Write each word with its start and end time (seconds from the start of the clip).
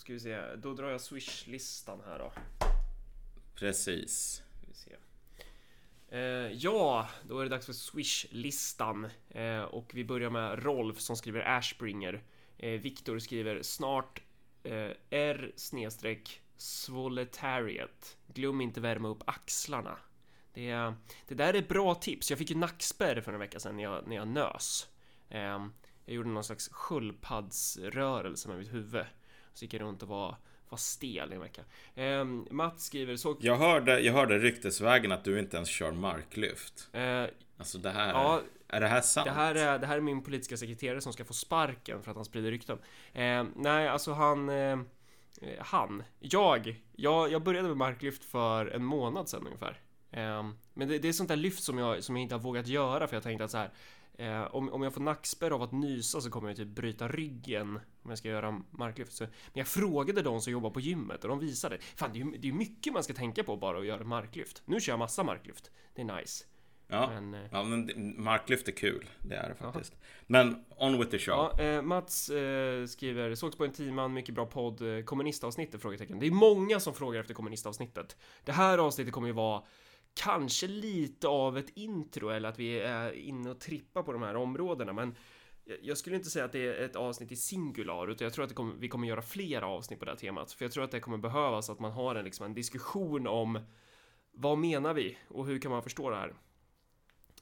Ska 0.00 0.12
vi 0.12 0.20
se, 0.20 0.54
då 0.56 0.74
drar 0.74 0.90
jag 0.90 1.00
Swish-listan 1.00 2.00
här 2.06 2.18
då. 2.18 2.32
Precis. 3.54 4.42
Ska 4.56 4.66
vi 4.68 4.74
se. 4.74 4.96
Eh, 6.08 6.52
ja, 6.52 7.08
då 7.28 7.38
är 7.38 7.42
det 7.42 7.48
dags 7.48 7.66
för 7.66 7.72
Swish-listan. 7.72 9.10
Eh, 9.28 9.62
och 9.62 9.90
vi 9.94 10.04
börjar 10.04 10.30
med 10.30 10.64
Rolf 10.64 11.00
som 11.00 11.16
skriver 11.16 11.58
Ashbringer. 11.58 12.22
Eh, 12.58 12.80
Viktor 12.80 13.18
skriver 13.18 13.62
snart 13.62 14.22
eh, 14.62 14.90
R 15.10 15.52
snedstreck 15.56 16.42
Svoletariat. 16.56 18.16
Glöm 18.26 18.60
inte 18.60 18.80
värma 18.80 19.08
upp 19.08 19.22
axlarna. 19.26 19.98
Det, 20.54 20.94
det 21.28 21.34
där 21.34 21.54
är 21.54 21.62
bra 21.62 21.94
tips. 21.94 22.30
Jag 22.30 22.38
fick 22.38 22.50
ju 22.50 22.56
nackspärr 22.56 23.20
för 23.20 23.32
en 23.32 23.38
vecka 23.38 23.60
sedan 23.60 23.76
när 23.76 23.82
jag, 23.82 24.06
när 24.06 24.16
jag 24.16 24.28
nös. 24.28 24.88
Eh, 25.28 25.66
jag 26.04 26.14
gjorde 26.14 26.28
någon 26.28 26.44
slags 26.44 26.68
sköldpaddsrörelse 26.68 28.48
med 28.48 28.58
mitt 28.58 28.72
huvud. 28.72 29.04
Så 29.54 29.64
gick 29.64 29.74
jag 29.74 29.80
runt 29.80 30.02
och 30.02 30.08
var, 30.08 30.36
var 30.68 30.78
stel 30.78 31.32
i 31.32 31.34
en 31.34 31.40
vecka. 31.40 31.62
Eh, 31.94 32.24
Mats 32.50 32.84
skriver 32.84 33.16
så... 33.16 33.36
Jag 33.40 33.56
hörde, 33.56 34.00
jag 34.00 34.12
hörde 34.12 34.38
ryktesvägen 34.38 35.12
att 35.12 35.24
du 35.24 35.38
inte 35.38 35.56
ens 35.56 35.68
kör 35.68 35.92
marklyft. 35.92 36.88
Eh, 36.92 37.24
Alltså 37.58 37.78
det 37.78 37.90
här... 37.90 38.08
ja, 38.08 38.40
Är 38.68 38.80
det 38.80 38.88
här 38.88 39.00
sant? 39.00 39.24
Det 39.24 39.30
här, 39.32 39.54
är, 39.54 39.78
det 39.78 39.86
här 39.86 39.96
är 39.96 40.00
min 40.00 40.22
politiska 40.22 40.56
sekreterare 40.56 41.00
som 41.00 41.12
ska 41.12 41.24
få 41.24 41.32
sparken 41.32 42.02
för 42.02 42.10
att 42.10 42.16
han 42.16 42.24
sprider 42.24 42.50
rykten. 42.50 42.78
Eh, 43.12 43.44
nej, 43.56 43.88
alltså 43.88 44.12
han... 44.12 44.48
Eh, 44.48 44.78
han. 45.58 46.02
Jag, 46.20 46.80
jag. 46.96 47.32
Jag 47.32 47.42
började 47.42 47.68
med 47.68 47.76
marklyft 47.76 48.24
för 48.24 48.66
en 48.66 48.84
månad 48.84 49.28
sedan 49.28 49.46
ungefär. 49.46 49.80
Eh, 50.10 50.50
men 50.74 50.88
det, 50.88 50.98
det 50.98 51.08
är 51.08 51.12
sånt 51.12 51.28
där 51.28 51.36
lyft 51.36 51.62
som 51.62 51.78
jag, 51.78 52.04
som 52.04 52.16
jag 52.16 52.22
inte 52.22 52.34
har 52.34 52.40
vågat 52.42 52.66
göra 52.66 53.06
för 53.06 53.16
jag 53.16 53.22
tänkte 53.22 53.44
att 53.44 53.50
så 53.50 53.58
här. 53.58 53.70
Eh, 54.18 54.54
om, 54.54 54.68
om 54.72 54.82
jag 54.82 54.94
får 54.94 55.00
nackspärr 55.00 55.50
av 55.50 55.62
att 55.62 55.72
nysa 55.72 56.20
så 56.20 56.30
kommer 56.30 56.48
jag 56.48 56.56
typ 56.56 56.68
bryta 56.68 57.08
ryggen 57.08 57.80
om 58.02 58.10
jag 58.10 58.18
ska 58.18 58.28
göra 58.28 58.62
marklyft. 58.70 59.12
Så, 59.12 59.24
men 59.24 59.32
jag 59.52 59.66
frågade 59.66 60.22
de 60.22 60.40
som 60.40 60.52
jobbar 60.52 60.70
på 60.70 60.80
gymmet 60.80 61.24
och 61.24 61.28
de 61.28 61.38
visade. 61.38 61.78
Fan, 61.78 62.10
det 62.12 62.20
är 62.20 62.24
ju 62.24 62.38
det 62.38 62.48
är 62.48 62.52
mycket 62.52 62.92
man 62.92 63.04
ska 63.04 63.14
tänka 63.14 63.44
på 63.44 63.56
bara 63.56 63.78
att 63.78 63.86
göra 63.86 64.04
marklyft. 64.04 64.62
Nu 64.64 64.80
kör 64.80 64.92
jag 64.92 64.98
massa 64.98 65.22
marklyft. 65.22 65.70
Det 65.94 66.02
är 66.02 66.16
nice. 66.16 66.44
Ja, 66.90 67.10
Men, 67.10 67.34
eh, 67.34 67.40
ja 67.52 67.62
men 67.64 68.14
marklyft 68.22 68.68
är 68.68 68.72
kul. 68.72 69.10
Det 69.18 69.34
är 69.34 69.48
det 69.48 69.54
faktiskt. 69.54 69.96
Men 70.26 70.64
on 70.76 70.98
with 70.98 71.10
the 71.10 71.18
show. 71.18 71.50
Ja, 71.58 71.64
eh, 71.64 71.82
Mats 71.82 72.30
eh, 72.30 72.86
skriver 72.86 73.34
sågs 73.34 73.56
på 73.56 73.64
en 73.64 73.72
timman, 73.72 74.12
mycket 74.12 74.34
bra 74.34 74.46
podd, 74.46 74.98
eh, 74.98 75.04
kommunistavsnittet? 75.04 75.82
Frågetecken. 75.82 76.18
Det 76.18 76.26
är 76.26 76.30
många 76.30 76.80
som 76.80 76.94
frågar 76.94 77.20
efter 77.20 77.34
kommunistavsnittet. 77.34 78.16
Det 78.44 78.52
här 78.52 78.78
avsnittet 78.78 79.14
kommer 79.14 79.28
ju 79.28 79.34
vara 79.34 79.62
kanske 80.14 80.66
lite 80.66 81.28
av 81.28 81.58
ett 81.58 81.70
intro 81.74 82.28
eller 82.28 82.48
att 82.48 82.58
vi 82.58 82.80
är 82.80 83.12
inne 83.12 83.50
och 83.50 83.60
trippar 83.60 84.02
på 84.02 84.12
de 84.12 84.22
här 84.22 84.36
områdena, 84.36 84.92
men 84.92 85.16
jag- 85.82 85.98
skulle 85.98 86.16
inte 86.16 86.30
säga 86.30 86.44
att 86.44 86.52
det 86.52 86.58
är 86.66 86.84
ett 86.84 86.96
avsnitt 86.96 87.32
i 87.32 87.36
singular, 87.36 88.08
utan 88.10 88.24
jag 88.24 88.32
tror 88.34 88.42
att 88.42 88.48
det 88.48 88.54
kommer, 88.54 88.74
vi 88.74 88.88
kommer 88.88 89.08
göra 89.08 89.22
flera 89.22 89.66
avsnitt 89.66 89.98
på 89.98 90.04
det 90.04 90.10
här 90.10 90.18
temat, 90.18 90.52
för 90.52 90.64
jag 90.64 90.72
tror 90.72 90.84
att 90.84 90.90
det 90.90 91.00
kommer 91.00 91.18
behövas 91.18 91.70
att 91.70 91.78
man 91.80 91.92
har 91.92 92.14
en, 92.14 92.24
liksom, 92.24 92.46
en 92.46 92.54
diskussion 92.54 93.26
om 93.26 93.58
vad 94.32 94.58
menar 94.58 94.94
vi 94.94 95.16
och 95.28 95.46
hur 95.46 95.58
kan 95.58 95.70
man 95.70 95.82
förstå 95.82 96.10
det 96.10 96.16
här? 96.16 96.34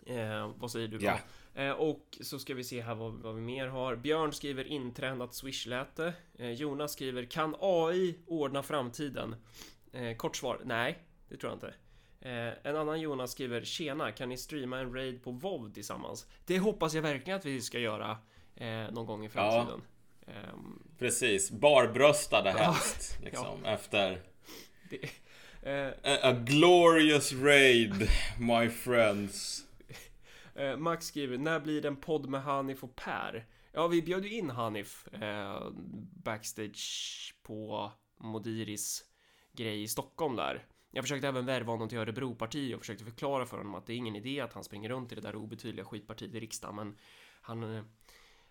Eh, 0.07 0.51
vad 0.57 0.71
säger 0.71 0.89
du? 0.89 0.99
Ja. 1.01 1.19
Eh, 1.63 1.71
och 1.73 2.19
så 2.21 2.39
ska 2.39 2.55
vi 2.55 2.65
se 2.65 2.81
här 2.83 2.95
vad, 2.95 3.13
vad 3.13 3.35
vi 3.35 3.41
mer 3.41 3.67
har. 3.67 3.97
Björn 3.97 4.33
skriver 4.33 4.65
intränat 4.65 5.35
swishläte. 5.35 6.15
Eh, 6.35 6.51
Jonas 6.51 6.93
skriver 6.93 7.25
kan 7.25 7.57
AI 7.61 8.19
ordna 8.27 8.63
framtiden? 8.63 9.37
Eh, 9.93 10.17
kort 10.17 10.37
svar, 10.37 10.61
nej, 10.65 10.99
det 11.29 11.37
tror 11.37 11.51
jag 11.51 11.57
inte. 11.57 11.75
Eh, 12.21 12.53
en 12.67 12.77
annan 12.77 13.01
Jonas 13.01 13.33
skriver 13.33 13.65
tjena, 13.65 14.13
kan 14.13 14.29
ni 14.29 14.37
streama 14.37 14.79
en 14.79 14.95
raid 14.95 15.23
på 15.23 15.31
WoW 15.31 15.71
tillsammans? 15.73 16.27
Det 16.47 16.59
hoppas 16.59 16.95
jag 16.95 17.03
verkligen 17.03 17.39
att 17.39 17.45
vi 17.45 17.61
ska 17.61 17.79
göra 17.79 18.19
eh, 18.57 18.91
någon 18.91 19.07
gång 19.07 19.25
i 19.25 19.29
framtiden. 19.29 19.83
Ehm, 20.27 20.83
Precis. 20.99 21.51
Barbröstade 21.51 22.51
Ja. 22.51 22.57
helst. 22.57 23.19
Liksom, 23.25 23.65
Efter 23.65 24.23
det, 24.91 25.11
eh, 25.63 25.89
a, 25.89 26.19
a 26.23 26.33
glorious 26.33 27.33
raid, 27.33 28.09
my 28.39 28.69
friends. 28.69 29.65
Eh, 30.55 30.77
Max 30.77 31.07
skriver, 31.07 31.39
när 31.39 31.61
blir 31.61 31.83
det 31.83 31.89
en 31.89 31.97
podd 31.97 32.29
med 32.29 32.43
Hanif 32.43 32.85
och 32.85 32.97
Per? 32.97 33.47
Ja, 33.73 33.87
vi 33.87 34.03
bjöd 34.03 34.25
ju 34.25 34.31
in 34.39 34.51
Hanif 34.51 35.09
eh, 35.13 35.71
backstage 36.25 37.35
på 37.43 37.93
Modiris 38.21 39.05
grej 39.53 39.83
i 39.83 39.89
Stockholm 39.89 40.37
där. 40.37 40.67
Jag 40.91 41.05
försökte 41.05 41.29
även 41.29 41.47
värva 41.47 41.73
honom 41.73 41.89
till 41.89 41.99
Örebroparti 41.99 42.75
och 42.75 42.81
försökte 42.81 43.05
förklara 43.05 43.47
för 43.47 43.57
honom 43.57 43.75
att 43.75 43.87
det 43.87 43.93
är 43.93 43.97
ingen 43.97 44.17
idé 44.17 44.41
att 44.41 44.53
han 44.53 44.65
springer 44.65 44.89
runt 44.89 45.13
i 45.13 45.15
det 45.15 45.21
där 45.21 45.37
obetydliga 45.37 45.85
skitpartiet 45.85 46.35
i 46.35 46.41
riksdagen, 46.41 46.77
men 46.77 46.97
han, 47.41 47.77
eh, 47.77 47.83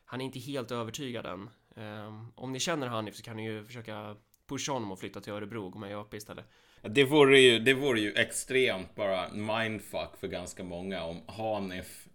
han 0.06 0.22
är 0.22 0.26
inte 0.26 0.40
helt 0.40 0.72
övertygad 0.72 1.26
än. 1.26 1.50
Eh, 1.76 2.24
om 2.36 2.52
ni 2.52 2.60
känner 2.60 2.88
Hanif 2.88 3.16
så 3.16 3.24
kan 3.24 3.38
ni 3.38 3.46
ju 3.46 3.64
försöka 3.64 4.16
pusha 4.48 4.72
honom 4.72 4.92
och 4.92 5.00
flytta 5.00 5.22
till 5.22 5.34
Örebro 5.34 5.66
och 5.66 5.72
gå 5.72 5.80
med 5.80 5.92
i 5.92 5.94
ÖP 5.94 6.14
istället. 6.14 6.46
Det 6.82 7.04
vore, 7.04 7.40
ju, 7.40 7.60
det 7.60 7.74
vore 7.74 8.00
ju 8.00 8.14
extremt 8.14 8.96
bara 8.96 9.30
mindfuck 9.34 10.18
för 10.20 10.28
ganska 10.28 10.64
många 10.64 11.04
om 11.04 11.22
Hanif 11.28 12.08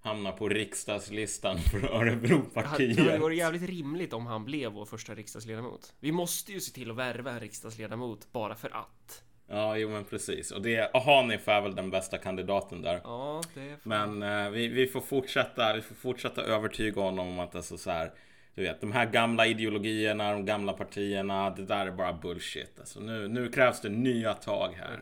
hamnar 0.00 0.32
på 0.32 0.48
riksdagslistan 0.48 1.58
för 1.70 1.84
Örebropartiet. 1.84 2.96
Det 2.96 3.18
varit 3.18 3.38
jävligt 3.38 3.62
rimligt 3.62 4.12
om 4.12 4.26
han 4.26 4.44
blev 4.44 4.72
vår 4.72 4.84
första 4.84 5.14
riksdagsledamot. 5.14 5.94
Vi 6.00 6.12
måste 6.12 6.52
ju 6.52 6.60
se 6.60 6.72
till 6.72 6.90
att 6.90 6.96
värva 6.96 7.30
en 7.30 7.40
riksdagsledamot 7.40 8.32
bara 8.32 8.54
för 8.54 8.76
att. 8.76 9.24
Ja, 9.52 9.76
jo 9.76 9.88
men 9.88 10.04
precis. 10.04 10.50
Och 10.50 10.62
det, 10.62 10.90
Hanif 10.94 11.48
är 11.48 11.60
väl 11.60 11.74
den 11.74 11.90
bästa 11.90 12.18
kandidaten 12.18 12.82
där. 12.82 13.00
Ja, 13.04 13.40
det 13.54 13.60
är 13.60 13.76
fan- 13.76 14.18
Men 14.18 14.44
eh, 14.46 14.50
vi, 14.50 14.68
vi, 14.68 14.86
får 14.86 15.00
fortsätta, 15.00 15.72
vi 15.74 15.80
får 15.82 15.94
fortsätta 15.94 16.42
övertyga 16.42 17.00
honom 17.02 17.28
om 17.28 17.38
att 17.40 17.54
alltså 17.54 17.78
så 17.78 17.90
här, 17.90 18.12
du 18.54 18.62
vet, 18.62 18.80
de 18.80 18.92
här 18.92 19.06
gamla 19.06 19.46
ideologierna, 19.46 20.32
de 20.32 20.44
gamla 20.46 20.72
partierna, 20.72 21.50
det 21.50 21.64
där 21.64 21.86
är 21.86 21.90
bara 21.90 22.12
bullshit. 22.12 22.78
Alltså 22.80 23.00
nu, 23.00 23.28
nu 23.28 23.48
krävs 23.48 23.80
det 23.80 23.88
nya 23.88 24.34
tag 24.34 24.72
här. 24.72 24.98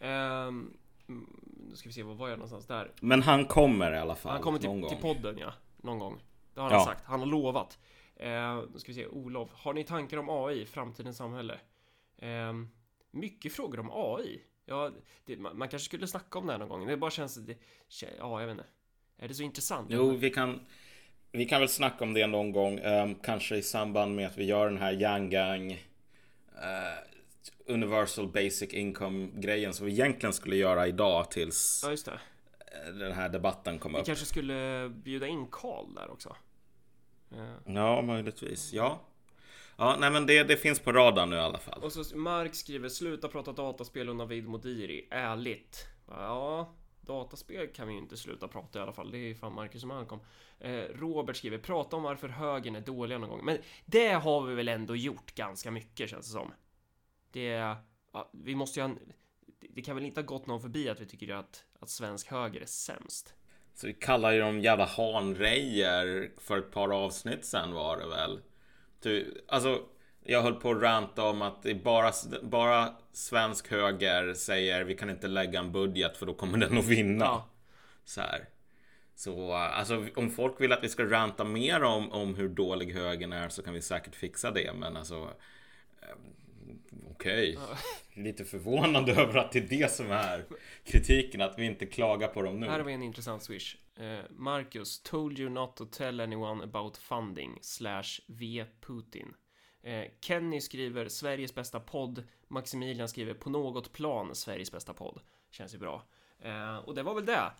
mm, 0.00 0.74
nu 1.70 1.76
ska 1.76 1.88
vi 1.88 1.92
se, 1.92 2.02
var 2.02 2.14
var 2.14 2.28
jag 2.28 2.38
någonstans? 2.38 2.66
Där. 2.66 2.90
Men 3.00 3.22
han 3.22 3.44
kommer 3.44 3.92
i 3.94 3.98
alla 3.98 4.14
fall. 4.14 4.32
Han 4.32 4.40
kommer 4.42 4.58
till, 4.58 4.88
till 4.88 4.98
podden, 5.02 5.38
ja. 5.38 5.52
Någon 5.76 5.98
gång. 5.98 6.20
Det 6.54 6.60
har 6.60 6.70
Ja. 6.70 6.76
han 6.76 6.84
sagt. 6.86 7.04
Han 7.04 7.20
har 7.20 7.26
lovat. 7.26 7.78
Uh, 8.20 8.26
nu 8.72 8.78
ska 8.78 8.92
vi 8.92 8.94
se, 8.94 9.06
Olof. 9.06 9.48
Har 9.52 9.72
ni 9.74 9.84
tankar 9.84 10.16
om 10.16 10.28
AI, 10.30 10.66
framtidens 10.66 11.16
samhälle? 11.16 11.58
Ehm, 12.18 12.68
mycket 13.10 13.52
frågor 13.52 13.80
om 13.80 13.90
AI. 13.92 14.40
Ja, 14.66 14.90
det, 15.24 15.36
man, 15.36 15.58
man 15.58 15.68
kanske 15.68 15.86
skulle 15.86 16.06
snacka 16.06 16.38
om 16.38 16.46
det 16.46 16.52
här 16.52 16.58
någon 16.58 16.68
gång. 16.68 16.86
Det 16.86 16.96
bara 16.96 17.10
känns... 17.10 17.34
Det, 17.34 17.58
ja, 18.18 18.40
jag 18.40 18.46
vet 18.46 18.50
inte. 18.52 18.66
Är 19.18 19.28
det 19.28 19.34
så 19.34 19.42
intressant? 19.42 19.86
Jo, 19.90 20.10
vi 20.10 20.30
kan, 20.30 20.60
vi 21.32 21.44
kan 21.46 21.60
väl 21.60 21.68
snacka 21.68 22.04
om 22.04 22.14
det 22.14 22.26
någon 22.26 22.52
gång. 22.52 22.78
ehm, 22.78 23.14
kanske 23.14 23.56
i 23.56 23.62
samband 23.62 24.14
med 24.16 24.26
att 24.26 24.36
vi 24.38 24.44
gör 24.44 24.68
den 24.68 24.78
här 24.78 24.92
Yang 24.92 25.30
Gang 25.30 25.72
eh, 25.72 26.98
Universal 27.66 28.28
Basic 28.28 28.72
Income 28.72 29.28
grejen 29.34 29.74
som 29.74 29.86
vi 29.86 29.92
egentligen 29.92 30.32
skulle 30.32 30.56
göra 30.56 30.86
idag 30.86 31.30
tills 31.30 31.84
Ja, 31.86 31.92
eh, 31.92 32.92
den 32.94 33.12
här 33.12 33.28
debatten 33.28 33.78
kom 33.78 33.92
Vi 33.92 33.98
upp. 33.98 34.06
kanske 34.06 34.24
skulle 34.26 34.88
bjuda 34.88 35.26
in 35.26 35.46
Karl 35.50 35.94
där 35.94 36.10
också. 36.10 36.36
Eh, 37.32 37.74
Ja, 37.74 38.02
möjligtvis. 38.02 38.72
Ja. 38.72 39.00
Ja, 39.80 39.96
nej 39.98 40.10
men 40.10 40.26
det, 40.26 40.42
det 40.44 40.56
finns 40.56 40.80
på 40.80 40.92
radarn 40.92 41.30
nu 41.30 41.36
i 41.36 41.40
alla 41.40 41.58
fall. 41.58 41.82
Och 41.82 41.92
så 41.92 42.16
Mark 42.16 42.54
skriver 42.54 42.88
sluta 42.88 43.28
prata 43.28 43.52
dataspel 43.52 44.08
och 44.08 44.16
Navid 44.16 44.48
Modiri. 44.48 45.08
Ärligt. 45.10 45.86
Ja, 46.08 46.74
dataspel 47.00 47.66
kan 47.66 47.88
vi 47.88 47.92
ju 47.94 47.98
inte 48.00 48.16
sluta 48.16 48.48
prata 48.48 48.78
i 48.78 48.82
alla 48.82 48.92
fall. 48.92 49.10
Det 49.10 49.18
är 49.18 49.34
fan 49.34 49.54
Marcus 49.54 49.82
och 49.82 49.88
Malcolm. 49.88 50.20
Eh, 50.60 50.70
Robert 50.94 51.36
skriver 51.36 51.58
prata 51.58 51.96
om 51.96 52.02
varför 52.02 52.28
högern 52.28 52.76
är 52.76 52.80
dåliga 52.80 53.18
någon 53.18 53.28
gång. 53.30 53.44
Men 53.44 53.58
det 53.86 54.08
har 54.12 54.42
vi 54.42 54.54
väl 54.54 54.68
ändå 54.68 54.96
gjort 54.96 55.34
ganska 55.34 55.70
mycket 55.70 56.10
känns 56.10 56.26
det 56.26 56.32
som. 56.32 56.52
Det, 57.32 57.44
ja, 58.12 58.30
vi 58.32 58.54
måste 58.54 58.80
ju 58.80 58.86
ha, 58.86 58.90
en- 58.90 59.12
det 59.60 59.82
kan 59.82 59.96
väl 59.96 60.04
inte 60.04 60.20
ha 60.20 60.26
gått 60.26 60.46
någon 60.46 60.60
förbi 60.60 60.88
att 60.88 61.00
vi 61.00 61.06
tycker 61.06 61.34
att, 61.34 61.64
att 61.80 61.90
svensk 61.90 62.30
höger 62.30 62.60
är 62.60 62.66
sämst. 62.66 63.34
Så 63.74 63.86
vi 63.86 63.94
kallar 63.94 64.32
ju 64.32 64.40
dem 64.40 64.60
jävla 64.60 64.84
hanrejer 64.84 66.30
för 66.36 66.58
ett 66.58 66.70
par 66.72 66.88
avsnitt 67.04 67.44
sen 67.44 67.72
var 67.72 67.96
det 67.98 68.08
väl. 68.08 68.40
Du, 69.02 69.44
alltså, 69.48 69.82
jag 70.24 70.42
höll 70.42 70.54
på 70.54 70.70
att 70.70 70.82
ranta 70.82 71.22
om 71.22 71.42
att 71.42 71.66
bara, 71.84 72.12
bara 72.42 72.94
svensk 73.12 73.70
höger 73.70 74.34
säger 74.34 74.84
vi 74.84 74.94
kan 74.94 75.10
inte 75.10 75.28
lägga 75.28 75.58
en 75.58 75.72
budget 75.72 76.16
för 76.16 76.26
då 76.26 76.34
kommer 76.34 76.58
den 76.58 76.78
att 76.78 76.86
vinna. 76.86 77.24
Ja. 77.24 77.48
Så 78.04 78.20
här. 78.20 78.48
Så 79.14 79.52
alltså 79.52 80.06
om 80.14 80.30
folk 80.30 80.60
vill 80.60 80.72
att 80.72 80.84
vi 80.84 80.88
ska 80.88 81.04
ranta 81.04 81.44
mer 81.44 81.82
om, 81.82 82.12
om 82.12 82.34
hur 82.34 82.48
dålig 82.48 82.94
högern 82.94 83.32
är 83.32 83.48
så 83.48 83.62
kan 83.62 83.74
vi 83.74 83.82
säkert 83.82 84.14
fixa 84.14 84.50
det. 84.50 84.72
Men 84.74 84.96
alltså 84.96 85.30
Okej. 87.18 87.58
Lite 88.14 88.44
förvånande 88.44 89.12
över 89.22 89.36
att 89.38 89.52
det 89.52 89.58
är 89.58 89.78
det 89.78 89.92
som 89.92 90.10
är 90.10 90.44
kritiken. 90.84 91.40
Att 91.40 91.58
vi 91.58 91.64
inte 91.64 91.86
klagar 91.86 92.28
på 92.28 92.42
dem 92.42 92.60
nu. 92.60 92.66
Här 92.66 92.78
har 92.78 92.84
vi 92.84 92.92
en 92.92 93.02
intressant 93.02 93.42
swish. 93.42 93.76
Eh, 93.96 94.24
Marcus, 94.30 95.02
told 95.02 95.38
you 95.38 95.50
not 95.50 95.76
to 95.76 95.86
tell 95.86 96.20
anyone 96.20 96.64
about 96.64 96.96
funding 96.96 97.58
slash 97.60 98.20
V 98.26 98.64
Putin. 98.80 99.34
Eh, 99.82 100.04
Kenny 100.20 100.60
skriver 100.60 101.08
Sveriges 101.08 101.54
bästa 101.54 101.80
podd. 101.80 102.24
Maximilian 102.48 103.08
skriver 103.08 103.34
på 103.34 103.50
något 103.50 103.92
plan 103.92 104.34
Sveriges 104.34 104.72
bästa 104.72 104.94
podd. 104.94 105.20
Känns 105.50 105.74
ju 105.74 105.78
bra. 105.78 106.02
Eh, 106.40 106.76
och 106.76 106.94
det 106.94 107.02
var 107.02 107.14
väl 107.14 107.26
det. 107.26 107.52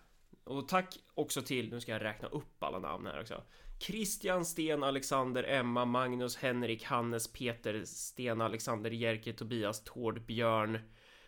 Och 0.43 0.67
tack 0.67 0.97
också 1.13 1.41
till, 1.41 1.69
nu 1.69 1.81
ska 1.81 1.91
jag 1.91 2.03
räkna 2.03 2.27
upp 2.27 2.63
alla 2.63 2.79
namn 2.79 3.05
här 3.05 3.21
också. 3.21 3.43
Christian, 3.79 4.45
Sten, 4.45 4.83
Alexander, 4.83 5.43
Emma, 5.43 5.85
Magnus, 5.85 6.37
Henrik, 6.37 6.83
Hannes, 6.83 7.27
Peter, 7.27 7.85
Sten, 7.85 8.41
Alexander, 8.41 8.91
Jerker, 8.91 9.33
Tobias, 9.33 9.83
Tord, 9.83 10.25
Björn, 10.25 10.79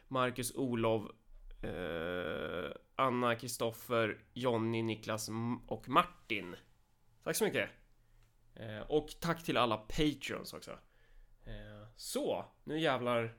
Marcus, 0.07 0.55
Olov, 0.55 1.11
eh, 1.63 2.71
Anna, 2.95 3.35
Kristoffer, 3.35 4.17
Jonny, 4.33 4.83
Niklas 4.83 5.29
och 5.67 5.89
Martin. 5.89 6.55
Tack 7.23 7.35
så 7.35 7.43
mycket! 7.43 7.69
Eh, 8.55 8.81
och 8.81 9.07
tack 9.19 9.43
till 9.43 9.57
alla 9.57 9.77
Patreons 9.77 10.53
också. 10.53 10.71
Eh, 11.43 11.87
så, 11.95 12.45
nu 12.63 12.79
jävlar. 12.79 13.33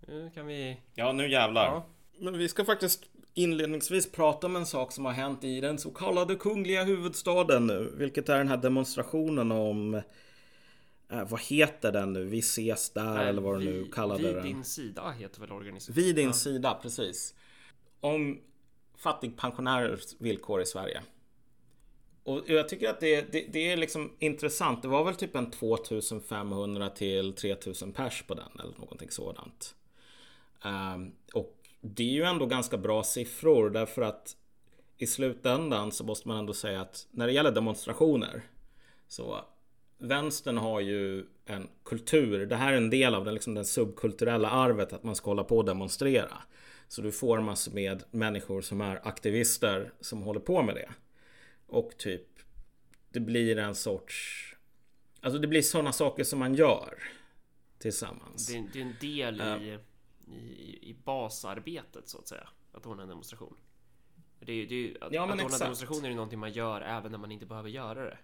Nu 0.00 0.30
kan 0.34 0.46
vi... 0.46 0.80
Ja, 0.94 1.12
nu 1.12 1.30
jävlar. 1.30 1.64
Ja. 1.64 1.86
Men 2.18 2.38
vi 2.38 2.48
ska 2.48 2.64
faktiskt 2.64 3.10
inledningsvis 3.34 4.12
prata 4.12 4.46
om 4.46 4.56
en 4.56 4.66
sak 4.66 4.92
som 4.92 5.04
har 5.04 5.12
hänt 5.12 5.44
i 5.44 5.60
den 5.60 5.78
så 5.78 5.90
kallade 5.90 6.34
kungliga 6.34 6.84
huvudstaden 6.84 7.66
nu. 7.66 7.92
Vilket 7.96 8.28
är 8.28 8.38
den 8.38 8.48
här 8.48 8.56
demonstrationen 8.56 9.52
om 9.52 9.94
eh, 11.08 11.28
vad 11.28 11.40
heter 11.40 11.92
den 11.92 12.12
nu? 12.12 12.24
Vi 12.24 12.38
ses 12.38 12.90
där 12.90 13.14
Nej, 13.14 13.28
eller 13.28 13.42
vad 13.42 13.60
du 13.60 13.64
nu 13.64 13.84
kallade 13.92 14.22
vid 14.22 14.34
den. 14.34 14.44
Vid 14.44 14.54
din 14.54 14.64
sida 14.64 15.10
heter 15.10 15.40
väl 15.40 15.52
organisationen? 15.52 16.04
Vid 16.04 16.16
din 16.16 16.26
ja. 16.26 16.32
sida, 16.32 16.78
precis. 16.82 17.34
Om 18.00 18.40
fattigpensionärers 18.96 20.14
villkor 20.18 20.62
i 20.62 20.66
Sverige. 20.66 21.02
Och 22.24 22.42
jag 22.46 22.68
tycker 22.68 22.90
att 22.90 23.00
det, 23.00 23.32
det, 23.32 23.46
det, 23.52 23.72
är 23.72 23.76
liksom 23.76 24.12
intressant. 24.18 24.82
Det 24.82 24.88
var 24.88 25.04
väl 25.04 25.14
typ 25.14 25.36
en 25.36 25.50
2500 25.50 26.90
till 26.90 27.32
3000 27.32 27.92
pers 27.92 28.24
på 28.26 28.34
den 28.34 28.60
eller 28.60 28.78
någonting 28.78 29.10
sådant. 29.10 29.74
Um, 30.64 31.12
och 31.32 31.59
det 31.80 32.02
är 32.02 32.12
ju 32.12 32.22
ändå 32.22 32.46
ganska 32.46 32.78
bra 32.78 33.02
siffror 33.02 33.70
därför 33.70 34.02
att 34.02 34.36
i 34.96 35.06
slutändan 35.06 35.92
så 35.92 36.04
måste 36.04 36.28
man 36.28 36.38
ändå 36.38 36.52
säga 36.52 36.80
att 36.80 37.06
när 37.10 37.26
det 37.26 37.32
gäller 37.32 37.50
demonstrationer 37.52 38.42
så 39.08 39.44
vänstern 39.98 40.58
har 40.58 40.80
ju 40.80 41.26
en 41.44 41.68
kultur. 41.84 42.46
Det 42.46 42.56
här 42.56 42.72
är 42.72 42.76
en 42.76 42.90
del 42.90 43.14
av 43.14 43.24
den, 43.24 43.34
liksom 43.34 43.54
den 43.54 43.64
subkulturella 43.64 44.50
arvet 44.50 44.92
att 44.92 45.02
man 45.02 45.16
ska 45.16 45.30
hålla 45.30 45.44
på 45.44 45.56
och 45.56 45.64
demonstrera. 45.64 46.36
Så 46.88 47.02
du 47.02 47.12
får 47.12 47.40
massor 47.40 47.72
med 47.72 48.04
människor 48.10 48.60
som 48.60 48.80
är 48.80 49.08
aktivister 49.08 49.92
som 50.00 50.22
håller 50.22 50.40
på 50.40 50.62
med 50.62 50.74
det. 50.74 50.90
Och 51.66 51.98
typ 51.98 52.26
det 53.12 53.20
blir 53.20 53.58
en 53.58 53.74
sorts 53.74 54.46
Alltså 55.20 55.38
det 55.38 55.46
blir 55.46 55.62
sådana 55.62 55.92
saker 55.92 56.24
som 56.24 56.38
man 56.38 56.54
gör 56.54 56.94
tillsammans. 57.78 58.46
Det, 58.46 58.64
det 58.72 58.78
är 58.78 58.82
en 58.82 58.96
del 59.00 59.40
i 59.40 59.78
i, 60.32 60.90
i 60.90 60.96
basarbetet 61.04 62.08
så 62.08 62.18
att 62.18 62.28
säga. 62.28 62.48
Att 62.72 62.86
ordna 62.86 63.02
en 63.02 63.08
demonstration. 63.08 63.56
Det 64.40 64.52
är, 64.52 64.66
det 64.66 64.74
är, 64.74 65.04
att, 65.04 65.12
ja, 65.12 65.24
att 65.24 65.30
ordna 65.30 65.42
exakt. 65.42 65.62
demonstration 65.62 66.04
är 66.04 66.08
ju 66.08 66.14
någonting 66.14 66.38
man 66.38 66.52
gör 66.52 66.80
även 66.80 67.12
när 67.12 67.18
man 67.18 67.32
inte 67.32 67.46
behöver 67.46 67.68
göra 67.68 68.04
det. 68.04 68.18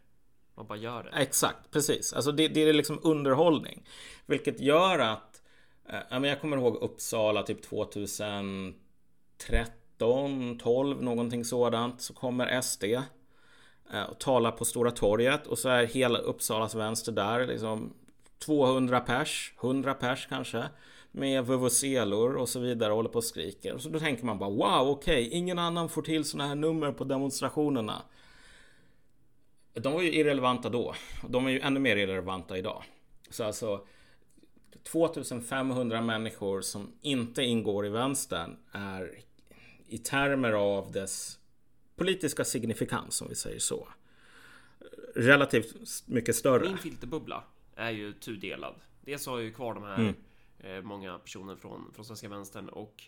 Man 0.55 0.67
bara 0.67 0.79
gör 0.79 1.03
det. 1.03 1.11
Exakt, 1.11 1.71
precis. 1.71 2.13
Alltså 2.13 2.33
det, 2.33 2.49
det 2.49 2.61
är 2.61 2.73
liksom 2.73 3.01
underhållning. 3.03 3.87
Vilket 4.27 4.61
gör 4.61 4.99
att 4.99 5.43
eh, 5.89 6.25
jag 6.25 6.41
kommer 6.41 6.57
ihåg 6.57 6.77
Uppsala 6.77 7.43
typ 7.43 7.63
2013, 7.63 10.59
12, 10.59 11.03
någonting 11.03 11.45
sådant. 11.45 12.01
Så 12.01 12.15
kommer 12.15 12.61
SD 12.61 12.85
eh, 12.85 13.03
och 14.11 14.19
talar 14.19 14.51
på 14.51 14.65
Stora 14.65 14.91
torget 14.91 15.47
och 15.47 15.59
så 15.59 15.69
är 15.69 15.87
hela 15.87 16.19
Uppsalas 16.19 16.75
vänster 16.75 17.13
där 17.13 17.47
liksom 17.47 17.93
200 18.39 19.01
pers, 19.01 19.55
100 19.61 19.95
pers 19.95 20.27
kanske 20.29 20.65
med 21.17 21.47
vuvuzelor 21.47 22.37
och 22.37 22.49
så 22.49 22.61
vidare 22.61 22.91
och 22.91 22.97
håller 22.97 23.09
på 23.09 23.19
och 23.19 23.25
skriker. 23.25 23.79
Så 23.79 23.89
då 23.89 23.99
tänker 23.99 24.25
man 24.25 24.39
bara 24.39 24.51
wow, 24.51 24.89
okej, 24.89 25.27
okay, 25.27 25.39
ingen 25.39 25.59
annan 25.59 25.89
får 25.89 26.03
till 26.03 26.25
såna 26.25 26.47
här 26.47 26.55
nummer 26.55 26.93
på 26.93 27.05
demonstrationerna. 27.05 28.03
De 29.73 29.93
var 29.93 30.03
ju 30.03 30.13
irrelevanta 30.13 30.69
då. 30.69 30.95
De 31.29 31.47
är 31.47 31.51
ju 31.51 31.61
ännu 31.61 31.81
mer 31.81 31.97
irrelevanta 31.97 32.59
idag. 32.59 32.83
Så 33.31 33.45
alltså 33.45 33.87
2500 34.83 36.01
människor 36.01 36.61
som 36.61 36.93
inte 37.03 37.43
ingår 37.43 37.87
i 37.87 37.89
vänstern 37.89 38.57
är 38.73 39.19
i 39.89 39.99
termer 39.99 40.53
av 40.53 40.93
dess 40.93 41.39
politiska 41.97 42.45
signifikans, 42.45 43.23
om 43.23 43.29
vi 43.29 43.35
säger 43.35 43.59
så. 43.59 43.89
Relativt 45.15 46.07
mycket 46.07 46.37
större. 46.37 46.69
Min 46.69 46.79
filterbubbla 46.79 47.45
är 47.77 47.91
ju 47.91 48.13
tudelad. 48.13 48.75
Dels 49.01 49.27
har 49.27 49.39
jag 49.39 49.45
ju 49.45 49.53
kvar 49.53 49.75
de 49.75 49.83
här 49.83 49.99
mm 49.99 50.15
Eh, 50.59 50.83
många 50.83 51.19
personer 51.19 51.57
från, 51.57 51.93
från 51.93 52.05
svenska 52.05 52.29
vänstern 52.29 52.69
och 52.69 53.03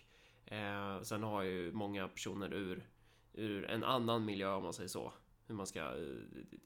eh, 0.45 1.01
sen 1.01 1.23
har 1.23 1.43
ju 1.43 1.71
många 1.71 2.07
personer 2.07 2.53
ur, 2.53 2.89
ur 3.33 3.65
en 3.65 3.83
annan 3.83 4.25
miljö 4.25 4.53
om 4.53 4.63
man 4.63 4.73
säger 4.73 4.89
så. 4.89 5.13
Hur 5.47 5.55
man 5.55 5.67
ska, 5.67 5.79
eh, 5.79 5.91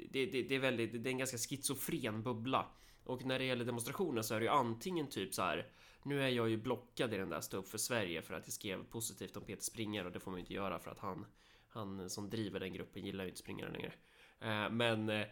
det, 0.10 0.26
det, 0.26 0.44
det 0.44 0.56
är 0.56 0.60
väldigt, 0.60 1.04
det 1.04 1.10
är 1.10 1.12
en 1.12 1.18
ganska 1.18 1.38
schizofren 1.38 2.24
bubbla. 2.24 2.66
Och 3.04 3.26
när 3.26 3.40
det 3.40 3.46
gäller 3.46 3.66
demonstrationer 3.66 4.22
så 4.22 4.36
är 4.36 4.40
det 4.40 4.46
ju 4.46 4.52
antingen 4.52 5.08
typ 5.08 5.34
så 5.34 5.42
här. 5.42 5.68
Nu 6.04 6.24
är 6.24 6.30
jag 6.30 6.50
ju 6.50 6.58
blockad 6.58 7.14
i 7.14 7.18
den 7.18 7.30
där 7.30 7.42
Stå 7.42 7.58
upp 7.58 7.68
för 7.68 7.78
Sverige 7.78 8.22
för 8.22 8.34
att 8.34 8.48
jag 8.48 8.54
skrev 8.54 8.84
positivt 8.84 9.38
om 9.38 9.44
Peter 9.44 9.64
Springer 9.64 10.06
och 10.06 10.12
det 10.12 10.20
får 10.20 10.32
man 10.32 10.38
ju 10.38 10.42
inte 10.42 10.54
göra 10.54 10.80
för 10.80 10.92
att 10.92 11.00
han 11.00 11.26
han 11.74 12.10
som 12.10 12.30
driver 12.30 12.60
den 12.60 12.74
gruppen 12.74 13.06
gillar 13.06 13.24
ju 13.24 13.30
inte 13.30 13.40
springare 13.40 13.72
längre. 13.72 13.94
Eh, 14.40 14.70
men 14.70 15.10
eh, 15.10 15.28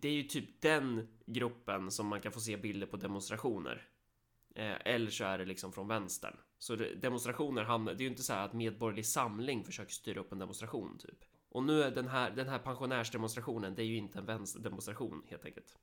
det 0.00 0.08
är 0.08 0.12
ju 0.12 0.22
typ 0.22 0.60
den 0.60 1.08
gruppen 1.26 1.90
som 1.90 2.06
man 2.06 2.20
kan 2.20 2.32
få 2.32 2.40
se 2.40 2.56
bilder 2.56 2.86
på 2.86 2.96
demonstrationer. 2.96 3.88
Eh, 4.54 4.76
eller 4.84 5.10
så 5.10 5.24
är 5.24 5.38
det 5.38 5.44
liksom 5.44 5.72
från 5.72 5.88
vänstern. 5.88 6.36
Så 6.58 6.76
demonstrationer 6.76 7.62
hamnar, 7.62 7.94
det 7.94 7.98
är 7.98 8.04
ju 8.04 8.10
inte 8.10 8.22
så 8.22 8.32
här 8.32 8.44
att 8.44 8.52
Medborgerlig 8.52 9.06
Samling 9.06 9.64
försöker 9.64 9.92
styra 9.92 10.20
upp 10.20 10.32
en 10.32 10.38
demonstration 10.38 10.98
typ. 10.98 11.18
Och 11.50 11.62
nu 11.62 11.82
är 11.82 11.90
den 11.90 12.08
här, 12.08 12.30
den 12.30 12.48
här 12.48 12.58
pensionärsdemonstrationen, 12.58 13.74
det 13.74 13.82
är 13.82 13.86
ju 13.86 13.96
inte 13.96 14.18
en 14.18 14.26
vänsterdemonstration 14.26 15.22
helt 15.28 15.44
enkelt. 15.44 15.78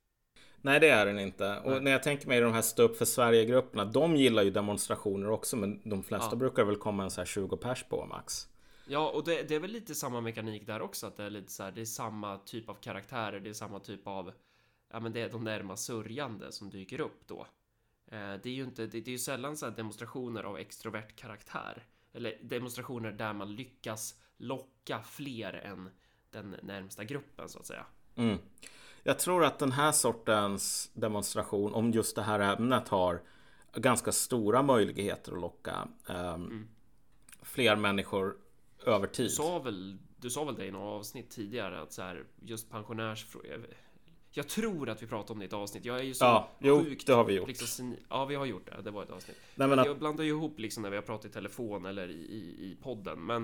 Nej, 0.62 0.80
det 0.80 0.90
är 0.90 1.06
den 1.06 1.20
inte. 1.20 1.60
Och 1.60 1.72
Nej. 1.72 1.82
när 1.82 1.92
jag 1.92 2.04
tänker 2.04 2.28
mig 2.28 2.42
de 2.42 2.54
här 2.54 2.62
stå 2.62 2.84
upp 2.84 2.98
för 2.98 3.06
Sverige-grupperna, 3.06 3.86
de 3.86 4.16
gillar 4.16 4.44
ju 4.44 4.50
demonstrationer 4.50 5.30
också, 5.30 5.58
men 5.58 5.90
de 5.90 6.04
flesta 6.04 6.30
ja. 6.32 6.36
brukar 6.36 6.64
väl 6.64 6.76
komma 6.76 7.04
en 7.04 7.12
så 7.12 7.22
här 7.22 7.26
20 7.26 7.58
pers 7.58 7.84
på 7.84 8.06
max. 8.06 8.48
Ja, 8.88 9.10
och 9.10 9.24
det, 9.24 9.44
det, 9.44 9.56
är 9.56 9.60
väl 9.60 9.72
lite 9.72 9.96
samma 9.96 10.22
mekanik 10.22 10.68
där 10.68 10.82
också, 10.82 11.08
att 11.08 11.18
det 11.18 11.24
är 11.24 11.30
lite 11.30 11.52
så 11.52 11.64
här, 11.64 11.72
det 11.72 11.82
är 11.82 11.86
samma 11.86 12.38
typ 12.38 12.70
av 12.70 12.74
karaktärer, 12.74 13.40
det 13.40 13.50
är 13.50 13.54
samma 13.54 13.80
typ 13.80 14.08
av, 14.08 14.32
ja 14.92 15.00
men 15.00 15.14
det 15.14 15.22
är 15.22 15.30
de 15.30 15.44
närmast 15.44 15.86
sörjande 15.86 16.52
som 16.52 16.70
dyker 16.70 17.02
upp 17.02 17.28
då. 17.28 17.48
Eh, 18.12 18.34
det 18.44 18.50
är 18.50 18.54
ju 18.54 18.64
inte, 18.64 18.86
det, 18.88 19.08
är 19.08 19.12
ju 19.12 19.20
sällan 19.20 19.58
så 19.58 19.70
demonstrationer 19.70 20.44
av 20.44 20.58
extrovert 20.58 21.16
karaktär. 21.16 21.86
Eller 22.14 22.38
demonstrationer 22.42 23.12
där 23.12 23.34
man 23.34 23.56
lyckas 23.56 24.16
locka 24.38 25.02
fler 25.02 25.54
än 25.54 25.90
den 26.32 26.56
närmsta 26.62 27.04
gruppen 27.04 27.50
så 27.50 27.60
att 27.60 27.66
säga. 27.66 27.86
Mm. 28.16 28.38
Jag 29.04 29.20
tror 29.20 29.44
att 29.46 29.60
den 29.60 29.72
här 29.72 29.92
sortens 29.92 30.92
demonstration 30.94 31.74
om 31.74 31.92
just 31.92 32.16
det 32.16 32.22
här 32.22 32.40
ämnet 32.40 32.88
har 32.88 33.22
ganska 33.74 34.12
stora 34.12 34.64
möjligheter 34.64 35.32
att 35.32 35.42
locka 35.42 35.88
um, 36.08 36.16
mm. 36.16 36.68
fler 37.42 37.76
människor 37.76 38.38
över 38.86 39.08
tid. 39.08 39.26
Du 39.26 39.30
sa 39.30 39.60
väl, 39.60 39.98
du 40.18 40.30
sa 40.30 40.44
väl 40.44 40.56
det 40.56 40.66
i 40.66 40.72
några 40.72 40.90
avsnitt 40.90 41.30
tidigare 41.30 41.82
att 41.82 41.94
så 41.94 42.02
här, 42.02 42.24
just 42.42 42.70
pensionärsfrågor 42.70 43.68
jag 44.32 44.48
tror 44.48 44.90
att 44.90 45.04
vi 45.04 45.08
pratade 45.08 45.34
om 45.34 45.40
det 45.40 45.46
i 45.46 45.48
ett 45.48 45.54
avsnitt. 45.54 45.86
Jag 45.86 46.00
är 46.00 46.04
ju 46.04 46.14
så 46.14 46.26
ja, 46.26 46.50
jo, 46.60 46.84
sjukt, 46.84 47.08
det 47.08 47.14
har 47.14 47.24
vi 47.24 47.34
gjort. 47.34 47.48
Liksom, 47.48 47.96
ja, 48.10 48.26
vi 48.26 48.36
har 48.36 48.46
gjort 48.46 48.66
det. 48.66 48.82
Det 48.82 48.92
var 48.92 49.04
ett 49.04 49.10
avsnitt. 49.10 49.38
Nej, 49.56 49.68
men 49.68 49.78
jag 49.78 50.00
blandar 50.00 50.24
ju 50.24 50.30
ihop 50.30 50.60
liksom 50.60 50.84
när 50.84 50.90
vi 50.90 50.96
har 50.96 51.04
pratat 51.04 51.26
i 51.26 51.34
telefon 51.34 51.86
eller 51.86 52.10
i, 52.10 52.14
i, 52.14 52.72
i 52.72 52.78
podden. 52.82 53.26
Men 53.26 53.44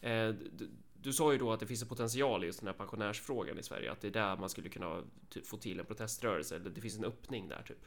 eh, 0.00 0.28
du, 0.28 0.70
du, 1.02 1.12
sa 1.12 1.32
ju 1.32 1.38
då 1.38 1.52
att 1.52 1.60
det 1.60 1.66
finns 1.66 1.82
en 1.82 1.88
potential 1.88 2.44
i 2.44 2.46
just 2.46 2.60
den 2.60 2.66
här 2.66 2.74
pensionärsfrågan 2.74 3.58
i 3.58 3.62
Sverige. 3.62 3.92
Att 3.92 4.00
det 4.00 4.06
är 4.06 4.12
där 4.12 4.36
man 4.36 4.48
skulle 4.48 4.68
kunna 4.68 5.02
få 5.44 5.56
till 5.56 5.80
en 5.80 5.86
proteströrelse. 5.86 6.56
Eller 6.56 6.70
det 6.70 6.80
finns 6.80 6.98
en 6.98 7.04
öppning 7.04 7.48
där 7.48 7.62
typ. 7.68 7.84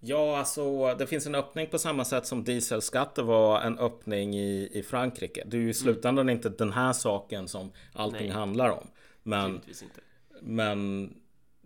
Ja, 0.00 0.38
alltså 0.38 0.94
det 0.94 1.06
finns 1.06 1.26
en 1.26 1.34
öppning 1.34 1.66
på 1.66 1.78
samma 1.78 2.04
sätt 2.04 2.26
som 2.26 2.44
dieselskatter 2.44 3.22
var 3.22 3.60
en 3.60 3.78
öppning 3.78 4.34
i, 4.34 4.70
i 4.72 4.82
Frankrike. 4.82 5.44
Det 5.46 5.56
är 5.56 5.60
ju 5.60 5.70
i 5.70 5.74
slutändan 5.74 6.24
mm. 6.24 6.36
inte 6.36 6.48
den 6.48 6.72
här 6.72 6.92
saken 6.92 7.48
som 7.48 7.72
allting 7.92 8.26
Nej. 8.26 8.30
handlar 8.30 8.70
om. 8.70 8.86
Men, 9.22 9.60
men 10.40 11.14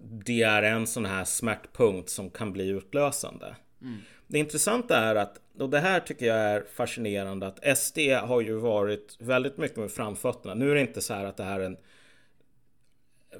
det 0.00 0.42
är 0.42 0.62
en 0.62 0.86
sån 0.86 1.04
här 1.04 1.24
smärtpunkt 1.24 2.10
som 2.10 2.30
kan 2.30 2.52
bli 2.52 2.68
utlösande. 2.68 3.56
Mm. 3.82 3.98
Det 4.26 4.38
intressanta 4.38 4.96
är 4.96 5.14
att, 5.14 5.40
och 5.58 5.70
det 5.70 5.78
här 5.78 6.00
tycker 6.00 6.26
jag 6.26 6.36
är 6.36 6.64
fascinerande, 6.74 7.46
att 7.46 7.78
SD 7.78 7.98
har 7.98 8.40
ju 8.40 8.56
varit 8.56 9.16
väldigt 9.18 9.56
mycket 9.56 9.78
med 9.78 9.90
framfötterna. 9.90 10.54
Nu 10.54 10.70
är 10.70 10.74
det 10.74 10.80
inte 10.80 11.00
så 11.00 11.14
här 11.14 11.24
att 11.24 11.36
det 11.36 11.44
här 11.44 11.60
är 11.60 11.64
en 11.64 11.76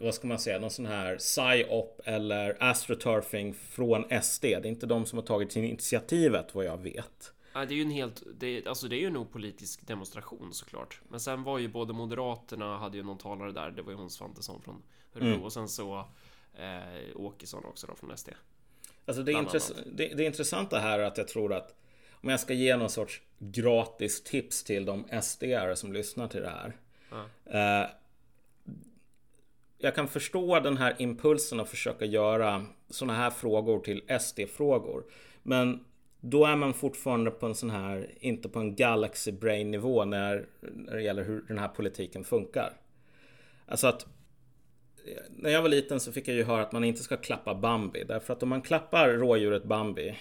vad 0.01 0.15
ska 0.15 0.27
man 0.27 0.39
säga, 0.39 0.59
någon 0.59 0.71
sån 0.71 0.87
här 0.87 1.17
psyop 1.17 2.01
eller 2.05 2.57
astroturfing 2.61 3.55
från 3.55 4.05
SD. 4.23 4.43
Det 4.43 4.55
är 4.55 4.67
inte 4.67 4.87
de 4.87 5.07
som 5.07 5.19
har 5.19 5.27
tagit 5.27 5.57
initiativet 5.57 6.55
vad 6.55 6.65
jag 6.65 6.77
vet. 6.83 7.33
Ja, 7.53 7.65
det 7.65 7.75
är 7.75 7.77
ju 7.77 7.83
en 7.83 7.91
helt, 7.91 8.23
det, 8.35 8.67
alltså 8.67 8.89
det 8.89 8.97
är 8.97 9.01
ju 9.01 9.11
nog 9.11 9.33
politisk 9.33 9.87
demonstration 9.87 10.53
såklart. 10.53 11.01
Men 11.09 11.21
sen 11.21 11.43
var 11.43 11.59
ju 11.59 11.69
både 11.69 11.93
Moderaterna 11.93 12.79
hade 12.79 12.97
ju 12.97 13.03
någon 13.03 13.19
talare 13.19 13.53
där, 13.53 13.71
det 13.71 13.83
var 13.83 13.93
ju 13.93 13.99
hon 13.99 14.11
Svantesson 14.11 14.63
från 14.63 14.83
Örebro 15.15 15.29
mm. 15.29 15.43
och 15.43 15.53
sen 15.53 15.69
så 15.69 16.05
eh, 16.55 17.17
Åkesson 17.17 17.65
också 17.65 17.87
då 17.87 17.95
från 17.95 18.17
SD. 18.17 18.29
Alltså 19.05 19.23
det, 19.23 19.33
intress 19.33 19.73
det, 19.87 20.09
det 20.09 20.25
intressanta 20.25 20.79
här 20.79 20.99
är 20.99 21.05
att 21.05 21.19
jag 21.19 21.29
tror 21.29 21.53
att 21.53 21.75
om 22.11 22.29
jag 22.29 22.41
ska 22.41 22.55
ge 22.55 22.77
någon 22.77 22.91
sorts 22.91 23.23
gratis 23.39 24.23
tips 24.23 24.65
till 24.65 24.85
de 24.85 25.05
SD-are 25.05 25.75
som 25.75 25.93
lyssnar 25.93 26.29
till 26.29 26.41
det 26.41 26.51
här. 26.51 26.77
Ja. 27.11 27.25
Eh, 27.59 27.91
jag 29.79 29.95
kan 29.95 30.09
förstå 30.09 30.61
den 30.61 30.77
här 30.77 30.95
impulsen 30.99 31.61
att 31.61 31.69
försöka 31.69 32.05
göra 32.05 32.67
sådana 32.91 33.15
här 33.19 33.31
frågor 33.31 33.81
till 33.81 34.03
SD-frågor. 34.21 35.05
Men 35.43 35.85
då 36.21 36.45
är 36.45 36.57
man 36.57 36.75
fortfarande 36.75 37.31
på 37.31 37.47
en 37.47 37.55
sån 37.55 37.71
här, 37.71 38.15
inte 38.21 38.49
på 38.49 38.59
en 38.59 38.77
Galaxy 38.77 39.33
Brain 39.33 39.71
nivå 39.71 40.05
när, 40.05 40.47
när 40.61 40.95
det 40.95 41.03
gäller 41.03 41.25
hur 41.25 41.45
den 41.49 41.59
här 41.59 41.69
politiken 41.69 42.25
funkar. 42.25 42.73
Alltså 43.67 43.87
att 43.87 44.07
när 45.31 45.51
jag 45.51 45.63
var 45.63 45.69
liten 45.69 46.01
så 46.01 46.13
fick 46.13 46.29
jag 46.29 46.37
ju 46.37 46.45
höra 46.45 46.63
att 46.63 46.73
man 46.73 46.85
inte 46.85 47.03
ska 47.03 47.17
klappa 47.17 47.55
Bambi. 47.55 48.05
Därför 48.05 48.33
att 48.33 48.43
om 48.43 48.49
man 48.49 48.63
klappar 48.63 49.09
rådjuret 49.09 49.65
Bambi 49.65 50.19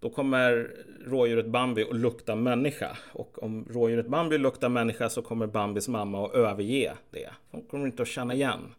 då 0.00 0.10
kommer 0.10 0.76
rådjuret 1.06 1.46
Bambi 1.46 1.82
att 1.82 1.96
lukta 1.96 2.34
människa. 2.34 2.98
Och 3.12 3.42
om 3.42 3.64
rådjuret 3.70 4.06
Bambi 4.06 4.38
luktar 4.38 4.68
människa 4.68 5.08
så 5.08 5.22
kommer 5.22 5.46
Bambis 5.46 5.88
mamma 5.88 6.26
att 6.26 6.34
överge 6.34 6.92
det. 7.10 7.30
Hon 7.50 7.62
kommer 7.62 7.86
inte 7.86 8.02
att 8.02 8.08
känna 8.08 8.34
igen. 8.34 8.74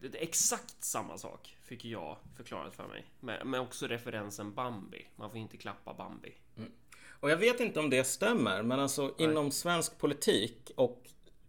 Det 0.00 0.18
är 0.18 0.22
exakt 0.22 0.84
samma 0.84 1.18
sak 1.18 1.56
fick 1.62 1.84
jag 1.84 2.16
förklarat 2.36 2.74
för 2.74 2.86
mig. 2.88 3.04
Men 3.44 3.60
också 3.60 3.86
referensen 3.86 4.54
Bambi. 4.54 5.06
Man 5.16 5.30
får 5.30 5.38
inte 5.38 5.56
klappa 5.56 5.94
Bambi. 5.94 6.32
Mm. 6.56 6.70
Och 7.20 7.30
jag 7.30 7.36
vet 7.36 7.60
inte 7.60 7.80
om 7.80 7.90
det 7.90 8.04
stämmer, 8.04 8.62
men 8.62 8.80
alltså 8.80 9.02
Nej. 9.02 9.12
inom 9.18 9.50
svensk 9.50 9.98
politik 9.98 10.70
och 10.76 11.02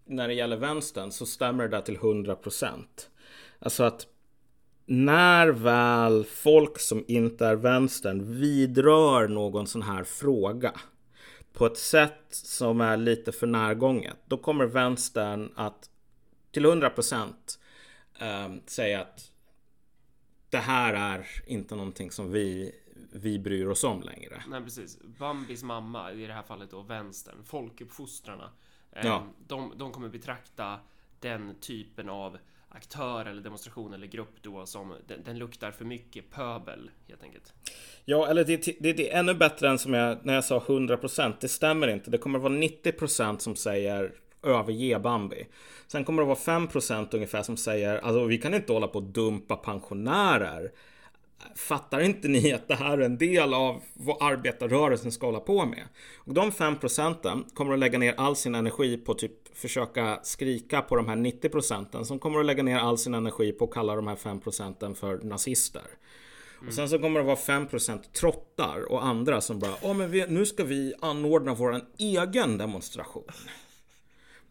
när 0.06 0.28
det 0.28 0.34
gäller 0.34 0.58
vänstern 0.58 1.12
så 1.12 1.26
stämmer 1.26 1.64
det 1.64 1.70
där 1.70 1.82
till 1.82 1.96
100 1.96 2.36
procent. 2.36 3.10
Alltså 3.64 3.84
att 3.84 4.08
när 4.86 5.48
väl 5.48 6.24
folk 6.24 6.80
som 6.80 7.06
inte 7.08 7.46
är 7.46 7.56
vänstern 7.56 8.40
vidrör 8.40 9.28
någon 9.28 9.68
sån 9.68 9.82
här 9.82 10.04
fråga 10.04 10.80
på 11.54 11.66
ett 11.66 11.78
sätt 11.78 12.26
som 12.30 12.82
är 12.82 12.98
lite 12.98 13.32
för 13.32 13.48
närgånget, 13.48 14.18
då 14.26 14.38
kommer 14.38 14.66
vänstern 14.66 15.52
att 15.56 15.90
till 16.52 16.66
100 16.66 16.90
procent 16.90 17.60
eh, 18.20 18.54
säga 18.66 19.02
att 19.02 19.32
det 20.50 20.58
här 20.58 20.94
är 20.94 21.28
inte 21.48 21.76
någonting 21.76 22.12
som 22.12 22.32
vi, 22.32 22.76
vi 23.12 23.40
bryr 23.40 23.66
oss 23.66 23.84
om 23.84 24.02
längre. 24.02 24.44
Nej, 24.48 24.64
precis. 24.64 25.00
Bambis 25.20 25.64
mamma, 25.64 26.12
i 26.12 26.28
det 26.28 26.34
här 26.34 26.44
fallet 26.44 26.72
då 26.72 26.82
vänstern, 26.82 27.44
folkuppfostrarna, 27.44 28.50
ja. 28.92 29.28
de, 29.48 29.74
de 29.78 29.92
kommer 29.92 30.10
betrakta 30.10 30.80
den 31.20 31.56
typen 31.60 32.10
av 32.10 32.38
aktör 32.74 33.26
eller 33.26 33.42
demonstration 33.42 33.94
eller 33.94 34.08
grupp 34.08 34.36
då 34.42 34.66
som 34.66 34.96
den, 35.08 35.24
den 35.24 35.38
luktar 35.38 35.72
för 35.72 35.86
mycket 35.86 36.32
pöbel 36.32 36.92
helt 37.08 37.24
enkelt. 37.24 37.54
Ja, 38.06 38.28
eller 38.28 38.44
det, 38.44 38.66
det, 38.80 38.94
det 38.94 39.12
är 39.12 39.20
ännu 39.20 39.34
bättre 39.34 39.70
än 39.70 39.80
som 39.80 39.94
jag 39.94 40.26
när 40.26 40.34
jag 40.34 40.44
sa 40.44 40.60
100%. 40.60 41.34
Det 41.40 41.48
stämmer 41.48 41.88
inte. 41.88 42.12
Det 42.12 42.18
kommer 42.18 42.40
att 42.40 42.44
vara 42.44 42.54
90% 42.54 43.38
som 43.38 43.56
säger 43.56 44.14
överge 44.44 45.00
Bambi. 45.00 45.48
Sen 45.88 46.06
kommer 46.06 46.24
det 46.24 46.32
att 46.32 46.48
vara 46.48 46.60
5% 46.60 47.16
ungefär 47.16 47.44
som 47.44 47.58
säger 47.58 47.98
alltså 47.98 48.26
vi 48.26 48.38
kan 48.38 48.54
inte 48.54 48.74
hålla 48.74 48.88
på 48.88 49.00
och 49.00 49.04
dumpa 49.04 49.56
pensionärer. 49.56 50.72
Fattar 51.56 52.00
inte 52.00 52.28
ni 52.28 52.54
att 52.54 52.68
det 52.68 52.76
här 52.76 52.98
är 52.98 53.02
en 53.02 53.18
del 53.18 53.54
av 53.54 53.82
vad 53.94 54.18
arbetarrörelsen 54.22 55.12
ska 55.12 55.26
hålla 55.26 55.40
på 55.40 55.66
med? 55.66 55.84
Och 56.16 56.34
de 56.34 56.52
5 56.52 56.80
procenten 56.80 57.46
kommer 57.54 57.74
att 57.74 57.80
lägga 57.80 57.98
ner 57.98 58.14
all 58.18 58.36
sin 58.36 58.56
energi 58.56 58.98
på 58.98 59.14
typ 59.14 59.58
försöka 59.58 60.20
skrika 60.24 60.82
på 60.82 60.96
de 60.96 61.08
här 61.08 61.16
90 61.16 61.50
procenten 61.50 62.06
som 62.06 62.20
kommer 62.20 62.40
att 62.40 62.46
lägga 62.46 62.64
ner 62.64 62.78
all 62.78 62.98
sin 62.98 63.14
energi 63.14 63.52
på 63.52 63.66
att 63.66 63.72
kalla 63.72 63.96
de 63.96 64.08
här 64.08 64.16
5 64.16 64.40
procenten 64.40 64.96
för 64.96 65.18
nazister. 65.18 65.82
Mm. 66.58 66.68
Och 66.68 66.74
sen 66.74 66.90
så 66.90 67.00
kommer 67.00 67.20
det 67.20 67.26
vara 67.26 67.36
5 67.36 67.68
procent 67.68 68.14
trottar 68.14 68.92
och 68.92 69.06
andra 69.06 69.42
som 69.42 69.60
bara, 69.60 69.74
ja 69.82 69.94
men 69.94 70.12
vi, 70.12 70.26
nu 70.28 70.46
ska 70.46 70.64
vi 70.64 70.94
anordna 71.00 71.54
vår 71.54 71.82
egen 71.98 72.58
demonstration. 72.58 73.24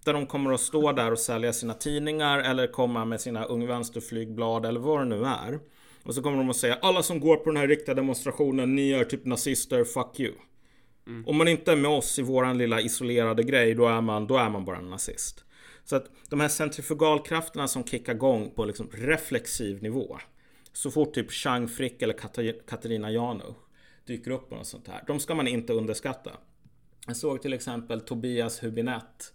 Där 0.05 0.13
de 0.13 0.27
kommer 0.27 0.53
att 0.53 0.61
stå 0.61 0.93
där 0.93 1.13
och 1.13 1.19
sälja 1.19 1.53
sina 1.53 1.75
tidningar 1.75 2.39
eller 2.39 2.67
komma 2.67 3.05
med 3.05 3.21
sina 3.21 3.45
Ung 3.45 3.67
Vänsterflygblad 3.67 4.67
eller 4.67 4.81
vad 4.81 5.01
det 5.01 5.05
nu 5.05 5.25
är. 5.25 5.61
Och 6.03 6.15
så 6.15 6.23
kommer 6.23 6.39
de 6.39 6.51
att 6.51 6.57
säga 6.57 6.79
alla 6.83 7.03
som 7.03 7.21
går 7.21 7.37
på 7.37 7.51
den 7.51 7.57
här 7.57 7.69
riktiga 7.69 7.95
demonstrationen, 7.95 8.75
ni 8.75 8.93
är 8.93 9.05
typ 9.05 9.25
nazister, 9.25 9.85
fuck 9.85 10.21
you. 10.21 10.33
Mm. 11.07 11.29
Om 11.29 11.37
man 11.37 11.49
inte 11.49 11.73
är 11.73 11.77
med 11.77 11.91
oss 11.91 12.19
i 12.19 12.23
våran 12.23 12.59
lilla 12.59 12.81
isolerade 12.81 13.43
grej, 13.43 13.75
då 13.75 13.87
är 13.87 14.01
man, 14.01 14.27
då 14.27 14.37
är 14.37 14.51
man 14.51 14.65
bara 14.65 14.79
en 14.79 14.91
nazist. 14.91 15.45
Så 15.85 15.97
att 15.97 16.11
de 16.29 16.41
här 16.41 16.49
centrifugalkrafterna 16.49 17.69
som 17.69 17.85
kickar 17.85 18.15
igång 18.15 18.51
på 18.51 18.65
liksom 18.65 18.89
reflexiv 18.93 19.83
nivå. 19.83 20.19
Så 20.73 20.91
fort 20.91 21.15
typ 21.15 21.31
Chang 21.31 21.69
Frick 21.69 22.03
eller 22.03 22.15
Katarina 22.67 23.11
Janouch 23.11 23.57
dyker 24.07 24.31
upp 24.31 24.49
på 24.49 24.57
något 24.57 24.67
sånt 24.67 24.89
här. 24.89 25.05
De 25.07 25.21
ska 25.21 25.35
man 25.35 25.49
inte 25.49 25.73
underskatta. 25.73 26.31
Jag 27.07 27.17
såg 27.17 27.43
till 27.43 27.53
exempel 27.53 28.01
Tobias 28.01 28.63
Hubinett 28.63 29.35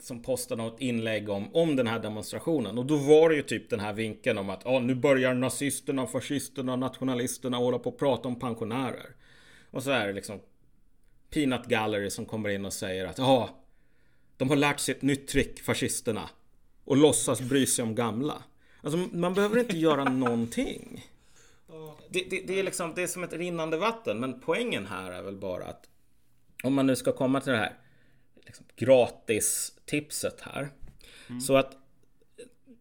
som 0.00 0.22
postade 0.22 0.62
något 0.62 0.80
inlägg 0.80 1.28
om, 1.28 1.54
om 1.54 1.76
den 1.76 1.86
här 1.86 1.98
demonstrationen. 1.98 2.78
Och 2.78 2.86
då 2.86 2.96
var 2.96 3.28
det 3.28 3.36
ju 3.36 3.42
typ 3.42 3.70
den 3.70 3.80
här 3.80 3.92
vinkeln 3.92 4.38
om 4.38 4.50
att 4.50 4.66
ah, 4.66 4.78
nu 4.78 4.94
börjar 4.94 5.34
nazisterna, 5.34 6.06
fascisterna, 6.06 6.76
nationalisterna 6.76 7.56
hålla 7.56 7.78
på 7.78 7.90
och 7.90 7.98
prata 7.98 8.28
om 8.28 8.38
pensionärer. 8.38 9.06
Och 9.70 9.82
så 9.82 9.90
är 9.90 10.06
det 10.06 10.12
liksom 10.12 10.40
Peanut 11.30 11.66
Gallery 11.66 12.10
som 12.10 12.26
kommer 12.26 12.48
in 12.48 12.64
och 12.64 12.72
säger 12.72 13.06
att 13.06 13.18
ja, 13.18 13.24
ah, 13.24 13.48
de 14.36 14.48
har 14.48 14.56
lärt 14.56 14.80
sig 14.80 14.94
ett 14.94 15.02
nytt 15.02 15.28
trick, 15.28 15.60
fascisterna. 15.60 16.30
Och 16.84 16.96
låtsas 16.96 17.40
bry 17.40 17.66
sig 17.66 17.82
om 17.82 17.94
gamla. 17.94 18.42
Alltså 18.80 19.08
man 19.12 19.34
behöver 19.34 19.58
inte 19.58 19.76
göra 19.76 20.04
någonting. 20.10 21.06
Det, 22.08 22.30
det, 22.30 22.40
det, 22.46 22.58
är 22.58 22.62
liksom, 22.62 22.92
det 22.94 23.02
är 23.02 23.06
som 23.06 23.24
ett 23.24 23.32
rinnande 23.32 23.76
vatten. 23.76 24.20
Men 24.20 24.40
poängen 24.40 24.86
här 24.86 25.12
är 25.12 25.22
väl 25.22 25.36
bara 25.36 25.64
att 25.64 25.88
om 26.62 26.74
man 26.74 26.86
nu 26.86 26.96
ska 26.96 27.12
komma 27.12 27.40
till 27.40 27.52
det 27.52 27.58
här 27.58 27.76
liksom, 28.46 28.66
gratis-tipset 28.76 30.40
här. 30.40 30.68
Mm. 31.28 31.40
Så 31.40 31.56
att 31.56 31.76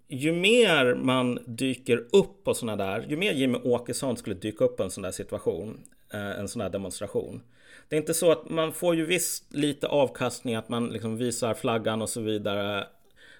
ju 0.07 0.31
mer 0.31 0.95
man 0.95 1.39
dyker 1.45 2.07
upp 2.11 2.43
på 2.43 2.53
sådana 2.53 2.85
där, 2.85 3.05
ju 3.09 3.17
mer 3.17 3.31
Jimmy 3.31 3.57
Åkesson 3.63 4.17
skulle 4.17 4.35
dyka 4.35 4.63
upp 4.63 4.77
på 4.77 4.83
en 4.83 4.91
sån 4.91 5.03
där 5.03 5.11
situation, 5.11 5.83
eh, 6.13 6.39
en 6.39 6.47
sån 6.47 6.59
där 6.59 6.69
demonstration. 6.69 7.41
Det 7.89 7.95
är 7.95 7.99
inte 7.99 8.13
så 8.13 8.31
att 8.31 8.49
man 8.49 8.73
får 8.73 8.95
ju 8.95 9.05
visst 9.05 9.53
lite 9.53 9.87
avkastning 9.87 10.55
att 10.55 10.69
man 10.69 10.89
liksom 10.89 11.17
visar 11.17 11.53
flaggan 11.53 12.01
och 12.01 12.09
så 12.09 12.21
vidare 12.21 12.87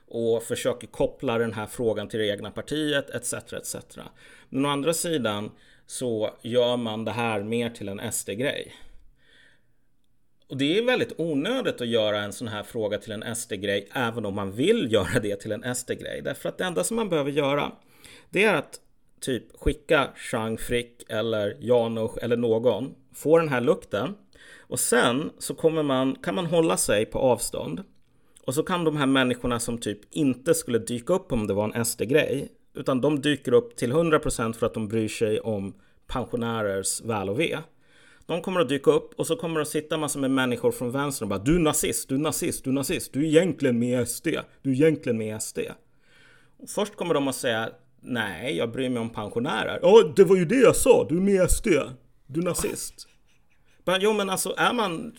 och 0.08 0.44
försöker 0.44 0.88
koppla 0.88 1.38
den 1.38 1.54
här 1.54 1.66
frågan 1.66 2.08
till 2.08 2.20
det 2.20 2.28
egna 2.28 2.52
partiet 2.52 3.10
etc. 3.10 3.34
etc. 3.34 3.76
Men 4.50 4.66
å 4.66 4.70
andra 4.70 4.94
sidan 4.94 5.52
så 5.88 6.30
gör 6.42 6.78
man 6.78 7.06
det 7.06 7.12
här 7.12 7.44
mer 7.44 7.70
till 7.70 7.90
en 7.90 8.12
SD-grej. 8.12 8.74
Och 10.48 10.58
det 10.58 10.78
är 10.78 10.86
väldigt 10.86 11.14
onödigt 11.18 11.82
att 11.82 11.88
göra 11.88 12.22
en 12.22 12.34
sån 12.34 12.48
här 12.48 12.64
fråga 12.64 12.98
till 12.98 13.12
en 13.12 13.36
SD-grej, 13.36 13.90
även 13.94 14.26
om 14.26 14.36
man 14.36 14.52
vill 14.52 14.92
göra 14.92 15.20
det 15.20 15.36
till 15.36 15.52
en 15.52 15.76
SD-grej. 15.76 16.22
Därför 16.22 16.50
att 16.50 16.58
det 16.58 16.64
enda 16.64 16.84
som 16.84 16.96
man 16.96 17.10
behöver 17.10 17.32
göra, 17.32 17.72
det 18.30 18.44
är 18.44 18.54
att 18.54 18.80
typ 19.22 19.44
skicka 19.60 20.10
Chang 20.16 20.58
Frick 20.58 21.04
eller 21.10 21.58
Janusz 21.60 22.18
eller 22.22 22.38
någon, 22.38 22.96
få 23.14 23.38
den 23.38 23.50
här 23.50 23.62
lukten. 23.62 24.16
Och 24.60 24.80
sen 24.80 25.32
så 25.40 25.56
kommer 25.56 25.84
man, 25.84 26.16
kan 26.16 26.36
man 26.36 26.46
hålla 26.46 26.78
sig 26.78 27.06
på 27.06 27.20
avstånd. 27.20 27.84
Och 28.46 28.54
så 28.54 28.64
kan 28.64 28.84
de 28.84 28.98
här 28.98 29.06
människorna 29.06 29.60
som 29.60 29.78
typ 29.78 30.00
inte 30.12 30.54
skulle 30.54 30.80
dyka 30.80 31.14
upp 31.14 31.32
om 31.32 31.48
det 31.48 31.54
var 31.54 31.72
en 31.74 31.86
SD-grej, 31.86 32.52
utan 32.74 33.02
de 33.02 33.22
dyker 33.22 33.54
upp 33.54 33.76
till 33.76 33.94
100% 33.94 34.54
för 34.54 34.66
att 34.66 34.74
de 34.74 34.88
bryr 34.88 35.08
sig 35.08 35.40
om 35.40 35.74
pensionärers 36.08 37.02
väl 37.02 37.30
och 37.30 37.40
ve. 37.40 37.58
De 38.26 38.42
kommer 38.42 38.60
att 38.60 38.70
dyka 38.70 38.92
upp 38.92 39.14
och 39.20 39.28
så 39.28 39.36
kommer 39.36 39.56
det 39.56 39.62
att 39.62 39.68
sitta 39.68 39.98
massor 39.98 40.20
med 40.20 40.32
människor 40.32 40.72
från 40.72 40.92
vänster 40.92 41.26
och 41.26 41.30
bara 41.30 41.40
Du 41.40 41.56
är 41.56 41.60
nazist, 41.60 42.10
du 42.10 42.16
är 42.16 42.20
nazist, 42.20 42.64
du 42.64 42.70
är 42.70 42.74
nazist, 42.74 43.14
du 43.14 43.20
är 43.20 43.26
egentligen 43.26 43.80
med 43.80 44.08
SD, 44.08 44.28
du 44.62 44.72
är 44.72 44.74
egentligen 44.74 45.18
med 45.18 45.42
SD. 45.42 45.60
Och 46.58 46.70
först 46.70 46.96
kommer 46.96 47.14
de 47.14 47.28
att 47.28 47.36
säga 47.36 47.70
Nej, 48.08 48.58
jag 48.58 48.72
bryr 48.72 48.90
mig 48.90 49.00
om 49.00 49.10
pensionärer. 49.10 49.80
Ja, 49.82 50.14
det 50.16 50.24
var 50.24 50.36
ju 50.36 50.46
det 50.46 50.56
jag 50.60 50.76
sa, 50.76 51.06
du 51.10 51.18
är 51.18 51.22
med 51.22 51.52
SD, 51.52 51.68
du 52.28 52.40
är 52.40 52.44
nazist. 52.44 53.08
Men, 53.84 54.02
jo, 54.02 54.14
men 54.14 54.30
alltså 54.30 54.54
är 54.58 54.74
man... 54.74 55.16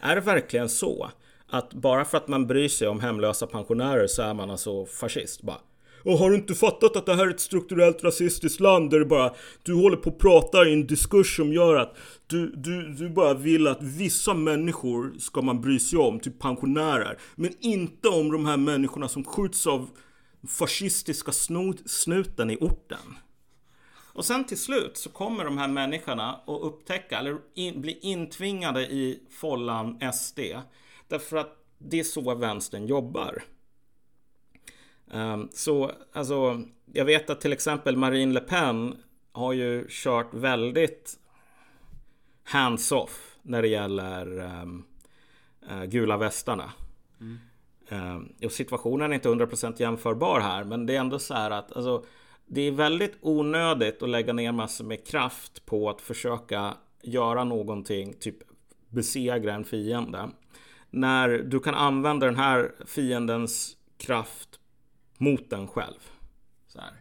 Är 0.00 0.14
det 0.14 0.20
verkligen 0.20 0.68
så? 0.68 1.10
Att 1.48 1.74
bara 1.74 2.04
för 2.04 2.18
att 2.18 2.28
man 2.28 2.46
bryr 2.46 2.68
sig 2.68 2.88
om 2.88 3.00
hemlösa 3.00 3.46
pensionärer 3.46 4.06
så 4.06 4.22
är 4.22 4.34
man 4.34 4.50
alltså 4.50 4.86
fascist? 4.86 5.42
Bara, 5.42 5.60
och 6.04 6.18
har 6.18 6.30
du 6.30 6.36
inte 6.36 6.54
fattat 6.54 6.96
att 6.96 7.06
det 7.06 7.14
här 7.14 7.26
är 7.26 7.30
ett 7.30 7.40
strukturellt 7.40 8.04
rasistiskt 8.04 8.60
land 8.60 8.90
där 8.90 8.98
det 8.98 9.04
bara 9.04 9.34
Du 9.62 9.74
håller 9.74 9.96
på 9.96 10.10
att 10.10 10.18
prata 10.18 10.68
i 10.68 10.72
en 10.72 10.86
diskurs 10.86 11.36
som 11.36 11.52
gör 11.52 11.76
att 11.76 11.96
du, 12.26 12.52
du, 12.56 12.92
du 12.92 13.08
bara 13.08 13.34
vill 13.34 13.66
att 13.66 13.82
vissa 13.82 14.34
människor 14.34 15.12
ska 15.18 15.42
man 15.42 15.60
bry 15.60 15.78
sig 15.78 15.98
om, 15.98 16.20
typ 16.20 16.38
pensionärer 16.38 17.18
Men 17.34 17.52
inte 17.60 18.08
om 18.08 18.32
de 18.32 18.46
här 18.46 18.56
människorna 18.56 19.08
som 19.08 19.24
skjuts 19.24 19.66
av 19.66 19.88
fascistiska 20.48 21.32
snuten 21.86 22.50
i 22.50 22.56
orten 22.60 23.16
och 24.12 24.24
sen 24.24 24.44
till 24.44 24.60
slut 24.60 24.96
så 24.96 25.10
kommer 25.10 25.44
de 25.44 25.58
här 25.58 25.68
människorna 25.68 26.40
att 26.46 26.62
upptäcka, 26.62 27.18
eller 27.18 27.38
in, 27.54 27.80
bli 27.80 27.98
intvingade 28.02 28.82
i 28.82 29.22
follan 29.30 30.12
SD. 30.12 30.40
Därför 31.08 31.36
att 31.36 31.56
det 31.78 32.00
är 32.00 32.04
så 32.04 32.34
vänstern 32.34 32.86
jobbar. 32.86 33.42
Ehm, 35.12 35.48
så 35.52 35.92
alltså, 36.12 36.62
jag 36.92 37.04
vet 37.04 37.30
att 37.30 37.40
till 37.40 37.52
exempel 37.52 37.96
Marine 37.96 38.32
Le 38.32 38.40
Pen 38.40 38.96
har 39.32 39.52
ju 39.52 39.86
kört 39.88 40.34
väldigt 40.34 41.18
hands-off 42.44 43.36
när 43.42 43.62
det 43.62 43.68
gäller 43.68 44.38
um, 44.38 44.84
uh, 45.70 45.84
gula 45.84 46.16
västarna. 46.16 46.72
Mm. 47.20 47.38
Um, 47.90 48.32
och 48.44 48.52
situationen 48.52 49.10
är 49.10 49.14
inte 49.14 49.28
100% 49.28 49.74
jämförbar 49.80 50.40
här, 50.40 50.64
men 50.64 50.86
det 50.86 50.96
är 50.96 51.00
ändå 51.00 51.18
så 51.18 51.34
här 51.34 51.50
att 51.50 51.76
alltså, 51.76 52.04
det 52.46 52.60
är 52.60 52.72
väldigt 52.72 53.16
onödigt 53.20 54.02
att 54.02 54.08
lägga 54.08 54.32
ner 54.32 54.52
massor 54.52 54.84
med 54.84 55.06
kraft 55.06 55.66
på 55.66 55.90
att 55.90 56.00
försöka 56.00 56.74
göra 57.02 57.44
någonting, 57.44 58.14
typ 58.20 58.36
besegra 58.88 59.54
en 59.54 59.64
fiende. 59.64 60.30
När 60.90 61.28
du 61.28 61.60
kan 61.60 61.74
använda 61.74 62.26
den 62.26 62.36
här 62.36 62.72
fiendens 62.86 63.76
kraft 63.98 64.59
mot 65.20 65.50
den 65.50 65.68
själv. 65.68 66.10
Så 66.66 66.80
här. 66.80 66.92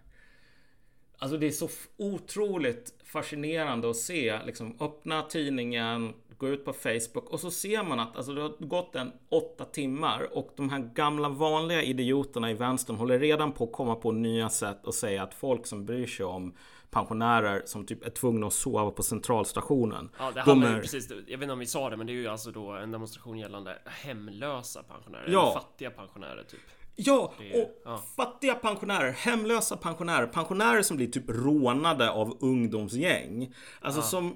Alltså 1.17 1.37
det 1.37 1.47
är 1.47 1.51
så 1.51 1.69
otroligt 1.97 2.93
fascinerande 3.03 3.89
att 3.89 3.95
se, 3.95 4.39
liksom 4.45 4.77
öppna 4.79 5.21
tidningen, 5.21 6.13
gå 6.37 6.47
ut 6.47 6.65
på 6.65 6.73
Facebook 6.73 7.29
och 7.29 7.39
så 7.39 7.51
ser 7.51 7.83
man 7.83 7.99
att 7.99 8.15
alltså, 8.15 8.33
det 8.33 8.41
har 8.41 8.65
gått 8.67 8.95
en 8.95 9.11
åtta 9.29 9.65
timmar 9.65 10.37
och 10.37 10.53
de 10.55 10.69
här 10.69 10.79
gamla 10.79 11.29
vanliga 11.29 11.83
idioterna 11.83 12.51
i 12.51 12.53
vänstern 12.53 12.95
håller 12.95 13.19
redan 13.19 13.51
på 13.51 13.63
att 13.63 13.71
komma 13.71 13.95
på 13.95 14.11
nya 14.11 14.49
sätt 14.49 14.87
och 14.87 14.93
säga 14.93 15.23
att 15.23 15.33
folk 15.33 15.67
som 15.67 15.85
bryr 15.85 16.07
sig 16.07 16.25
om 16.25 16.55
pensionärer 16.91 17.63
som 17.65 17.85
typ 17.85 18.05
är 18.05 18.09
tvungna 18.09 18.47
att 18.47 18.53
sova 18.53 18.91
på 18.91 19.03
centralstationen. 19.03 20.09
Ja, 20.19 20.31
det 20.31 20.41
handlar 20.41 20.75
är... 20.75 20.81
precis, 20.81 21.09
jag 21.09 21.37
vet 21.37 21.41
inte 21.41 21.53
om 21.53 21.59
vi 21.59 21.65
sa 21.65 21.89
det, 21.89 21.97
men 21.97 22.07
det 22.07 22.13
är 22.13 22.15
ju 22.15 22.27
alltså 22.27 22.51
då 22.51 22.71
en 22.71 22.91
demonstration 22.91 23.37
gällande 23.37 23.77
hemlösa 23.85 24.83
pensionärer, 24.83 25.29
ja. 25.31 25.53
fattiga 25.53 25.91
pensionärer 25.91 26.43
typ. 26.43 26.59
Ja, 27.01 27.33
och 27.53 27.81
ja. 27.85 28.03
fattiga 28.15 28.55
pensionärer, 28.55 29.11
hemlösa 29.11 29.77
pensionärer, 29.77 30.27
pensionärer 30.27 30.81
som 30.81 30.97
blir 30.97 31.07
typ 31.07 31.29
rånade 31.29 32.11
av 32.11 32.37
ungdomsgäng. 32.39 33.53
Alltså 33.81 33.99
ja. 33.99 34.05
som 34.05 34.35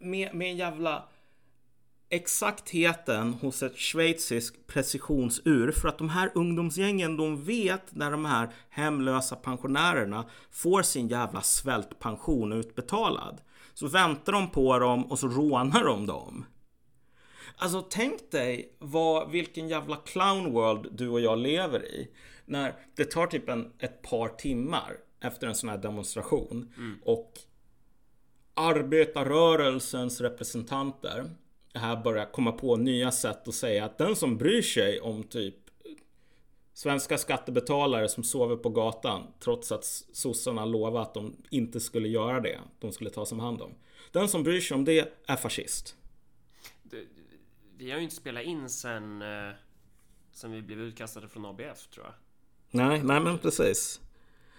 med, 0.00 0.34
med 0.34 0.50
en 0.50 0.56
jävla 0.56 1.08
exaktheten 2.10 3.34
hos 3.34 3.62
ett 3.62 3.78
schweiziskt 3.78 4.66
precisionsur 4.66 5.72
för 5.72 5.88
att 5.88 5.98
de 5.98 6.08
här 6.08 6.32
ungdomsgängen 6.34 7.16
de 7.16 7.44
vet 7.44 7.94
när 7.94 8.10
de 8.10 8.24
här 8.24 8.48
hemlösa 8.70 9.36
pensionärerna 9.36 10.24
får 10.50 10.82
sin 10.82 11.08
jävla 11.08 11.42
svältpension 11.42 12.52
utbetalad. 12.52 13.40
Så 13.74 13.88
väntar 13.88 14.32
de 14.32 14.50
på 14.50 14.78
dem 14.78 15.04
och 15.04 15.18
så 15.18 15.28
rånar 15.28 15.84
de 15.84 16.06
dem. 16.06 16.44
Alltså 17.56 17.86
tänk 17.90 18.30
dig 18.30 18.72
vad, 18.78 19.30
vilken 19.30 19.68
jävla 19.68 19.96
clown 19.96 20.52
world 20.52 20.88
du 20.92 21.08
och 21.08 21.20
jag 21.20 21.38
lever 21.38 21.84
i. 21.84 22.08
När 22.44 22.74
det 22.94 23.04
tar 23.04 23.26
typ 23.26 23.48
en, 23.48 23.72
ett 23.78 24.02
par 24.02 24.28
timmar 24.28 24.96
efter 25.20 25.46
en 25.46 25.54
sån 25.54 25.68
här 25.68 25.78
demonstration 25.78 26.72
mm. 26.76 26.98
och 27.04 27.38
arbetarrörelsens 28.54 30.20
representanter 30.20 31.30
här 31.74 32.02
börjar 32.02 32.32
komma 32.32 32.52
på 32.52 32.76
nya 32.76 33.12
sätt 33.12 33.48
att 33.48 33.54
säga 33.54 33.84
att 33.84 33.98
den 33.98 34.16
som 34.16 34.36
bryr 34.36 34.62
sig 34.62 35.00
om 35.00 35.22
typ 35.22 35.54
svenska 36.72 37.18
skattebetalare 37.18 38.08
som 38.08 38.24
sover 38.24 38.56
på 38.56 38.68
gatan 38.68 39.22
trots 39.40 39.72
att 39.72 39.84
sossarna 40.12 40.64
lovat 40.64 41.08
att 41.08 41.14
de 41.14 41.36
inte 41.50 41.80
skulle 41.80 42.08
göra 42.08 42.40
det. 42.40 42.58
De 42.78 42.92
skulle 42.92 43.10
ta 43.10 43.26
som 43.26 43.40
hand 43.40 43.62
om. 43.62 43.74
Den 44.12 44.28
som 44.28 44.42
bryr 44.42 44.60
sig 44.60 44.74
om 44.74 44.84
det 44.84 45.12
är 45.26 45.36
fascist. 45.36 45.96
Vi 47.80 47.90
har 47.90 47.98
ju 47.98 48.04
inte 48.04 48.16
spelat 48.16 48.42
in 48.42 48.68
sen, 48.68 49.22
eh, 49.22 49.52
sen 50.32 50.52
vi 50.52 50.62
blev 50.62 50.80
utkastade 50.80 51.28
från 51.28 51.46
ABF 51.46 51.86
tror 51.86 52.06
jag. 52.06 52.14
Nej, 52.70 53.02
nej 53.02 53.20
men 53.20 53.38
precis. 53.38 54.00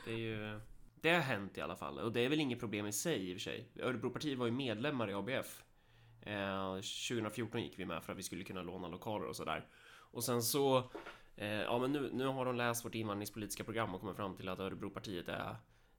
Det 0.05 0.11
är 0.11 0.17
ju... 0.17 0.59
Det 1.01 1.09
har 1.09 1.21
hänt 1.21 1.57
i 1.57 1.61
alla 1.61 1.75
fall 1.75 1.99
och 1.99 2.11
det 2.11 2.21
är 2.21 2.29
väl 2.29 2.39
inget 2.39 2.59
problem 2.59 2.85
i 2.85 2.91
sig 2.91 3.29
i 3.29 3.33
och 3.33 3.35
för 3.35 3.41
sig. 3.41 3.71
Örebropartiet 3.79 4.37
var 4.37 4.45
ju 4.45 4.51
medlemmar 4.51 5.09
i 5.09 5.13
ABF. 5.13 5.63
Eh, 6.21 6.73
2014 6.75 7.61
gick 7.61 7.79
vi 7.79 7.85
med 7.85 8.03
för 8.03 8.11
att 8.11 8.17
vi 8.17 8.23
skulle 8.23 8.43
kunna 8.43 8.61
låna 8.61 8.87
lokaler 8.87 9.27
och 9.27 9.35
sådär. 9.35 9.67
Och 10.11 10.23
sen 10.23 10.43
så, 10.43 10.91
eh, 11.35 11.47
ja 11.47 11.79
men 11.79 11.91
nu, 11.91 12.09
nu 12.13 12.25
har 12.25 12.45
de 12.45 12.55
läst 12.55 12.85
vårt 12.85 12.95
invandringspolitiska 12.95 13.63
program 13.63 13.95
och 13.95 14.01
kommit 14.01 14.15
fram 14.15 14.35
till 14.35 14.49
att 14.49 14.59
Örebropartiet 14.59 15.27
är 15.27 15.55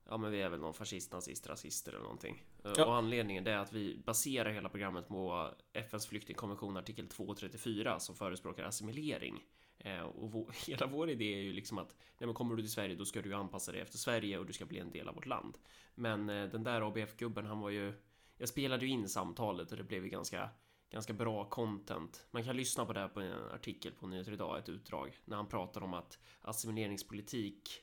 Ja 0.09 0.17
men 0.17 0.31
vi 0.31 0.43
är 0.43 0.49
väl 0.49 0.61
någon 0.61 0.75
fascist, 0.75 1.12
nazist, 1.12 1.49
rasister 1.49 1.93
eller 1.93 2.02
någonting. 2.02 2.43
Eh, 2.64 2.73
ja. 2.76 2.85
Och 2.85 2.95
anledningen 2.95 3.47
är 3.47 3.57
att 3.57 3.73
vi 3.73 4.02
baserar 4.07 4.50
hela 4.50 4.69
programmet 4.69 5.09
på 5.09 5.50
FNs 5.73 6.07
flyktingkonvention 6.07 6.76
artikel 6.76 7.08
234 7.08 8.00
som 8.00 8.15
förespråkar 8.15 8.65
assimilering. 8.65 9.45
Eh, 9.78 10.00
och 10.00 10.32
vår, 10.32 10.54
hela 10.67 10.86
vår 10.86 11.10
idé 11.10 11.34
är 11.34 11.43
ju 11.43 11.52
liksom 11.52 11.78
att 11.78 11.97
nej 12.19 12.26
men 12.26 12.34
kommer 12.34 12.56
du 12.56 12.63
till 12.63 12.73
Sverige 12.73 12.95
då 12.95 13.04
ska 13.04 13.23
du 13.23 13.34
anpassa 13.34 13.73
dig 13.73 13.80
efter 13.80 13.99
Sverige 13.99 14.39
och 14.39 14.47
du 14.47 14.52
ska 14.52 14.65
bli 14.65 14.78
en 14.78 14.91
del 14.91 15.08
av 15.08 15.15
vårt 15.15 15.26
land. 15.26 15.58
Men 15.95 16.28
eh, 16.28 16.49
den 16.49 16.65
där 16.65 16.89
ABF-gubben 16.89 17.47
han 17.47 17.60
var 17.60 17.71
ju 17.71 17.95
jag 18.43 18.49
spelade 18.49 18.86
ju 18.86 18.93
in 18.93 19.08
samtalet 19.08 19.71
och 19.71 19.76
det 19.76 19.84
blev 19.84 20.04
ju 20.04 20.10
ganska, 20.10 20.50
ganska 20.91 21.13
bra 21.13 21.49
content. 21.49 22.26
Man 22.30 22.45
kan 22.45 22.56
lyssna 22.56 22.84
på 22.84 22.93
det 22.93 23.00
här 23.00 23.08
på 23.08 23.21
en 23.21 23.32
artikel 23.32 23.93
på 23.93 24.06
Nyheter 24.06 24.32
Idag, 24.32 24.58
ett 24.58 24.69
utdrag, 24.69 25.19
när 25.25 25.36
han 25.36 25.49
pratar 25.49 25.82
om 25.82 25.95
att 25.95 26.19
assimileringspolitik 26.41 27.82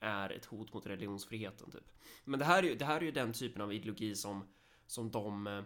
är 0.00 0.30
ett 0.30 0.44
hot 0.44 0.72
mot 0.72 0.86
religionsfriheten 0.86 1.70
typ. 1.70 1.90
Men 2.24 2.38
det 2.38 2.44
här 2.44 2.62
är 2.62 2.66
ju, 2.66 2.74
det 2.74 2.84
här 2.84 2.96
är 2.96 3.04
ju 3.04 3.10
den 3.10 3.32
typen 3.32 3.62
av 3.62 3.72
ideologi 3.72 4.14
som, 4.14 4.48
som 4.86 5.10
de 5.10 5.46
eh, 5.46 5.62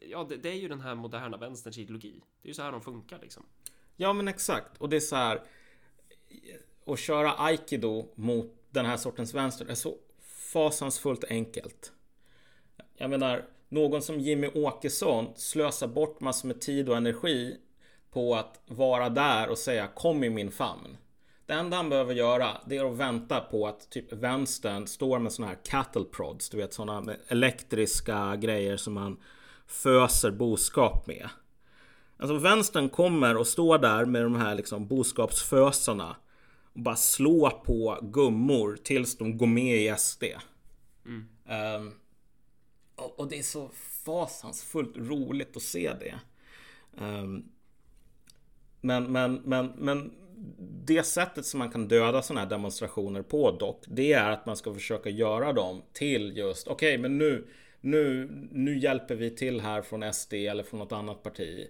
Ja, 0.00 0.26
det, 0.28 0.36
det, 0.36 0.48
är 0.48 0.54
ju 0.54 0.68
den 0.68 0.80
här 0.80 0.94
moderna 0.94 1.36
vänsterns 1.36 1.78
ideologi. 1.78 2.22
Det 2.42 2.46
är 2.46 2.50
ju 2.50 2.54
så 2.54 2.62
här 2.62 2.72
de 2.72 2.80
funkar 2.80 3.18
liksom. 3.22 3.42
Ja, 3.96 4.12
men 4.12 4.28
exakt. 4.28 4.76
Och 4.78 4.88
det 4.88 4.96
är 4.96 5.00
så 5.00 5.16
här. 5.16 5.42
Att 6.86 6.98
köra 6.98 7.34
aikido 7.38 8.08
mot 8.14 8.52
den 8.70 8.86
här 8.86 8.96
sortens 8.96 9.34
vänster 9.34 9.66
är 9.66 9.74
så 9.74 9.98
fasansfullt 10.52 11.24
enkelt. 11.24 11.92
Jag 12.96 13.10
menar, 13.10 13.44
någon 13.68 14.02
som 14.02 14.20
Jimmy 14.20 14.50
Åkesson 14.54 15.32
slösar 15.36 15.88
bort 15.88 16.20
massor 16.20 16.48
med 16.48 16.60
tid 16.60 16.88
och 16.88 16.96
energi 16.96 17.56
på 18.10 18.34
att 18.34 18.60
vara 18.66 19.08
där 19.08 19.48
och 19.48 19.58
säga 19.58 19.86
kom 19.86 20.24
i 20.24 20.30
min 20.30 20.50
famn. 20.50 20.96
Det 21.46 21.52
enda 21.52 21.76
han 21.76 21.88
behöver 21.88 22.14
göra 22.14 22.60
det 22.66 22.76
är 22.76 22.92
att 22.92 22.98
vänta 22.98 23.40
på 23.40 23.66
att 23.66 23.90
typ 23.90 24.12
vänstern 24.12 24.86
står 24.86 25.18
med 25.18 25.32
såna 25.32 25.48
här 25.48 25.58
cattle 25.64 26.04
prods. 26.04 26.50
Du 26.50 26.56
vet 26.56 26.74
såna 26.74 27.14
elektriska 27.28 28.36
grejer 28.36 28.76
som 28.76 28.94
man 28.94 29.16
föser 29.66 30.30
boskap 30.30 31.06
med. 31.06 31.28
Alltså 32.16 32.38
vänstern 32.38 32.88
kommer 32.88 33.36
och 33.36 33.46
står 33.46 33.78
där 33.78 34.04
med 34.04 34.22
de 34.22 34.34
här 34.34 34.54
liksom 34.54 34.86
boskapsfösarna 34.86 36.16
och 36.72 36.80
bara 36.80 36.96
slå 36.96 37.50
på 37.50 37.98
gummor 38.02 38.78
tills 38.82 39.18
de 39.18 39.38
går 39.38 39.46
med 39.46 39.76
i 39.76 39.94
SD. 39.98 40.24
Mm. 41.04 41.28
Um, 41.80 41.92
och 42.96 43.28
det 43.28 43.38
är 43.38 43.42
så 43.42 43.70
fasansfullt 44.04 44.96
roligt 44.96 45.56
att 45.56 45.62
se 45.62 45.92
det. 46.00 46.14
Um, 47.04 47.44
men, 48.80 49.12
men, 49.12 49.34
men, 49.34 49.66
men 49.66 50.12
det 50.84 51.02
sättet 51.02 51.46
som 51.46 51.58
man 51.58 51.70
kan 51.70 51.88
döda 51.88 52.22
sådana 52.22 52.40
här 52.40 52.50
demonstrationer 52.50 53.22
på 53.22 53.50
dock, 53.50 53.84
det 53.86 54.12
är 54.12 54.30
att 54.30 54.46
man 54.46 54.56
ska 54.56 54.74
försöka 54.74 55.10
göra 55.10 55.52
dem 55.52 55.82
till 55.92 56.36
just, 56.36 56.68
okej 56.68 56.88
okay, 56.88 57.02
men 57.02 57.18
nu, 57.18 57.46
nu, 57.80 58.28
nu 58.52 58.78
hjälper 58.78 59.14
vi 59.14 59.30
till 59.30 59.60
här 59.60 59.82
från 59.82 60.12
SD 60.12 60.34
eller 60.34 60.62
från 60.62 60.80
något 60.80 60.92
annat 60.92 61.22
parti. 61.22 61.66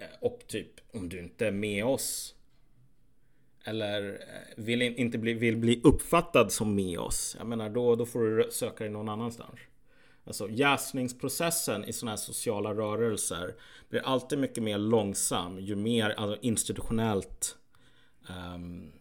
Eh, 0.00 0.06
och 0.20 0.40
typ, 0.46 0.70
om 0.92 1.08
du 1.08 1.18
inte 1.18 1.46
är 1.46 1.52
med 1.52 1.84
oss 1.84 2.34
eller 3.64 4.08
eh, 4.08 4.64
vill 4.64 4.82
inte 4.82 5.18
bli, 5.18 5.34
vill 5.34 5.56
bli 5.56 5.80
uppfattad 5.84 6.52
som 6.52 6.74
med 6.74 6.98
oss. 6.98 7.36
Jag 7.38 7.46
menar 7.46 7.70
då, 7.70 7.96
då 7.96 8.06
får 8.06 8.20
du 8.20 8.50
söka 8.50 8.84
dig 8.84 8.92
någon 8.92 9.08
annanstans. 9.08 9.58
Alltså 10.24 10.48
jäsningsprocessen 10.50 11.84
i 11.84 11.92
sådana 11.92 12.10
här 12.10 12.16
sociala 12.16 12.74
rörelser 12.74 13.54
blir 13.88 14.00
alltid 14.00 14.38
mycket 14.38 14.62
mer 14.62 14.78
långsam 14.78 15.60
ju 15.60 15.76
mer 15.76 16.10
alltså, 16.10 16.38
institutionellt 16.42 17.57
um, 18.54 18.92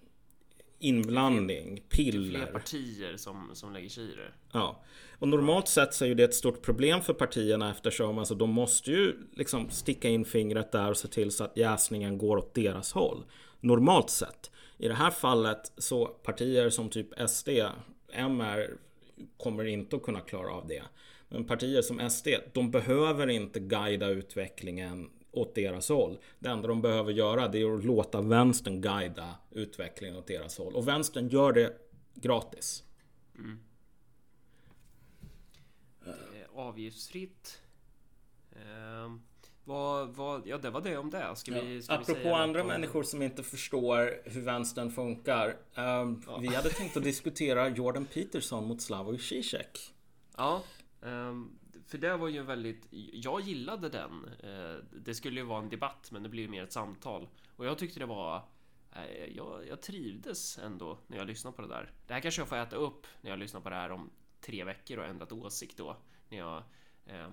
inblandning, 0.80 1.82
piller. 1.90 2.40
Fler 2.40 2.52
partier 2.52 3.18
som, 3.18 3.50
som 3.54 3.74
lägger 3.74 3.90
sig 3.90 4.04
i 4.04 4.16
det. 4.16 4.32
Ja. 4.52 4.84
Och 5.20 5.28
normalt 5.28 5.68
sett 5.68 5.94
så 5.94 6.06
är 6.06 6.10
ju 6.10 6.16
det 6.16 6.24
ett 6.24 6.36
stort 6.36 6.62
problem 6.62 7.02
för 7.02 7.14
partierna 7.14 7.72
eftersom 7.72 8.20
alltså, 8.20 8.36
de 8.36 8.50
måste 8.50 8.92
ju 8.92 9.16
liksom 9.34 9.70
sticka 9.70 10.10
in 10.10 10.26
fingret 10.26 10.72
där 10.72 10.90
och 10.90 10.98
se 10.98 11.08
till 11.08 11.32
så 11.32 11.44
att 11.44 11.58
jäsningen 11.58 12.18
går 12.18 12.38
åt 12.38 12.54
deras 12.54 12.92
håll. 12.94 13.26
Normalt 13.60 14.10
sett. 14.10 14.52
I 14.78 14.88
det 14.88 14.94
här 14.94 15.12
fallet 15.12 15.72
så 15.78 16.06
partier 16.06 16.70
som 16.70 16.90
typ 16.90 17.30
SD, 17.30 17.50
MR 18.14 18.70
kommer 19.38 19.66
inte 19.66 19.96
att 19.96 20.04
kunna 20.04 20.20
klara 20.20 20.52
av 20.52 20.68
det. 20.68 20.84
Men 21.30 21.46
partier 21.46 21.82
som 21.82 22.10
SD, 22.10 22.28
de 22.54 22.72
behöver 22.72 23.28
inte 23.28 23.60
guida 23.60 24.08
utvecklingen 24.08 25.10
åt 25.38 25.56
deras 25.56 25.90
håll. 25.90 26.18
Det 26.40 26.50
enda 26.50 26.68
de 26.68 26.82
behöver 26.82 27.12
göra 27.12 27.48
det 27.48 27.62
är 27.62 27.78
att 27.78 27.86
låta 27.86 28.22
vänstern 28.22 28.82
guida 28.82 29.36
utvecklingen 29.52 30.18
åt 30.18 30.28
deras 30.28 30.58
håll. 30.58 30.76
Och 30.76 30.88
vänstern 30.88 31.28
gör 31.28 31.54
det 31.54 31.74
gratis. 32.14 32.84
Mm. 33.38 33.60
Avgiftsfritt. 36.54 37.62
Eh, 38.52 39.12
vad, 39.64 40.16
vad, 40.16 40.48
ja, 40.48 40.58
det 40.58 40.70
var 40.70 40.82
det 40.82 40.98
om 40.98 41.10
det. 41.10 41.36
Ska 41.36 41.52
vi, 41.52 41.82
ska 41.82 41.94
Apropå 41.94 42.20
vi 42.24 42.30
andra 42.30 42.62
om... 42.62 42.68
människor 42.68 43.04
som 43.04 43.22
inte 43.22 43.44
förstår 43.44 44.22
hur 44.26 44.42
vänstern 44.42 44.92
funkar. 44.92 45.48
Um, 45.76 46.24
ja. 46.28 46.38
Vi 46.42 46.48
hade 46.48 46.70
tänkt 46.70 46.98
att 46.98 47.04
diskutera 47.04 47.70
Jordan 47.70 48.06
Peterson 48.06 48.68
mot 48.68 48.82
Slavoj 48.82 49.20
Zizek. 49.20 49.94
Ja, 50.38 50.62
um, 51.02 51.60
för 51.88 51.98
det 51.98 52.18
var 52.18 52.28
ju 52.28 52.44
väldigt, 52.44 52.88
jag 53.14 53.42
gillade 53.42 53.90
den. 53.90 54.26
Eh, 54.40 54.84
det 54.92 55.16
skulle 55.16 55.40
ju 55.40 55.46
vara 55.46 55.62
en 55.62 55.70
debatt, 55.70 56.12
men 56.12 56.24
det 56.24 56.30
blev 56.30 56.50
mer 56.50 56.64
ett 56.64 56.74
samtal. 56.74 57.28
Och 57.56 57.66
jag 57.66 57.78
tyckte 57.78 58.00
det 58.00 58.06
var, 58.06 58.48
eh, 58.92 59.26
jag, 59.26 59.68
jag 59.68 59.82
trivdes 59.82 60.58
ändå 60.58 60.98
när 61.08 61.18
jag 61.18 61.28
lyssnade 61.28 61.56
på 61.56 61.62
det 61.62 61.68
där. 61.68 61.92
Det 62.08 62.14
här 62.14 62.22
kanske 62.22 62.42
jag 62.42 62.50
får 62.50 62.56
äta 62.56 62.76
upp 62.76 63.08
när 63.22 63.30
jag 63.30 63.40
lyssnar 63.40 63.62
på 63.62 63.70
det 63.70 63.76
här 63.76 63.92
om 63.92 64.10
tre 64.42 64.64
veckor 64.64 64.98
och 64.98 65.06
ändrat 65.06 65.32
åsikt 65.32 65.78
då. 65.78 65.98
När 66.30 66.38
jag, 66.38 66.64
eh, 67.06 67.28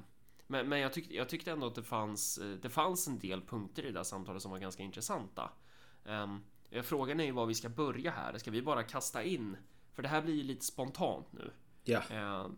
men, 0.47 0.69
men 0.69 0.81
jag, 0.81 0.93
tyckte, 0.93 1.15
jag 1.15 1.29
tyckte 1.29 1.53
ändå 1.53 1.67
att 1.67 1.75
det 1.75 1.83
fanns, 1.83 2.41
det 2.63 2.71
fanns 2.71 3.09
en 3.09 3.19
del 3.19 3.43
punkter 3.43 3.83
i 3.83 3.87
det 3.87 3.93
där 3.93 4.03
samtalet 4.03 4.43
som 4.43 4.51
var 4.51 4.59
ganska 4.59 4.83
intressanta. 4.83 5.51
Ehm, 6.05 6.45
frågan 6.83 7.21
är 7.21 7.25
ju 7.25 7.33
var 7.33 7.47
vi 7.47 7.55
ska 7.55 7.69
börja 7.69 8.11
här. 8.11 8.39
Ska 8.39 8.51
vi 8.51 8.63
bara 8.63 8.83
kasta 8.83 9.23
in? 9.23 9.57
För 9.93 10.03
det 10.03 10.09
här 10.09 10.23
blir 10.23 10.35
ju 10.35 10.43
lite 10.43 10.65
spontant 10.65 11.33
nu. 11.33 11.53
Ja. 12.11 12.51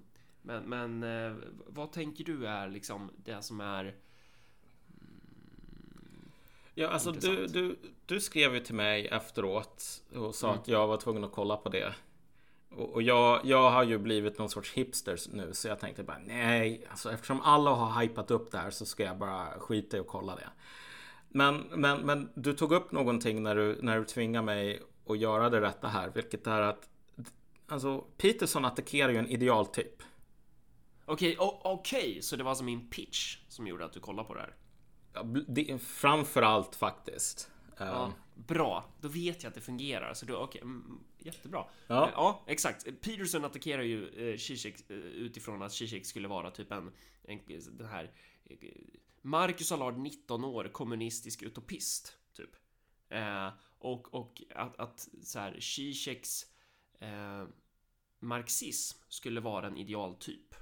Men, 0.47 0.63
men 0.63 1.03
eh, 1.03 1.37
vad 1.67 1.93
tänker 1.93 2.25
du 2.25 2.47
är 2.47 2.69
liksom 2.69 3.11
det 3.17 3.43
som 3.43 3.61
är 3.61 3.95
Ja, 6.79 6.89
alltså 6.89 7.13
du, 7.13 7.47
du, 7.47 7.77
du 8.07 8.21
skrev 8.21 8.55
ju 8.55 8.61
till 8.61 8.75
mig 8.75 9.07
efteråt 9.07 10.03
och 10.15 10.35
sa 10.35 10.49
mm. 10.49 10.61
att 10.61 10.69
jag 10.69 10.87
var 10.87 10.97
tvungen 10.97 11.25
att 11.25 11.33
kolla 11.33 11.57
på 11.57 11.69
det. 11.69 11.95
Och, 12.71 12.93
och 12.93 13.03
jag, 13.03 13.41
jag 13.45 13.71
har 13.71 13.83
ju 13.83 13.99
blivit 13.99 14.39
någon 14.39 14.49
sorts 14.49 14.73
hipster 14.73 15.19
nu 15.33 15.51
så 15.53 15.69
jag 15.69 15.81
tänkte 15.81 16.03
bara 16.03 16.19
nej, 16.19 16.87
alltså 16.91 17.13
eftersom 17.13 17.41
alla 17.41 17.71
har 17.71 18.03
hypat 18.03 18.31
upp 18.31 18.53
det 18.53 18.59
här 18.59 18.71
så 18.71 18.87
ska 18.87 19.05
jag 19.05 19.19
bara 19.19 19.59
skita 19.59 19.97
i 19.97 20.01
att 20.01 20.07
kolla 20.07 20.37
det. 20.37 20.49
Men, 21.29 21.57
men, 21.57 22.01
men 22.01 22.29
du 22.35 22.53
tog 22.53 22.73
upp 22.73 22.93
någonting 22.93 23.43
när 23.43 23.55
du, 23.55 23.79
när 23.83 23.99
du 23.99 24.05
tvingade 24.05 24.47
mig 24.47 24.83
att 25.07 25.19
göra 25.19 25.51
det 25.51 25.61
rätta 25.61 25.89
här, 25.89 26.11
vilket 26.15 26.47
är 26.47 26.61
att 26.61 26.89
alltså 27.69 28.05
Peterson 28.17 28.65
attackerar 28.65 29.13
ju 29.13 29.19
en 29.19 29.29
idealtyp. 29.29 30.03
Okej, 31.09 31.39
okay, 31.39 31.59
okej, 31.63 32.11
okay. 32.11 32.23
så 32.23 32.37
det 32.37 32.43
var 32.43 32.51
alltså 32.51 32.65
min 32.65 32.91
pitch 32.91 33.39
som 33.49 33.67
gjorde 33.67 33.85
att 33.85 33.93
du 33.93 34.01
kollade 34.01 34.29
på 34.29 34.35
det 34.35 34.41
här? 34.41 34.55
Ja, 35.13 35.23
det, 35.49 35.83
framförallt 35.83 36.77
faktiskt. 36.77 37.51
Ja, 37.79 38.05
um. 38.05 38.13
Bra, 38.35 38.85
då 39.01 39.09
vet 39.09 39.43
jag 39.43 39.49
att 39.49 39.55
det 39.55 39.61
fungerar. 39.61 40.15
Så 40.15 40.27
då, 40.27 40.43
okay, 40.43 40.61
mm, 40.61 41.05
jättebra. 41.19 41.65
Ja. 41.87 42.11
ja, 42.13 42.45
exakt. 42.47 42.85
Peterson 43.01 43.45
attackerar 43.45 43.83
ju 43.83 44.09
eh, 44.09 44.39
Zizek 44.39 44.91
eh, 44.91 44.97
utifrån 44.97 45.63
att 45.63 45.73
Zizek 45.73 46.07
skulle 46.07 46.29
vara 46.29 46.51
typ 46.51 46.73
en, 46.73 46.93
en 47.23 47.41
den 47.77 47.87
här 47.87 48.11
eh, 48.45 48.57
Marcus 49.23 49.73
Allard, 49.73 49.99
19 49.99 50.45
år, 50.45 50.69
kommunistisk 50.73 51.43
utopist, 51.43 52.17
typ. 52.33 52.51
Eh, 53.09 53.49
och, 53.79 54.15
och 54.15 54.43
att, 54.55 54.79
att 54.79 55.09
så 55.23 55.39
här, 55.39 55.61
Zizeks 55.61 56.47
eh, 57.01 57.45
marxism 58.21 58.99
skulle 59.09 59.41
vara 59.41 59.67
en 59.67 59.77
idealtyp. 59.77 60.55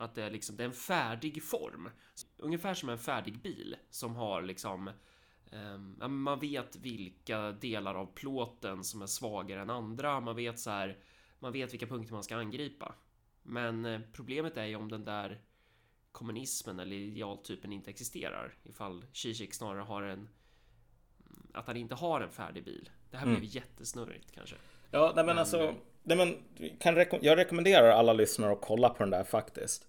Att 0.00 0.14
det 0.14 0.22
är 0.22 0.30
liksom, 0.30 0.56
det 0.56 0.62
är 0.62 0.68
en 0.68 0.72
färdig 0.72 1.42
form. 1.42 1.90
Ungefär 2.36 2.74
som 2.74 2.88
en 2.88 2.98
färdig 2.98 3.42
bil 3.42 3.76
som 3.90 4.16
har 4.16 4.42
liksom 4.42 4.90
um, 5.52 6.22
man 6.22 6.38
vet 6.38 6.76
vilka 6.76 7.52
delar 7.52 7.94
av 7.94 8.06
plåten 8.06 8.84
som 8.84 9.02
är 9.02 9.06
svagare 9.06 9.60
än 9.60 9.70
andra. 9.70 10.20
Man 10.20 10.36
vet 10.36 10.58
så 10.58 10.70
här. 10.70 10.98
Man 11.38 11.52
vet 11.52 11.72
vilka 11.72 11.86
punkter 11.86 12.12
man 12.12 12.24
ska 12.24 12.36
angripa. 12.36 12.94
Men 13.42 13.84
eh, 13.84 14.00
problemet 14.12 14.56
är 14.56 14.64
ju 14.64 14.76
om 14.76 14.88
den 14.88 15.04
där 15.04 15.40
kommunismen 16.12 16.80
eller 16.80 16.96
idealtypen 16.96 17.72
inte 17.72 17.90
existerar. 17.90 18.54
Ifall 18.64 19.04
Zizek 19.12 19.54
snarare 19.54 19.82
har 19.82 20.02
en 20.02 20.28
att 21.54 21.66
han 21.66 21.76
inte 21.76 21.94
har 21.94 22.20
en 22.20 22.30
färdig 22.30 22.64
bil. 22.64 22.90
Det 23.10 23.16
här 23.16 23.26
mm. 23.26 23.40
blir 23.40 23.56
jättesnurrigt 23.56 24.32
kanske. 24.32 24.56
Ja, 24.90 25.12
nej 25.16 25.24
men, 25.24 25.38
alltså. 25.38 25.74
Nej 26.02 26.16
men, 26.16 26.36
kan 26.78 26.94
reko 26.94 27.18
jag 27.22 27.38
rekommenderar 27.38 27.90
alla 27.90 28.12
lyssnare 28.12 28.52
att 28.52 28.60
kolla 28.60 28.88
på 28.88 28.96
den 28.98 29.10
där 29.10 29.24
faktiskt. 29.24 29.86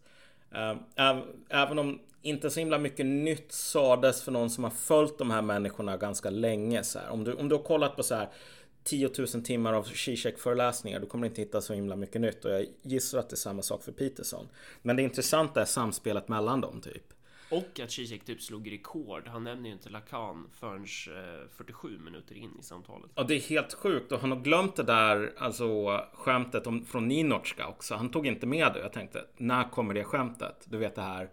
Uh, 0.55 1.21
även 1.49 1.79
om 1.79 1.99
inte 2.21 2.49
så 2.49 2.59
himla 2.59 2.77
mycket 2.77 3.05
nytt 3.05 3.51
sades 3.51 4.23
för 4.23 4.31
någon 4.31 4.49
som 4.49 4.63
har 4.63 4.71
följt 4.71 5.17
de 5.17 5.31
här 5.31 5.41
människorna 5.41 5.97
ganska 5.97 6.29
länge. 6.29 6.83
Så 6.83 6.99
här. 6.99 7.09
Om, 7.09 7.23
du, 7.23 7.33
om 7.33 7.49
du 7.49 7.55
har 7.55 7.63
kollat 7.63 7.95
på 7.95 8.03
så 8.03 8.15
här 8.15 8.29
10 8.83 9.09
000 9.17 9.27
timmar 9.27 9.73
av 9.73 9.83
Zizek 9.83 10.39
föreläsningar, 10.39 10.99
du 10.99 11.05
kommer 11.05 11.27
inte 11.27 11.41
hitta 11.41 11.61
så 11.61 11.73
himla 11.73 11.95
mycket 11.95 12.21
nytt. 12.21 12.45
Och 12.45 12.51
jag 12.51 12.65
gissar 12.81 13.19
att 13.19 13.29
det 13.29 13.33
är 13.33 13.37
samma 13.37 13.61
sak 13.61 13.83
för 13.83 13.91
Peterson. 13.91 14.47
Men 14.81 14.95
det 14.95 15.01
intressanta 15.01 15.61
är 15.61 15.65
samspelet 15.65 16.27
mellan 16.27 16.61
dem 16.61 16.81
typ. 16.81 17.10
Och 17.51 17.79
att 17.79 17.91
Zizek 17.91 18.25
typ 18.25 18.41
slog 18.41 18.71
rekord. 18.71 19.27
Han 19.27 19.43
nämner 19.43 19.69
ju 19.69 19.73
inte 19.73 19.89
Lacan 19.89 20.49
förrän 20.59 20.85
47 21.57 21.95
eh, 21.95 22.01
minuter 22.01 22.35
in 22.35 22.51
i 22.59 22.63
samtalet. 22.63 23.11
Ja, 23.15 23.23
det 23.23 23.35
är 23.35 23.39
helt 23.39 23.73
sjukt 23.73 24.11
och 24.11 24.19
han 24.19 24.31
har 24.31 24.39
glömt 24.39 24.75
det 24.75 24.83
där, 24.83 25.33
alltså 25.37 25.99
skämtet 26.13 26.67
om, 26.67 26.85
från 26.85 27.07
Ninotchka 27.07 27.67
också. 27.67 27.95
Han 27.95 28.09
tog 28.09 28.27
inte 28.27 28.45
med 28.45 28.73
det. 28.73 28.79
Jag 28.79 28.93
tänkte, 28.93 29.25
när 29.37 29.69
kommer 29.69 29.93
det 29.93 30.03
skämtet? 30.03 30.65
Du 30.69 30.77
vet 30.77 30.95
det 30.95 31.01
här 31.01 31.29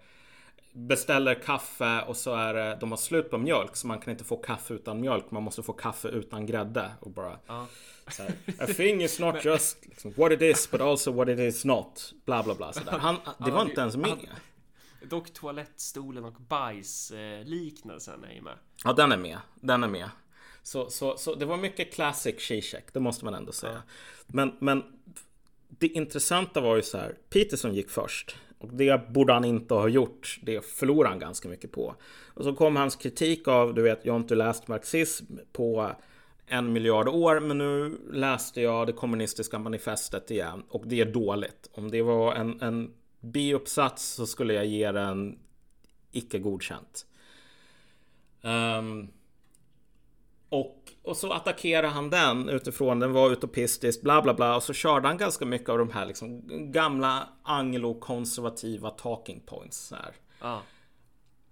beställer 0.73 1.35
kaffe 1.35 2.03
och 2.03 2.17
så 2.17 2.35
är 2.35 2.55
det, 2.55 2.77
de 2.81 2.91
har 2.91 2.99
slut 2.99 3.31
på 3.31 3.39
mjölk 3.39 3.77
så 3.77 3.87
man 3.87 4.01
kan 4.01 4.11
inte 4.11 4.25
få 4.25 4.37
kaffe 4.37 4.75
utan 4.75 5.01
mjölk. 5.01 5.31
Man 5.31 5.43
måste 5.43 5.63
få 5.63 5.73
kaffe 5.73 6.09
utan 6.09 6.47
grädde 6.47 6.91
och 7.01 7.11
bara 7.11 7.39
ja. 7.47 7.67
så 8.11 8.23
här, 8.23 8.33
A 8.59 8.67
thing 8.77 9.03
is 9.03 9.19
not 9.19 9.35
just 9.45 9.87
liksom, 9.87 10.13
what 10.17 10.33
it 10.33 10.43
is 10.43 10.71
but 10.71 10.81
also 10.81 11.13
what 11.13 11.29
it 11.29 11.39
is 11.39 11.65
not. 11.65 12.15
Bla 12.25 12.43
bla 12.43 12.55
bla. 12.55 12.73
Så 12.73 12.85
där. 12.85 12.99
Han, 12.99 13.17
det 13.39 13.51
var 13.51 13.63
inte 13.63 13.81
ens 13.81 13.97
med. 13.97 14.17
Dock 15.03 15.33
toalettstolen 15.33 16.25
och 16.25 16.33
bajsliknelsen 16.33 18.25
är 18.25 18.33
ju 18.35 18.41
med. 18.41 18.59
Ja, 18.85 18.93
den 18.93 19.13
är 19.13 19.17
med. 19.17 19.39
Den 19.55 19.85
är 19.85 19.89
med. 19.89 20.11
Så, 20.63 20.91
så, 20.91 21.17
så 21.17 21.35
det 21.35 21.45
var 21.45 21.57
mycket 21.57 21.95
classic 21.95 22.41
Zizek, 22.41 22.93
det 22.93 23.01
måste 23.01 23.25
man 23.25 23.35
ändå 23.35 23.53
säga. 23.53 23.73
Ja. 23.73 23.93
Men, 24.27 24.53
men 24.61 24.83
det 25.69 25.87
intressanta 25.87 26.61
var 26.61 26.77
ju 26.77 26.83
så 26.83 26.99
här, 26.99 27.15
Peterson 27.31 27.75
gick 27.75 27.91
först. 27.91 28.37
Och 28.59 28.75
det 28.75 29.11
borde 29.11 29.33
han 29.33 29.45
inte 29.45 29.75
ha 29.75 29.89
gjort. 29.89 30.39
Det 30.43 30.67
förlorade 30.67 31.09
han 31.09 31.19
ganska 31.19 31.49
mycket 31.49 31.73
på. 31.73 31.95
Och 32.35 32.45
så 32.45 32.55
kom 32.55 32.77
hans 32.77 32.97
kritik 32.97 33.49
av, 33.49 33.75
du 33.75 33.83
vet, 33.83 34.05
jag 34.05 34.13
har 34.13 34.21
inte 34.21 34.35
läst 34.35 34.69
marxism 34.69 35.25
på 35.53 35.93
en 36.47 36.73
miljard 36.73 37.09
år, 37.09 37.41
men 37.41 37.59
nu 37.59 37.99
läste 38.13 38.61
jag 38.61 38.87
det 38.87 38.93
kommunistiska 38.93 39.59
manifestet 39.59 40.31
igen 40.31 40.63
och 40.69 40.87
det 40.87 41.01
är 41.01 41.05
dåligt. 41.05 41.71
Om 41.73 41.91
det 41.91 42.03
var 42.03 42.35
en, 42.35 42.61
en 42.61 42.95
B-uppsats 43.21 44.09
så 44.09 44.27
skulle 44.27 44.55
jag 44.55 44.67
ge 44.67 44.93
den 44.93 45.39
icke 46.13 46.39
godkänt. 46.39 47.07
Um, 48.43 49.09
och, 50.49 50.93
och 51.03 51.17
så 51.17 51.33
attackerade 51.33 51.89
han 51.89 52.11
den 52.11 52.49
utifrån 52.49 53.01
den 53.01 53.13
var 53.13 53.31
utopistisk 53.31 54.03
bla 54.03 54.23
bla 54.23 54.35
bla 54.35 54.57
och 54.57 54.63
så 54.63 54.73
körde 54.73 55.09
han 55.09 55.19
ganska 55.19 55.47
mycket 55.47 55.69
av 55.69 55.79
de 55.79 55.91
här 55.91 56.07
liksom 56.07 56.43
gamla 56.73 57.29
anglo-konservativa 57.43 58.91
talking 58.91 59.41
points. 59.41 59.93
Här. 59.93 60.15
Ah. 60.41 60.61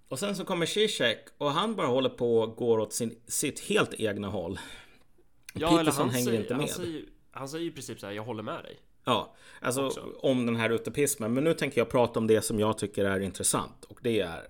Och 0.07 0.19
sen 0.19 0.35
så 0.35 0.45
kommer 0.45 0.65
Zizek 0.65 1.27
och 1.37 1.51
han 1.51 1.75
bara 1.75 1.87
håller 1.87 2.09
på 2.09 2.39
och 2.39 2.55
går 2.55 2.77
åt 2.79 2.93
sin, 2.93 3.19
sitt 3.27 3.59
helt 3.59 3.93
egna 3.93 4.27
håll. 4.27 4.59
Ja, 5.53 5.77
Peterson 5.77 6.09
hänger 6.09 6.25
säger, 6.25 6.41
inte 6.41 6.53
med. 6.55 6.61
Han 6.61 6.75
säger, 6.75 7.05
han 7.31 7.49
säger 7.49 7.65
i 7.65 7.71
princip 7.71 7.99
så 7.99 8.05
här, 8.05 8.13
jag 8.13 8.23
håller 8.23 8.43
med 8.43 8.63
dig. 8.63 8.79
Ja, 9.07 9.35
alltså 9.61 9.85
också. 9.85 10.13
om 10.19 10.45
den 10.45 10.55
här 10.55 10.69
utopismen. 10.69 11.33
Men 11.33 11.43
nu 11.43 11.53
tänker 11.53 11.81
jag 11.81 11.89
prata 11.89 12.19
om 12.19 12.27
det 12.27 12.41
som 12.41 12.59
jag 12.59 12.77
tycker 12.77 13.05
är 13.05 13.19
intressant. 13.19 13.83
Och 13.83 13.99
det 14.01 14.19
är... 14.19 14.47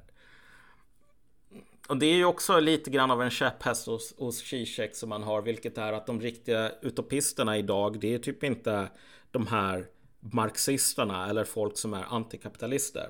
Och 1.88 1.98
det 1.98 2.06
är 2.06 2.16
ju 2.16 2.26
också 2.26 2.60
lite 2.60 2.90
grann 2.90 3.12
av 3.12 3.22
en 3.22 3.30
käpphäst 3.30 3.86
hos, 3.86 4.14
hos 4.18 4.38
Zizek 4.38 4.96
som 4.96 5.10
man 5.10 5.24
har. 5.24 5.42
Vilket 5.42 5.78
är 5.78 5.94
att 5.94 6.06
de 6.06 6.22
riktiga 6.22 6.72
utopisterna 6.82 7.58
idag, 7.58 8.00
det 8.00 8.14
är 8.14 8.20
typ 8.20 8.44
inte 8.44 8.90
de 9.32 9.48
här 9.48 9.86
marxisterna 10.20 11.30
eller 11.30 11.44
folk 11.44 11.78
som 11.78 11.94
är 11.94 12.04
antikapitalister. 12.10 13.10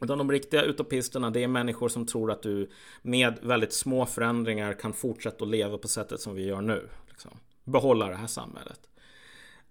Utan 0.00 0.18
de 0.18 0.30
riktiga 0.30 0.62
utopisterna 0.62 1.30
det 1.30 1.42
är 1.42 1.48
människor 1.48 1.88
som 1.88 2.06
tror 2.06 2.30
att 2.30 2.42
du 2.42 2.70
med 3.02 3.38
väldigt 3.42 3.72
små 3.72 4.06
förändringar 4.06 4.72
kan 4.72 4.92
fortsätta 4.92 5.44
att 5.44 5.50
leva 5.50 5.78
på 5.78 5.88
sättet 5.88 6.20
som 6.20 6.34
vi 6.34 6.46
gör 6.46 6.60
nu. 6.60 6.88
Liksom. 7.08 7.30
Behålla 7.64 8.08
det 8.08 8.16
här 8.16 8.26
samhället. 8.26 8.88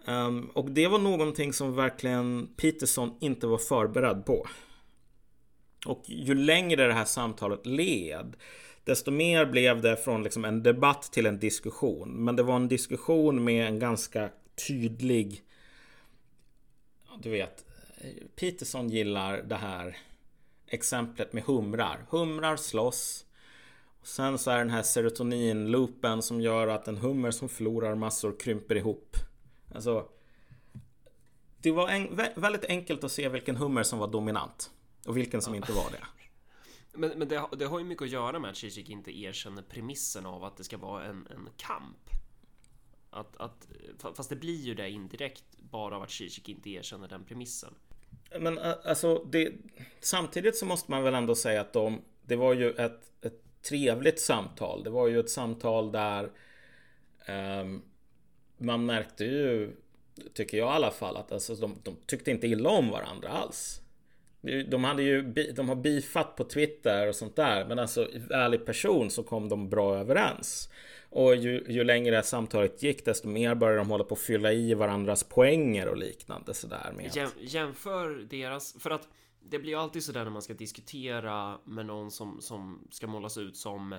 Um, 0.06 0.46
och 0.46 0.72
det 0.72 0.88
var 0.88 1.00
någonting 1.00 1.54
som 1.54 1.76
verkligen 1.76 2.48
Peterson 2.58 3.18
inte 3.20 3.48
var 3.48 3.58
förberedd 3.58 4.26
på. 4.26 4.48
Och 5.86 6.04
ju 6.06 6.36
längre 6.36 6.88
det 6.88 6.94
här 6.94 7.06
samtalet 7.06 7.66
led 7.66 8.36
Desto 8.84 9.12
mer 9.12 9.46
blev 9.46 9.82
det 9.82 9.98
från 9.98 10.24
liksom 10.24 10.46
en 10.46 10.64
debatt 10.64 11.04
till 11.12 11.26
en 11.26 11.40
diskussion. 11.40 12.24
Men 12.24 12.36
det 12.36 12.44
var 12.44 12.56
en 12.56 12.68
diskussion 12.68 13.44
med 13.44 13.68
en 13.68 13.80
ganska 13.80 14.30
tydlig... 14.68 15.42
Du 17.20 17.30
vet, 17.30 17.66
Peterson 18.36 18.90
gillar 18.90 19.42
det 19.42 19.56
här 19.56 19.98
exemplet 20.68 21.34
med 21.34 21.44
humrar. 21.44 22.06
Humrar 22.10 22.56
slåss. 22.56 23.26
Och 24.02 24.08
sen 24.08 24.38
så 24.38 24.52
är 24.52 24.58
den 24.58 24.70
här 24.70 24.84
serotoninloopen 24.84 26.22
som 26.22 26.42
gör 26.42 26.68
att 26.68 26.88
en 26.88 26.98
hummer 26.98 27.32
som 27.32 27.50
förlorar 27.50 27.96
massor 27.96 28.40
krymper 28.40 28.76
ihop. 28.76 29.16
Alltså, 29.76 30.10
det 31.62 31.72
var 31.72 31.90
en, 31.90 32.16
väldigt 32.36 32.66
enkelt 32.66 33.04
att 33.04 33.12
se 33.12 33.30
vilken 33.30 33.56
hummer 33.56 33.84
som 33.84 34.00
var 34.00 34.08
dominant 34.08 34.72
och 35.06 35.18
vilken 35.18 35.42
som 35.42 35.56
inte 35.56 35.72
var 35.72 35.92
det. 35.92 36.06
Men, 36.94 37.10
men 37.10 37.28
det, 37.28 37.48
det, 37.58 37.66
har 37.66 37.80
ju 37.80 37.86
mycket 37.86 38.04
att 38.04 38.10
göra 38.10 38.40
med 38.40 38.50
att 38.50 38.58
Zizek 38.58 38.90
inte 38.90 39.20
erkänner 39.20 39.62
premissen 39.62 40.26
av 40.26 40.44
att 40.44 40.58
det 40.58 40.64
ska 40.64 40.78
vara 40.78 41.06
en, 41.06 41.28
en 41.32 41.50
kamp. 41.58 42.10
Att, 43.10 43.38
att, 43.38 43.68
fast 44.16 44.30
det 44.30 44.36
blir 44.36 44.62
ju 44.62 44.74
det 44.74 44.90
indirekt 44.90 45.44
bara 45.58 45.96
av 45.96 46.04
att 46.04 46.12
Zizek 46.12 46.50
inte 46.50 46.70
erkänner 46.70 47.08
den 47.08 47.24
premissen. 47.24 47.74
men 48.40 48.58
alltså 48.58 49.26
det, 49.32 49.54
samtidigt 50.00 50.58
så 50.58 50.66
måste 50.66 50.92
man 50.92 51.04
väl 51.04 51.14
ändå 51.14 51.36
säga 51.36 51.62
att 51.62 51.74
de, 51.74 52.02
det 52.22 52.36
var 52.36 52.54
ju 52.54 52.72
ett, 52.72 53.12
ett 53.22 53.62
trevligt 53.62 54.20
samtal. 54.20 54.84
Det 54.84 54.90
var 54.90 55.08
ju 55.08 55.20
ett 55.20 55.30
samtal 55.30 55.92
där 55.92 56.32
um, 57.62 57.82
man 58.62 58.86
märkte 58.86 59.26
ju, 59.26 59.72
tycker 60.34 60.58
jag 60.58 60.68
i 60.68 60.76
alla 60.76 60.92
fall, 60.92 61.18
att 61.18 61.32
alltså, 61.32 61.56
de, 61.56 61.76
de 61.84 61.96
tyckte 62.06 62.32
inte 62.32 62.48
illa 62.48 62.70
om 62.70 62.90
varandra 62.90 63.30
alls. 63.30 63.82
De 64.68 64.84
hade 64.84 65.04
ju 65.04 65.22
de 65.56 65.70
har 65.70 65.76
bifat 65.76 66.36
på 66.36 66.44
Twitter 66.44 67.08
och 67.08 67.16
sånt 67.16 67.36
där. 67.36 67.66
Men 67.66 67.80
alltså 67.80 68.10
i 68.10 68.22
ärlig 68.30 68.66
person 68.66 69.12
så 69.12 69.24
kom 69.24 69.50
de 69.50 69.70
bra 69.70 69.98
överens. 69.98 70.70
Och 71.10 71.36
ju, 71.36 71.66
ju 71.68 71.84
längre 71.84 72.24
samtalet 72.24 72.84
gick 72.84 73.06
desto 73.06 73.28
mer 73.28 73.56
började 73.56 73.78
de 73.78 73.90
hålla 73.90 74.04
på 74.04 74.14
att 74.14 74.22
fylla 74.22 74.54
i 74.54 74.74
varandras 74.74 75.24
poänger 75.24 75.88
och 75.88 75.98
liknande 75.98 76.54
sådär. 76.54 76.94
Med 76.98 77.16
Jäm, 77.16 77.30
jämför 77.40 78.28
deras, 78.30 78.76
för 78.80 78.90
att 78.90 79.08
det 79.40 79.60
blir 79.60 79.72
ju 79.72 79.80
alltid 79.80 80.04
sådär 80.04 80.24
när 80.24 80.32
man 80.32 80.42
ska 80.42 80.54
diskutera 80.54 81.58
med 81.66 81.86
någon 81.86 82.12
som, 82.12 82.42
som 82.42 82.88
ska 82.92 83.08
målas 83.08 83.38
ut 83.38 83.58
som 83.58 83.96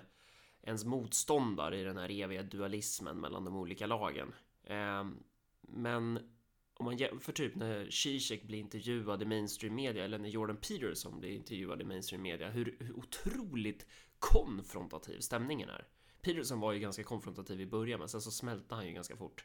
ens 0.62 0.85
motståndare 0.85 1.79
i 1.79 1.85
den 1.85 1.98
här 1.98 2.22
eviga 2.22 2.42
dualismen 2.42 3.20
mellan 3.20 3.44
de 3.44 3.57
olika 3.57 3.87
lagen. 3.87 4.33
Ehm, 4.64 5.22
men 5.61 6.33
om 6.75 6.85
man 6.85 6.96
jämför 6.96 7.33
typ 7.33 7.55
när 7.55 7.90
Zizek 7.90 8.42
blir 8.42 8.59
intervjuad 8.59 9.22
i 9.22 9.25
mainstream 9.25 9.75
media 9.75 10.05
eller 10.05 10.18
när 10.18 10.29
Jordan 10.29 10.57
Peterson 10.57 11.20
blir 11.20 11.31
intervjuad 11.31 11.81
i 11.81 11.85
mainstream 11.85 12.22
media 12.22 12.51
hur, 12.51 12.77
hur 12.81 12.96
otroligt 12.96 13.87
konfrontativ 14.18 15.20
stämningen 15.20 15.68
är. 15.68 15.87
Peterson 16.22 16.61
var 16.61 16.72
ju 16.72 16.81
ganska 16.81 17.05
konfrontativ 17.05 17.61
i 17.61 17.66
början 17.66 17.98
men 17.98 18.09
sen 18.09 18.20
så 18.20 18.31
smälte 18.31 18.75
han 18.75 18.87
ju 18.87 18.92
ganska 18.92 19.16
fort. 19.16 19.44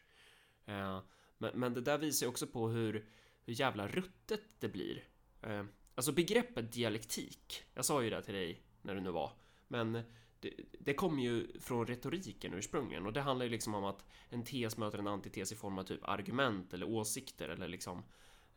Ehm, 0.66 1.02
men, 1.38 1.60
men, 1.60 1.74
det 1.74 1.82
där 1.82 1.98
visar 1.98 2.26
ju 2.26 2.30
också 2.30 2.48
på 2.48 2.68
hur, 2.68 3.10
hur 3.46 3.54
jävla 3.60 3.88
ruttet 3.88 4.42
det 4.60 4.70
blir. 4.70 5.04
Ehm, 5.42 5.70
alltså 5.96 6.12
begreppet 6.12 6.72
dialektik, 6.72 7.64
jag 7.74 7.86
sa 7.86 8.04
ju 8.04 8.10
det 8.10 8.22
till 8.22 8.34
dig 8.34 8.62
när 8.82 8.96
du 8.96 9.02
nu 9.02 9.12
var, 9.12 9.32
men 9.68 10.02
det, 10.40 10.54
det 10.80 10.94
kommer 10.94 11.24
ju 11.24 11.60
från 11.60 11.88
retoriken 11.88 12.54
ursprungligen 12.54 13.06
och 13.06 13.14
det 13.14 13.22
handlar 13.22 13.46
ju 13.46 13.52
liksom 13.52 13.76
om 13.76 13.86
att 13.86 14.06
en 14.30 14.44
tes 14.44 14.78
möter 14.78 15.00
en 15.00 15.08
antites 15.08 15.52
i 15.52 15.56
form 15.56 15.78
av 15.78 15.84
typ 15.84 16.10
argument 16.10 16.74
eller 16.74 16.90
åsikter 16.90 17.50
eller 17.50 17.68
liksom 17.68 18.04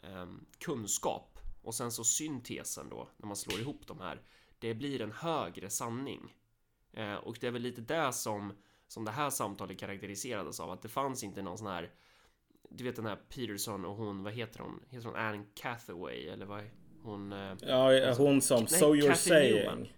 eh, 0.02 0.26
kunskap 0.58 1.38
och 1.62 1.74
sen 1.74 1.92
så 1.92 2.04
syntesen 2.04 2.88
då 2.90 3.08
när 3.16 3.26
man 3.26 3.36
slår 3.36 3.60
ihop 3.60 3.86
de 3.86 4.00
här. 4.00 4.22
Det 4.58 4.74
blir 4.74 5.00
en 5.00 5.12
högre 5.12 5.70
sanning 5.70 6.36
eh, 6.92 7.14
och 7.14 7.36
det 7.40 7.46
är 7.46 7.50
väl 7.50 7.62
lite 7.62 7.80
det 7.80 8.12
som 8.12 8.52
som 8.88 9.04
det 9.04 9.10
här 9.10 9.30
samtalet 9.30 9.78
karaktäriserades 9.78 10.60
av 10.60 10.70
att 10.70 10.82
det 10.82 10.88
fanns 10.88 11.24
inte 11.24 11.42
någon 11.42 11.58
sån 11.58 11.66
här 11.66 11.92
du 12.70 12.84
vet 12.84 12.96
den 12.96 13.06
här 13.06 13.16
Peterson 13.16 13.84
och 13.84 13.96
hon, 13.96 14.22
vad 14.22 14.32
heter 14.32 14.60
hon? 14.60 14.80
Heter 14.88 15.06
hon 15.06 15.16
Anne 15.16 15.44
Cathaway 15.54 16.28
eller 16.28 16.46
vad? 16.46 16.64
Hon... 17.02 17.32
Eh, 17.32 17.56
ja, 17.60 18.14
hon 18.14 18.40
som, 18.40 18.66
nej, 18.70 18.80
so 18.80 18.94
you're 18.94 19.08
Kathy 19.08 19.28
saying. 19.28 19.54
Newman. 19.54 19.88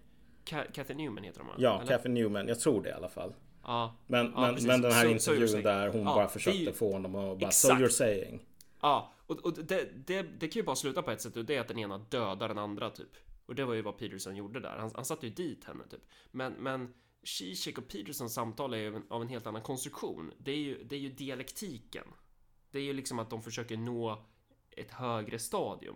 Kathy 0.45 0.93
Newman 0.93 1.23
heter 1.23 1.39
de 1.39 1.47
va? 1.47 1.53
Ja, 1.57 1.83
Kathy 1.87 2.09
Newman. 2.09 2.47
Jag 2.47 2.59
tror 2.59 2.83
det 2.83 2.89
i 2.89 2.93
alla 2.93 3.09
fall. 3.09 3.33
Ja, 3.63 3.95
men, 4.07 4.31
ja, 4.35 4.51
men, 4.51 4.65
men 4.65 4.81
den 4.81 4.91
här 4.91 5.03
so, 5.03 5.09
intervjun 5.09 5.47
so 5.47 5.61
där 5.61 5.87
hon 5.87 6.01
ja, 6.01 6.15
bara 6.15 6.27
försökte 6.27 6.59
ju... 6.59 6.73
få 6.73 6.91
honom 6.91 7.15
att 7.15 7.39
bara 7.39 7.47
Exakt. 7.47 7.79
So 7.79 7.85
you're 7.85 7.89
saying. 7.89 8.45
Ja, 8.81 9.13
och, 9.27 9.45
och 9.45 9.53
det, 9.53 10.07
det, 10.07 10.21
det 10.21 10.47
kan 10.47 10.59
ju 10.59 10.63
bara 10.63 10.75
sluta 10.75 11.01
på 11.01 11.11
ett 11.11 11.21
sätt 11.21 11.37
och 11.37 11.45
det 11.45 11.55
är 11.55 11.61
att 11.61 11.67
den 11.67 11.79
ena 11.79 11.97
dödar 11.97 12.47
den 12.47 12.57
andra 12.57 12.89
typ. 12.89 13.09
Och 13.45 13.55
det 13.55 13.65
var 13.65 13.73
ju 13.73 13.81
vad 13.81 13.97
Peterson 13.97 14.35
gjorde 14.35 14.59
där. 14.59 14.77
Han, 14.77 14.91
han 14.95 15.05
satte 15.05 15.27
ju 15.27 15.33
dit 15.33 15.65
henne 15.65 15.83
typ. 15.89 16.01
Men, 16.31 16.53
men 16.53 16.93
Zizek 17.23 17.77
och 17.77 17.87
Petersons 17.87 18.33
samtal 18.33 18.73
är 18.73 18.77
ju 18.77 19.01
av 19.09 19.21
en 19.21 19.27
helt 19.27 19.47
annan 19.47 19.61
konstruktion. 19.61 20.31
Det 20.37 20.51
är 20.51 20.57
ju, 20.57 20.83
det 20.83 20.95
är 20.95 20.99
ju 20.99 21.09
dialektiken. 21.09 22.05
Det 22.71 22.79
är 22.79 22.83
ju 22.83 22.93
liksom 22.93 23.19
att 23.19 23.29
de 23.29 23.41
försöker 23.43 23.77
nå 23.77 24.25
ett 24.71 24.91
högre 24.91 25.39
stadium. 25.39 25.95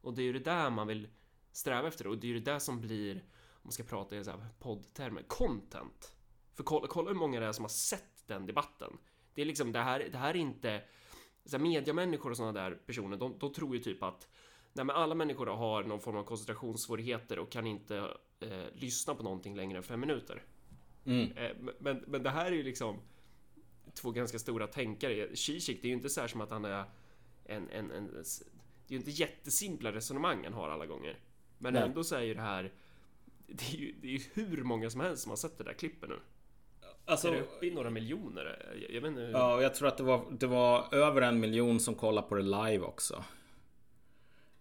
Och 0.00 0.14
det 0.14 0.22
är 0.22 0.24
ju 0.24 0.32
det 0.32 0.38
där 0.44 0.70
man 0.70 0.86
vill 0.86 1.08
sträva 1.52 1.88
efter 1.88 2.06
och 2.06 2.18
det 2.18 2.26
är 2.26 2.28
ju 2.28 2.40
det 2.40 2.50
där 2.52 2.58
som 2.58 2.80
blir 2.80 3.24
man 3.64 3.72
ska 3.72 3.82
prata 3.82 4.16
i 4.16 4.24
så 4.24 4.30
här 4.30 4.40
poddtermer, 4.58 5.22
content. 5.22 6.16
För 6.52 6.62
kolla, 6.62 6.86
kolla 6.86 7.08
hur 7.08 7.18
många 7.18 7.40
det 7.40 7.46
är 7.46 7.52
som 7.52 7.64
har 7.64 7.68
sett 7.68 8.26
den 8.26 8.46
debatten. 8.46 8.98
Det 9.34 9.42
är 9.42 9.46
liksom 9.46 9.72
det 9.72 9.80
här, 9.80 10.08
det 10.12 10.18
här 10.18 10.30
är 10.30 10.38
inte 10.38 10.82
så 11.44 11.56
här, 11.56 11.62
mediamänniskor 11.62 12.30
och 12.30 12.36
sådana 12.36 12.52
där 12.52 12.74
personer, 12.86 13.16
de, 13.16 13.38
de 13.38 13.52
tror 13.52 13.76
ju 13.76 13.82
typ 13.82 14.02
att 14.02 14.28
nej, 14.72 14.84
men 14.84 14.96
alla 14.96 15.14
människor 15.14 15.46
har 15.46 15.84
någon 15.84 16.00
form 16.00 16.16
av 16.16 16.24
koncentrationssvårigheter 16.24 17.38
och 17.38 17.52
kan 17.52 17.66
inte 17.66 17.96
eh, 18.40 18.64
lyssna 18.74 19.14
på 19.14 19.22
någonting 19.22 19.56
längre 19.56 19.78
än 19.78 19.82
fem 19.82 20.00
minuter. 20.00 20.42
Mm. 21.04 21.32
Eh, 21.32 21.56
men, 21.78 22.04
men 22.06 22.22
det 22.22 22.30
här 22.30 22.46
är 22.46 22.56
ju 22.56 22.62
liksom 22.62 23.00
två 23.94 24.10
ganska 24.10 24.38
stora 24.38 24.66
tänkare. 24.66 25.36
Zizek, 25.36 25.78
det 25.82 25.86
är 25.86 25.90
ju 25.90 25.96
inte 25.96 26.10
så 26.10 26.20
här 26.20 26.28
som 26.28 26.40
att 26.40 26.50
han 26.50 26.64
är 26.64 26.84
en, 27.44 27.70
en, 27.70 27.90
en 27.90 28.24
det 28.86 28.88
är 28.88 28.92
ju 28.92 28.96
inte 28.96 29.10
jättesimpla 29.10 29.92
resonemang 29.92 30.44
han 30.44 30.52
har 30.52 30.68
alla 30.68 30.86
gånger. 30.86 31.18
Men 31.58 31.72
nej. 31.72 31.82
ändå 31.82 32.04
så 32.04 32.14
är 32.14 32.22
ju 32.22 32.34
det 32.34 32.40
här 32.40 32.72
det 33.56 33.76
är, 33.76 33.80
ju, 33.80 33.94
det 34.02 34.14
är 34.14 34.22
hur 34.34 34.64
många 34.64 34.90
som 34.90 35.00
helst 35.00 35.22
som 35.22 35.30
har 35.30 35.36
sett 35.36 35.58
det 35.58 35.64
där 35.64 35.72
klippet 35.72 36.08
nu. 36.08 36.18
Alltså, 37.06 37.28
är 37.28 37.32
det 37.32 37.40
uppe 37.40 37.66
i 37.66 37.74
några 37.74 37.90
miljoner? 37.90 38.58
Jag, 38.82 38.90
jag 38.90 39.00
vet 39.00 39.08
inte 39.08 39.20
hur... 39.20 39.32
Ja, 39.32 39.62
jag 39.62 39.74
tror 39.74 39.88
att 39.88 39.96
det 39.96 40.02
var, 40.02 40.24
det 40.30 40.46
var 40.46 40.94
över 40.94 41.22
en 41.22 41.40
miljon 41.40 41.80
som 41.80 41.94
kollade 41.94 42.28
på 42.28 42.34
det 42.34 42.42
live 42.42 42.80
också. 42.80 43.24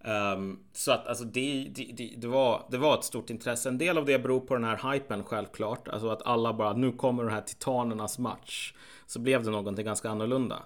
Um, 0.05 0.59
så 0.73 0.91
att 0.91 1.07
alltså 1.07 1.23
det, 1.23 1.71
det, 1.75 1.91
det, 1.93 2.13
det, 2.17 2.27
var, 2.27 2.67
det 2.71 2.77
var 2.77 2.97
ett 2.97 3.03
stort 3.03 3.29
intresse. 3.29 3.69
En 3.69 3.77
del 3.77 3.97
av 3.97 4.05
det 4.05 4.19
beror 4.19 4.39
på 4.39 4.53
den 4.53 4.63
här 4.63 4.93
hypen 4.93 5.23
självklart. 5.23 5.87
Alltså 5.87 6.09
att 6.09 6.21
alla 6.21 6.53
bara, 6.53 6.73
nu 6.73 6.91
kommer 6.91 7.23
den 7.23 7.33
här 7.33 7.41
titanernas 7.41 8.19
match. 8.19 8.73
Så 9.05 9.19
blev 9.19 9.43
det 9.43 9.51
någonting 9.51 9.85
ganska 9.85 10.09
annorlunda. 10.09 10.63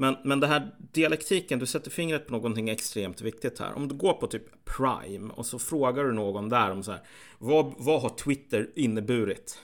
Men, 0.00 0.16
men 0.24 0.40
det 0.40 0.46
här 0.46 0.70
dialektiken, 0.78 1.58
du 1.58 1.66
sätter 1.66 1.90
fingret 1.90 2.26
på 2.26 2.32
någonting 2.32 2.68
extremt 2.68 3.20
viktigt 3.20 3.58
här. 3.58 3.72
Om 3.76 3.88
du 3.88 3.94
går 3.94 4.12
på 4.12 4.26
typ 4.26 4.64
Prime 4.64 5.32
och 5.32 5.46
så 5.46 5.58
frågar 5.58 6.04
du 6.04 6.12
någon 6.12 6.48
där 6.48 6.70
om 6.70 6.82
så 6.82 6.90
här. 6.92 7.00
Vad, 7.38 7.74
vad 7.78 8.02
har 8.02 8.08
Twitter 8.08 8.70
inneburit? 8.74 9.58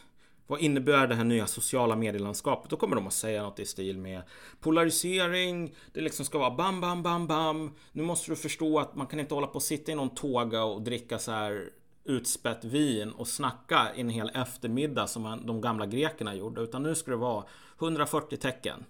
Vad 0.46 0.60
innebär 0.60 1.06
det 1.06 1.14
här 1.14 1.24
nya 1.24 1.46
sociala 1.46 1.96
medielandskapet? 1.96 2.70
Då 2.70 2.76
kommer 2.76 2.96
de 2.96 3.06
att 3.06 3.12
säga 3.12 3.42
något 3.42 3.58
i 3.58 3.66
stil 3.66 3.98
med 3.98 4.22
polarisering. 4.60 5.74
Det 5.92 6.00
liksom 6.00 6.24
ska 6.24 6.38
vara 6.38 6.50
bam, 6.50 6.80
bam, 6.80 7.02
bam, 7.02 7.26
bam. 7.26 7.70
Nu 7.92 8.02
måste 8.02 8.32
du 8.32 8.36
förstå 8.36 8.78
att 8.78 8.96
man 8.96 9.06
kan 9.06 9.20
inte 9.20 9.34
hålla 9.34 9.46
på 9.46 9.54
och 9.54 9.62
sitta 9.62 9.92
i 9.92 9.94
någon 9.94 10.14
tåga 10.14 10.64
och 10.64 10.82
dricka 10.82 11.18
så 11.18 11.32
här 11.32 11.70
utspätt 12.04 12.64
vin 12.64 13.10
och 13.10 13.28
snacka 13.28 13.88
en 13.94 14.08
hel 14.08 14.30
eftermiddag 14.34 15.06
som 15.06 15.42
de 15.46 15.60
gamla 15.60 15.86
grekerna 15.86 16.34
gjorde. 16.34 16.60
Utan 16.60 16.82
nu 16.82 16.94
ska 16.94 17.10
det 17.10 17.16
vara 17.16 17.44
140 17.78 18.36
tecken. 18.36 18.84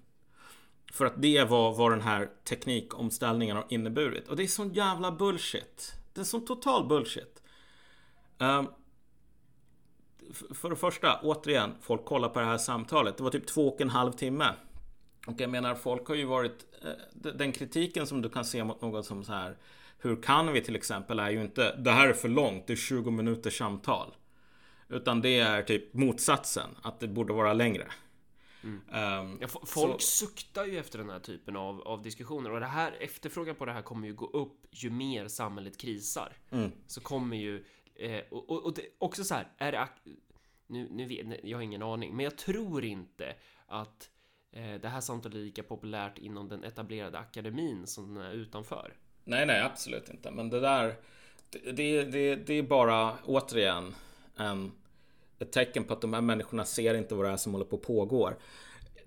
För 0.92 1.06
att 1.06 1.22
det 1.22 1.44
var 1.44 1.74
vad 1.74 1.92
den 1.92 2.00
här 2.00 2.30
teknikomställningen 2.48 3.56
har 3.56 3.66
inneburit. 3.68 4.28
Och 4.28 4.36
det 4.36 4.42
är 4.42 4.46
sån 4.46 4.72
jävla 4.72 5.12
bullshit. 5.12 5.92
Det 6.12 6.20
är 6.20 6.24
sån 6.24 6.44
total 6.44 6.88
bullshit. 6.88 7.42
Um, 8.38 8.68
för 10.54 10.70
det 10.70 10.76
första, 10.76 11.20
återigen, 11.22 11.74
folk 11.80 12.04
kollar 12.04 12.28
på 12.28 12.40
det 12.40 12.46
här 12.46 12.58
samtalet. 12.58 13.16
Det 13.16 13.22
var 13.22 13.30
typ 13.30 13.46
två 13.46 13.68
och 13.68 13.80
en 13.80 13.90
halv 13.90 14.12
timme. 14.12 14.52
Och 15.26 15.40
jag 15.40 15.50
menar, 15.50 15.74
folk 15.74 16.08
har 16.08 16.14
ju 16.14 16.24
varit... 16.24 16.66
Eh, 16.84 17.30
den 17.34 17.52
kritiken 17.52 18.06
som 18.06 18.22
du 18.22 18.28
kan 18.28 18.44
se 18.44 18.64
mot 18.64 18.82
något 18.82 19.06
som 19.06 19.24
så 19.24 19.32
här... 19.32 19.56
Hur 19.98 20.22
kan 20.22 20.52
vi 20.52 20.60
till 20.60 20.76
exempel 20.76 21.18
är 21.18 21.30
ju 21.30 21.42
inte... 21.42 21.76
Det 21.76 21.90
här 21.90 22.08
är 22.08 22.12
för 22.12 22.28
långt, 22.28 22.66
det 22.66 22.72
är 22.72 22.76
20 22.76 23.10
minuters 23.10 23.58
samtal. 23.58 24.14
Utan 24.88 25.20
det 25.22 25.38
är 25.38 25.62
typ 25.62 25.94
motsatsen, 25.94 26.70
att 26.82 27.00
det 27.00 27.08
borde 27.08 27.32
vara 27.32 27.52
längre. 27.52 27.86
Mm. 28.62 28.80
Um, 29.20 29.38
ja, 29.40 29.48
folk 29.48 30.00
så... 30.02 30.26
suktar 30.26 30.64
ju 30.64 30.78
efter 30.78 30.98
den 30.98 31.10
här 31.10 31.18
typen 31.18 31.56
av, 31.56 31.80
av 31.80 32.02
diskussioner 32.02 32.50
och 32.50 32.60
det 32.60 32.66
här 32.66 32.96
efterfrågan 33.00 33.54
på 33.54 33.64
det 33.64 33.72
här 33.72 33.82
kommer 33.82 34.06
ju 34.06 34.14
gå 34.14 34.26
upp 34.26 34.66
ju 34.70 34.90
mer 34.90 35.28
samhället 35.28 35.78
krisar. 35.78 36.32
Mm. 36.50 36.72
Så 36.86 37.00
kommer 37.00 37.36
ju 37.36 37.64
eh, 37.94 38.20
och, 38.30 38.50
och, 38.50 38.64
och 38.64 38.74
det, 38.74 38.82
också 38.98 39.24
så 39.24 39.34
här 39.34 39.48
är 39.58 39.72
det 39.72 39.88
nu, 40.66 40.88
nu 40.90 41.06
vet 41.06 41.44
jag 41.44 41.58
har 41.58 41.62
ingen 41.62 41.82
aning, 41.82 42.16
men 42.16 42.24
jag 42.24 42.36
tror 42.38 42.84
inte 42.84 43.34
att 43.66 44.10
eh, 44.52 44.74
det 44.74 44.88
här 44.88 45.00
samtalet 45.00 45.36
är 45.36 45.40
lika 45.40 45.62
populärt 45.62 46.18
inom 46.18 46.48
den 46.48 46.64
etablerade 46.64 47.18
akademin 47.18 47.86
som 47.86 48.14
den 48.14 48.24
är 48.24 48.32
utanför. 48.32 48.94
Nej, 49.24 49.46
nej, 49.46 49.60
absolut 49.60 50.08
inte. 50.08 50.30
Men 50.30 50.50
det 50.50 50.60
där, 50.60 50.94
det, 51.50 51.72
det, 51.72 52.04
det, 52.04 52.36
det 52.36 52.54
är 52.54 52.62
bara 52.62 53.16
återigen 53.24 53.94
en 54.36 54.72
ett 55.38 55.52
tecken 55.52 55.84
på 55.84 55.92
att 55.92 56.00
de 56.00 56.12
här 56.12 56.20
människorna 56.20 56.64
ser 56.64 56.94
inte 56.94 57.14
vad 57.14 57.26
det 57.26 57.30
är 57.30 57.36
som 57.36 57.52
håller 57.52 57.64
på 57.64 57.76
att 57.76 57.82
pågår. 57.82 58.38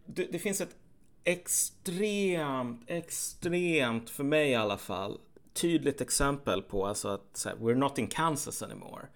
Det, 0.05 0.23
det 0.31 0.39
finns 0.39 0.61
ett 0.61 0.75
extremt, 1.23 2.83
extremt, 2.87 4.09
för 4.09 4.23
mig 4.23 4.49
i 4.49 4.55
alla 4.55 4.77
fall, 4.77 5.19
tydligt 5.53 6.01
exempel 6.01 6.61
på 6.61 6.85
alltså 6.85 7.07
att 7.07 7.43
här, 7.45 7.55
we're 7.55 7.75
not 7.75 7.97
in 7.97 8.07
Kansas 8.07 8.63
anymore. 8.63 9.07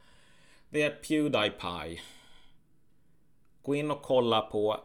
Det 0.70 0.82
är 0.82 0.90
Pewdiepie. 0.90 2.02
Gå 3.62 3.76
in 3.76 3.92
och 3.92 4.02
kolla 4.02 4.42
på 4.42 4.80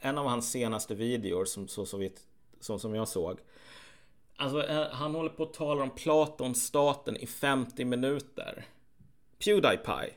en 0.00 0.18
av 0.18 0.26
hans 0.26 0.50
senaste 0.50 0.94
videor 0.94 1.44
som, 1.44 1.68
så, 1.68 1.86
så 1.86 1.96
vitt, 1.96 2.20
så, 2.60 2.78
som 2.78 2.94
jag 2.94 3.08
såg. 3.08 3.38
Alltså, 4.36 4.66
eh, 4.66 4.86
han 4.90 5.14
håller 5.14 5.30
på 5.30 5.42
att 5.42 5.54
tala 5.54 5.82
om 5.82 5.90
Platonstaten 5.90 7.16
i 7.16 7.26
50 7.26 7.84
minuter. 7.84 8.66
Pewdiepie. 9.44 10.14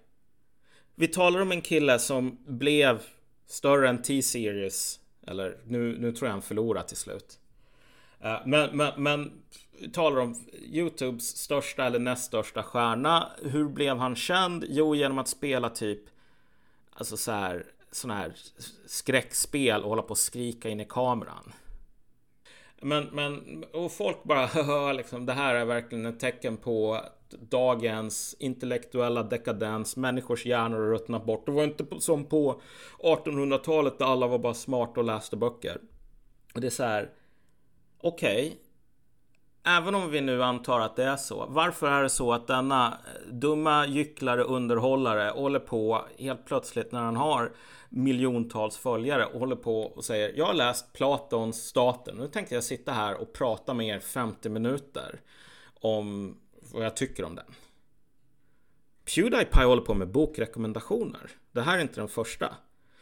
Vi 0.99 1.07
talar 1.07 1.41
om 1.41 1.51
en 1.51 1.61
kille 1.61 1.99
som 1.99 2.37
blev 2.47 3.01
större 3.47 3.89
än 3.89 4.01
T-Series. 4.01 4.99
Eller 5.27 5.57
nu, 5.65 5.97
nu 5.99 6.11
tror 6.11 6.27
jag 6.27 6.33
han 6.33 6.41
förlorar 6.41 6.83
till 6.83 6.97
slut. 6.97 7.39
Eh, 8.21 8.37
men, 8.45 8.77
men, 8.77 9.03
men 9.03 9.31
talar 9.93 10.21
om 10.21 10.35
Youtubes 10.61 11.37
största 11.37 11.85
eller 11.85 11.99
näst 11.99 12.25
största 12.25 12.63
stjärna. 12.63 13.31
Hur 13.41 13.69
blev 13.69 13.97
han 13.97 14.15
känd? 14.15 14.65
Jo, 14.69 14.95
genom 14.95 15.17
att 15.17 15.27
spela 15.27 15.69
typ 15.69 15.99
Alltså 16.93 17.17
så 17.17 17.31
här 17.31 17.65
sådana 17.91 18.19
här 18.19 18.33
skräckspel 18.85 19.83
och 19.83 19.89
hålla 19.89 20.01
på 20.01 20.09
och 20.09 20.17
skrika 20.17 20.69
in 20.69 20.79
i 20.79 20.85
kameran. 20.85 21.53
Men, 22.81 23.03
men 23.03 23.63
och 23.73 23.91
folk 23.91 24.23
bara 24.23 24.93
liksom, 24.93 25.25
det 25.25 25.33
här 25.33 25.55
är 25.55 25.65
verkligen 25.65 26.05
ett 26.05 26.19
tecken 26.19 26.57
på 26.57 27.01
dagens 27.39 28.35
intellektuella 28.39 29.23
dekadens. 29.23 29.97
Människors 29.97 30.45
hjärnor 30.45 30.77
har 30.77 30.89
ruttnat 30.89 31.25
bort. 31.25 31.45
Det 31.45 31.51
var 31.51 31.63
inte 31.63 31.85
som 31.99 32.25
på 32.25 32.61
1800-talet 32.99 33.97
där 33.97 34.05
alla 34.05 34.27
var 34.27 34.39
bara 34.39 34.53
smarta 34.53 34.99
och 34.99 35.05
läste 35.05 35.37
böcker. 35.37 35.81
Och 36.53 36.61
det 36.61 36.67
är 36.67 36.71
så 36.71 36.83
här. 36.83 37.09
Okej. 38.01 38.47
Okay, 38.47 38.57
Även 39.63 39.95
om 39.95 40.11
vi 40.11 40.21
nu 40.21 40.43
antar 40.43 40.79
att 40.79 40.95
det 40.95 41.03
är 41.03 41.17
så. 41.17 41.45
Varför 41.49 41.91
är 41.91 42.03
det 42.03 42.09
så 42.09 42.33
att 42.33 42.47
denna 42.47 42.87
eh, 42.87 43.33
dumma 43.33 43.85
gycklare 43.87 44.43
underhållare 44.43 45.29
håller 45.29 45.59
på 45.59 46.05
helt 46.19 46.45
plötsligt 46.45 46.91
när 46.91 47.01
han 47.01 47.15
har 47.15 47.51
miljontals 47.89 48.77
följare 48.77 49.25
och 49.25 49.39
håller 49.39 49.55
på 49.55 49.81
och 49.81 50.05
säger 50.05 50.33
Jag 50.37 50.45
har 50.45 50.53
läst 50.53 50.93
Platons 50.93 51.57
Staten. 51.57 52.17
Nu 52.17 52.27
tänkte 52.27 52.55
jag 52.55 52.63
sitta 52.63 52.91
här 52.91 53.21
och 53.21 53.33
prata 53.33 53.73
med 53.73 53.87
er 53.87 53.99
50 53.99 54.49
minuter 54.49 55.21
om 55.81 56.37
vad 56.73 56.85
jag 56.85 56.95
tycker 56.95 57.23
om 57.23 57.35
den. 57.35 57.45
Pewdiepie 59.15 59.65
håller 59.65 59.81
på 59.81 59.93
med 59.93 60.07
bokrekommendationer. 60.07 61.31
Det 61.51 61.61
här 61.61 61.77
är 61.77 61.81
inte 61.81 62.01
den 62.01 62.07
första. 62.07 62.55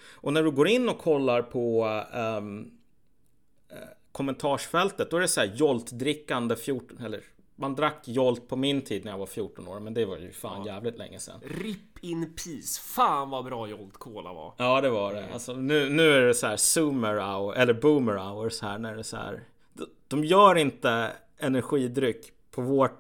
Och 0.10 0.34
när 0.34 0.44
du 0.44 0.52
går 0.52 0.68
in 0.68 0.90
och 0.90 1.00
kollar 1.00 1.42
på 1.42 1.86
um, 2.14 2.78
kommentarsfältet, 4.18 5.12
då 5.12 5.18
är 5.18 5.22
det 5.22 5.28
så 5.28 5.42
här 5.42 5.56
Jolt-drickande 5.56 6.56
14, 6.56 6.98
eller 7.06 7.24
man 7.56 7.76
drack 7.76 8.08
Jolt 8.08 8.48
på 8.48 8.56
min 8.56 8.82
tid 8.82 9.06
när 9.06 9.12
jag 9.12 9.18
var 9.18 9.26
14 9.26 9.68
år, 9.68 9.80
men 9.80 9.94
det 9.94 10.06
var 10.06 10.18
ju 10.18 10.32
fan 10.32 10.66
ja. 10.66 10.74
jävligt 10.74 10.98
länge 10.98 11.20
sedan. 11.20 11.40
RIP 11.46 12.04
in 12.04 12.26
peace. 12.26 12.82
Fan 12.82 13.30
vad 13.30 13.46
bra 13.46 13.68
Jolt 13.68 13.98
Cola 13.98 14.34
var. 14.34 14.54
Ja, 14.58 14.82
det 14.82 14.90
var 14.90 15.14
det. 15.14 15.34
Alltså, 15.34 15.54
nu, 15.54 15.90
nu 15.90 16.14
är 16.14 16.22
det 16.22 16.34
så 16.34 16.48
här 16.48 16.58
Zoomer 16.58 17.16
hour, 17.16 17.56
eller 17.56 17.74
Boomer 17.74 18.16
hours 18.16 18.62
här, 18.62 18.78
när 18.78 18.94
det 18.94 19.00
är 19.00 19.04
så 19.04 19.18
här. 19.18 19.44
De 20.08 20.24
gör 20.24 20.56
inte 20.56 21.12
energidryck 21.38 22.32
på 22.58 22.64
vår, 22.64 22.92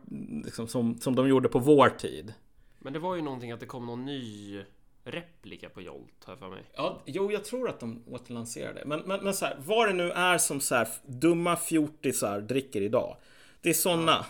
liksom, 0.45 0.67
som, 0.67 0.99
som 0.99 1.15
de 1.15 1.27
gjorde 1.27 1.49
på 1.49 1.59
vår 1.59 1.89
tid. 1.89 2.33
Men 2.79 2.93
det 2.93 2.99
var 2.99 3.15
ju 3.15 3.21
någonting 3.21 3.51
att 3.51 3.59
det 3.59 3.65
kom 3.65 3.85
någon 3.85 4.05
ny 4.05 4.61
replika 5.03 5.69
på 5.69 5.81
Jolt, 5.81 6.23
jag 6.27 6.39
för 6.39 6.49
mig. 6.49 6.63
Ja, 6.73 7.01
jo, 7.05 7.31
jag 7.31 7.45
tror 7.45 7.69
att 7.69 7.79
de 7.79 8.03
återlanserade. 8.07 8.83
Men, 8.85 8.99
men, 8.99 9.23
men 9.23 9.33
så 9.33 9.45
här, 9.45 9.57
vad 9.65 9.87
det 9.87 9.93
nu 9.93 10.11
är 10.11 10.37
som 10.37 10.59
så 10.59 10.75
här 10.75 10.87
dumma 11.05 11.55
fjortisar 11.55 12.41
dricker 12.41 12.81
idag. 12.81 13.17
Det 13.61 13.69
är 13.69 13.73
såna. 13.73 14.11
Ja. 14.11 14.25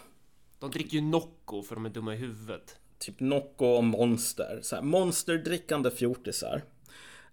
De 0.59 0.71
dricker 0.71 0.97
ju 0.97 1.01
Nocco 1.01 1.61
för 1.61 1.75
de 1.75 1.85
är 1.85 1.89
dumma 1.89 2.13
i 2.13 2.17
huvudet. 2.17 2.79
Typ 2.99 3.19
Nocco 3.19 3.65
och 3.65 3.83
Monster. 3.83 4.59
Så 4.61 4.75
här, 4.75 4.83
monsterdrickande 4.83 5.91
fjortisar. 5.91 6.61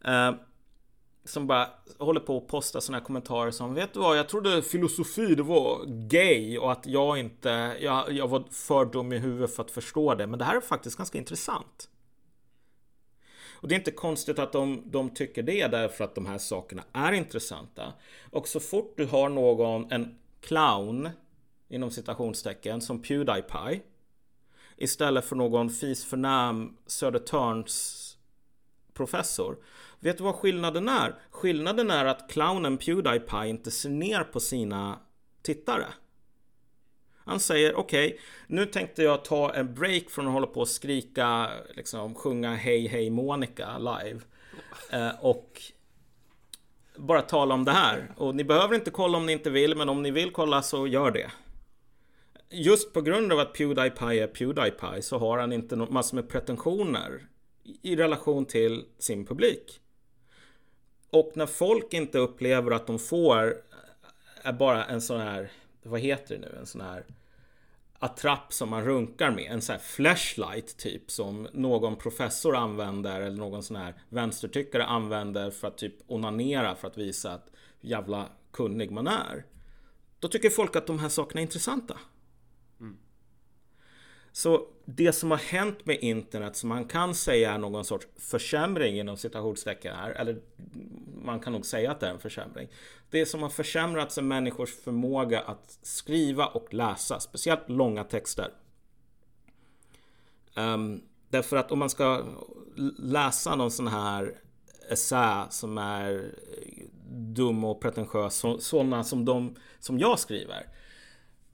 Eh, 0.04 0.34
som 1.24 1.46
bara 1.46 1.68
håller 1.98 2.20
på 2.20 2.36
att 2.36 2.46
posta 2.46 2.80
såna 2.80 2.98
här 2.98 3.04
kommentarer 3.04 3.50
som 3.50 3.74
Vet 3.74 3.92
du 3.92 4.00
vad, 4.00 4.18
jag 4.18 4.28
trodde 4.28 4.62
filosofi 4.62 5.34
det 5.34 5.42
var 5.42 5.84
gay 5.86 6.58
och 6.58 6.72
att 6.72 6.86
jag 6.86 7.18
inte 7.18 7.76
jag, 7.80 8.12
jag 8.12 8.28
var 8.28 8.44
för 8.50 8.84
dum 8.84 9.12
i 9.12 9.18
huvudet 9.18 9.54
för 9.54 9.62
att 9.62 9.70
förstå 9.70 10.14
det. 10.14 10.26
Men 10.26 10.38
det 10.38 10.44
här 10.44 10.56
är 10.56 10.60
faktiskt 10.60 10.96
ganska 10.96 11.18
intressant. 11.18 11.88
Och 13.64 13.68
det 13.68 13.74
är 13.74 13.78
inte 13.78 13.90
konstigt 13.90 14.38
att 14.38 14.52
de, 14.52 14.82
de 14.90 15.10
tycker 15.10 15.42
det 15.42 15.66
därför 15.66 16.04
att 16.04 16.14
de 16.14 16.26
här 16.26 16.38
sakerna 16.38 16.82
är 16.92 17.12
intressanta. 17.12 17.92
Och 18.30 18.48
så 18.48 18.60
fort 18.60 18.94
du 18.96 19.06
har 19.06 19.28
någon, 19.28 19.92
en 19.92 20.18
clown 20.40 21.10
inom 21.68 21.90
citationstecken 21.90 22.80
som 22.80 23.02
Pewdiepie 23.02 23.80
istället 24.76 25.24
för 25.24 25.36
någon 25.36 25.70
fisförnäm 25.70 26.76
Södertörns 26.86 28.13
professor. 28.94 29.56
Vet 30.00 30.18
du 30.18 30.24
vad 30.24 30.34
skillnaden 30.34 30.88
är? 30.88 31.14
Skillnaden 31.30 31.90
är 31.90 32.04
att 32.04 32.30
clownen 32.30 32.78
Pewdiepie 32.78 33.46
inte 33.46 33.70
ser 33.70 33.90
ner 33.90 34.24
på 34.24 34.40
sina 34.40 34.98
tittare. 35.42 35.86
Han 37.24 37.40
säger 37.40 37.74
okej, 37.74 38.06
okay, 38.06 38.18
nu 38.46 38.66
tänkte 38.66 39.02
jag 39.02 39.24
ta 39.24 39.54
en 39.54 39.74
break 39.74 40.10
från 40.10 40.26
att 40.26 40.32
hålla 40.32 40.46
på 40.46 40.60
och 40.60 40.68
skrika, 40.68 41.50
liksom 41.74 42.14
sjunga 42.14 42.54
Hej 42.54 42.86
Hej 42.86 43.10
Monica 43.10 43.78
live. 43.78 44.20
Eh, 44.90 45.10
och 45.20 45.62
bara 46.96 47.22
tala 47.22 47.54
om 47.54 47.64
det 47.64 47.72
här. 47.72 48.12
Och 48.16 48.34
ni 48.34 48.44
behöver 48.44 48.74
inte 48.74 48.90
kolla 48.90 49.18
om 49.18 49.26
ni 49.26 49.32
inte 49.32 49.50
vill, 49.50 49.76
men 49.76 49.88
om 49.88 50.02
ni 50.02 50.10
vill 50.10 50.30
kolla 50.30 50.62
så 50.62 50.86
gör 50.86 51.10
det. 51.10 51.30
Just 52.50 52.92
på 52.92 53.00
grund 53.00 53.32
av 53.32 53.38
att 53.38 53.52
Pewdiepie 53.52 54.22
är 54.22 54.26
Pewdiepie 54.26 55.02
så 55.02 55.18
har 55.18 55.38
han 55.38 55.52
inte 55.52 55.76
massor 55.76 56.16
med 56.16 56.28
pretensioner 56.28 57.26
i 57.64 57.96
relation 57.96 58.46
till 58.46 58.84
sin 58.98 59.26
publik. 59.26 59.80
Och 61.10 61.32
när 61.34 61.46
folk 61.46 61.92
inte 61.92 62.18
upplever 62.18 62.70
att 62.70 62.86
de 62.86 62.98
får 62.98 63.62
är 64.42 64.52
bara 64.52 64.84
en 64.84 65.00
sån 65.00 65.20
här 65.20 65.50
vad 65.82 66.00
heter 66.00 66.34
det 66.34 66.40
nu, 66.40 66.56
en 66.58 66.66
sån 66.66 66.80
här 66.80 67.04
attrapp 67.98 68.52
som 68.52 68.68
man 68.68 68.84
runkar 68.84 69.30
med. 69.30 69.52
En 69.52 69.62
sån 69.62 69.72
här 69.72 69.80
flashlight 69.80 70.76
typ 70.76 71.10
som 71.10 71.48
någon 71.52 71.96
professor 71.96 72.56
använder 72.56 73.20
eller 73.20 73.36
någon 73.36 73.62
sån 73.62 73.76
här 73.76 73.94
vänstertyckare 74.08 74.84
använder 74.84 75.50
för 75.50 75.68
att 75.68 75.78
typ 75.78 75.94
onanera 76.06 76.74
för 76.74 76.88
att 76.88 76.98
visa 76.98 77.32
att 77.32 77.50
jävla 77.80 78.28
kunnig 78.52 78.90
man 78.90 79.06
är. 79.06 79.44
Då 80.18 80.28
tycker 80.28 80.50
folk 80.50 80.76
att 80.76 80.86
de 80.86 80.98
här 80.98 81.08
sakerna 81.08 81.40
är 81.40 81.42
intressanta. 81.42 81.98
Så 84.32 84.68
det 84.84 85.12
som 85.12 85.30
har 85.30 85.38
hänt 85.38 85.86
med 85.86 85.98
internet 86.00 86.56
som 86.56 86.68
man 86.68 86.84
kan 86.84 87.14
säga 87.14 87.52
är 87.52 87.58
någon 87.58 87.84
sorts 87.84 88.06
försämring 88.16 88.98
inom 88.98 89.16
citationstecken 89.16 89.96
här, 89.96 90.10
eller 90.10 90.40
man 91.24 91.40
kan 91.40 91.52
nog 91.52 91.66
säga 91.66 91.90
att 91.90 92.00
det 92.00 92.06
är 92.06 92.10
en 92.10 92.18
försämring. 92.18 92.68
Det 93.10 93.26
som 93.26 93.42
har 93.42 93.50
försämrats 93.50 94.18
är 94.18 94.22
människors 94.22 94.74
förmåga 94.74 95.40
att 95.40 95.78
skriva 95.82 96.46
och 96.46 96.74
läsa, 96.74 97.20
speciellt 97.20 97.68
långa 97.68 98.04
texter. 98.04 98.50
Um, 100.56 101.02
därför 101.28 101.56
att 101.56 101.72
om 101.72 101.78
man 101.78 101.90
ska 101.90 102.24
läsa 102.98 103.56
någon 103.56 103.70
sån 103.70 103.88
här 103.88 104.34
essä 104.90 105.46
som 105.50 105.78
är 105.78 106.34
dum 107.10 107.64
och 107.64 107.80
pretentiös, 107.80 108.44
sådana 108.58 109.04
som 109.04 109.24
de 109.24 109.56
som 109.80 109.98
jag 109.98 110.18
skriver 110.18 110.66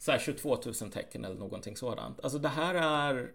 så 0.00 0.12
här 0.12 0.18
22 0.18 0.58
000 0.64 0.74
tecken 0.74 1.24
eller 1.24 1.36
någonting 1.36 1.76
sådant. 1.76 2.20
Alltså 2.20 2.38
det 2.38 2.48
här 2.48 2.74
är 2.74 3.32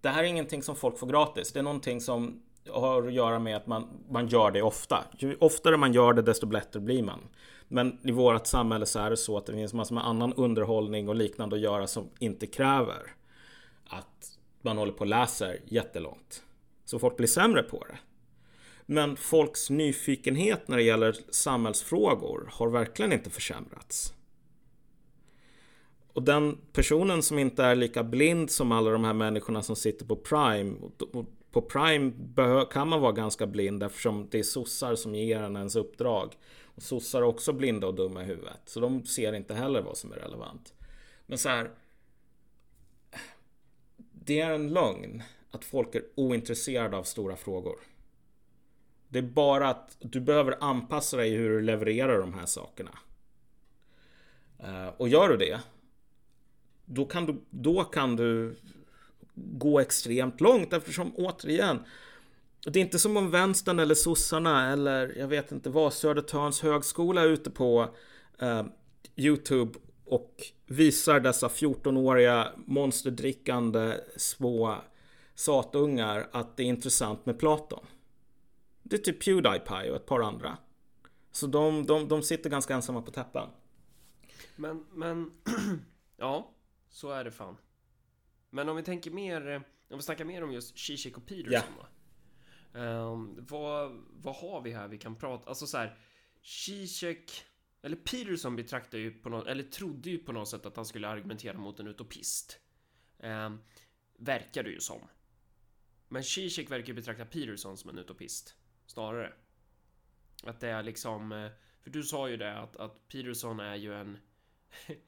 Det 0.00 0.08
här 0.08 0.24
är 0.24 0.26
ingenting 0.26 0.62
som 0.62 0.76
folk 0.76 0.98
får 0.98 1.06
gratis. 1.06 1.52
Det 1.52 1.58
är 1.58 1.62
någonting 1.62 2.00
som 2.00 2.42
har 2.70 3.06
att 3.06 3.12
göra 3.12 3.38
med 3.38 3.56
att 3.56 3.66
man, 3.66 3.88
man 4.10 4.28
gör 4.28 4.50
det 4.50 4.62
ofta. 4.62 5.04
Ju 5.18 5.36
oftare 5.40 5.76
man 5.76 5.92
gör 5.92 6.12
det 6.12 6.22
desto 6.22 6.46
bättre 6.46 6.80
blir 6.80 7.02
man. 7.02 7.20
Men 7.68 7.98
i 8.02 8.10
vårt 8.10 8.46
samhälle 8.46 8.86
så 8.86 8.98
är 8.98 9.10
det 9.10 9.16
så 9.16 9.36
att 9.36 9.46
det 9.46 9.52
finns 9.52 9.74
massor 9.74 9.94
med 9.94 10.06
annan 10.06 10.32
underhållning 10.32 11.08
och 11.08 11.14
liknande 11.14 11.56
att 11.56 11.62
göra 11.62 11.86
som 11.86 12.08
inte 12.18 12.46
kräver 12.46 13.14
att 13.86 14.38
man 14.62 14.78
håller 14.78 14.92
på 14.92 15.00
och 15.00 15.06
läser 15.06 15.60
jättelångt. 15.64 16.42
Så 16.84 16.98
folk 16.98 17.16
blir 17.16 17.26
sämre 17.26 17.62
på 17.62 17.84
det. 17.84 17.98
Men 18.86 19.16
folks 19.16 19.70
nyfikenhet 19.70 20.68
när 20.68 20.76
det 20.76 20.82
gäller 20.82 21.16
samhällsfrågor 21.30 22.48
har 22.52 22.68
verkligen 22.68 23.12
inte 23.12 23.30
försämrats. 23.30 24.14
Och 26.18 26.24
den 26.24 26.58
personen 26.72 27.22
som 27.22 27.38
inte 27.38 27.64
är 27.64 27.74
lika 27.74 28.04
blind 28.04 28.50
som 28.50 28.72
alla 28.72 28.90
de 28.90 29.04
här 29.04 29.12
människorna 29.12 29.62
som 29.62 29.76
sitter 29.76 30.06
på 30.06 30.16
Prime. 30.16 30.76
Och 31.12 31.26
på 31.50 31.62
Prime 31.62 32.12
kan 32.70 32.88
man 32.88 33.00
vara 33.00 33.12
ganska 33.12 33.46
blind 33.46 33.82
eftersom 33.82 34.28
det 34.30 34.38
är 34.38 34.42
sossar 34.42 34.94
som 34.94 35.14
ger 35.14 35.42
en 35.42 35.56
ens 35.56 35.76
uppdrag. 35.76 36.36
Och 36.64 36.82
sossar 36.82 37.18
är 37.18 37.24
också 37.24 37.52
blinda 37.52 37.86
och 37.86 37.94
dumma 37.94 38.22
i 38.22 38.24
huvudet. 38.24 38.60
Så 38.64 38.80
de 38.80 39.06
ser 39.06 39.32
inte 39.32 39.54
heller 39.54 39.82
vad 39.82 39.96
som 39.96 40.12
är 40.12 40.16
relevant. 40.16 40.74
Men 41.26 41.38
så 41.38 41.48
här. 41.48 41.70
Det 44.12 44.40
är 44.40 44.50
en 44.50 44.72
lögn 44.72 45.22
att 45.50 45.64
folk 45.64 45.94
är 45.94 46.02
ointresserade 46.14 46.96
av 46.96 47.02
stora 47.02 47.36
frågor. 47.36 47.76
Det 49.08 49.18
är 49.18 49.22
bara 49.22 49.68
att 49.68 49.96
du 49.98 50.20
behöver 50.20 50.56
anpassa 50.60 51.16
dig 51.16 51.30
hur 51.30 51.50
du 51.50 51.60
levererar 51.60 52.18
de 52.18 52.34
här 52.34 52.46
sakerna. 52.46 52.98
Eh, 54.58 54.88
och 54.96 55.08
gör 55.08 55.28
du 55.28 55.36
det 55.36 55.60
då 56.88 57.04
kan 57.04 57.26
du, 57.26 57.40
då 57.50 57.84
kan 57.84 58.16
du 58.16 58.56
gå 59.34 59.80
extremt 59.80 60.40
långt 60.40 60.72
eftersom 60.72 61.12
återigen 61.16 61.78
det 62.64 62.78
är 62.78 62.84
inte 62.84 62.98
som 62.98 63.16
om 63.16 63.30
vänstern 63.30 63.78
eller 63.78 63.94
sossarna 63.94 64.72
eller 64.72 65.18
jag 65.18 65.28
vet 65.28 65.52
inte 65.52 65.70
vad 65.70 65.92
Södertörns 65.92 66.60
högskola 66.62 67.20
är 67.22 67.26
ute 67.26 67.50
på 67.50 67.94
eh, 68.38 68.62
Youtube 69.16 69.78
och 70.04 70.42
visar 70.66 71.20
dessa 71.20 71.48
14-åriga 71.48 72.48
monsterdrickande 72.56 73.94
små 74.16 74.76
satungar 75.34 76.28
att 76.32 76.56
det 76.56 76.62
är 76.62 76.66
intressant 76.66 77.26
med 77.26 77.38
Platon. 77.38 77.86
Det 78.82 78.96
är 78.96 79.00
typ 79.00 79.24
Pewdiepie 79.24 79.90
och 79.90 79.96
ett 79.96 80.06
par 80.06 80.20
andra. 80.20 80.56
Så 81.32 81.46
de, 81.46 81.86
de, 81.86 82.08
de 82.08 82.22
sitter 82.22 82.50
ganska 82.50 82.74
ensamma 82.74 83.02
på 83.02 83.10
täppan. 83.10 83.48
Men, 84.56 84.84
men... 84.94 85.30
ja, 86.16 86.50
så 86.98 87.10
är 87.10 87.24
det 87.24 87.30
fan. 87.30 87.56
Men 88.50 88.68
om 88.68 88.76
vi 88.76 88.82
tänker 88.82 89.10
mer... 89.10 89.48
eh, 89.48 89.60
Om 89.88 89.96
vi 89.96 90.02
snackar 90.02 90.24
mer 90.24 90.42
om 90.44 90.52
just 90.52 90.78
Zizek 90.78 91.16
och 91.16 91.26
Peterson 91.26 91.52
Ja. 91.78 91.86
då. 92.72 92.78
Ehm, 92.78 93.46
vad, 93.46 94.04
vad 94.10 94.36
har 94.36 94.60
vi 94.60 94.72
här 94.72 94.88
vi 94.88 94.98
kan 94.98 95.16
prata... 95.16 95.48
Alltså 95.48 95.66
så 95.66 95.78
här... 95.78 95.98
Zizek... 96.42 97.44
Eller 97.82 97.96
Peterson 97.96 98.56
betraktar 98.56 98.98
ju 98.98 99.10
på 99.10 99.28
något... 99.28 99.46
Eller 99.46 99.64
trodde 99.64 100.10
ju 100.10 100.18
på 100.18 100.32
något 100.32 100.48
sätt 100.48 100.66
att 100.66 100.76
han 100.76 100.86
skulle 100.86 101.08
argumentera 101.08 101.58
mot 101.58 101.80
en 101.80 101.86
utopist. 101.86 102.60
Um, 103.18 103.60
verkar 104.16 104.62
det 104.62 104.70
ju 104.70 104.80
som. 104.80 105.00
Men 106.08 106.24
Zizek 106.24 106.70
verkar 106.70 106.88
ju 106.88 106.94
betrakta 106.94 107.24
Peterson 107.24 107.76
som 107.76 107.90
en 107.90 107.98
utopist. 107.98 108.54
Snarare. 108.86 109.32
Att 110.44 110.60
det 110.60 110.68
är 110.68 110.82
liksom... 110.82 111.32
eh, 111.32 111.50
För 111.82 111.90
du 111.90 112.02
sa 112.02 112.28
ju 112.28 112.36
det 112.36 112.58
att, 112.58 112.76
att 112.76 113.08
Peterson 113.08 113.60
är 113.60 113.76
ju 113.76 113.94
en... 113.94 114.18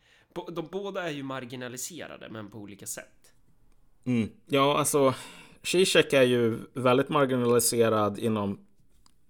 De 0.53 0.69
båda 0.73 1.03
är 1.09 1.11
ju 1.11 1.23
marginaliserade 1.23 2.29
men 2.31 2.51
på 2.51 2.59
olika 2.59 2.87
sätt. 2.87 3.33
Mm. 4.05 4.31
Ja, 4.47 4.79
alltså 4.79 5.15
Zizek 5.63 6.13
är 6.13 6.23
ju 6.23 6.59
väldigt 6.75 7.09
marginaliserad 7.09 8.19
inom... 8.19 8.67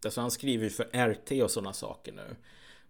Alltså 0.05 0.21
han 0.21 0.31
skriver 0.31 0.65
ju 0.65 0.71
för 0.71 1.13
RT 1.13 1.43
och 1.43 1.51
sådana 1.51 1.73
saker 1.73 2.13
nu. 2.13 2.37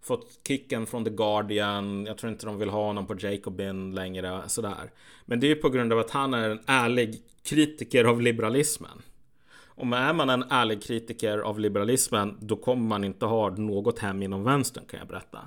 Fått 0.01 0.39
kicken 0.47 0.85
från 0.85 1.05
The 1.05 1.09
Guardian. 1.09 2.05
Jag 2.05 2.17
tror 2.17 2.31
inte 2.31 2.45
de 2.45 2.57
vill 2.59 2.69
ha 2.69 2.85
honom 2.85 3.07
på 3.07 3.15
Jacobin 3.19 3.95
längre. 3.95 4.41
Sådär. 4.49 4.91
Men 5.25 5.39
det 5.39 5.47
är 5.47 5.49
ju 5.49 5.55
på 5.55 5.69
grund 5.69 5.93
av 5.93 5.99
att 5.99 6.11
han 6.11 6.33
är 6.33 6.49
en 6.49 6.59
ärlig 6.65 7.21
kritiker 7.43 8.05
av 8.05 8.21
liberalismen. 8.21 9.01
Om 9.65 9.93
är 9.93 10.13
man 10.13 10.29
en 10.29 10.43
ärlig 10.49 10.83
kritiker 10.83 11.37
av 11.37 11.59
liberalismen 11.59 12.37
då 12.41 12.55
kommer 12.55 12.87
man 12.87 13.03
inte 13.03 13.25
ha 13.25 13.49
något 13.49 13.99
hem 13.99 14.23
inom 14.23 14.43
vänstern 14.43 14.85
kan 14.85 14.99
jag 14.99 15.07
berätta. 15.07 15.39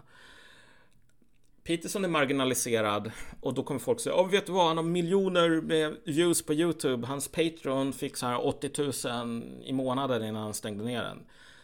Peterson 1.65 2.05
är 2.05 2.09
marginaliserad 2.09 3.11
och 3.41 3.55
då 3.55 3.63
kommer 3.63 3.81
folk 3.81 4.01
säga 4.01 4.15
oh, 4.17 4.31
vet 4.31 4.47
du 4.47 4.53
vad, 4.53 4.67
han 4.69 4.77
har 4.77 4.85
miljoner 4.85 5.61
med 5.61 5.97
views 6.05 6.43
på 6.43 6.55
YouTube. 6.55 7.07
Hans 7.07 7.29
Patreon 7.29 7.93
fick 7.93 8.17
så 8.17 8.27
här 8.27 8.47
80 8.47 9.09
000 9.09 9.43
i 9.65 9.73
månaden 9.73 10.25
innan 10.25 10.43
han 10.43 10.55
stängde 10.55 10.85
ner 10.85 11.03
den. 11.03 11.19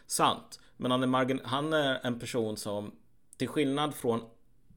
Sant. 0.07 0.61
Men 0.76 0.90
han 0.90 1.03
är, 1.03 1.07
margin- 1.07 1.40
han 1.44 1.72
är 1.72 2.01
en 2.03 2.18
person 2.18 2.57
som 2.57 2.92
till 3.36 3.48
skillnad 3.48 3.94
från 3.94 4.20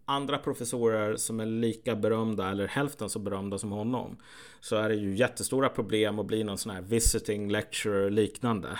andra 0.06 0.38
professorer 0.38 1.16
som 1.16 1.40
är 1.40 1.46
lika 1.46 1.96
berömda 1.96 2.50
eller 2.52 2.68
hälften 2.68 3.10
så 3.10 3.20
berömda 3.20 3.58
som 3.58 3.72
honom 3.72 4.18
så 4.60 4.76
är 4.76 4.90
det 4.90 4.96
ju 4.96 5.16
jättestora 5.16 5.70
problem 5.70 6.20
att 6.20 6.26
bli 6.26 6.44
någon 6.44 6.58
sån 6.58 6.72
här 6.72 6.82
visiting 6.82 7.52
lecturer 7.52 8.10
liknande. 8.10 8.80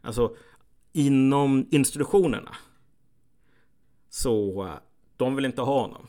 Alltså 0.00 0.36
inom 0.92 1.68
institutionerna. 1.70 2.56
Så 4.08 4.68
de 5.20 5.36
vill 5.36 5.44
inte 5.44 5.62
ha 5.62 5.80
honom. 5.80 6.06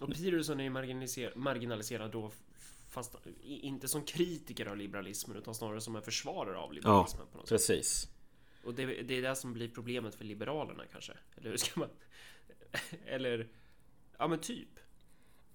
Och 0.00 0.08
Peterson 0.14 0.60
är 0.60 0.64
ju 0.64 0.70
marginaliser- 0.70 1.36
marginaliserad 1.36 2.10
då 2.12 2.30
fast 2.90 3.14
inte 3.42 3.88
som 3.88 4.02
kritiker 4.04 4.66
av 4.66 4.76
liberalismen 4.76 5.36
utan 5.36 5.54
snarare 5.54 5.80
som 5.80 5.96
en 5.96 6.02
försvarare 6.02 6.56
av 6.58 6.68
Ja, 6.68 6.72
liberalismen 6.74 7.26
på 7.32 7.38
något 7.38 7.48
sätt. 7.48 7.54
precis. 7.58 8.08
Och 8.64 8.74
det, 8.74 8.86
det 8.86 9.14
är 9.18 9.22
det 9.22 9.36
som 9.36 9.52
blir 9.52 9.68
problemet 9.68 10.14
för 10.14 10.24
liberalerna 10.24 10.82
kanske. 10.92 11.12
Eller 11.36 11.50
hur 11.50 11.56
ska 11.56 11.80
man... 11.80 11.88
Eller... 13.06 13.48
Ja 14.18 14.28
men 14.28 14.38
typ. 14.38 14.68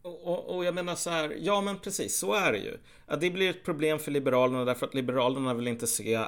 Och, 0.01 0.27
och, 0.27 0.55
och 0.55 0.65
jag 0.65 0.75
menar 0.75 0.95
så 0.95 1.09
här, 1.09 1.37
ja 1.41 1.61
men 1.61 1.79
precis, 1.79 2.17
så 2.17 2.33
är 2.33 2.51
det 2.51 2.57
ju. 2.59 2.77
Ja, 3.07 3.15
det 3.15 3.29
blir 3.29 3.49
ett 3.49 3.63
problem 3.63 3.99
för 3.99 4.11
Liberalerna 4.11 4.65
därför 4.65 4.85
att 4.85 4.93
Liberalerna 4.93 5.53
vill 5.53 5.67
inte 5.67 5.87
se 5.87 6.27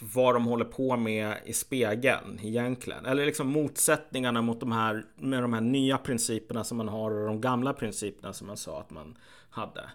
vad 0.00 0.34
de 0.34 0.44
håller 0.44 0.64
på 0.64 0.96
med 0.96 1.36
i 1.44 1.52
spegeln 1.52 2.40
egentligen. 2.42 3.06
Eller 3.06 3.26
liksom 3.26 3.48
motsättningarna 3.48 4.42
mot 4.42 4.60
de 4.60 4.72
här, 4.72 5.04
med 5.16 5.42
de 5.42 5.52
här 5.52 5.60
nya 5.60 5.98
principerna 5.98 6.64
som 6.64 6.76
man 6.78 6.88
har 6.88 7.10
och 7.10 7.26
de 7.26 7.40
gamla 7.40 7.72
principerna 7.72 8.32
som 8.32 8.46
man 8.46 8.56
sa 8.56 8.80
att 8.80 8.90
man 8.90 9.18
hade. 9.50 9.90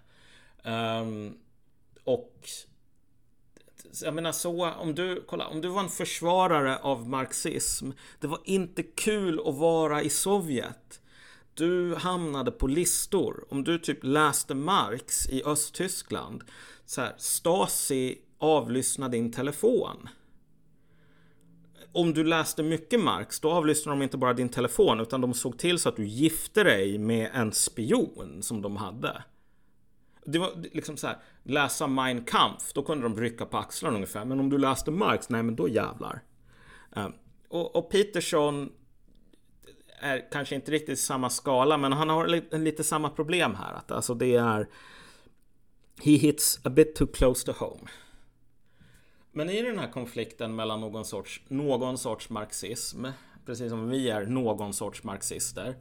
Um, 0.63 1.37
och 2.03 2.49
jag 4.01 4.13
menar 4.13 4.31
så, 4.31 4.71
om 4.71 4.95
du, 4.95 5.23
kolla, 5.27 5.47
om 5.47 5.61
du 5.61 5.67
var 5.67 5.83
en 5.83 5.89
försvarare 5.89 6.77
av 6.77 7.09
marxism. 7.09 7.91
Det 8.19 8.27
var 8.27 8.39
inte 8.43 8.83
kul 8.83 9.41
att 9.45 9.55
vara 9.55 10.03
i 10.03 10.09
Sovjet. 10.09 11.01
Du 11.53 11.95
hamnade 11.95 12.51
på 12.51 12.67
listor. 12.67 13.45
Om 13.49 13.63
du 13.63 13.79
typ 13.79 13.99
läste 14.01 14.55
Marx 14.55 15.29
i 15.29 15.43
Östtyskland. 15.43 16.43
Så 16.85 17.01
här, 17.01 17.13
Stasi 17.17 18.17
Avlyssna 18.37 19.09
din 19.09 19.31
telefon. 19.31 20.09
Om 21.91 22.13
du 22.13 22.23
läste 22.23 22.63
mycket 22.63 22.99
Marx, 22.99 23.39
då 23.39 23.51
avlyssnade 23.51 23.97
de 23.97 24.03
inte 24.03 24.17
bara 24.17 24.33
din 24.33 24.49
telefon 24.49 24.99
utan 24.99 25.21
de 25.21 25.33
såg 25.33 25.57
till 25.57 25.79
så 25.79 25.89
att 25.89 25.95
du 25.95 26.05
gifte 26.05 26.63
dig 26.63 26.97
med 26.97 27.29
en 27.33 27.51
spion 27.51 28.43
som 28.43 28.61
de 28.61 28.77
hade. 28.77 29.23
Det 30.25 30.39
var 30.39 30.51
liksom 30.71 30.97
så 30.97 31.07
här, 31.07 31.17
läsa 31.43 31.87
Mein 31.87 32.23
Kampf, 32.23 32.73
då 32.73 32.83
kunde 32.83 33.03
de 33.03 33.19
rycka 33.19 33.45
på 33.45 33.57
axlarna 33.57 33.95
ungefär. 33.95 34.25
Men 34.25 34.39
om 34.39 34.49
du 34.49 34.57
läste 34.57 34.91
Marx, 34.91 35.29
nej 35.29 35.43
men 35.43 35.55
då 35.55 35.69
jävlar. 35.69 36.23
Ehm, 36.95 37.13
och, 37.49 37.75
och 37.75 37.91
Peterson 37.91 38.69
är 39.99 40.31
kanske 40.31 40.55
inte 40.55 40.71
riktigt 40.71 40.99
i 40.99 41.01
samma 41.01 41.29
skala, 41.29 41.77
men 41.77 41.93
han 41.93 42.09
har 42.09 42.27
lite, 42.27 42.57
lite 42.57 42.83
samma 42.83 43.09
problem 43.09 43.55
här. 43.55 43.73
Att 43.73 43.91
alltså 43.91 44.13
det 44.13 44.35
är... 44.35 44.67
He 46.03 46.11
hits 46.11 46.59
a 46.63 46.69
bit 46.69 46.95
too 46.95 47.07
close 47.07 47.45
to 47.45 47.65
home. 47.65 47.89
Men 49.37 49.49
i 49.49 49.61
den 49.61 49.79
här 49.79 49.91
konflikten 49.91 50.55
mellan 50.55 50.81
någon 50.81 51.05
sorts, 51.05 51.41
någon 51.47 51.97
sorts 51.97 52.29
marxism, 52.29 53.05
precis 53.45 53.69
som 53.69 53.89
vi 53.89 54.09
är 54.09 54.25
någon 54.25 54.73
sorts 54.73 55.03
marxister, 55.03 55.75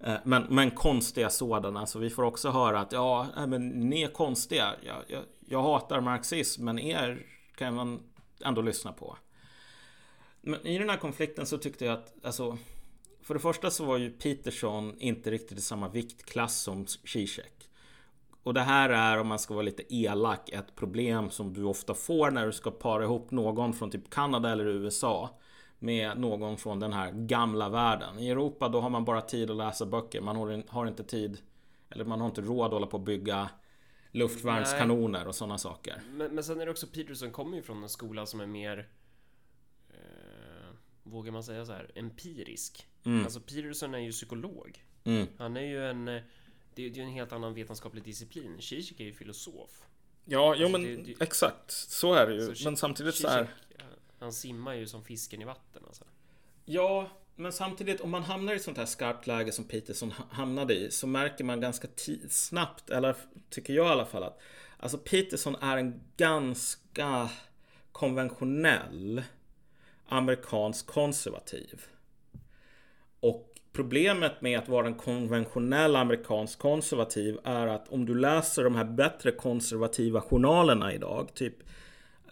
eh, 0.00 0.16
men, 0.24 0.42
men 0.42 0.70
konstiga 0.70 1.30
sådana, 1.30 1.86
så 1.86 1.98
vi 1.98 2.10
får 2.10 2.22
också 2.22 2.50
höra 2.50 2.80
att 2.80 2.92
ja, 2.92 3.28
men 3.46 3.68
ni 3.68 4.02
är 4.02 4.08
konstiga. 4.08 4.74
Jag, 4.86 4.96
jag, 5.08 5.22
jag 5.48 5.62
hatar 5.62 6.00
marxism, 6.00 6.64
men 6.64 6.78
er 6.78 7.26
kan 7.56 7.74
man 7.74 8.02
ändå 8.44 8.62
lyssna 8.62 8.92
på. 8.92 9.16
Men 10.40 10.66
i 10.66 10.78
den 10.78 10.90
här 10.90 10.96
konflikten 10.98 11.46
så 11.46 11.58
tyckte 11.58 11.84
jag 11.84 11.94
att, 11.94 12.24
alltså, 12.24 12.58
för 13.22 13.34
det 13.34 13.40
första 13.40 13.70
så 13.70 13.84
var 13.84 13.98
ju 13.98 14.10
Peterson 14.10 14.98
inte 14.98 15.30
riktigt 15.30 15.58
i 15.58 15.62
samma 15.62 15.88
viktklass 15.88 16.62
som 16.62 16.86
Zizek. 16.86 17.53
Och 18.44 18.54
det 18.54 18.60
här 18.60 18.90
är, 18.90 19.18
om 19.18 19.26
man 19.26 19.38
ska 19.38 19.54
vara 19.54 19.64
lite 19.64 19.94
elak, 19.94 20.48
ett 20.48 20.74
problem 20.74 21.30
som 21.30 21.52
du 21.52 21.64
ofta 21.64 21.94
får 21.94 22.30
när 22.30 22.46
du 22.46 22.52
ska 22.52 22.70
para 22.70 23.04
ihop 23.04 23.30
någon 23.30 23.72
från 23.72 23.90
typ 23.90 24.10
Kanada 24.10 24.52
eller 24.52 24.66
USA 24.66 25.40
med 25.78 26.18
någon 26.18 26.56
från 26.56 26.80
den 26.80 26.92
här 26.92 27.12
gamla 27.12 27.68
världen. 27.68 28.18
I 28.18 28.30
Europa 28.30 28.68
då 28.68 28.80
har 28.80 28.90
man 28.90 29.04
bara 29.04 29.20
tid 29.20 29.50
att 29.50 29.56
läsa 29.56 29.86
böcker. 29.86 30.20
Man 30.20 30.64
har, 30.68 30.86
inte 30.86 31.04
tid, 31.04 31.38
eller 31.90 32.04
man 32.04 32.20
har 32.20 32.26
inte 32.26 32.40
råd 32.40 32.66
att 32.66 32.72
hålla 32.72 32.86
på 32.86 32.96
och 32.96 33.02
bygga 33.02 33.50
luftvärnskanoner 34.10 35.28
och 35.28 35.34
sådana 35.34 35.58
saker. 35.58 36.02
Men, 36.10 36.34
men 36.34 36.44
sen 36.44 36.60
är 36.60 36.64
det 36.64 36.70
också 36.70 36.86
Peterson 36.86 37.30
kommer 37.30 37.56
ju 37.56 37.62
från 37.62 37.82
en 37.82 37.88
skola 37.88 38.26
som 38.26 38.40
är 38.40 38.46
mer 38.46 38.88
eh, 39.88 40.76
Vågar 41.02 41.32
man 41.32 41.44
säga 41.44 41.66
så 41.66 41.72
här 41.72 41.90
empirisk 41.94 42.86
Alltså 43.24 43.40
Peterson 43.40 43.94
är 43.94 43.98
ju 43.98 44.12
psykolog 44.12 44.84
Mm. 45.04 45.26
Han 45.38 45.56
är 45.56 45.60
ju 45.60 45.90
en 45.90 46.08
eh, 46.08 46.22
Det 46.74 46.86
är 46.86 46.90
ju 46.90 47.02
en 47.02 47.08
helt 47.10 47.32
annan 47.32 47.54
vetenskaplig 47.54 48.04
disciplin 48.04 48.56
Zizek 48.60 49.00
är 49.00 49.04
ju 49.04 49.12
filosof 49.12 49.82
Ja, 50.24 50.54
jo 50.58 50.64
Alltså, 50.66 50.68
men 50.68 50.82
det- 50.82 50.96
det- 51.14 51.24
exakt. 51.24 51.70
Så 51.70 52.14
är 52.14 52.26
det 52.26 52.34
ju. 52.34 52.40
Så 52.54 52.64
men 52.64 52.76
Zi- 52.76 52.80
samtidigt 52.80 53.14
så 53.14 53.28
här. 53.28 53.44
Zizek, 53.44 53.80
eh, 53.80 53.84
Han 54.18 54.32
simmar 54.32 54.74
ju 54.74 54.86
som 54.86 55.04
fisken 55.04 55.42
i 55.42 55.44
vatten 55.44 55.82
alltså. 55.86 56.04
Ja, 56.64 57.08
men 57.36 57.52
samtidigt 57.52 58.00
om 58.00 58.10
man 58.10 58.22
hamnar 58.22 58.52
i 58.52 58.56
ett 58.56 58.62
sånt 58.62 58.76
här 58.76 58.86
skarpt 58.86 59.26
läge 59.26 59.52
som 59.52 59.64
Peterson 59.64 60.10
ha- 60.10 60.24
hamnade 60.30 60.74
i 60.74 60.90
så 60.90 61.06
märker 61.06 61.44
man 61.44 61.60
ganska 61.60 61.88
snabbt, 62.28 62.90
eller 62.90 63.16
tycker 63.50 63.72
jag 63.72 63.86
i 63.86 63.90
alla 63.90 64.06
fall 64.06 64.22
att 64.22 64.40
alltså 64.78 64.98
Peterson 64.98 65.56
är 65.60 65.76
en 65.76 66.00
ganska 66.16 67.30
konventionell 67.92 69.22
amerikansk 70.06 70.86
konservativ. 70.86 71.82
Problemet 73.74 74.40
med 74.40 74.58
att 74.58 74.68
vara 74.68 74.86
en 74.86 74.94
konventionell 74.94 75.96
amerikansk 75.96 76.58
konservativ 76.58 77.38
är 77.44 77.66
att 77.66 77.88
om 77.88 78.06
du 78.06 78.14
läser 78.14 78.64
de 78.64 78.74
här 78.74 78.84
bättre 78.84 79.30
konservativa 79.30 80.20
journalerna 80.20 80.92
idag, 80.92 81.28
typ 81.34 81.54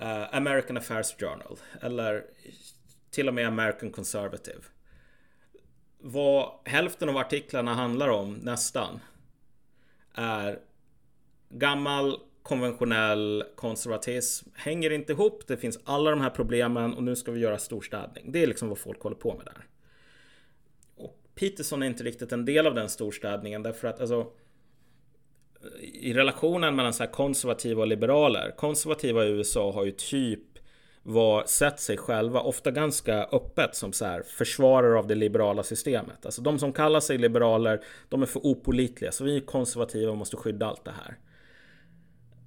uh, 0.01 0.37
American 0.37 0.77
Affairs 0.77 1.17
Journal 1.19 1.59
eller 1.81 2.25
till 3.11 3.29
och 3.29 3.35
med 3.35 3.47
American 3.47 3.91
Conservative. 3.91 4.61
Vad 5.99 6.51
hälften 6.65 7.09
av 7.09 7.17
artiklarna 7.17 7.75
handlar 7.75 8.09
om 8.09 8.35
nästan 8.35 9.01
är 10.15 10.59
gammal 11.49 12.19
konventionell 12.43 13.45
konservatism 13.57 14.49
hänger 14.55 14.91
inte 14.91 15.13
ihop. 15.13 15.47
Det 15.47 15.57
finns 15.57 15.79
alla 15.85 16.11
de 16.11 16.21
här 16.21 16.31
problemen 16.31 16.95
och 16.95 17.03
nu 17.03 17.17
ska 17.17 17.33
vi 17.33 17.41
göra 17.41 17.59
storstädning. 17.59 18.33
Det 18.33 18.43
är 18.43 18.47
liksom 18.47 18.69
vad 18.69 18.79
folk 18.79 19.01
håller 19.01 19.17
på 19.17 19.35
med 19.35 19.47
där. 19.47 19.67
Peterson 21.35 21.83
är 21.83 21.87
inte 21.87 22.05
riktigt 22.05 22.33
en 22.33 22.45
del 22.45 22.67
av 22.67 22.75
den 22.75 22.89
storstädningen 22.89 23.63
därför 23.63 23.89
att 23.89 24.01
alltså 24.01 24.27
i 25.81 26.15
relationen 26.15 26.77
mellan 26.77 26.93
så 26.93 27.03
här 27.03 27.11
konservativa 27.11 27.81
och 27.81 27.87
liberaler. 27.87 28.55
Konservativa 28.57 29.25
i 29.25 29.29
USA 29.29 29.73
har 29.73 29.85
ju 29.85 29.91
typ 29.91 30.41
var, 31.03 31.45
sett 31.45 31.81
sig 31.81 31.97
själva, 31.97 32.41
ofta 32.41 32.71
ganska 32.71 33.25
öppet, 33.25 33.75
som 33.75 33.93
så 33.93 34.05
här, 34.05 34.23
försvarare 34.23 34.99
av 34.99 35.07
det 35.07 35.15
liberala 35.15 35.63
systemet. 35.63 36.27
Alltså 36.27 36.43
de 36.43 36.59
som 36.59 36.73
kallar 36.73 37.01
sig 37.01 37.19
liberaler, 37.19 37.81
de 38.09 38.23
är 38.23 38.27
för 38.27 38.41
opolitliga, 38.47 39.13
så 39.13 39.25
vi 39.25 39.41
konservativa 39.41 40.11
och 40.11 40.17
måste 40.17 40.37
skydda 40.37 40.67
allt 40.67 40.85
det 40.85 40.95
här. 41.05 41.19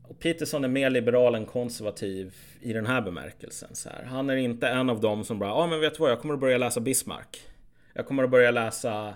Och 0.03 0.19
Peterson 0.19 0.63
är 0.63 0.67
mer 0.67 0.89
liberal 0.89 1.35
än 1.35 1.45
konservativ 1.45 2.35
i 2.61 2.73
den 2.73 2.85
här 2.85 3.01
bemärkelsen. 3.01 3.75
Så 3.75 3.89
här. 3.89 4.03
Han 4.03 4.29
är 4.29 4.35
inte 4.35 4.67
en 4.67 4.89
av 4.89 5.01
dem 5.01 5.23
som 5.23 5.39
bara, 5.39 5.49
ja 5.49 5.55
ah, 5.55 5.67
men 5.67 5.79
vet 5.79 5.93
du 5.93 5.99
vad, 5.99 6.11
jag 6.11 6.21
kommer 6.21 6.33
att 6.33 6.39
börja 6.39 6.57
läsa 6.57 6.79
Bismarck. 6.79 7.54
Jag 7.97 8.07
kommer 8.07 8.23
att 8.23 8.29
börja 8.29 8.51
läsa, 8.51 9.15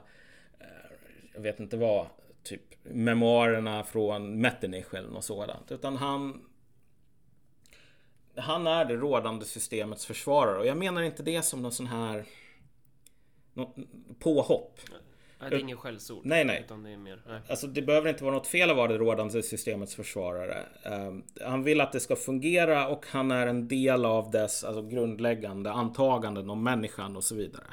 eh, 0.60 0.68
jag 1.34 1.42
vet 1.42 1.60
inte 1.60 1.78
vad, 1.78 2.08
typ 2.44 2.62
memoarerna 2.84 3.84
från 3.84 4.42
Metternich 4.42 4.94
eller 4.94 5.10
något 5.10 5.26
sådant. 5.26 5.72
Utan 5.72 5.98
han 5.98 6.46
han 8.36 8.68
är 8.68 8.86
det 8.86 8.96
rådande 8.96 9.46
systemets 9.46 10.06
försvarare 10.06 10.58
och 10.58 10.66
jag 10.66 10.78
menar 10.78 11.02
inte 11.02 11.24
det 11.24 11.42
som 11.42 11.62
någon 11.62 11.72
sån 11.72 11.88
här 11.88 12.26
påhopp. 14.20 14.80
Nej, 15.40 15.50
det 15.50 15.56
är 15.56 15.60
ingen 15.60 15.78
skällsord. 15.78 16.26
Nej, 16.26 16.46
nej. 16.46 16.62
Utan 16.66 16.84
det, 16.84 16.90
är 16.90 16.98
mer, 16.98 17.22
nej. 17.28 17.42
Alltså 17.50 17.68
det 17.68 17.82
behöver 17.82 18.10
inte 18.10 18.24
vara 18.24 18.36
något 18.36 18.48
fel 18.48 18.70
att 18.70 18.78
vara 18.78 18.88
det 18.88 18.98
rådande 18.98 19.44
systemets 19.44 19.96
försvarare. 19.96 20.66
Um, 20.86 21.24
han 21.42 21.64
vill 21.64 21.82
att 21.82 21.92
det 21.92 22.00
ska 22.00 22.16
fungera 22.16 22.88
och 22.88 23.06
han 23.08 23.32
är 23.32 23.48
en 23.48 23.68
del 23.68 24.06
av 24.06 24.32
dess 24.32 24.64
alltså, 24.64 24.82
grundläggande 24.82 25.72
antaganden 25.72 26.50
om 26.50 26.64
människan 26.64 27.16
och 27.18 27.24
så 27.24 27.36
vidare. 27.36 27.66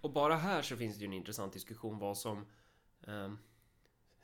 Och 0.00 0.12
bara 0.12 0.36
här 0.36 0.62
så 0.62 0.76
finns 0.76 0.96
det 0.96 1.00
ju 1.00 1.06
en 1.06 1.12
intressant 1.12 1.52
diskussion 1.52 1.98
vad 1.98 2.18
som 2.18 2.46
um, 3.00 3.38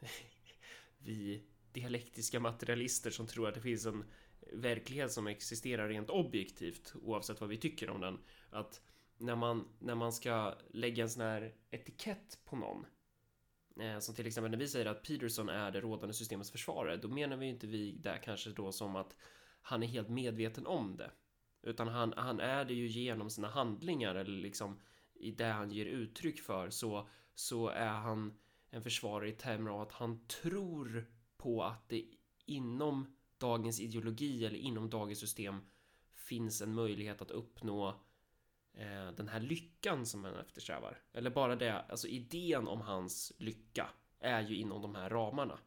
vi 0.99 1.43
dialektiska 1.73 2.41
materialister 2.41 3.11
som 3.11 3.27
tror 3.27 3.49
att 3.49 3.55
det 3.55 3.61
finns 3.61 3.87
en 3.87 4.05
verklighet 4.53 5.13
som 5.13 5.27
existerar 5.27 5.89
rent 5.89 6.11
objektivt 6.11 6.95
oavsett 7.03 7.41
vad 7.41 7.51
vi 7.51 7.57
tycker 7.57 7.91
om 7.91 8.01
den. 8.01 8.19
Att 8.51 8.81
när 9.19 9.37
man, 9.37 9.69
när 9.79 9.95
man 9.95 10.13
ska 10.13 10.55
lägga 10.71 11.03
en 11.03 11.11
sån 11.11 11.23
här 11.23 11.55
etikett 11.71 12.39
på 12.45 12.57
någon 12.57 12.87
eh, 13.81 13.99
som 13.99 14.15
till 14.15 14.27
exempel 14.27 14.51
när 14.51 14.59
vi 14.59 14.69
säger 14.69 14.87
att 14.87 15.03
Peterson 15.03 15.49
är 15.49 15.71
det 15.71 15.81
rådande 15.81 16.15
systemets 16.15 16.51
försvarare 16.51 16.97
då 16.97 17.09
menar 17.09 17.37
vi 17.37 17.47
inte 17.47 17.67
vi 17.67 17.93
där 17.93 18.19
kanske 18.19 18.51
då 18.51 18.73
som 18.73 18.97
att 18.97 19.17
han 19.63 19.83
är 19.83 19.87
helt 19.87 20.09
medveten 20.09 20.67
om 20.67 20.97
det 20.97 21.11
utan 21.63 21.89
han, 21.89 22.15
han 22.17 22.41
är 22.41 22.65
det 22.65 22.75
ju 22.75 22.87
genom 22.87 23.31
sina 23.31 23.49
handlingar 23.49 24.15
eller 24.15 24.39
liksom 24.39 24.81
i 25.21 25.31
det 25.31 25.45
han 25.45 25.71
ger 25.71 25.87
uttryck 25.87 26.41
för 26.41 26.71
så, 26.71 27.09
så 27.35 27.69
är 27.69 27.89
han 27.89 28.39
en 28.71 28.83
försvarare 28.83 29.29
i 29.29 29.33
termer 29.33 29.71
av 29.71 29.81
att 29.81 29.93
han 29.93 30.27
tror 30.27 31.07
på 31.37 31.63
att 31.65 31.89
det 31.89 32.05
inom 32.45 33.17
dagens 33.39 33.81
ideologi 33.81 34.47
eller 34.47 34.59
inom 34.59 34.91
dagens 34.91 35.19
system 35.19 35.61
finns 36.15 36.63
en 36.63 36.75
möjlighet 36.75 37.23
att 37.23 37.31
uppnå 37.31 37.89
eh, 38.75 39.11
den 39.17 39.29
här 39.29 39.41
lyckan 39.41 40.07
som 40.07 40.25
han 40.25 40.35
eftersträvar. 40.35 41.03
Eller 41.13 41.31
bara 41.31 41.57
det, 41.57 41.81
alltså 41.83 42.09
idén 42.09 42.69
om 42.69 42.81
hans 42.81 43.33
lycka 43.39 43.91
är 44.21 44.43
ju 44.43 44.57
inom 44.57 44.83
de 44.83 44.95
här 44.95 45.11
ramarna. 45.11 45.59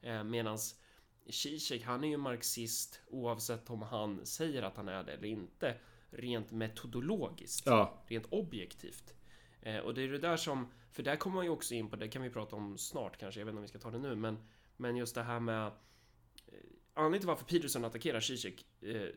Eh, 0.00 0.24
medans 0.24 0.80
Zizek, 1.30 1.84
han 1.84 2.04
är 2.04 2.08
ju 2.08 2.16
marxist 2.16 3.00
oavsett 3.06 3.70
om 3.70 3.82
han 3.82 4.26
säger 4.26 4.62
att 4.62 4.76
han 4.76 4.88
är 4.88 5.04
det 5.04 5.12
eller 5.12 5.28
inte. 5.28 5.76
Rent 6.12 6.50
metodologiskt. 6.50 7.66
Ja. 7.66 8.04
Rent 8.06 8.26
objektivt. 8.30 9.14
Eh, 9.62 9.78
och 9.78 9.94
det 9.94 10.02
är 10.02 10.08
det 10.08 10.18
där 10.18 10.36
som, 10.36 10.72
för 10.90 11.02
där 11.02 11.16
kommer 11.16 11.36
man 11.36 11.44
ju 11.44 11.50
också 11.50 11.74
in 11.74 11.90
på, 11.90 11.96
det 11.96 12.08
kan 12.08 12.22
vi 12.22 12.30
prata 12.30 12.56
om 12.56 12.78
snart 12.78 13.18
kanske, 13.18 13.40
jag 13.40 13.44
vet 13.46 13.52
inte 13.52 13.58
om 13.58 13.62
vi 13.62 13.68
ska 13.68 13.78
ta 13.78 13.90
det 13.90 13.98
nu, 13.98 14.16
men, 14.16 14.38
men 14.76 14.96
just 14.96 15.14
det 15.14 15.22
här 15.22 15.40
med 15.40 15.72
anledningen 16.94 17.20
till 17.20 17.28
varför 17.28 17.44
Peterson 17.44 17.84
attackerar 17.84 18.20
Zizek 18.20 18.66
eh, 18.80 19.08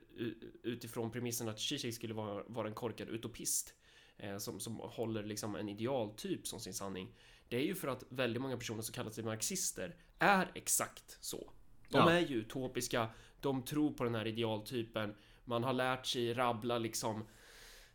utifrån 0.63 1.11
premissen 1.11 1.49
att 1.49 1.59
Zizek 1.59 1.93
skulle 1.93 2.13
vara, 2.13 2.43
vara 2.47 2.67
en 2.67 2.73
korkad 2.73 3.09
utopist 3.09 3.73
eh, 4.17 4.37
som, 4.37 4.59
som 4.59 4.75
håller 4.75 5.23
liksom 5.23 5.55
en 5.55 5.69
idealtyp 5.69 6.47
som 6.47 6.59
sin 6.59 6.73
sanning. 6.73 7.15
Det 7.49 7.57
är 7.57 7.63
ju 7.63 7.75
för 7.75 7.87
att 7.87 8.03
väldigt 8.09 8.41
många 8.41 8.57
personer 8.57 8.81
som 8.81 8.93
kallar 8.93 9.11
sig 9.11 9.23
marxister 9.23 9.95
är 10.19 10.51
exakt 10.55 11.17
så. 11.21 11.51
De 11.89 11.97
ja. 11.97 12.11
är 12.11 12.19
ju 12.19 12.35
utopiska, 12.35 13.09
de 13.39 13.63
tror 13.63 13.91
på 13.91 14.03
den 14.03 14.15
här 14.15 14.27
idealtypen, 14.27 15.15
man 15.45 15.63
har 15.63 15.73
lärt 15.73 16.05
sig 16.05 16.33
rabbla 16.33 16.77
liksom 16.77 17.27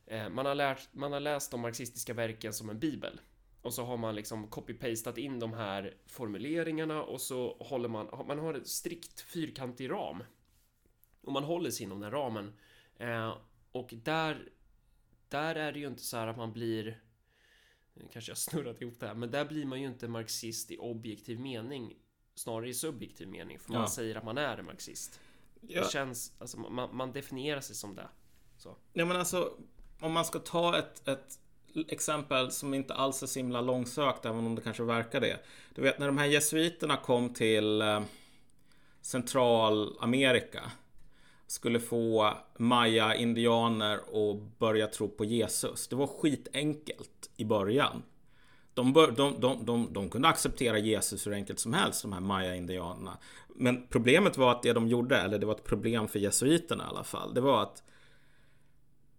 eh, 0.07 0.28
man 0.28 0.46
har, 0.46 0.55
lärt, 0.55 0.94
man 0.94 1.12
har 1.12 1.20
läst 1.20 1.51
de 1.51 1.61
marxistiska 1.61 2.14
verken 2.14 2.53
som 2.53 2.70
en 2.70 2.78
bibel. 2.78 3.20
Och 3.62 3.74
så 3.74 3.84
har 3.84 3.96
man 3.96 4.14
liksom 4.14 4.48
copy-pastat 4.48 5.18
in 5.18 5.38
de 5.38 5.53
här 5.53 5.94
formuleringarna 6.07 7.03
och 7.03 7.20
så 7.20 7.57
håller 7.61 7.88
man, 7.88 8.26
man 8.26 8.38
har 8.38 8.55
en 8.55 8.64
strikt 8.64 9.20
fyrkantig 9.20 9.90
ram. 9.90 10.22
Och 11.20 11.32
man 11.32 11.44
håller 11.44 11.70
sig 11.70 11.86
inom 11.86 12.01
den 12.01 12.11
ramen. 12.11 12.53
Eh, 12.96 13.36
och 13.72 13.94
där, 14.05 14.48
där 15.28 15.55
är 15.55 15.72
det 15.72 15.78
ju 15.78 15.86
inte 15.86 16.03
så 16.03 16.16
här 16.16 16.26
att 16.26 16.36
man 16.36 16.53
blir 16.53 17.01
Kanske 18.12 18.30
jag 18.30 18.38
snurrat 18.38 18.82
ihop 18.82 19.01
det 19.01 19.07
här, 19.07 19.14
men 19.14 19.30
där 19.30 19.44
blir 19.44 19.64
man 19.64 19.80
ju 19.80 19.86
inte 19.86 20.09
marxist 20.09 20.70
i 20.70 20.78
objektiv 20.78 21.40
mening 21.40 21.96
Snarare 22.34 22.68
i 22.68 22.74
subjektiv 22.74 23.28
mening, 23.28 23.59
för 23.59 23.72
man 23.72 23.88
säger 23.88 24.16
att 24.16 24.24
man 24.24 24.38
är 24.38 24.59
en 24.59 24.64
marxist 24.64 25.20
ja. 25.61 25.84
Känns, 25.88 26.32
alltså 26.38 26.58
man, 26.58 26.96
man 26.96 27.12
definierar 27.12 27.61
sig 27.61 27.76
som 27.76 27.94
det 27.94 28.08
så. 28.56 28.76
Ja 28.92 29.04
men 29.04 29.16
alltså 29.16 29.52
Om 30.00 30.12
man 30.12 30.24
ska 30.24 30.38
ta 30.38 30.78
ett, 30.78 31.08
ett 31.08 31.38
exempel 31.88 32.50
som 32.50 32.74
inte 32.74 32.94
alls 32.94 33.22
är 33.22 33.26
så 33.26 33.38
himla 33.38 33.61
långsökt, 33.61 34.24
även 34.24 34.46
om 34.46 34.54
det 34.54 34.62
kanske 34.62 34.82
verkar 34.82 35.20
det. 35.20 35.38
Du 35.74 35.82
vet 35.82 35.98
när 35.98 36.06
de 36.06 36.18
här 36.18 36.26
jesuiterna 36.26 36.96
kom 36.96 37.34
till 37.34 37.82
eh, 37.82 38.02
Centralamerika 39.00 40.72
skulle 41.46 41.80
få 41.80 42.34
maya-indianer 42.56 43.94
att 43.96 44.58
börja 44.58 44.86
tro 44.86 45.08
på 45.08 45.24
Jesus. 45.24 45.88
Det 45.88 45.96
var 45.96 46.06
skitenkelt 46.06 47.30
i 47.36 47.44
början. 47.44 48.02
De, 48.74 48.92
bör, 48.92 49.10
de, 49.10 49.40
de, 49.40 49.64
de, 49.64 49.92
de 49.92 50.10
kunde 50.10 50.28
acceptera 50.28 50.78
Jesus 50.78 51.26
hur 51.26 51.32
enkelt 51.32 51.58
som 51.58 51.72
helst, 51.72 52.02
de 52.02 52.12
här 52.12 52.20
maya-indianerna. 52.20 53.18
Men 53.56 53.86
problemet 53.88 54.36
var 54.36 54.52
att 54.52 54.62
det 54.62 54.72
de 54.72 54.88
gjorde, 54.88 55.16
eller 55.16 55.38
det 55.38 55.46
var 55.46 55.54
ett 55.54 55.64
problem 55.64 56.08
för 56.08 56.18
jesuiterna 56.18 56.84
i 56.84 56.86
alla 56.86 57.04
fall, 57.04 57.34
det 57.34 57.40
var 57.40 57.62
att 57.62 57.82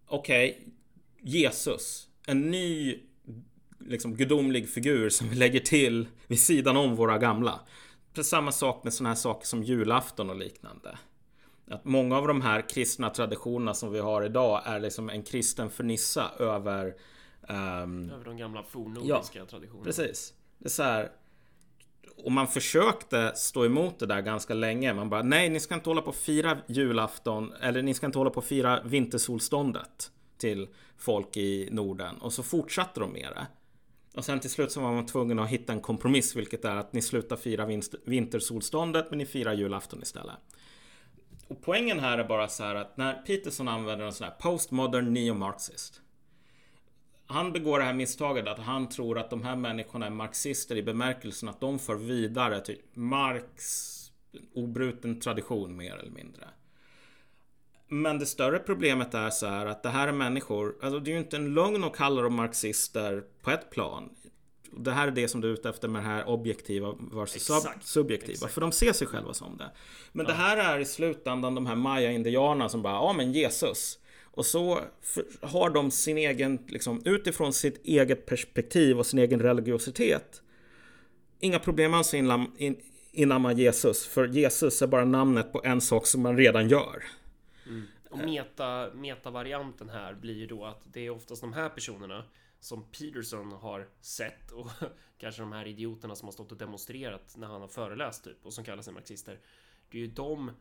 Okej, 0.07 0.51
okay, 0.51 0.73
Jesus 1.21 2.07
en 2.27 2.51
ny 2.51 2.99
liksom, 3.79 4.15
gudomlig 4.15 4.69
figur 4.69 5.09
som 5.09 5.29
vi 5.29 5.35
lägger 5.35 5.59
till 5.59 6.07
vid 6.27 6.39
sidan 6.39 6.77
om 6.77 6.95
våra 6.95 7.17
gamla. 7.17 7.59
Samma 8.21 8.51
sak 8.51 8.83
med 8.83 8.93
sådana 8.93 9.09
här 9.09 9.15
saker 9.15 9.47
som 9.47 9.63
julafton 9.63 10.29
och 10.29 10.35
liknande. 10.35 10.97
Att 11.67 11.85
många 11.85 12.17
av 12.17 12.27
de 12.27 12.41
här 12.41 12.69
kristna 12.69 13.09
traditionerna 13.09 13.73
som 13.73 13.91
vi 13.91 13.99
har 13.99 14.25
idag 14.25 14.61
är 14.65 14.79
liksom 14.79 15.09
en 15.09 15.23
kristen 15.23 15.69
fernissa 15.69 16.31
över... 16.39 16.95
Um, 17.49 18.09
över 18.11 18.25
de 18.25 18.37
gamla 18.37 18.63
fornnordiska 18.63 19.39
ja, 19.39 19.45
traditionerna. 19.45 19.83
Precis. 19.83 20.33
Det 20.57 20.67
är 20.67 20.69
så 20.69 20.83
här, 20.83 21.11
och 22.23 22.31
man 22.31 22.47
försökte 22.47 23.31
stå 23.35 23.65
emot 23.65 23.99
det 23.99 24.05
där 24.05 24.21
ganska 24.21 24.53
länge. 24.53 24.93
Man 24.93 25.09
bara, 25.09 25.21
nej, 25.21 25.49
ni 25.49 25.59
ska 25.59 25.75
inte 25.75 25.89
hålla 25.89 26.01
på 26.01 26.09
och 26.09 26.15
fira 26.15 26.57
julafton. 26.67 27.53
Eller 27.61 27.81
ni 27.81 27.93
ska 27.93 28.05
inte 28.05 28.17
hålla 28.17 28.29
på 28.29 28.37
och 28.37 28.45
fira 28.45 28.81
vintersolståndet 28.83 30.11
till 30.37 30.67
folk 30.97 31.37
i 31.37 31.69
Norden 31.71 32.17
och 32.17 32.33
så 32.33 32.43
fortsatte 32.43 32.99
de 32.99 33.11
med 33.13 33.29
det. 33.35 33.47
Och 34.15 34.25
sen 34.25 34.39
till 34.39 34.49
slut 34.49 34.71
så 34.71 34.81
var 34.81 34.91
man 34.91 35.05
tvungen 35.05 35.39
att 35.39 35.49
hitta 35.49 35.73
en 35.73 35.81
kompromiss 35.81 36.35
vilket 36.35 36.65
är 36.65 36.75
att 36.75 36.93
ni 36.93 37.01
slutar 37.01 37.35
fira 37.35 37.67
vintersolståndet 38.05 39.05
men 39.09 39.17
ni 39.17 39.25
firar 39.25 39.53
julafton 39.53 40.01
istället. 40.01 40.35
Och 41.47 41.61
poängen 41.61 41.99
här 41.99 42.17
är 42.17 42.23
bara 42.23 42.47
så 42.47 42.63
här 42.63 42.75
att 42.75 42.97
när 42.97 43.13
Peterson 43.13 43.67
använder 43.67 44.05
en 44.05 44.13
sån 44.13 44.27
här 44.27 44.35
postmodern 44.39 45.13
neomarxist 45.13 46.00
han 47.31 47.51
begår 47.51 47.79
det 47.79 47.85
här 47.85 47.93
misstaget 47.93 48.47
att 48.47 48.59
han 48.59 48.89
tror 48.89 49.19
att 49.19 49.29
de 49.29 49.43
här 49.43 49.55
människorna 49.55 50.05
är 50.05 50.09
marxister 50.09 50.75
i 50.75 50.83
bemärkelsen 50.83 51.49
att 51.49 51.61
de 51.61 51.79
för 51.79 51.95
vidare 51.95 52.61
till 52.61 52.77
Marx 52.93 53.87
obruten 54.53 55.19
tradition 55.19 55.75
mer 55.75 55.97
eller 55.97 56.11
mindre. 56.11 56.47
Men 57.87 58.19
det 58.19 58.25
större 58.25 58.59
problemet 58.59 59.13
är 59.13 59.29
så 59.29 59.47
här 59.47 59.65
att 59.65 59.83
det 59.83 59.89
här 59.89 60.07
är 60.07 60.11
människor, 60.11 60.75
alltså 60.81 60.99
det 60.99 61.11
är 61.11 61.13
ju 61.13 61.19
inte 61.19 61.35
en 61.35 61.53
lögn 61.53 61.83
att 61.83 61.95
kalla 61.95 62.21
dem 62.21 62.35
marxister 62.35 63.23
på 63.41 63.51
ett 63.51 63.69
plan. 63.69 64.09
Det 64.77 64.91
här 64.91 65.07
är 65.07 65.11
det 65.11 65.27
som 65.27 65.41
du 65.41 65.49
är 65.49 65.53
ute 65.53 65.69
efter 65.69 65.87
med 65.87 66.03
det 66.03 66.07
här 66.07 66.29
objektiva 66.29 66.95
versus 67.11 67.35
Exakt. 67.35 67.85
subjektiva. 67.85 68.33
Exakt. 68.33 68.53
För 68.53 68.61
de 68.61 68.71
ser 68.71 68.93
sig 68.93 69.07
själva 69.07 69.33
som 69.33 69.57
det. 69.57 69.71
Men 70.11 70.25
ja. 70.25 70.31
det 70.31 70.37
här 70.37 70.57
är 70.57 70.79
i 70.79 70.85
slutändan 70.85 71.55
de 71.55 71.65
här 71.65 71.75
maya-indianerna 71.75 72.69
som 72.69 72.81
bara, 72.81 72.93
ja 72.93 73.13
men 73.13 73.31
Jesus. 73.31 73.99
Och 74.31 74.45
så 74.45 74.81
har 75.41 75.69
de 75.69 75.91
sin 75.91 76.17
egen, 76.17 76.59
liksom 76.67 77.01
utifrån 77.05 77.53
sitt 77.53 77.85
eget 77.85 78.25
perspektiv 78.25 78.99
och 78.99 79.05
sin 79.05 79.19
egen 79.19 79.39
religiositet. 79.39 80.41
Inga 81.39 81.59
problem 81.59 81.93
alls 81.93 82.13
att 82.13 82.49
inamma 83.11 83.53
Jesus. 83.53 84.07
För 84.07 84.27
Jesus 84.27 84.81
är 84.81 84.87
bara 84.87 85.05
namnet 85.05 85.51
på 85.51 85.61
en 85.63 85.81
sak 85.81 86.07
som 86.07 86.21
man 86.21 86.37
redan 86.37 86.69
gör. 86.69 87.03
Mm. 87.67 87.83
Och 88.09 88.17
meta, 88.17 88.89
metavarianten 88.93 89.89
här 89.89 90.13
blir 90.13 90.35
ju 90.35 90.47
då 90.47 90.65
att 90.65 90.81
det 90.93 91.05
är 91.05 91.09
oftast 91.09 91.41
de 91.41 91.53
här 91.53 91.69
personerna 91.69 92.23
som 92.59 92.83
Peterson 92.83 93.51
har 93.51 93.87
sett 94.01 94.51
och 94.51 94.67
kanske 95.17 95.41
de 95.41 95.51
här 95.51 95.67
idioterna 95.67 96.15
som 96.15 96.27
har 96.27 96.33
stått 96.33 96.51
och 96.51 96.57
demonstrerat 96.57 97.33
när 97.37 97.47
han 97.47 97.61
har 97.61 97.67
föreläst 97.67 98.23
typ 98.23 98.45
och 98.45 98.53
som 98.53 98.63
kallar 98.63 98.83
sig 98.83 98.93
marxister. 98.93 99.39
Det 99.89 99.97
är 99.97 100.01
ju 100.01 100.07
de, 100.07 100.51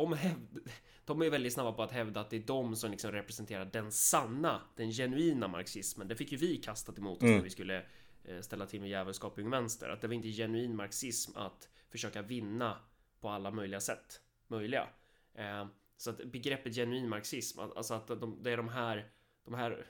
de, 0.00 0.12
hävd, 0.12 0.58
de 1.04 1.22
är 1.22 1.30
väldigt 1.30 1.52
snabba 1.52 1.72
på 1.72 1.82
att 1.82 1.92
hävda 1.92 2.20
att 2.20 2.30
det 2.30 2.36
är 2.36 2.46
de 2.46 2.76
som 2.76 2.90
liksom 2.90 3.12
representerar 3.12 3.64
den 3.64 3.92
sanna, 3.92 4.62
den 4.76 4.92
genuina 4.92 5.48
marxismen. 5.48 6.08
Det 6.08 6.16
fick 6.16 6.32
ju 6.32 6.38
vi 6.38 6.56
kastat 6.56 6.98
emot 6.98 7.16
oss 7.16 7.22
mm. 7.22 7.36
när 7.36 7.44
vi 7.44 7.50
skulle 7.50 7.82
eh, 8.24 8.40
ställa 8.40 8.66
till 8.66 8.80
med 8.80 8.90
djävulskap 8.90 9.38
i 9.38 9.42
Ung 9.42 9.50
Vänster. 9.50 9.88
Att 9.88 10.00
det 10.00 10.06
var 10.06 10.14
inte 10.14 10.28
genuin 10.28 10.76
marxism 10.76 11.36
att 11.36 11.68
försöka 11.90 12.22
vinna 12.22 12.78
på 13.20 13.28
alla 13.28 13.50
möjliga 13.50 13.80
sätt 13.80 14.20
möjliga. 14.48 14.88
Eh, 15.34 15.66
så 15.96 16.10
att 16.10 16.24
begreppet 16.24 16.74
genuin 16.74 17.08
marxism, 17.08 17.60
alltså 17.60 17.94
att 17.94 18.06
de, 18.06 18.38
det 18.42 18.50
är 18.50 18.56
de 18.56 18.68
här, 18.68 19.10
de 19.44 19.54
här 19.54 19.86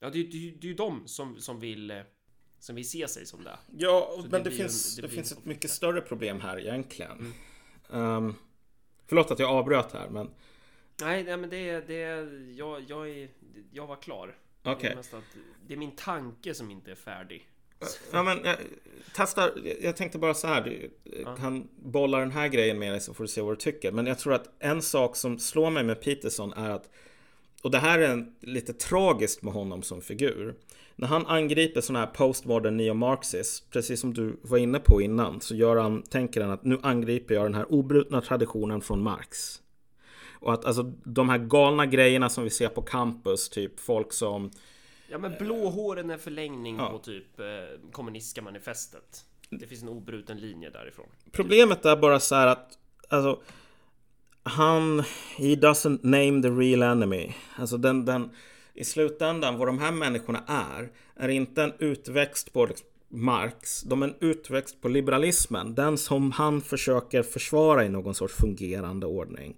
Ja, 0.00 0.10
det, 0.10 0.22
det, 0.22 0.50
det 0.50 0.66
är 0.66 0.68
ju 0.68 0.74
de 0.74 1.08
som, 1.08 1.40
som 1.40 1.60
vill 1.60 2.02
som 2.58 2.76
vill 2.76 2.88
se 2.88 3.08
sig 3.08 3.26
som 3.26 3.44
det. 3.44 3.58
Ja, 3.76 4.12
så 4.16 4.22
men 4.22 4.30
det, 4.30 4.50
det 4.50 4.56
finns, 4.56 4.98
en, 4.98 5.02
det, 5.02 5.08
det 5.08 5.14
finns 5.14 5.32
ett 5.32 5.44
mycket 5.44 5.70
större 5.70 6.00
problem 6.00 6.40
här 6.40 6.58
egentligen. 6.58 7.12
Mm. 7.12 7.32
Um, 7.88 8.34
förlåt 9.06 9.30
att 9.30 9.38
jag 9.38 9.50
avbröt 9.50 9.92
här, 9.92 10.08
men... 10.08 10.30
Nej, 11.00 11.24
nej 11.24 11.36
men 11.36 11.50
det, 11.50 11.80
det 11.80 11.94
jag, 12.56 12.84
jag, 12.88 13.10
är, 13.10 13.28
jag 13.72 13.86
var 13.86 13.96
klar. 13.96 14.36
Okej. 14.62 14.96
Okay. 14.98 15.20
Det, 15.34 15.40
det 15.66 15.74
är 15.74 15.78
min 15.78 15.96
tanke 15.96 16.54
som 16.54 16.70
inte 16.70 16.90
är 16.90 16.94
färdig. 16.94 17.48
Ja, 18.12 18.22
men 18.22 18.40
jag 18.44 18.56
testar. 19.14 19.52
Jag 19.80 19.96
tänkte 19.96 20.18
bara 20.18 20.34
så 20.34 20.46
här. 20.46 20.62
Du 20.62 20.90
ja. 21.24 21.36
kan 21.36 21.68
bolla 21.76 22.18
den 22.18 22.30
här 22.30 22.48
grejen 22.48 22.78
med 22.78 22.92
dig 22.92 23.00
så 23.00 23.14
får 23.14 23.24
du 23.24 23.28
se 23.28 23.40
vad 23.40 23.52
du 23.52 23.56
tycker. 23.56 23.92
Men 23.92 24.06
jag 24.06 24.18
tror 24.18 24.34
att 24.34 24.48
en 24.58 24.82
sak 24.82 25.16
som 25.16 25.38
slår 25.38 25.70
mig 25.70 25.84
med 25.84 26.02
Peterson 26.02 26.52
är 26.52 26.70
att 26.70 26.90
och 27.62 27.70
det 27.70 27.78
här 27.78 27.98
är 27.98 28.08
en, 28.08 28.36
lite 28.40 28.72
tragiskt 28.72 29.42
med 29.42 29.52
honom 29.52 29.82
som 29.82 30.02
figur. 30.02 30.54
När 31.00 31.08
han 31.08 31.26
angriper 31.26 31.80
sådana 31.80 32.04
här 32.04 32.12
postmodern 32.12 32.76
neomarxist, 32.76 33.70
precis 33.70 34.00
som 34.00 34.14
du 34.14 34.36
var 34.42 34.58
inne 34.58 34.78
på 34.78 35.02
innan, 35.02 35.40
så 35.40 35.54
gör 35.54 35.76
han, 35.76 36.02
tänker 36.02 36.40
han 36.40 36.50
att 36.50 36.64
nu 36.64 36.78
angriper 36.82 37.34
jag 37.34 37.44
den 37.44 37.54
här 37.54 37.72
obrutna 37.72 38.20
traditionen 38.20 38.80
från 38.80 39.02
Marx. 39.02 39.62
Och 40.32 40.52
att 40.52 40.64
alltså 40.64 40.82
de 41.04 41.28
här 41.28 41.38
galna 41.38 41.86
grejerna 41.86 42.28
som 42.28 42.44
vi 42.44 42.50
ser 42.50 42.68
på 42.68 42.82
campus, 42.82 43.48
typ 43.48 43.80
folk 43.80 44.12
som... 44.12 44.50
Ja 45.08 45.18
men 45.18 45.34
blåhåren 45.38 46.10
är 46.10 46.18
förlängning 46.18 46.76
ja. 46.76 46.90
på 46.90 46.98
typ 46.98 47.40
eh, 47.40 47.46
kommunistiska 47.92 48.42
manifestet. 48.42 49.24
Det 49.50 49.66
finns 49.66 49.82
en 49.82 49.88
obruten 49.88 50.38
linje 50.40 50.70
därifrån. 50.70 51.06
Problemet 51.32 51.84
är 51.84 51.96
bara 51.96 52.20
så 52.20 52.34
här 52.34 52.46
att, 52.46 52.78
alltså 53.08 53.40
han, 54.42 55.00
he 55.36 55.54
doesn't 55.54 55.98
name 56.02 56.42
the 56.42 56.48
real 56.48 56.82
enemy. 56.82 57.34
Alltså 57.56 57.76
den, 57.76 58.04
den, 58.04 58.30
i 58.78 58.84
slutändan, 58.84 59.58
vad 59.58 59.68
de 59.68 59.78
här 59.78 59.92
människorna 59.92 60.44
är, 60.46 60.90
är 61.16 61.28
inte 61.28 61.62
en 61.62 61.72
utväxt 61.78 62.52
på 62.52 62.66
liksom 62.66 62.86
Marx. 63.10 63.82
De 63.82 64.02
är 64.02 64.08
en 64.08 64.14
utväxt 64.20 64.80
på 64.80 64.88
liberalismen. 64.88 65.74
Den 65.74 65.98
som 65.98 66.32
han 66.32 66.60
försöker 66.60 67.22
försvara 67.22 67.84
i 67.84 67.88
någon 67.88 68.14
sorts 68.14 68.34
fungerande 68.34 69.06
ordning. 69.06 69.56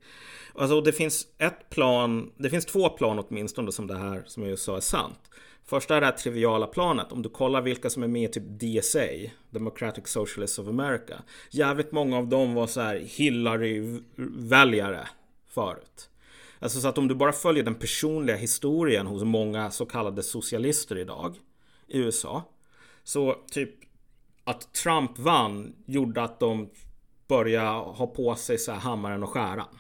Alltså 0.55 0.81
det 0.81 0.93
finns 0.93 1.27
ett 1.39 1.71
plan, 1.71 2.33
det 2.37 2.51
finns 2.51 2.67
två 2.67 2.89
plan 2.89 3.19
åtminstone 3.19 3.73
som 3.73 3.87
det 3.87 3.97
här 3.97 4.23
som 4.27 4.43
jag 4.43 4.51
just 4.51 4.65
sa 4.65 4.77
är 4.77 4.81
sant. 4.81 5.19
Första 5.65 5.97
är 5.97 6.01
det 6.01 6.07
här 6.07 6.13
triviala 6.13 6.67
planet. 6.67 7.13
Om 7.13 7.23
du 7.23 7.29
kollar 7.29 7.63
vilka 7.63 7.91
som 7.91 8.03
är 8.03 8.09
med 8.09 8.31
i 8.31 8.33
typ 8.33 8.61
DSA, 8.61 9.09
Democratic 9.51 10.09
Socialists 10.09 10.59
of 10.59 10.69
America. 10.69 11.23
Jävligt 11.51 11.93
många 11.93 12.19
av 12.19 12.29
dem 12.29 12.55
var 12.55 12.67
så 12.67 12.81
här 12.81 12.97
Hillary-väljare 12.97 15.09
förut. 15.49 16.10
Alltså 16.61 16.81
så 16.81 16.89
att 16.89 16.99
om 16.99 17.09
du 17.09 17.15
bara 17.15 17.33
följer 17.33 17.65
den 17.65 17.75
personliga 17.75 18.37
historien 18.37 19.07
hos 19.07 19.23
många 19.23 19.71
så 19.71 19.87
kallade 19.87 20.23
socialister 20.23 20.99
idag 20.99 21.37
i 21.87 21.99
USA. 21.99 22.43
Så 23.05 23.37
typ 23.51 23.71
att 24.45 24.75
Trump 24.75 25.19
vann 25.19 25.77
gjorde 25.87 26.23
att 26.23 26.41
de 26.41 26.71
började 27.29 27.69
ha 27.69 28.07
på 28.07 28.35
sig 28.35 28.59
så 28.59 28.73
här 28.73 28.79
hammaren 28.79 29.23
och 29.23 29.31
skäran. 29.31 29.79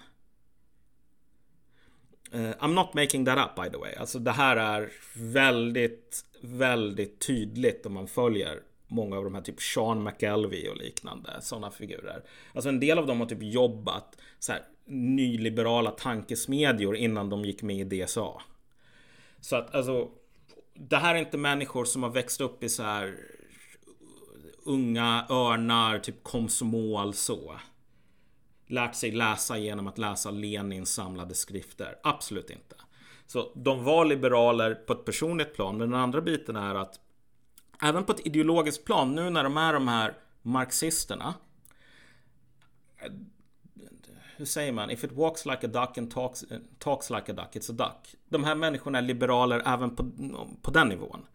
Uh, 2.34 2.50
I'm 2.50 2.74
not 2.74 2.94
making 2.94 3.24
that 3.24 3.38
up 3.38 3.64
by 3.64 3.70
the 3.70 3.76
way. 3.76 3.94
Alltså 3.94 4.18
det 4.18 4.30
här 4.30 4.56
är 4.56 4.92
väldigt, 5.16 6.24
väldigt 6.40 7.26
tydligt 7.26 7.86
om 7.86 7.92
man 7.92 8.08
följer 8.08 8.60
många 8.88 9.16
av 9.16 9.24
de 9.24 9.34
här 9.34 9.42
typ 9.42 9.60
Sean 9.60 10.02
McElvey 10.02 10.68
och 10.68 10.76
liknande 10.76 11.30
sådana 11.40 11.70
figurer. 11.70 12.24
Alltså 12.54 12.68
en 12.68 12.80
del 12.80 12.98
av 12.98 13.06
dem 13.06 13.20
har 13.20 13.26
typ 13.26 13.42
jobbat 13.42 14.16
så 14.38 14.52
här, 14.52 14.62
nyliberala 14.90 15.90
tankesmedjor 15.90 16.96
innan 16.96 17.28
de 17.28 17.44
gick 17.44 17.62
med 17.62 17.92
i 17.92 18.04
DSA. 18.04 18.42
Så 19.40 19.56
att 19.56 19.74
alltså 19.74 20.08
det 20.74 20.96
här 20.96 21.14
är 21.14 21.18
inte 21.18 21.38
människor 21.38 21.84
som 21.84 22.02
har 22.02 22.10
växt 22.10 22.40
upp 22.40 22.62
i 22.64 22.68
så 22.68 22.82
här 22.82 23.14
unga 24.64 25.26
örnar, 25.30 25.98
typ 25.98 26.22
komsomol 26.22 27.14
så 27.14 27.56
lärt 28.66 28.94
sig 28.94 29.10
läsa 29.10 29.58
genom 29.58 29.86
att 29.86 29.98
läsa 29.98 30.30
Lenins 30.30 30.94
samlade 30.94 31.34
skrifter. 31.34 31.98
Absolut 32.02 32.50
inte. 32.50 32.76
Så 33.26 33.52
de 33.54 33.84
var 33.84 34.04
liberaler 34.04 34.74
på 34.74 34.92
ett 34.92 35.04
personligt 35.04 35.54
plan. 35.54 35.78
Men 35.78 35.90
den 35.90 36.00
andra 36.00 36.20
biten 36.20 36.56
är 36.56 36.74
att 36.74 37.00
även 37.82 38.04
på 38.04 38.12
ett 38.12 38.26
ideologiskt 38.26 38.84
plan, 38.84 39.14
nu 39.14 39.30
när 39.30 39.44
de 39.44 39.56
är 39.56 39.72
de 39.72 39.88
här 39.88 40.14
marxisterna. 40.42 41.34
Hur 44.40 44.46
säger 44.46 44.72
man? 44.72 44.90
If 44.90 45.04
it 45.04 45.12
walks 45.12 45.46
like 45.46 45.66
a 45.66 45.70
duck 45.72 45.98
and 45.98 46.10
talks, 46.10 46.44
talks 46.78 47.10
like 47.10 47.32
a 47.32 47.34
duck, 47.34 47.56
it's 47.56 47.70
a 47.70 47.74
duck. 47.74 48.14
De 48.28 48.44
här 48.44 48.54
människorna 48.54 48.98
är 48.98 49.02
liberaler 49.02 49.62
även 49.66 49.96
på, 49.96 50.10
på 50.62 50.70
den 50.70 50.88
nivån. 50.88 51.26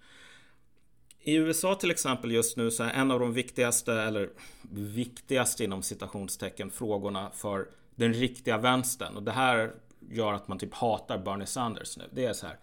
I 1.19 1.35
USA 1.35 1.75
till 1.75 1.91
exempel 1.91 2.31
just 2.31 2.57
nu 2.57 2.71
så 2.71 2.83
är 2.83 2.89
en 2.89 3.11
av 3.11 3.19
de 3.19 3.33
viktigaste, 3.33 3.93
eller 3.93 4.29
viktigaste 4.71 5.63
inom 5.63 5.81
citationstecken, 5.83 6.71
frågorna 6.71 7.31
för 7.33 7.67
den 7.95 8.13
riktiga 8.13 8.57
vänstern. 8.57 9.15
Och 9.15 9.23
det 9.23 9.31
här 9.31 9.73
gör 10.09 10.33
att 10.33 10.47
man 10.47 10.59
typ 10.59 10.73
hatar 10.73 11.17
Bernie 11.17 11.45
Sanders 11.45 11.97
nu. 11.97 12.03
Det 12.11 12.25
är 12.25 12.33
så 12.33 12.47
här 12.47 12.57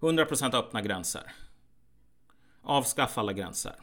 100% 0.00 0.56
öppna 0.56 0.82
gränser. 0.82 1.32
Avskaffa 2.62 3.20
alla 3.20 3.32
gränser. 3.32 3.74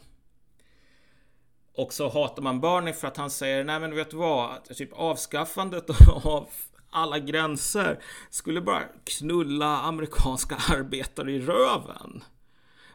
Och 1.80 1.93
så 1.93 2.09
hatar 2.09 2.43
man 2.43 2.61
Bernie 2.61 2.93
för 2.93 3.07
att 3.07 3.17
han 3.17 3.30
säger, 3.30 3.63
nej 3.63 3.80
men 3.80 3.95
vet 3.95 4.11
du 4.11 4.17
vad? 4.17 4.63
Typ 4.63 4.93
avskaffandet 4.93 5.89
av 6.23 6.47
alla 6.89 7.19
gränser 7.19 8.03
skulle 8.30 8.61
bara 8.61 8.84
knulla 9.03 9.80
amerikanska 9.82 10.55
arbetare 10.69 11.32
i 11.32 11.39
röven. 11.39 12.23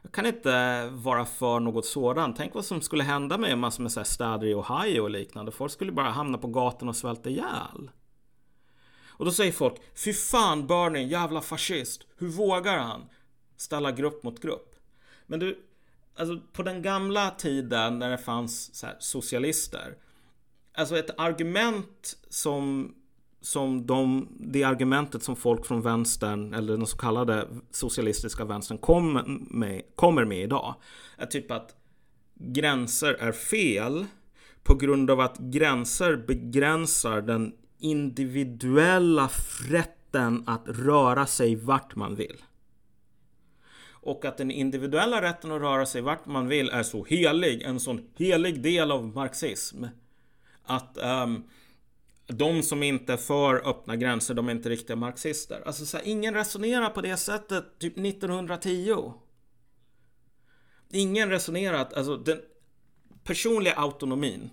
Jag 0.03 0.12
kan 0.12 0.26
inte 0.26 0.87
vara 0.93 1.24
för 1.24 1.61
något 1.61 1.87
sådant. 1.87 2.37
Tänk 2.37 2.55
vad 2.55 2.64
som 2.64 2.80
skulle 2.80 3.05
hända 3.05 3.39
med 3.39 3.59
massor 3.59 3.82
med 3.82 3.93
så 3.93 4.01
här 4.01 4.05
städer 4.05 4.47
i 4.47 4.55
Ohio 4.55 5.01
och 5.01 5.11
liknande. 5.11 5.53
Folk 5.53 5.72
skulle 5.72 5.93
bara 5.93 6.11
hamna 6.11 6.39
på 6.39 6.49
gatan 6.49 6.89
och 6.89 6.97
svälta 6.97 7.30
ihjäl. 7.30 7.91
Och 9.09 9.24
då 9.24 9.30
säger 9.30 9.53
folk, 9.53 9.74
fy 10.05 10.12
fan 10.12 10.66
Bernie, 10.66 11.07
jävla 11.07 11.41
fascist. 11.41 12.07
Hur 12.16 12.28
vågar 12.28 12.78
han 12.78 13.05
ställa 13.57 13.93
grupp 13.93 14.22
mot 14.22 14.41
grupp? 14.41 14.74
Men 15.26 15.41
du, 15.41 15.59
alltså 16.17 16.41
på 16.53 16.62
den 16.62 16.83
gamla 16.83 17.31
tiden 17.31 17.99
när 17.99 18.11
det 18.11 18.19
fanns 18.19 18.75
så 18.75 18.87
socialister. 18.99 19.95
Alltså 20.75 20.99
ett 20.99 21.21
argument 21.21 22.17
som 22.29 22.95
som 23.41 23.87
de, 23.87 24.29
det 24.41 24.65
argumentet 24.65 25.23
som 25.23 25.37
folk 25.37 25.67
från 25.67 25.83
vänstern, 25.83 26.55
eller 26.55 26.77
den 26.77 26.87
så 26.87 26.97
kallade 26.97 27.49
socialistiska 27.71 28.45
vänstern, 28.45 28.79
kom 28.79 29.12
med, 29.51 29.83
kommer 29.95 30.25
med 30.25 30.43
idag. 30.43 30.75
Är 31.17 31.27
typ 31.27 31.51
att 31.51 31.77
gränser 32.35 33.15
är 33.15 33.33
fel 33.33 34.07
på 34.62 34.75
grund 34.75 35.11
av 35.11 35.21
att 35.21 35.39
gränser 35.39 36.17
begränsar 36.17 37.21
den 37.21 37.53
individuella 37.79 39.31
rätten 39.69 40.45
att 40.47 40.62
röra 40.67 41.27
sig 41.27 41.57
vart 41.57 41.97
man 41.97 42.15
vill. 42.15 42.37
Och 44.05 44.25
att 44.25 44.37
den 44.37 44.51
individuella 44.51 45.23
rätten 45.23 45.53
att 45.53 45.61
röra 45.61 45.87
sig 45.87 46.01
vart 46.01 46.27
man 46.27 46.49
vill 46.49 46.69
är 46.69 46.83
så 46.83 47.05
helig, 47.05 47.63
en 47.63 47.81
sån 47.81 48.09
helig 48.17 48.63
del 48.63 48.91
av 48.91 49.07
marxism. 49.07 49.85
Att 50.65 50.99
um, 51.03 51.45
de 52.27 52.63
som 52.63 52.83
inte 52.83 53.13
är 53.13 53.17
för 53.17 53.69
öppna 53.69 53.97
gränser, 53.97 54.35
de 54.35 54.49
är 54.49 54.53
inte 54.53 54.69
riktiga 54.69 54.97
marxister. 54.97 55.63
Alltså 55.67 55.87
så 55.87 55.97
här, 55.97 56.05
ingen 56.05 56.35
resonerar 56.35 56.91
på 56.91 57.01
det 57.01 57.17
sättet 57.17 57.79
typ 57.79 57.99
1910. 57.99 59.13
Ingen 60.91 61.31
resonerar 61.31 61.79
att 61.79 61.95
alltså, 61.95 62.17
den 62.17 62.41
personliga 63.25 63.75
autonomin 63.75 64.51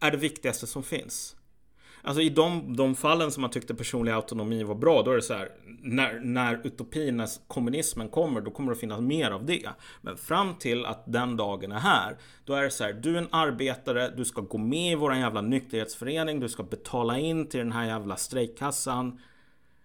är 0.00 0.10
det 0.10 0.16
viktigaste 0.16 0.66
som 0.66 0.82
finns. 0.82 1.36
Alltså 2.04 2.22
i 2.22 2.28
de, 2.28 2.76
de 2.76 2.94
fallen 2.94 3.30
som 3.32 3.40
man 3.40 3.50
tyckte 3.50 3.74
personlig 3.74 4.12
autonomi 4.12 4.62
var 4.62 4.74
bra, 4.74 5.02
då 5.02 5.10
är 5.10 5.16
det 5.16 5.22
så 5.22 5.34
här, 5.34 5.48
när, 5.82 6.20
när 6.20 6.60
utopin, 6.66 7.16
när 7.16 7.28
kommunismen 7.46 8.08
kommer, 8.08 8.40
då 8.40 8.50
kommer 8.50 8.70
det 8.70 8.72
att 8.72 8.80
finnas 8.80 9.00
mer 9.00 9.30
av 9.30 9.46
det. 9.46 9.68
Men 10.00 10.16
fram 10.16 10.54
till 10.54 10.84
att 10.84 11.12
den 11.12 11.36
dagen 11.36 11.72
är 11.72 11.78
här, 11.78 12.16
då 12.44 12.54
är 12.54 12.62
det 12.62 12.70
så 12.70 12.84
här, 12.84 12.92
du 12.92 13.14
är 13.14 13.18
en 13.18 13.28
arbetare, 13.30 14.14
du 14.16 14.24
ska 14.24 14.40
gå 14.40 14.58
med 14.58 14.92
i 14.92 14.94
våran 14.94 15.20
jävla 15.20 15.40
nykterhetsförening, 15.40 16.40
du 16.40 16.48
ska 16.48 16.62
betala 16.62 17.18
in 17.18 17.48
till 17.48 17.58
den 17.58 17.72
här 17.72 17.86
jävla 17.86 18.16
strejkkassan. 18.16 19.20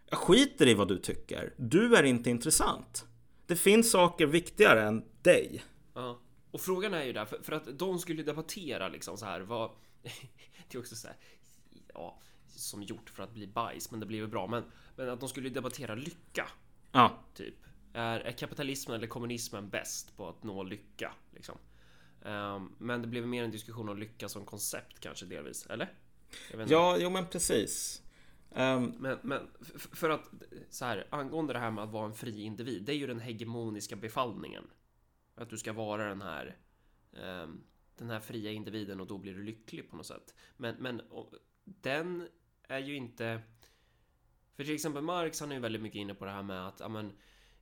Jag 0.09 0.19
skiter 0.19 0.67
i 0.67 0.73
vad 0.73 0.87
du 0.87 0.97
tycker. 0.97 1.53
Du 1.57 1.95
är 1.95 2.03
inte 2.03 2.29
intressant. 2.29 3.05
Det 3.45 3.55
finns 3.55 3.91
saker 3.91 4.25
viktigare 4.25 4.87
än 4.87 5.03
dig. 5.21 5.63
Ja. 5.93 6.19
Och 6.51 6.61
frågan 6.61 6.93
är 6.93 7.03
ju 7.03 7.13
där, 7.13 7.25
för, 7.25 7.37
för 7.43 7.53
att 7.53 7.79
de 7.79 7.99
skulle 7.99 8.23
debattera 8.23 8.87
liksom 8.89 9.17
så 9.17 9.25
här, 9.25 9.39
vad... 9.39 9.71
det 10.69 10.77
är 10.77 10.79
också 10.79 10.95
så 10.95 11.07
här, 11.07 11.17
ja, 11.97 12.19
som 12.47 12.83
gjort 12.83 13.09
för 13.09 13.23
att 13.23 13.33
bli 13.33 13.47
bajs, 13.47 13.91
men 13.91 13.99
det 13.99 14.05
blev 14.05 14.29
bra. 14.29 14.47
Men, 14.47 14.63
men 14.95 15.09
att 15.09 15.19
de 15.19 15.29
skulle 15.29 15.49
debattera 15.49 15.95
lycka. 15.95 16.49
Ja. 16.91 17.19
Typ. 17.33 17.55
Är, 17.93 18.19
är 18.19 18.31
kapitalismen 18.31 18.97
eller 18.97 19.07
kommunismen 19.07 19.69
bäst 19.69 20.17
på 20.17 20.29
att 20.29 20.43
nå 20.43 20.63
lycka? 20.63 21.13
Liksom? 21.33 21.57
Um, 22.21 22.75
men 22.77 23.01
det 23.01 23.07
blev 23.07 23.27
mer 23.27 23.43
en 23.43 23.51
diskussion 23.51 23.89
om 23.89 23.97
lycka 23.97 24.29
som 24.29 24.45
koncept 24.45 24.99
kanske 24.99 25.25
delvis, 25.25 25.65
eller? 25.65 25.93
Ja, 26.67 26.97
jo 26.99 27.09
men 27.09 27.25
precis. 27.25 28.03
Um, 28.49 28.95
men, 28.99 29.17
men 29.21 29.47
för 29.75 30.09
att 30.09 30.29
så 30.69 30.85
här 30.85 31.07
angående 31.09 31.53
det 31.53 31.59
här 31.59 31.71
med 31.71 31.83
att 31.83 31.89
vara 31.89 32.05
en 32.05 32.13
fri 32.13 32.41
individ. 32.41 32.83
Det 32.83 32.91
är 32.91 32.95
ju 32.95 33.07
den 33.07 33.19
hegemoniska 33.19 33.95
befallningen. 33.95 34.63
Att 35.35 35.49
du 35.49 35.57
ska 35.57 35.73
vara 35.73 36.09
den 36.09 36.21
här 36.21 36.57
um, 37.11 37.63
den 37.97 38.09
här 38.09 38.19
fria 38.19 38.51
individen 38.51 38.99
och 38.99 39.07
då 39.07 39.17
blir 39.17 39.33
du 39.33 39.43
lycklig 39.43 39.89
på 39.89 39.95
något 39.95 40.05
sätt. 40.05 40.35
Men, 40.57 40.75
men 40.79 41.01
den 41.67 42.27
är 42.63 42.79
ju 42.79 42.95
inte... 42.95 43.41
För 44.55 44.63
till 44.63 44.73
exempel 44.73 45.03
Marx 45.03 45.39
han 45.39 45.51
är 45.51 45.55
ju 45.55 45.61
väldigt 45.61 45.81
mycket 45.81 45.99
inne 45.99 46.13
på 46.13 46.25
det 46.25 46.31
här 46.31 46.43
med 46.43 46.67
att 46.67 46.81
amen, 46.81 47.17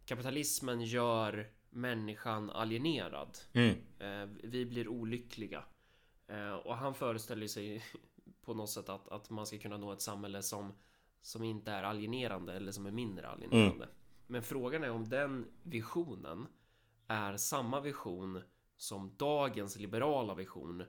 kapitalismen 0.05 0.81
gör 0.81 1.51
människan 1.69 2.49
alienerad. 2.49 3.37
Mm. 3.53 3.75
Eh, 3.99 4.29
vi 4.43 4.65
blir 4.65 4.87
olyckliga. 4.87 5.63
Eh, 6.27 6.53
och 6.53 6.77
han 6.77 6.93
föreställer 6.93 7.47
sig 7.47 7.83
på 8.41 8.53
något 8.53 8.69
sätt 8.69 8.89
att, 8.89 9.07
att 9.07 9.29
man 9.29 9.45
ska 9.45 9.57
kunna 9.57 9.77
nå 9.77 9.91
ett 9.91 10.01
samhälle 10.01 10.41
som, 10.41 10.73
som 11.21 11.43
inte 11.43 11.71
är 11.71 11.83
alienerande 11.83 12.53
eller 12.53 12.71
som 12.71 12.85
är 12.85 12.91
mindre 12.91 13.27
alienerande. 13.27 13.85
Mm. 13.85 13.95
Men 14.27 14.43
frågan 14.43 14.83
är 14.83 14.91
om 14.91 15.09
den 15.09 15.47
visionen 15.63 16.47
är 17.07 17.37
samma 17.37 17.79
vision 17.79 18.41
som 18.77 19.15
dagens 19.17 19.77
liberala 19.79 20.35
vision 20.35 20.83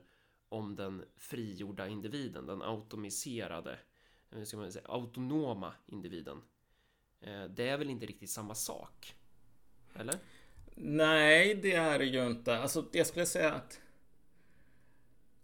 om 0.49 0.75
den 0.75 1.03
frigjorda 1.17 1.87
individen, 1.87 2.45
den 2.45 2.61
automiserade, 2.61 3.79
hur 4.29 4.45
ska 4.45 4.57
man 4.57 4.71
säga, 4.71 4.85
autonoma 4.87 5.73
individen. 5.85 6.41
Eh, 7.21 7.43
det 7.43 7.69
är 7.69 7.77
väl 7.77 7.89
inte 7.89 8.05
riktigt 8.05 8.29
samma 8.29 8.55
sak? 8.55 9.15
Eller? 9.95 10.15
Nej, 10.75 11.55
det 11.55 11.73
är 11.73 11.99
det 11.99 12.05
ju 12.05 12.27
inte. 12.27 12.57
Alltså, 12.57 12.85
jag 12.91 13.07
skulle 13.07 13.25
säga 13.25 13.53
att... 13.53 13.79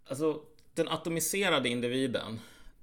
Alltså, 0.06 0.42
den 0.74 0.88
atomiserade 0.88 1.68
individen 1.68 2.40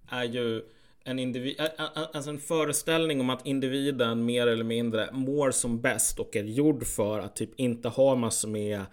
är 0.09 0.23
ju 0.23 0.69
en, 1.03 1.19
individ, 1.19 1.55
alltså 1.77 2.29
en 2.29 2.39
föreställning 2.39 3.21
om 3.21 3.29
att 3.29 3.45
individen 3.45 4.25
mer 4.25 4.47
eller 4.47 4.63
mindre 4.63 5.09
mår 5.11 5.51
som 5.51 5.81
bäst 5.81 6.19
och 6.19 6.35
är 6.35 6.43
gjord 6.43 6.87
för 6.87 7.19
att 7.19 7.35
typ 7.35 7.59
inte 7.59 7.89
ha 7.89 8.15
massor 8.15 8.49
med 8.49 8.85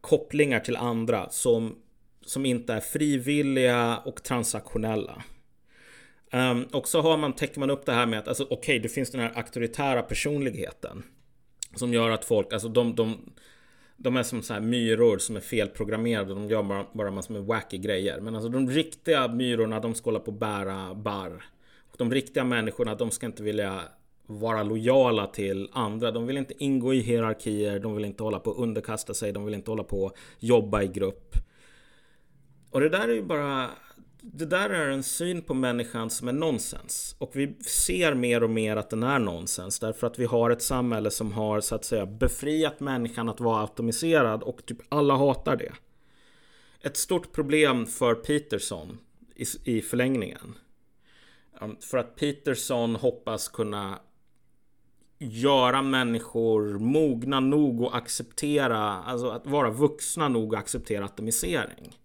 kopplingar 0.00 0.60
till 0.60 0.76
andra 0.76 1.30
som, 1.30 1.82
som 2.26 2.46
inte 2.46 2.72
är 2.74 2.80
frivilliga 2.80 3.96
och 4.04 4.22
transaktionella. 4.22 5.22
Um, 6.32 6.64
och 6.72 6.88
så 6.88 7.00
har 7.00 7.16
man, 7.16 7.32
täcker 7.32 7.60
man 7.60 7.70
upp 7.70 7.86
det 7.86 7.92
här 7.92 8.06
med 8.06 8.18
att 8.18 8.28
alltså, 8.28 8.44
okej, 8.44 8.56
okay, 8.56 8.78
det 8.78 8.88
finns 8.88 9.10
den 9.10 9.20
här 9.20 9.32
auktoritära 9.36 10.02
personligheten. 10.02 11.02
Som 11.74 11.92
gör 11.92 12.10
att 12.10 12.24
folk, 12.24 12.52
alltså 12.52 12.68
de, 12.68 12.94
de, 12.94 13.32
de 13.96 14.16
är 14.16 14.22
som 14.22 14.42
så 14.42 14.54
här 14.54 14.60
myror 14.60 15.18
som 15.18 15.36
är 15.36 15.40
felprogrammerade. 15.40 16.34
De 16.34 16.48
gör 16.48 16.62
bara, 16.62 16.86
bara 16.92 17.10
massor 17.10 17.34
med 17.34 17.42
wacky 17.42 17.78
grejer. 17.78 18.20
Men 18.20 18.34
alltså 18.34 18.48
de 18.48 18.70
riktiga 18.70 19.28
myrorna, 19.28 19.80
de 19.80 19.94
ska 19.94 20.04
hålla 20.04 20.20
på 20.20 20.30
att 20.30 20.38
bära 20.38 20.94
barr. 20.94 21.44
Och 21.90 21.96
de 21.98 22.12
riktiga 22.12 22.44
människorna, 22.44 22.94
de 22.94 23.10
ska 23.10 23.26
inte 23.26 23.42
vilja 23.42 23.80
vara 24.26 24.62
lojala 24.62 25.26
till 25.26 25.68
andra. 25.72 26.10
De 26.10 26.26
vill 26.26 26.36
inte 26.36 26.64
ingå 26.64 26.94
i 26.94 27.00
hierarkier, 27.00 27.78
de 27.78 27.94
vill 27.94 28.04
inte 28.04 28.22
hålla 28.22 28.38
på 28.38 28.50
att 28.50 28.58
underkasta 28.58 29.14
sig, 29.14 29.32
de 29.32 29.44
vill 29.44 29.54
inte 29.54 29.70
hålla 29.70 29.84
på 29.84 30.06
att 30.06 30.14
jobba 30.38 30.82
i 30.82 30.86
grupp. 30.88 31.36
Och 32.70 32.80
det 32.80 32.88
där 32.88 33.08
är 33.08 33.14
ju 33.14 33.22
bara... 33.22 33.70
Det 34.20 34.46
där 34.46 34.70
är 34.70 34.88
en 34.88 35.02
syn 35.02 35.42
på 35.42 35.54
människan 35.54 36.10
som 36.10 36.28
är 36.28 36.32
nonsens. 36.32 37.16
Och 37.18 37.30
vi 37.34 37.56
ser 37.60 38.14
mer 38.14 38.42
och 38.42 38.50
mer 38.50 38.76
att 38.76 38.90
den 38.90 39.02
är 39.02 39.18
nonsens. 39.18 39.78
Därför 39.78 40.06
att 40.06 40.18
vi 40.18 40.24
har 40.24 40.50
ett 40.50 40.62
samhälle 40.62 41.10
som 41.10 41.32
har 41.32 41.60
så 41.60 41.74
att 41.74 41.84
säga 41.84 42.06
befriat 42.06 42.80
människan 42.80 43.28
att 43.28 43.40
vara 43.40 43.64
atomiserad 43.64 44.42
och 44.42 44.66
typ 44.66 44.78
alla 44.88 45.16
hatar 45.16 45.56
det. 45.56 45.72
Ett 46.80 46.96
stort 46.96 47.32
problem 47.32 47.86
för 47.86 48.14
Peterson 48.14 48.98
i, 49.34 49.44
i 49.64 49.82
förlängningen. 49.82 50.54
Um, 51.60 51.76
för 51.80 51.98
att 51.98 52.16
Peterson 52.16 52.96
hoppas 52.96 53.48
kunna 53.48 53.98
göra 55.18 55.82
människor 55.82 56.78
mogna 56.78 57.40
nog 57.40 57.84
att 57.84 57.94
acceptera, 57.94 58.78
alltså 58.78 59.28
att 59.28 59.46
vara 59.46 59.70
vuxna 59.70 60.28
nog 60.28 60.54
att 60.54 60.60
acceptera 60.60 61.04
atomisering. 61.04 61.96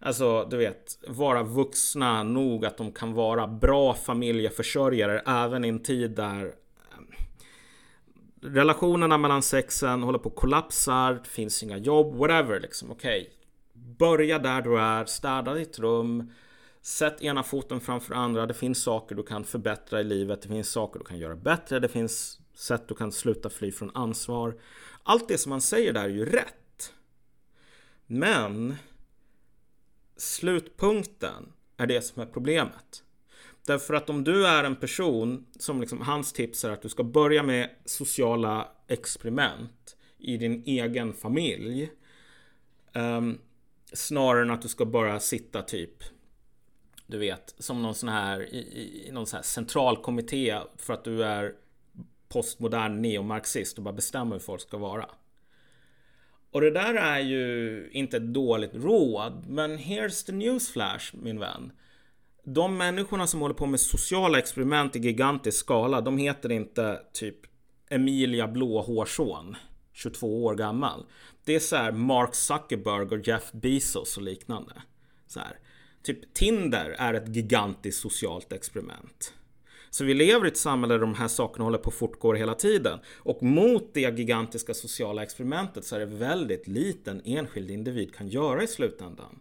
Alltså, 0.00 0.44
du 0.50 0.56
vet, 0.56 0.98
vara 1.08 1.42
vuxna 1.42 2.22
nog 2.22 2.66
att 2.66 2.76
de 2.76 2.92
kan 2.92 3.12
vara 3.12 3.46
bra 3.46 3.94
familjeförsörjare 3.94 5.22
även 5.26 5.64
i 5.64 5.68
en 5.68 5.82
tid 5.82 6.10
där 6.10 6.44
eh, 6.44 6.52
relationerna 8.42 9.18
mellan 9.18 9.42
sexen 9.42 10.02
håller 10.02 10.18
på 10.18 10.28
att 10.28 10.36
kollapsar, 10.36 11.12
det 11.12 11.28
finns 11.28 11.62
inga 11.62 11.76
jobb, 11.76 12.14
whatever 12.14 12.60
liksom. 12.60 12.90
Okej, 12.90 13.20
okay. 13.20 13.32
börja 13.98 14.38
där 14.38 14.62
du 14.62 14.78
är, 14.78 15.04
städa 15.04 15.54
ditt 15.54 15.78
rum, 15.78 16.32
Sätt 16.86 17.22
ena 17.22 17.42
foten 17.42 17.80
framför 17.80 18.14
andra. 18.14 18.46
Det 18.46 18.54
finns 18.54 18.82
saker 18.82 19.14
du 19.14 19.22
kan 19.22 19.44
förbättra 19.44 20.00
i 20.00 20.04
livet. 20.04 20.42
Det 20.42 20.48
finns 20.48 20.70
saker 20.70 20.98
du 20.98 21.04
kan 21.04 21.18
göra 21.18 21.36
bättre. 21.36 21.78
Det 21.78 21.88
finns 21.88 22.40
sätt 22.54 22.88
du 22.88 22.94
kan 22.94 23.12
sluta 23.12 23.50
fly 23.50 23.72
från 23.72 23.96
ansvar. 23.96 24.54
Allt 25.02 25.28
det 25.28 25.38
som 25.38 25.50
man 25.50 25.60
säger 25.60 25.92
där 25.92 26.04
är 26.04 26.08
ju 26.08 26.24
rätt. 26.24 26.92
Men 28.06 28.76
slutpunkten 30.16 31.52
är 31.76 31.86
det 31.86 32.02
som 32.02 32.22
är 32.22 32.26
problemet. 32.26 33.02
Därför 33.66 33.94
att 33.94 34.10
om 34.10 34.24
du 34.24 34.46
är 34.46 34.64
en 34.64 34.76
person 34.76 35.46
som 35.58 35.80
liksom, 35.80 36.00
hans 36.00 36.32
tips 36.32 36.64
är 36.64 36.70
att 36.70 36.82
du 36.82 36.88
ska 36.88 37.04
börja 37.04 37.42
med 37.42 37.70
sociala 37.84 38.68
experiment 38.88 39.96
i 40.18 40.36
din 40.36 40.62
egen 40.66 41.12
familj. 41.12 41.90
Um, 42.94 43.38
snarare 43.92 44.42
än 44.42 44.50
att 44.50 44.62
du 44.62 44.68
ska 44.68 44.84
bara 44.84 45.20
sitta 45.20 45.62
typ 45.62 46.04
du 47.06 47.18
vet, 47.18 47.54
som 47.58 47.82
någon 47.82 47.94
sån 47.94 48.08
här 48.08 48.54
i, 48.54 49.06
i 49.08 49.12
någon 49.12 49.26
sån 49.26 49.36
här 49.36 49.42
centralkommitté 49.42 50.58
för 50.76 50.94
att 50.94 51.04
du 51.04 51.24
är 51.24 51.54
postmodern 52.28 53.02
neomarxist 53.02 53.78
och 53.78 53.84
bara 53.84 53.94
bestämmer 53.94 54.32
hur 54.32 54.40
folk 54.40 54.60
ska 54.60 54.78
vara. 54.78 55.10
Och 56.50 56.60
det 56.60 56.70
där 56.70 56.94
är 56.94 57.18
ju 57.18 57.88
inte 57.92 58.16
ett 58.16 58.34
dåligt 58.34 58.74
råd, 58.74 59.44
men 59.48 59.78
here's 59.78 60.26
the 60.26 60.32
newsflash 60.32 61.12
min 61.12 61.40
vän. 61.40 61.72
De 62.44 62.76
människorna 62.76 63.26
som 63.26 63.40
håller 63.40 63.54
på 63.54 63.66
med 63.66 63.80
sociala 63.80 64.38
experiment 64.38 64.96
i 64.96 64.98
gigantisk 64.98 65.58
skala, 65.58 66.00
de 66.00 66.18
heter 66.18 66.52
inte 66.52 67.00
typ 67.12 67.36
Emilia 67.90 68.48
Blåhårsson, 68.48 69.56
22 69.92 70.44
år 70.44 70.54
gammal. 70.54 71.06
Det 71.44 71.54
är 71.54 71.60
så 71.60 71.92
Mark 71.92 72.34
Zuckerberg 72.34 73.18
och 73.18 73.28
Jeff 73.28 73.52
Bezos 73.52 74.16
och 74.16 74.22
liknande. 74.22 74.72
Så 75.26 75.40
här. 75.40 75.58
Typ 76.02 76.34
Tinder 76.34 76.96
är 76.98 77.14
ett 77.14 77.36
gigantiskt 77.36 78.00
socialt 78.00 78.52
experiment. 78.52 79.34
Så 79.96 80.04
vi 80.04 80.14
lever 80.14 80.44
i 80.44 80.48
ett 80.48 80.56
samhälle 80.56 80.94
där 80.94 80.98
de 80.98 81.14
här 81.14 81.28
sakerna 81.28 81.64
håller 81.64 81.78
på 81.78 81.88
att 81.88 81.94
fortgå 81.94 82.34
hela 82.34 82.54
tiden. 82.54 82.98
Och 83.16 83.42
mot 83.42 83.94
det 83.94 84.18
gigantiska 84.18 84.74
sociala 84.74 85.22
experimentet 85.22 85.84
så 85.84 85.94
är 85.96 86.00
det 86.00 86.06
väldigt 86.06 86.68
liten 86.68 87.22
enskild 87.24 87.70
individ 87.70 88.14
kan 88.14 88.28
göra 88.28 88.62
i 88.62 88.66
slutändan. 88.66 89.40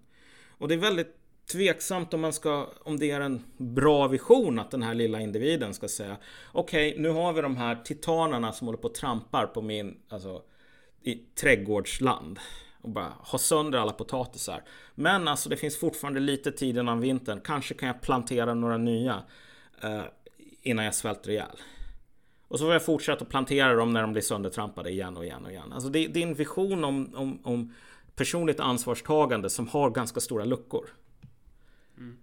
Och 0.58 0.68
det 0.68 0.74
är 0.74 0.80
väldigt 0.80 1.16
tveksamt 1.52 2.14
om 2.14 2.22
man 2.22 2.34
ska, 2.34 2.68
om 2.84 3.00
det 3.00 3.12
är 3.12 3.22
en 3.22 3.44
bra 3.58 4.08
vision 4.08 4.60
att 4.60 4.72
den 4.72 4.84
här 4.84 4.94
lilla 4.94 5.22
individen 5.22 5.74
ska 5.74 5.88
säga 5.88 6.18
Okej, 6.52 6.90
okay, 6.90 7.02
nu 7.02 7.10
har 7.10 7.34
vi 7.34 7.42
de 7.42 7.58
här 7.58 7.76
titanerna 7.76 8.52
som 8.52 8.68
håller 8.68 8.80
på 8.80 8.88
och 8.88 8.96
trampar 8.96 9.46
på 9.46 9.62
min, 9.62 9.98
alltså 10.10 10.42
i 11.02 11.16
trädgårdsland 11.16 12.40
och 12.82 12.90
bara 12.90 13.14
ha 13.20 13.38
sönder 13.38 13.80
alla 13.80 13.94
potatisar. 13.94 14.64
Men 14.96 15.28
alltså 15.28 15.50
det 15.50 15.58
finns 15.58 15.80
fortfarande 15.80 16.20
lite 16.20 16.52
tid 16.52 16.78
innan 16.78 17.00
vintern. 17.00 17.42
Kanske 17.44 17.74
kan 17.74 17.88
jag 17.88 18.02
plantera 18.02 18.54
några 18.54 18.78
nya 18.78 19.24
eh, 19.84 20.04
innan 20.66 20.86
jag 20.86 20.96
svälter 20.96 21.30
ihjäl. 21.30 21.60
Och 22.48 22.60
så 22.60 22.66
får 22.66 22.74
jag 22.74 22.86
fortsätta 22.86 23.26
plantera 23.26 23.74
dem 23.74 23.94
när 23.94 24.02
de 24.02 24.12
blir 24.12 24.22
söndertrampade 24.22 24.90
igen 24.90 25.18
och 25.18 25.26
igen 25.26 25.46
och 25.46 25.52
igen. 25.52 25.74
Alltså 25.74 25.90
det, 25.90 26.08
det 26.08 26.24
är 26.24 26.28
en 26.28 26.34
vision 26.34 26.84
om, 26.84 27.16
om, 27.16 27.40
om, 27.44 27.74
personligt 28.16 28.60
ansvarstagande 28.60 29.50
som 29.50 29.68
har 29.68 29.90
ganska 29.90 30.20
stora 30.20 30.46
luckor. 30.46 30.86
Mm. 31.98 32.18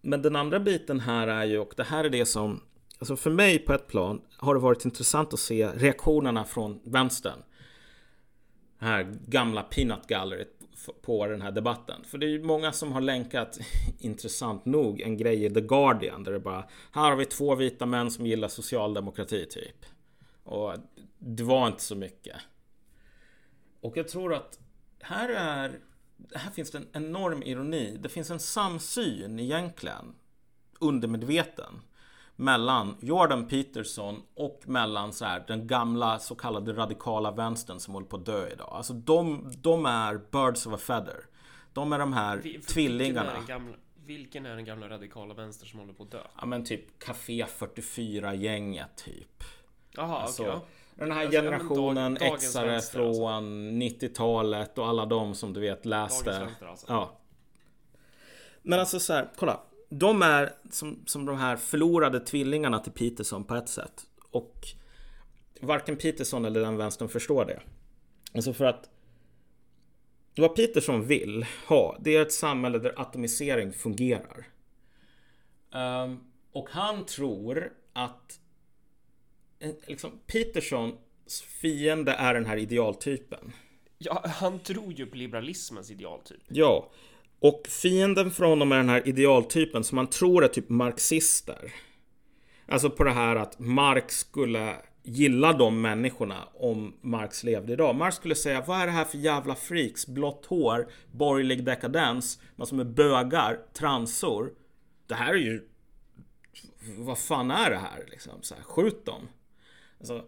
Men 0.00 0.22
den 0.22 0.36
andra 0.36 0.60
biten 0.60 1.00
här 1.00 1.28
är 1.28 1.44
ju, 1.44 1.58
och 1.58 1.72
det 1.76 1.84
här 1.84 2.04
är 2.04 2.10
det 2.10 2.26
som 2.26 2.60
Alltså 2.98 3.16
för 3.16 3.30
mig 3.30 3.58
på 3.58 3.72
ett 3.72 3.86
plan 3.86 4.20
har 4.36 4.54
det 4.54 4.60
varit 4.60 4.84
intressant 4.84 5.32
att 5.32 5.40
se 5.40 5.68
reaktionerna 5.68 6.44
från 6.44 6.80
vänstern 6.84 7.42
det 8.78 8.84
här 8.84 9.16
gamla 9.26 9.62
peanut 9.62 10.06
galleryt 10.06 10.55
på 11.02 11.26
den 11.26 11.42
här 11.42 11.52
debatten. 11.52 12.04
För 12.04 12.18
det 12.18 12.26
är 12.26 12.30
ju 12.30 12.42
många 12.42 12.72
som 12.72 12.92
har 12.92 13.00
länkat, 13.00 13.58
intressant 13.98 14.64
nog, 14.64 15.00
en 15.00 15.16
grej 15.16 15.44
i 15.44 15.50
The 15.50 15.60
Guardian 15.60 16.24
där 16.24 16.32
det 16.32 16.40
bara 16.40 16.64
Här 16.92 17.10
har 17.10 17.16
vi 17.16 17.24
två 17.24 17.54
vita 17.54 17.86
män 17.86 18.10
som 18.10 18.26
gillar 18.26 18.48
socialdemokrati 18.48 19.46
typ. 19.46 19.86
Och 20.42 20.74
det 21.18 21.42
var 21.42 21.66
inte 21.66 21.82
så 21.82 21.94
mycket. 21.94 22.36
Och 23.80 23.96
jag 23.96 24.08
tror 24.08 24.34
att 24.34 24.58
här 25.00 25.28
är 25.28 25.78
Här 26.34 26.50
finns 26.50 26.70
det 26.70 26.78
en 26.78 26.88
enorm 26.92 27.42
ironi. 27.42 27.96
Det 28.00 28.08
finns 28.08 28.30
en 28.30 28.40
samsyn 28.40 29.40
egentligen. 29.40 30.14
undermedveten 30.80 31.80
mellan 32.36 32.96
Jordan 33.00 33.48
Peterson 33.48 34.22
och 34.34 34.60
mellan 34.66 35.12
så 35.12 35.24
här, 35.24 35.44
den 35.48 35.66
gamla 35.66 36.18
så 36.18 36.34
kallade 36.34 36.72
radikala 36.72 37.30
vänstern 37.30 37.80
som 37.80 37.94
håller 37.94 38.06
på 38.06 38.16
att 38.16 38.26
dö 38.26 38.48
idag. 38.48 38.68
Alltså 38.72 38.92
de, 38.92 39.52
de 39.58 39.86
är 39.86 40.14
birds 40.32 40.66
of 40.66 40.74
a 40.74 40.78
feather. 40.78 41.20
De 41.72 41.92
är 41.92 41.98
de 41.98 42.12
här 42.12 42.36
Vi- 42.36 42.58
tvillingarna. 42.60 43.32
Vilken 44.06 44.46
är, 44.46 44.56
den 44.56 44.64
gamla, 44.64 44.88
radikala 44.88 45.34
vänster 45.34 45.66
som 45.66 45.78
håller 45.80 45.92
på 45.92 46.02
att 46.02 46.10
dö? 46.10 46.20
Ja 46.40 46.46
men 46.46 46.64
typ 46.64 46.98
Café 46.98 47.44
44-gänget 47.58 48.96
typ. 48.96 49.44
Jaha, 49.90 50.18
Alltså, 50.20 50.42
okej. 50.42 50.54
ja. 50.54 50.60
Den 50.94 51.12
här 51.12 51.20
Alltså, 51.20 51.34
ja, 51.36 51.42
generationen 51.42 52.14
dag- 52.14 52.22
dagens 52.28 52.52
Xare 52.52 52.66
vänster, 52.66 53.00
alltså. 53.00 53.20
från 53.22 53.82
90-talet 53.82 54.78
och 54.78 54.86
alla 54.88 55.06
de 55.06 55.34
som 55.34 55.52
du 55.52 55.60
vet 55.60 55.86
läste. 55.86 56.30
Dagens 56.30 56.42
vänster 56.48 56.66
alltså. 56.66 56.86
Ja. 56.88 57.10
Men 58.62 58.80
alltså 58.80 59.00
så 59.00 59.12
här, 59.12 59.30
kolla. 59.36 59.60
De 59.88 60.22
är 60.22 60.52
som, 60.70 61.02
som 61.06 61.26
de 61.26 61.36
här 61.36 61.56
förlorade 61.56 62.20
tvillingarna 62.20 62.78
till 62.78 62.92
Peterson 62.92 63.44
på 63.44 63.54
ett 63.54 63.68
sätt. 63.68 64.06
Och 64.30 64.66
varken 65.60 65.96
Peterson 65.96 66.44
eller 66.44 66.60
den 66.60 66.76
vänstern 66.76 67.08
förstår 67.08 67.44
det. 67.44 67.60
Alltså 68.34 68.52
för 68.52 68.64
att 68.64 68.90
vad 70.36 70.56
Peterson 70.56 71.06
vill 71.06 71.46
ha, 71.68 71.98
det 72.00 72.16
är 72.16 72.22
ett 72.22 72.32
samhälle 72.32 72.78
där 72.78 73.00
atomisering 73.00 73.72
fungerar. 73.72 74.46
Ehm, 75.74 76.18
och 76.52 76.68
han 76.70 77.06
tror 77.06 77.72
att 77.92 78.40
eh, 79.58 79.70
liksom, 79.86 80.10
Petersons 80.26 81.42
fiende 81.60 82.12
är 82.12 82.34
den 82.34 82.46
här 82.46 82.56
idealtypen. 82.56 83.52
Ja, 83.98 84.24
han 84.26 84.58
tror 84.58 84.92
ju 84.92 85.06
på 85.06 85.16
liberalismens 85.16 85.90
idealtyp. 85.90 86.42
Ja, 86.48 86.90
och 87.40 87.62
fienden 87.68 88.30
för 88.30 88.44
honom 88.44 88.72
är 88.72 88.76
den 88.76 88.88
här 88.88 89.08
idealtypen 89.08 89.84
som 89.84 89.96
man 89.96 90.06
tror 90.06 90.44
är 90.44 90.48
typ 90.48 90.68
marxister. 90.68 91.72
Alltså 92.68 92.90
på 92.90 93.04
det 93.04 93.10
här 93.10 93.36
att 93.36 93.58
Marx 93.58 94.14
skulle 94.14 94.76
gilla 95.02 95.52
de 95.52 95.80
människorna 95.80 96.48
om 96.54 96.96
Marx 97.00 97.44
levde 97.44 97.72
idag. 97.72 97.94
Marx 97.94 98.16
skulle 98.16 98.34
säga, 98.34 98.64
vad 98.66 98.80
är 98.80 98.86
det 98.86 98.92
här 98.92 99.04
för 99.04 99.18
jävla 99.18 99.54
freaks? 99.54 100.06
Blått 100.06 100.46
hår, 100.46 100.88
borgerlig 101.12 101.64
dekadens, 101.64 102.40
man 102.56 102.66
som 102.66 102.80
är 102.80 102.84
bögar, 102.84 103.58
transor. 103.72 104.52
Det 105.06 105.14
här 105.14 105.34
är 105.34 105.38
ju... 105.38 105.68
Vad 106.98 107.18
fan 107.18 107.50
är 107.50 107.70
det 107.70 107.76
här 107.76 108.04
liksom? 108.10 108.32
Så 108.42 108.54
här, 108.54 108.62
skjut 108.62 109.04
dem. 109.04 109.28
Alltså, 109.98 110.24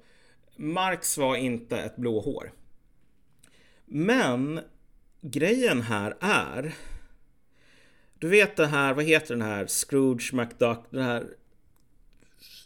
Marx 0.57 1.19
var 1.19 1.37
inte 1.37 1.79
ett 1.79 1.97
blåhår. 1.97 2.53
Men 3.85 4.61
grejen 5.21 5.83
här 5.83 6.17
är 6.21 6.75
du 8.19 8.29
vet 8.29 8.57
det 8.57 8.67
här, 8.67 8.95
vad 8.95 9.05
heter 9.05 9.35
den 9.35 9.43
här 9.43 9.67
Scrooge 9.67 10.31
McDuck, 10.35 10.79
den 10.91 11.03
här 11.03 11.21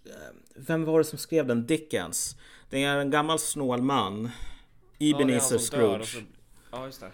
eh, 0.04 0.12
Vem 0.54 0.84
var 0.84 0.98
det 0.98 1.04
som 1.04 1.18
skrev 1.18 1.46
den? 1.46 1.66
Dickens 1.66 2.36
Det 2.70 2.82
är 2.84 2.96
en 2.98 3.10
gammal 3.10 3.38
snål 3.38 3.82
man 3.82 4.30
Ja, 4.98 5.20
Ebenezer 5.20 5.54
och 5.56 5.60
Scrooge 5.62 6.04
så- 6.06 6.18
Ja, 6.72 6.86
just 6.86 7.00
det. 7.00 7.10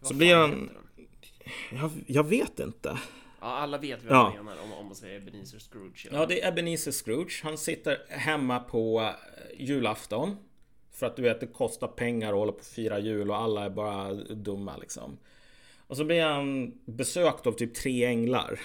Vad 0.00 0.08
Så 0.08 0.14
blir 0.14 0.34
han- 0.36 0.50
den? 0.50 0.70
jag, 1.80 1.90
jag 2.06 2.24
vet 2.28 2.60
inte 2.60 2.98
Ja, 3.40 3.46
alla 3.46 3.78
vet 3.78 4.04
vad 4.04 4.16
Ja. 4.16 4.32
jag 4.36 4.44
menar 4.44 4.62
om, 4.62 4.72
om 4.72 4.86
man 4.86 4.94
säger 4.94 5.16
Ebenezer 5.16 5.58
Scrooge. 5.58 6.06
Ja, 6.12 6.26
det 6.26 6.42
är 6.42 6.48
Ebenezer 6.48 6.92
Scrooge. 6.92 7.40
Han 7.42 7.58
sitter 7.58 7.98
hemma 8.08 8.60
på 8.60 9.00
eh, 9.00 9.64
julafton. 9.66 10.36
För 10.90 11.06
att 11.06 11.16
du 11.16 11.22
vet, 11.22 11.40
det 11.40 11.46
kostar 11.46 11.88
pengar 11.88 12.28
att 12.28 12.34
hålla 12.34 12.52
på 12.52 12.58
och 12.58 12.64
fira 12.64 12.98
jul 12.98 13.30
och 13.30 13.36
alla 13.36 13.64
är 13.64 13.70
bara 13.70 14.14
dumma 14.14 14.76
liksom. 14.76 15.18
Och 15.86 15.96
så 15.96 16.04
blir 16.04 16.22
han 16.22 16.74
besökt 16.84 17.46
av 17.46 17.52
typ 17.52 17.74
tre 17.74 18.04
änglar. 18.04 18.60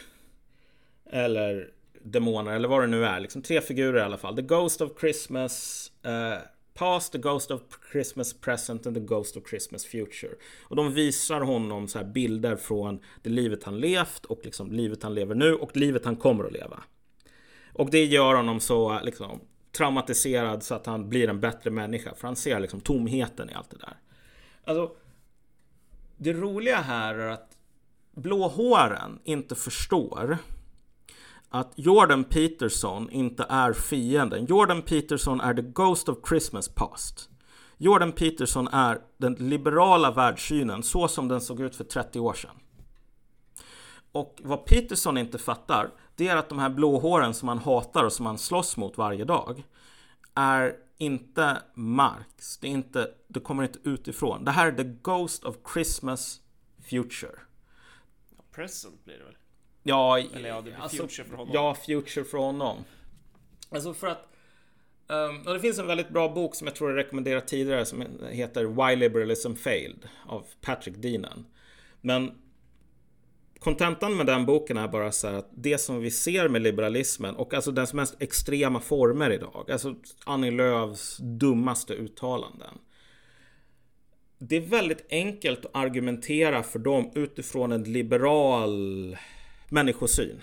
Eller 1.05 1.71
demoner, 2.03 2.51
eller 2.51 2.67
vad 2.67 2.81
det 2.81 2.87
nu 2.87 3.05
är. 3.05 3.19
Liksom 3.19 3.41
tre 3.41 3.61
figurer 3.61 3.99
i 3.99 4.03
alla 4.03 4.17
fall. 4.17 4.35
The 4.35 4.41
Ghost 4.41 4.81
of 4.81 4.99
Christmas 4.99 5.91
uh, 6.05 6.39
Past, 6.73 7.11
The 7.11 7.17
Ghost 7.17 7.51
of 7.51 7.61
Christmas 7.91 8.33
Present 8.33 8.87
and 8.87 8.95
The 8.95 9.01
Ghost 9.01 9.37
of 9.37 9.49
Christmas 9.49 9.85
Future. 9.85 10.33
Och 10.63 10.75
de 10.75 10.93
visar 10.93 11.41
honom 11.41 11.87
så 11.87 11.97
här 11.97 12.05
bilder 12.05 12.55
från 12.55 12.99
det 13.21 13.29
livet 13.29 13.63
han 13.63 13.79
levt 13.79 14.25
och 14.25 14.39
liksom 14.43 14.71
livet 14.71 15.03
han 15.03 15.13
lever 15.13 15.35
nu 15.35 15.53
och 15.53 15.77
livet 15.77 16.05
han 16.05 16.15
kommer 16.15 16.43
att 16.43 16.51
leva. 16.51 16.83
Och 17.73 17.89
det 17.89 18.05
gör 18.05 18.35
honom 18.35 18.59
så 18.59 18.99
liksom 19.03 19.39
traumatiserad 19.71 20.63
så 20.63 20.75
att 20.75 20.85
han 20.85 21.09
blir 21.09 21.29
en 21.29 21.39
bättre 21.39 21.71
människa. 21.71 22.15
För 22.15 22.27
han 22.27 22.35
ser 22.35 22.59
liksom 22.59 22.81
tomheten 22.81 23.49
i 23.49 23.53
allt 23.53 23.69
det 23.69 23.77
där. 23.77 23.97
Alltså, 24.63 24.91
det 26.19 26.33
roliga 26.33 26.81
här 26.81 27.15
är 27.15 27.29
att 27.29 27.57
blåhåren 28.15 29.19
inte 29.23 29.55
förstår 29.55 30.37
att 31.49 31.73
Jordan 31.75 32.23
Peterson 32.23 33.09
inte 33.09 33.45
är 33.49 33.73
fienden. 33.73 34.45
Jordan 34.45 34.81
Peterson 34.81 35.41
är 35.41 35.53
the 35.53 35.61
Ghost 35.61 36.09
of 36.09 36.17
Christmas 36.29 36.69
Past. 36.69 37.29
Jordan 37.77 38.11
Peterson 38.11 38.67
är 38.67 39.01
den 39.17 39.33
liberala 39.33 40.11
världssynen 40.11 40.83
så 40.83 41.07
som 41.07 41.27
den 41.27 41.41
såg 41.41 41.61
ut 41.61 41.75
för 41.75 41.83
30 41.83 42.19
år 42.19 42.33
sedan. 42.33 42.55
Och 44.11 44.39
vad 44.43 44.65
Peterson 44.65 45.17
inte 45.17 45.37
fattar, 45.37 45.89
det 46.15 46.27
är 46.27 46.35
att 46.35 46.49
de 46.49 46.59
här 46.59 46.69
blåhåren 46.69 47.33
som 47.33 47.47
han 47.47 47.59
hatar 47.59 48.03
och 48.03 48.13
som 48.13 48.25
han 48.25 48.37
slåss 48.37 48.77
mot 48.77 48.97
varje 48.97 49.25
dag 49.25 49.63
är 50.35 50.73
inte 50.99 51.61
Marx. 51.73 52.57
Det, 52.57 52.67
är 52.67 52.71
inte, 52.71 53.11
det 53.27 53.39
kommer 53.39 53.63
inte 53.63 53.79
utifrån. 53.83 54.45
Det 54.45 54.51
här 54.51 54.67
är 54.67 54.71
the 54.71 54.83
Ghost 54.83 55.43
of 55.43 55.55
Christmas 55.73 56.41
Future. 56.89 57.39
Present 58.51 59.05
blir 59.05 59.17
det 59.17 59.23
väl? 59.23 59.37
Ja, 59.83 60.19
Eller 60.19 60.49
ja, 60.49 60.55
det 60.55 60.61
blir 60.61 60.87
future 60.87 61.27
för 61.27 61.35
honom. 61.35 61.53
Ja, 61.53 61.75
future 61.75 62.25
för 62.25 62.37
honom. 62.37 62.77
Alltså 63.69 63.93
för 63.93 64.07
att... 64.07 64.27
ehm, 65.09 65.47
och 65.47 65.53
det 65.53 65.59
finns 65.59 65.79
en 65.79 65.87
väldigt 65.87 66.09
bra 66.09 66.29
bok 66.29 66.55
som 66.55 66.67
jag 66.67 66.75
tror 66.75 66.89
jag 66.89 66.97
rekommenderat 66.97 67.47
tidigare 67.47 67.85
som 67.85 68.03
heter 68.29 68.65
Why 68.65 68.95
Liberalism 68.95 69.53
Failed 69.53 70.09
av 70.25 70.45
Patrick 70.61 70.95
Deenan. 70.97 71.45
Men 72.01 72.41
kontentan 73.59 74.17
med 74.17 74.25
den 74.25 74.45
boken 74.45 74.77
är 74.77 74.87
bara 74.87 75.11
så 75.11 75.27
här 75.27 75.33
att 75.33 75.49
det 75.55 75.77
som 75.77 75.99
vi 75.99 76.11
ser 76.11 76.49
med 76.49 76.61
liberalismen 76.61 77.35
och 77.35 77.53
alltså 77.53 77.71
dess 77.71 77.93
mest 77.93 78.21
extrema 78.21 78.79
former 78.79 79.31
idag, 79.31 79.71
alltså 79.71 79.95
Annie 80.25 80.51
Lööfs 80.51 81.17
dummaste 81.17 81.93
uttalanden. 81.93 82.77
Det 84.37 84.55
är 84.55 84.61
väldigt 84.61 85.05
enkelt 85.09 85.65
att 85.65 85.75
argumentera 85.75 86.63
för 86.63 86.79
dem 86.79 87.11
utifrån 87.15 87.71
en 87.71 87.83
liberal 87.83 89.17
människosyn. 89.69 90.41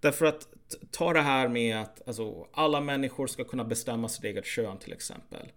Därför 0.00 0.26
att 0.26 0.48
ta 0.90 1.12
det 1.12 1.20
här 1.20 1.48
med 1.48 1.80
att 1.80 2.08
alltså, 2.08 2.46
alla 2.52 2.80
människor 2.80 3.26
ska 3.26 3.44
kunna 3.44 3.64
bestämma 3.64 4.08
sitt 4.08 4.24
eget 4.24 4.46
kön 4.46 4.78
till 4.78 4.92
exempel. 4.92 5.48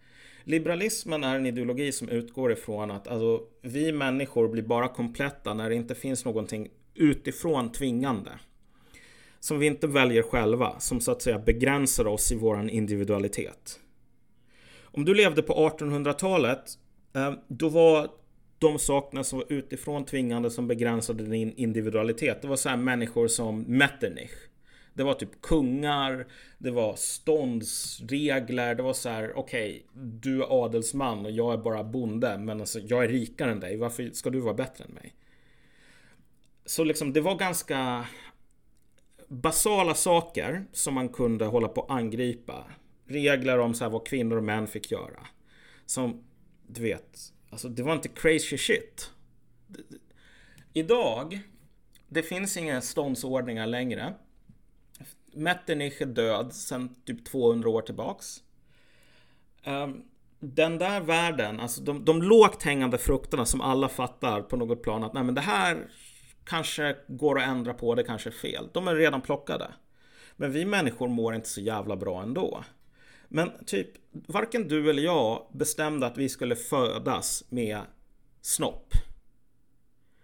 Liberalismen 0.49 1.23
är 1.23 1.35
en 1.35 1.45
ideologi 1.45 1.91
som 1.91 2.09
utgår 2.09 2.51
ifrån 2.51 2.91
att 2.91 3.07
alltså, 3.07 3.41
vi 3.61 3.91
människor 3.91 4.47
blir 4.47 4.63
bara 4.63 4.87
kompletta 4.87 5.53
när 5.53 5.69
det 5.69 5.75
inte 5.75 5.95
finns 5.95 6.25
någonting 6.25 6.69
utifrån 6.95 7.71
tvingande. 7.71 8.31
Som 9.39 9.59
vi 9.59 9.65
inte 9.65 9.87
väljer 9.87 10.23
själva, 10.23 10.79
som 10.79 11.01
så 11.01 11.11
att 11.11 11.21
säga 11.21 11.39
begränsar 11.39 12.07
oss 12.07 12.31
i 12.31 12.35
våran 12.35 12.69
individualitet. 12.69 13.79
Om 14.81 15.05
du 15.05 15.13
levde 15.13 15.41
på 15.41 15.53
1800-talet, 15.53 16.63
eh, 17.15 17.33
då 17.47 17.69
var 17.69 18.07
de 18.59 18.79
sakerna 18.79 19.23
som 19.23 19.39
var 19.39 19.53
utifrån 19.53 20.05
tvingande 20.05 20.51
som 20.51 20.67
begränsade 20.67 21.23
din 21.23 21.53
individualitet. 21.53 22.41
Det 22.41 22.47
var 22.47 22.55
så 22.55 22.69
här 22.69 22.77
människor 22.77 23.27
som 23.27 23.61
Metternich. 23.61 24.48
Det 24.93 25.03
var 25.03 25.13
typ 25.13 25.41
kungar, 25.41 26.27
det 26.57 26.71
var 26.71 26.95
ståndsregler, 26.95 28.75
det 28.75 28.83
var 28.83 28.93
så 28.93 29.09
här 29.09 29.33
okej, 29.37 29.85
du 29.93 30.43
är 30.43 30.65
adelsman 30.65 31.25
och 31.25 31.31
jag 31.31 31.53
är 31.53 31.57
bara 31.57 31.83
bonde, 31.83 32.37
men 32.37 32.59
alltså 32.59 32.79
jag 32.79 33.03
är 33.03 33.07
rikare 33.07 33.51
än 33.51 33.59
dig, 33.59 33.77
varför 33.77 34.09
ska 34.13 34.29
du 34.29 34.39
vara 34.39 34.53
bättre 34.53 34.83
än 34.83 34.91
mig? 34.91 35.15
Så 36.65 36.83
liksom 36.83 37.13
det 37.13 37.21
var 37.21 37.35
ganska 37.35 38.05
basala 39.27 39.95
saker 39.95 40.65
som 40.71 40.93
man 40.93 41.09
kunde 41.09 41.45
hålla 41.45 41.67
på 41.67 41.81
att 41.81 41.91
angripa. 41.91 42.65
Regler 43.05 43.59
om 43.59 43.73
så 43.73 43.83
här 43.83 43.91
vad 43.91 44.07
kvinnor 44.07 44.37
och 44.37 44.43
män 44.43 44.67
fick 44.67 44.91
göra. 44.91 45.27
Som, 45.85 46.23
du 46.67 46.81
vet, 46.81 47.19
alltså 47.49 47.69
det 47.69 47.83
var 47.83 47.93
inte 47.93 48.09
crazy 48.09 48.57
shit. 48.57 49.11
Idag, 50.73 51.39
det 52.07 52.23
finns 52.23 52.57
inga 52.57 52.81
ståndsordningar 52.81 53.67
längre. 53.67 54.13
Metternich 55.33 56.01
är 56.01 56.05
död 56.05 56.53
sedan 56.53 56.95
typ 57.05 57.25
200 57.25 57.69
år 57.69 57.81
tillbaks. 57.81 58.43
Ehm, 59.63 60.01
den 60.39 60.77
där 60.77 61.01
världen, 61.01 61.59
alltså 61.59 61.81
de, 61.81 62.05
de 62.05 62.21
lågt 62.21 62.63
hängande 62.63 62.97
frukterna 62.97 63.45
som 63.45 63.61
alla 63.61 63.89
fattar 63.89 64.41
på 64.41 64.57
något 64.57 64.83
plan 64.83 65.03
att 65.03 65.13
nej 65.13 65.23
men 65.23 65.35
det 65.35 65.41
här 65.41 65.87
kanske 66.43 66.95
går 67.07 67.39
att 67.39 67.47
ändra 67.47 67.73
på, 67.73 67.95
det 67.95 68.03
kanske 68.03 68.29
är 68.29 68.31
fel. 68.31 68.69
De 68.73 68.87
är 68.87 68.95
redan 68.95 69.21
plockade. 69.21 69.67
Men 70.35 70.51
vi 70.51 70.65
människor 70.65 71.07
mår 71.07 71.35
inte 71.35 71.49
så 71.49 71.61
jävla 71.61 71.95
bra 71.95 72.21
ändå. 72.21 72.63
Men 73.27 73.51
typ, 73.65 73.87
varken 74.11 74.67
du 74.67 74.89
eller 74.89 75.03
jag 75.03 75.47
bestämde 75.53 76.07
att 76.07 76.17
vi 76.17 76.29
skulle 76.29 76.55
födas 76.55 77.43
med 77.49 77.79
snopp. 78.41 78.93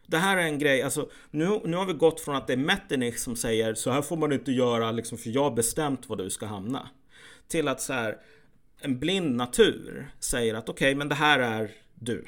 Det 0.08 0.18
här 0.18 0.38
är 0.38 0.42
en 0.42 0.60
grej, 0.60 0.82
alltså 0.82 1.10
nu, 1.32 1.62
nu 1.66 1.78
har 1.78 1.86
vi 1.86 1.94
gått 1.94 2.20
från 2.20 2.36
att 2.36 2.48
det 2.48 2.54
är 2.54 2.58
Metternich 2.58 3.18
som 3.18 3.36
säger 3.36 3.74
så 3.74 3.92
här 3.92 4.02
får 4.02 4.18
man 4.18 4.32
inte 4.32 4.52
göra 4.52 4.92
liksom 4.92 5.18
för 5.18 5.30
jag 5.30 5.44
har 5.44 5.52
bestämt 5.52 6.10
var 6.10 6.16
du 6.16 6.30
ska 6.30 6.46
hamna. 6.46 6.90
Till 7.48 7.68
att 7.68 7.82
så 7.82 7.94
här 7.94 8.18
en 8.80 9.00
blind 9.00 9.36
natur 9.36 10.12
säger 10.20 10.54
att 10.56 10.70
okej, 10.70 10.88
okay, 10.88 10.96
men 10.96 11.10
det 11.10 11.16
här 11.16 11.40
är 11.40 11.72
du. 11.96 12.26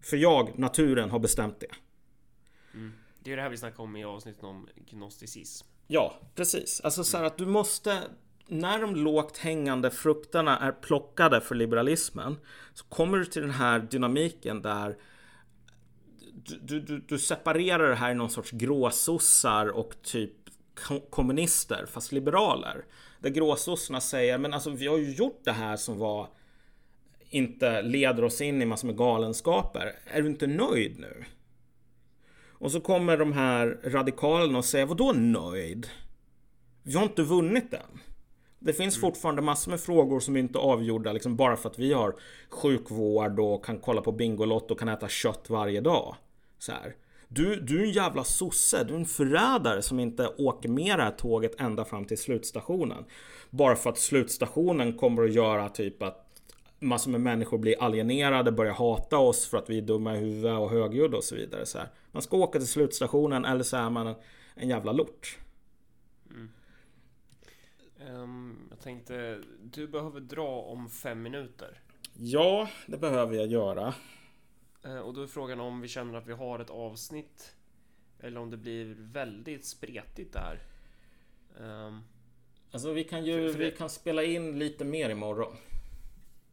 För 0.00 0.16
jag, 0.16 0.58
naturen, 0.58 1.10
har 1.10 1.18
bestämt 1.18 1.60
det. 1.60 1.74
Mm. 2.74 2.92
Det 3.20 3.32
är 3.32 3.36
det 3.36 3.42
här 3.42 3.50
vi 3.50 3.56
snackade 3.56 3.82
om 3.82 3.96
i 3.96 4.04
avsnittet 4.04 4.44
om 4.44 4.68
gnosticism. 4.90 5.66
Ja, 5.86 6.20
precis. 6.34 6.80
Alltså 6.80 7.04
så 7.04 7.16
här 7.16 7.24
att 7.24 7.38
du 7.38 7.46
måste 7.46 8.02
när 8.46 8.80
de 8.80 8.96
lågt 8.96 9.38
hängande 9.38 9.90
frukterna 9.90 10.58
är 10.58 10.72
plockade 10.72 11.40
för 11.40 11.54
liberalismen 11.54 12.36
så 12.74 12.84
kommer 12.84 13.18
du 13.18 13.24
till 13.24 13.42
den 13.42 13.50
här 13.50 13.78
dynamiken 13.78 14.62
där 14.62 14.96
du, 16.62 16.80
du, 16.80 16.98
du 16.98 17.18
separerar 17.18 17.88
det 17.88 17.94
här 17.94 18.10
i 18.10 18.14
någon 18.14 18.30
sorts 18.30 18.50
gråsossar 18.50 19.66
och 19.66 20.02
typ 20.02 20.32
kommunister 21.10 21.86
fast 21.86 22.12
liberaler. 22.12 22.84
Där 23.20 23.30
gråsossarna 23.30 24.00
säger 24.00 24.38
men 24.38 24.54
alltså 24.54 24.70
vi 24.70 24.86
har 24.86 24.98
ju 24.98 25.14
gjort 25.14 25.40
det 25.44 25.52
här 25.52 25.76
som 25.76 25.98
var 25.98 26.28
inte 27.30 27.82
leder 27.82 28.24
oss 28.24 28.40
in 28.40 28.62
i 28.62 28.64
massor 28.64 28.86
med 28.86 28.96
galenskaper. 28.96 29.92
Är 30.06 30.22
du 30.22 30.28
inte 30.28 30.46
nöjd 30.46 30.98
nu? 30.98 31.24
Och 32.48 32.72
så 32.72 32.80
kommer 32.80 33.16
de 33.16 33.32
här 33.32 33.80
radikalerna 33.84 34.58
och 34.58 34.64
säger 34.64 34.86
vadå 34.86 35.12
nöjd? 35.12 35.86
Vi 36.82 36.94
har 36.94 37.02
inte 37.02 37.22
vunnit 37.22 37.74
än. 37.74 38.00
Det 38.58 38.72
finns 38.72 38.96
mm. 38.96 39.00
fortfarande 39.00 39.42
massor 39.42 39.70
med 39.70 39.80
frågor 39.80 40.20
som 40.20 40.36
inte 40.36 40.58
är 40.58 40.60
avgjorda 40.60 41.12
liksom 41.12 41.36
bara 41.36 41.56
för 41.56 41.70
att 41.70 41.78
vi 41.78 41.92
har 41.92 42.14
sjukvård 42.48 43.40
och 43.40 43.64
kan 43.64 43.78
kolla 43.78 44.00
på 44.00 44.12
Bingolotto 44.12 44.74
och 44.74 44.80
kan 44.80 44.88
äta 44.88 45.08
kött 45.08 45.50
varje 45.50 45.80
dag. 45.80 46.16
Så 46.64 46.72
här. 46.72 46.96
Du, 47.28 47.60
du 47.60 47.80
är 47.80 47.84
en 47.84 47.92
jävla 47.92 48.24
sosse, 48.24 48.84
du 48.84 48.94
är 48.94 48.98
en 48.98 49.06
förrädare 49.06 49.82
som 49.82 50.00
inte 50.00 50.28
åker 50.38 50.68
med 50.68 50.98
det 50.98 51.02
här 51.02 51.10
tåget 51.10 51.60
ända 51.60 51.84
fram 51.84 52.04
till 52.04 52.18
slutstationen. 52.18 53.04
Bara 53.50 53.76
för 53.76 53.90
att 53.90 53.98
slutstationen 53.98 54.96
kommer 54.96 55.24
att 55.24 55.32
göra 55.32 55.68
typ 55.68 56.02
att 56.02 56.42
massor 56.78 57.10
med 57.10 57.20
människor 57.20 57.58
blir 57.58 57.82
alienerade, 57.82 58.52
börjar 58.52 58.72
hata 58.72 59.18
oss 59.18 59.46
för 59.46 59.58
att 59.58 59.70
vi 59.70 59.78
är 59.78 59.82
dumma 59.82 60.16
i 60.16 60.18
huvudet 60.18 60.58
och 60.58 60.70
högljudda 60.70 61.16
och 61.16 61.24
så 61.24 61.34
vidare. 61.34 61.66
Så 61.66 61.78
här. 61.78 61.88
Man 62.12 62.22
ska 62.22 62.36
åka 62.36 62.58
till 62.58 62.68
slutstationen 62.68 63.44
eller 63.44 63.62
så 63.62 63.76
är 63.76 63.90
man 63.90 64.06
en, 64.06 64.14
en 64.54 64.68
jävla 64.68 64.92
lort. 64.92 65.38
Mm. 66.30 66.50
Um, 68.22 68.66
jag 68.70 68.80
tänkte, 68.80 69.40
du 69.62 69.88
behöver 69.88 70.20
dra 70.20 70.60
om 70.60 70.90
fem 70.90 71.22
minuter. 71.22 71.80
Ja, 72.18 72.68
det 72.86 72.98
behöver 72.98 73.36
jag 73.36 73.46
göra. 73.46 73.94
Uh, 74.86 74.98
och 74.98 75.14
då 75.14 75.22
är 75.22 75.26
frågan 75.26 75.60
om 75.60 75.80
vi 75.80 75.88
känner 75.88 76.18
att 76.18 76.26
vi 76.26 76.32
har 76.32 76.58
ett 76.58 76.70
avsnitt 76.70 77.56
eller 78.18 78.40
om 78.40 78.50
det 78.50 78.56
blir 78.56 78.96
väldigt 78.98 79.64
spretigt 79.64 80.32
där. 80.32 80.62
Um, 81.58 82.04
alltså 82.70 82.92
vi 82.92 83.04
kan 83.04 83.24
ju, 83.24 83.52
vi 83.52 83.70
kan 83.70 83.90
spela 83.90 84.22
in 84.22 84.58
lite 84.58 84.84
mer 84.84 85.10
imorgon. 85.10 85.56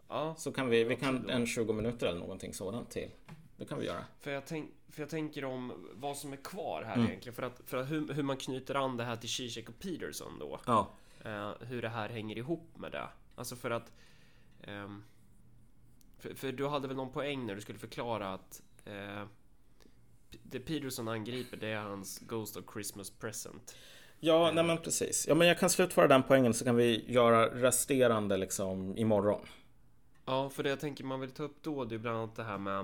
Ja, 0.07 0.35
så 0.37 0.51
kan 0.51 0.69
vi, 0.69 0.83
vi 0.83 0.95
kan 0.95 1.29
en 1.29 1.47
20 1.47 1.73
minuter 1.73 2.07
eller 2.07 2.19
någonting 2.19 2.53
sådant 2.53 2.89
till. 2.89 3.09
Det 3.57 3.65
kan 3.65 3.79
vi 3.79 3.85
göra. 3.85 4.05
För 4.19 4.31
jag, 4.31 4.45
tänk, 4.45 4.69
för 4.89 5.01
jag 5.01 5.09
tänker 5.09 5.45
om 5.45 5.87
vad 5.93 6.17
som 6.17 6.33
är 6.33 6.37
kvar 6.37 6.83
här 6.83 6.95
mm. 6.95 7.07
egentligen. 7.07 7.35
För 7.35 7.43
att, 7.43 7.61
för 7.65 7.77
att 7.77 7.91
hur, 7.91 8.13
hur, 8.13 8.23
man 8.23 8.37
knyter 8.37 8.75
an 8.75 8.97
det 8.97 9.03
här 9.03 9.15
till 9.15 9.29
Zizek 9.29 9.69
och 9.69 9.79
Peterson 9.79 10.39
då. 10.39 10.59
Ja. 10.65 10.91
Uh, 11.25 11.67
hur 11.67 11.81
det 11.81 11.89
här 11.89 12.09
hänger 12.09 12.37
ihop 12.37 12.77
med 12.77 12.91
det. 12.91 13.07
Alltså 13.35 13.55
för 13.55 13.71
att... 13.71 13.91
Um, 14.67 15.03
för, 16.21 16.33
för, 16.33 16.51
du 16.51 16.67
hade 16.67 16.87
väl 16.87 16.97
någon 16.97 17.11
poäng 17.11 17.45
när 17.45 17.55
du 17.55 17.61
skulle 17.61 17.79
förklara 17.79 18.33
att 18.33 18.61
uh, 18.87 19.27
det 20.43 20.59
Peterson 20.59 21.07
angriper 21.07 21.57
det 21.57 21.67
är 21.67 21.81
hans 21.81 22.19
Ghost 22.19 22.57
of 22.57 22.63
Christmas 22.73 23.09
Present. 23.09 23.75
Ja, 24.19 24.47
uh, 24.47 24.55
nej 24.55 24.63
men 24.63 24.77
precis. 24.77 25.27
Ja, 25.27 25.35
men 25.35 25.47
jag 25.47 25.59
kan 25.59 25.69
slutföra 25.69 26.07
den 26.07 26.23
poängen 26.23 26.53
så 26.53 26.65
kan 26.65 26.75
vi 26.75 27.05
göra 27.07 27.45
resterande 27.45 28.37
liksom 28.37 28.97
imorgon. 28.97 29.45
Ja, 30.25 30.49
för 30.49 30.63
det 30.63 30.69
jag 30.69 30.79
tänker 30.79 31.03
man 31.03 31.19
vill 31.19 31.31
ta 31.31 31.43
upp 31.43 31.57
då 31.61 31.85
det 31.85 31.95
är 31.95 31.99
bland 31.99 32.17
annat 32.17 32.35
det 32.35 32.43
här 32.43 32.57
med 32.57 32.79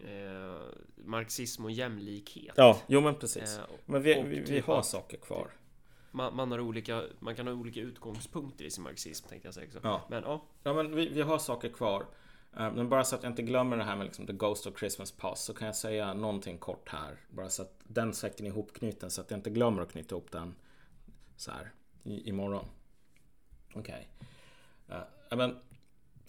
eh, 0.00 0.60
marxism 0.96 1.64
och 1.64 1.70
jämlikhet. 1.70 2.54
Ja, 2.56 2.80
jo 2.86 3.00
men 3.00 3.14
precis. 3.14 3.58
Eh, 3.58 3.64
men 3.86 4.02
vi, 4.02 4.22
vi, 4.22 4.40
vi, 4.40 4.60
har 4.60 4.82
saker 4.82 5.16
kvar. 5.16 5.50
Man, 6.10 6.36
man, 6.36 6.52
har 6.52 6.60
olika, 6.60 7.02
man 7.18 7.36
kan 7.36 7.46
ha 7.46 7.54
olika 7.54 7.80
utgångspunkter 7.80 8.64
i 8.64 8.70
sin 8.70 8.84
marxism 8.84 9.28
tänkte 9.28 9.48
jag 9.48 9.54
säga 9.54 9.66
också. 9.66 9.80
Ja, 9.82 10.06
men, 10.10 10.22
ja. 10.22 10.42
ja 10.62 10.74
men 10.74 10.94
vi, 10.94 11.08
vi 11.08 11.22
har 11.22 11.38
saker 11.38 11.68
kvar. 11.68 12.06
Eh, 12.56 12.72
men 12.72 12.88
bara 12.88 13.04
så 13.04 13.16
att 13.16 13.22
jag 13.22 13.32
inte 13.32 13.42
glömmer 13.42 13.76
det 13.76 13.84
här 13.84 13.96
med 13.96 14.04
liksom 14.04 14.26
The 14.26 14.32
Ghost 14.32 14.66
of 14.66 14.78
Christmas 14.78 15.12
Past 15.12 15.44
så 15.44 15.54
kan 15.54 15.66
jag 15.66 15.76
säga 15.76 16.14
någonting 16.14 16.58
kort 16.58 16.88
här. 16.88 17.16
Bara 17.28 17.48
så 17.48 17.62
att 17.62 17.80
den 17.84 18.14
säcken 18.14 18.46
är 18.46 18.50
ihopknuten 18.50 19.10
så 19.10 19.20
att 19.20 19.30
jag 19.30 19.38
inte 19.38 19.50
glömmer 19.50 19.82
att 19.82 19.92
knyta 19.92 20.14
ihop 20.14 20.32
den 20.32 20.54
så 21.36 21.50
här 21.50 21.72
i, 22.02 22.28
imorgon. 22.28 22.68
Okej. 23.74 24.08
Okay. 24.86 24.98
Uh, 24.98 25.36
men 25.36 25.58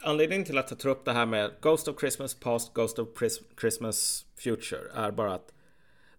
anledningen 0.01 0.45
till 0.45 0.57
att 0.57 0.71
jag 0.71 0.80
tar 0.80 0.89
upp 0.89 1.05
det 1.05 1.13
här 1.13 1.25
med 1.25 1.51
Ghost 1.61 1.88
of 1.88 1.99
Christmas 1.99 2.34
Past, 2.34 2.73
Ghost 2.73 2.99
of 2.99 3.07
Christmas 3.59 4.25
Future 4.36 4.91
är 4.93 5.11
bara 5.11 5.34
att 5.34 5.53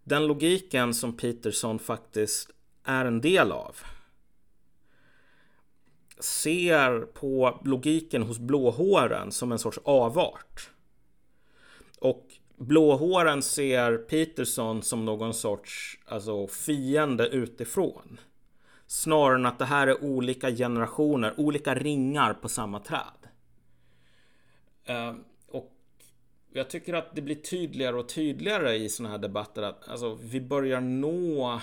den 0.04 0.26
logiken 0.26 0.94
som 0.94 1.16
Peterson 1.16 1.78
faktiskt 1.78 2.50
är 2.84 3.04
en 3.04 3.20
del 3.20 3.52
av 3.52 3.76
ser 6.20 7.00
på 7.00 7.60
logiken 7.64 8.22
hos 8.22 8.38
blåhåren 8.38 9.32
som 9.32 9.52
en 9.52 9.58
sorts 9.58 9.78
avart. 9.84 10.70
Och 11.98 12.26
blåhåren 12.56 13.42
ser 13.42 13.96
Peterson 13.96 14.82
som 14.82 15.04
någon 15.04 15.34
sorts 15.34 15.98
alltså, 16.06 16.46
fiende 16.46 17.28
utifrån. 17.28 18.20
Snarare 18.86 19.34
än 19.34 19.46
att 19.46 19.58
det 19.58 19.64
här 19.64 19.86
är 19.86 20.04
olika 20.04 20.50
generationer, 20.50 21.34
olika 21.36 21.74
ringar 21.74 22.34
på 22.34 22.48
samma 22.48 22.80
träd. 22.80 23.28
Eh, 24.84 25.14
och 25.48 25.72
jag 26.52 26.70
tycker 26.70 26.94
att 26.94 27.14
det 27.14 27.22
blir 27.22 27.34
tydligare 27.34 27.96
och 27.96 28.08
tydligare 28.08 28.76
i 28.76 28.88
sådana 28.88 29.10
här 29.10 29.18
debatter 29.18 29.62
att 29.62 29.88
alltså, 29.88 30.18
vi 30.22 30.40
börjar 30.40 30.80
nå 30.80 31.60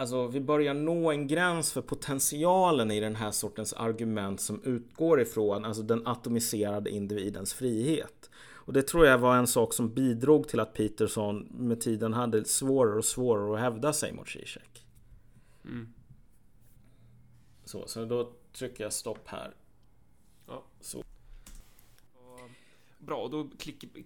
Alltså 0.00 0.26
vi 0.26 0.40
börjar 0.40 0.74
nå 0.74 1.10
en 1.10 1.26
gräns 1.26 1.72
för 1.72 1.82
potentialen 1.82 2.90
i 2.90 3.00
den 3.00 3.16
här 3.16 3.30
sortens 3.30 3.72
argument 3.72 4.40
som 4.40 4.62
utgår 4.64 5.20
ifrån 5.20 5.64
alltså 5.64 5.82
den 5.82 6.06
atomiserade 6.06 6.90
individens 6.90 7.54
frihet. 7.54 8.30
Och 8.52 8.72
det 8.72 8.82
tror 8.82 9.06
jag 9.06 9.18
var 9.18 9.36
en 9.36 9.46
sak 9.46 9.74
som 9.74 9.94
bidrog 9.94 10.48
till 10.48 10.60
att 10.60 10.74
Peterson 10.74 11.48
med 11.50 11.80
tiden 11.80 12.12
hade 12.12 12.44
svårare 12.44 12.98
och 12.98 13.04
svårare 13.04 13.54
att 13.54 13.60
hävda 13.60 13.92
sig 13.92 14.12
mot 14.12 14.28
Zizek. 14.28 14.86
Mm. 15.64 15.92
Så, 17.64 17.86
så 17.86 18.04
då 18.04 18.32
trycker 18.52 18.84
jag 18.84 18.92
stopp 18.92 19.28
här. 19.28 19.54
Ja. 20.46 20.64
Så. 20.80 21.02
Bra, 22.98 23.28
då 23.28 23.50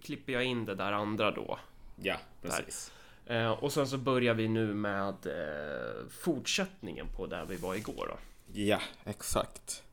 klipper 0.01 0.33
jag 0.33 0.45
in 0.45 0.65
det 0.65 0.75
där 0.75 0.91
andra 0.91 1.31
då. 1.31 1.59
Ja, 1.95 2.17
precis. 2.41 2.91
Eh, 3.25 3.51
och 3.51 3.73
sen 3.73 3.87
så 3.87 3.97
börjar 3.97 4.33
vi 4.33 4.47
nu 4.47 4.73
med 4.73 5.25
eh, 5.25 6.07
fortsättningen 6.09 7.07
på 7.15 7.27
där 7.27 7.45
vi 7.45 7.55
var 7.55 7.75
igår 7.75 8.07
då. 8.09 8.17
Ja, 8.53 8.81
exakt. 9.05 9.83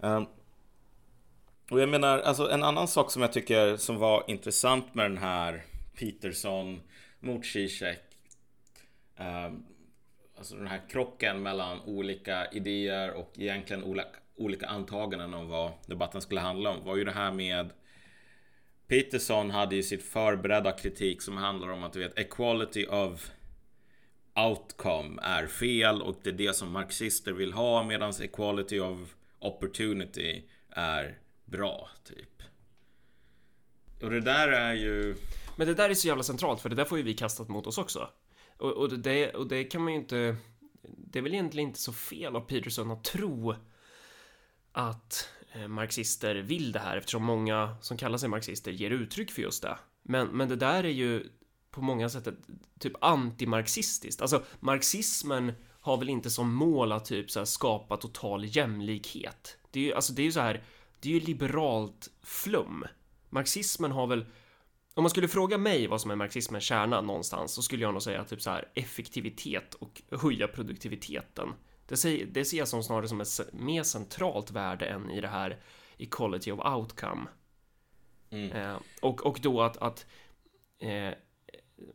Um, 0.00 0.26
och 1.70 1.80
jag 1.80 1.88
menar, 1.88 2.18
alltså 2.18 2.50
en 2.50 2.62
annan 2.62 2.88
sak 2.88 3.10
som 3.10 3.22
jag 3.22 3.32
tycker 3.32 3.76
som 3.76 3.96
var 3.98 4.24
intressant 4.26 4.94
med 4.94 5.10
den 5.10 5.18
här 5.18 5.64
Peterson 5.98 6.80
mot 7.20 7.46
Zizek. 7.46 8.02
Um, 9.18 9.66
alltså 10.38 10.56
den 10.56 10.66
här 10.66 10.80
krocken 10.90 11.42
mellan 11.42 11.80
olika 11.80 12.46
idéer 12.46 13.12
och 13.12 13.32
egentligen 13.36 13.84
olika, 13.84 14.08
olika 14.36 14.66
antaganden 14.66 15.34
om 15.34 15.48
vad 15.48 15.72
debatten 15.86 16.20
skulle 16.20 16.40
handla 16.40 16.70
om 16.70 16.84
var 16.84 16.96
ju 16.96 17.04
det 17.04 17.12
här 17.12 17.32
med 17.32 17.70
Peterson 18.88 19.50
hade 19.50 19.76
ju 19.76 19.82
sitt 19.82 20.02
förberedda 20.02 20.72
kritik 20.72 21.22
som 21.22 21.36
handlar 21.36 21.68
om 21.68 21.82
att 21.82 21.92
du 21.92 21.98
vet 21.98 22.18
equality 22.18 22.86
of 22.86 23.30
outcome 24.34 25.22
är 25.22 25.46
fel 25.46 26.02
och 26.02 26.16
det 26.22 26.30
är 26.30 26.34
det 26.34 26.56
som 26.56 26.72
marxister 26.72 27.32
vill 27.32 27.52
ha 27.52 27.84
medan 27.84 28.12
equality 28.22 28.80
of 28.80 29.14
opportunity 29.38 30.48
är 30.70 31.18
bra 31.44 31.88
typ. 32.04 32.42
Och 34.02 34.10
det 34.10 34.20
där 34.20 34.48
är 34.48 34.74
ju... 34.74 35.16
Men 35.56 35.66
det 35.66 35.74
där 35.74 35.90
är 35.90 35.94
så 35.94 36.08
jävla 36.08 36.22
centralt 36.22 36.60
för 36.60 36.68
det 36.68 36.76
där 36.76 36.84
får 36.84 36.98
ju 36.98 37.04
vi 37.04 37.14
kastat 37.14 37.48
mot 37.48 37.66
oss 37.66 37.78
också. 37.78 38.08
Och, 38.56 38.72
och, 38.72 38.98
det, 38.98 39.34
och 39.34 39.46
det 39.46 39.64
kan 39.64 39.82
man 39.82 39.92
ju 39.92 39.98
inte... 39.98 40.36
Det 40.82 41.18
är 41.18 41.22
väl 41.22 41.34
egentligen 41.34 41.68
inte 41.68 41.80
så 41.80 41.92
fel 41.92 42.36
av 42.36 42.40
Peterson 42.40 42.90
att 42.90 43.04
tro 43.04 43.54
att 44.72 45.30
Eh, 45.56 45.68
marxister 45.68 46.34
vill 46.34 46.72
det 46.72 46.78
här 46.78 46.96
eftersom 46.96 47.24
många 47.24 47.76
som 47.80 47.96
kallar 47.96 48.18
sig 48.18 48.28
marxister 48.28 48.72
ger 48.72 48.90
uttryck 48.90 49.30
för 49.30 49.42
just 49.42 49.62
det. 49.62 49.78
Men, 50.02 50.26
men 50.28 50.48
det 50.48 50.56
där 50.56 50.84
är 50.84 50.88
ju 50.88 51.28
på 51.70 51.82
många 51.82 52.08
sätt 52.08 52.26
ett, 52.26 52.38
typ 52.78 52.92
antimarxistiskt. 53.00 54.22
Alltså 54.22 54.42
marxismen 54.60 55.52
har 55.80 55.96
väl 55.96 56.08
inte 56.08 56.30
som 56.30 56.54
mål 56.54 56.92
att 56.92 57.04
typ 57.04 57.30
så 57.30 57.40
här, 57.40 57.44
skapa 57.44 57.96
total 57.96 58.56
jämlikhet. 58.56 59.58
Det 59.70 59.80
är 59.80 59.84
ju 59.84 59.94
alltså 59.94 60.12
det 60.12 60.22
är 60.22 60.24
ju 60.24 60.32
så 60.32 60.40
här. 60.40 60.62
Det 61.00 61.08
är 61.08 61.12
ju 61.12 61.20
liberalt 61.20 62.10
flum. 62.22 62.84
Marxismen 63.30 63.92
har 63.92 64.06
väl 64.06 64.24
om 64.94 65.02
man 65.02 65.10
skulle 65.10 65.28
fråga 65.28 65.58
mig 65.58 65.86
vad 65.86 66.00
som 66.00 66.10
är 66.10 66.16
marxismens 66.16 66.64
kärna 66.64 67.00
någonstans 67.00 67.52
så 67.52 67.62
skulle 67.62 67.82
jag 67.82 67.92
nog 67.92 68.02
säga 68.02 68.24
typ 68.24 68.42
så 68.42 68.50
här 68.50 68.68
effektivitet 68.74 69.74
och 69.74 70.02
höja 70.10 70.48
produktiviteten. 70.48 71.48
Det 71.86 71.96
ser, 71.96 72.26
det 72.26 72.44
ser 72.44 72.58
jag 72.58 72.68
som 72.68 72.82
snarare 72.82 73.08
som 73.08 73.20
ett 73.20 73.52
mer 73.52 73.82
centralt 73.82 74.50
värde 74.50 74.86
än 74.86 75.10
i 75.10 75.20
det 75.20 75.28
här 75.28 75.60
equality 75.98 76.52
of 76.52 76.60
outcome. 76.66 77.26
Mm. 78.30 78.52
Eh, 78.52 78.76
och, 79.02 79.26
och 79.26 79.38
då 79.42 79.62
att, 79.62 79.76
att 79.76 80.06
eh, 80.78 81.12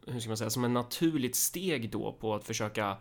hur 0.08 0.20
ska 0.20 0.30
man 0.30 0.38
säga, 0.38 0.50
som 0.50 0.64
ett 0.64 0.72
naturligt 0.72 1.36
steg 1.36 1.92
då 1.92 2.14
på 2.14 2.36
att 2.36 2.44
försöka 2.44 2.98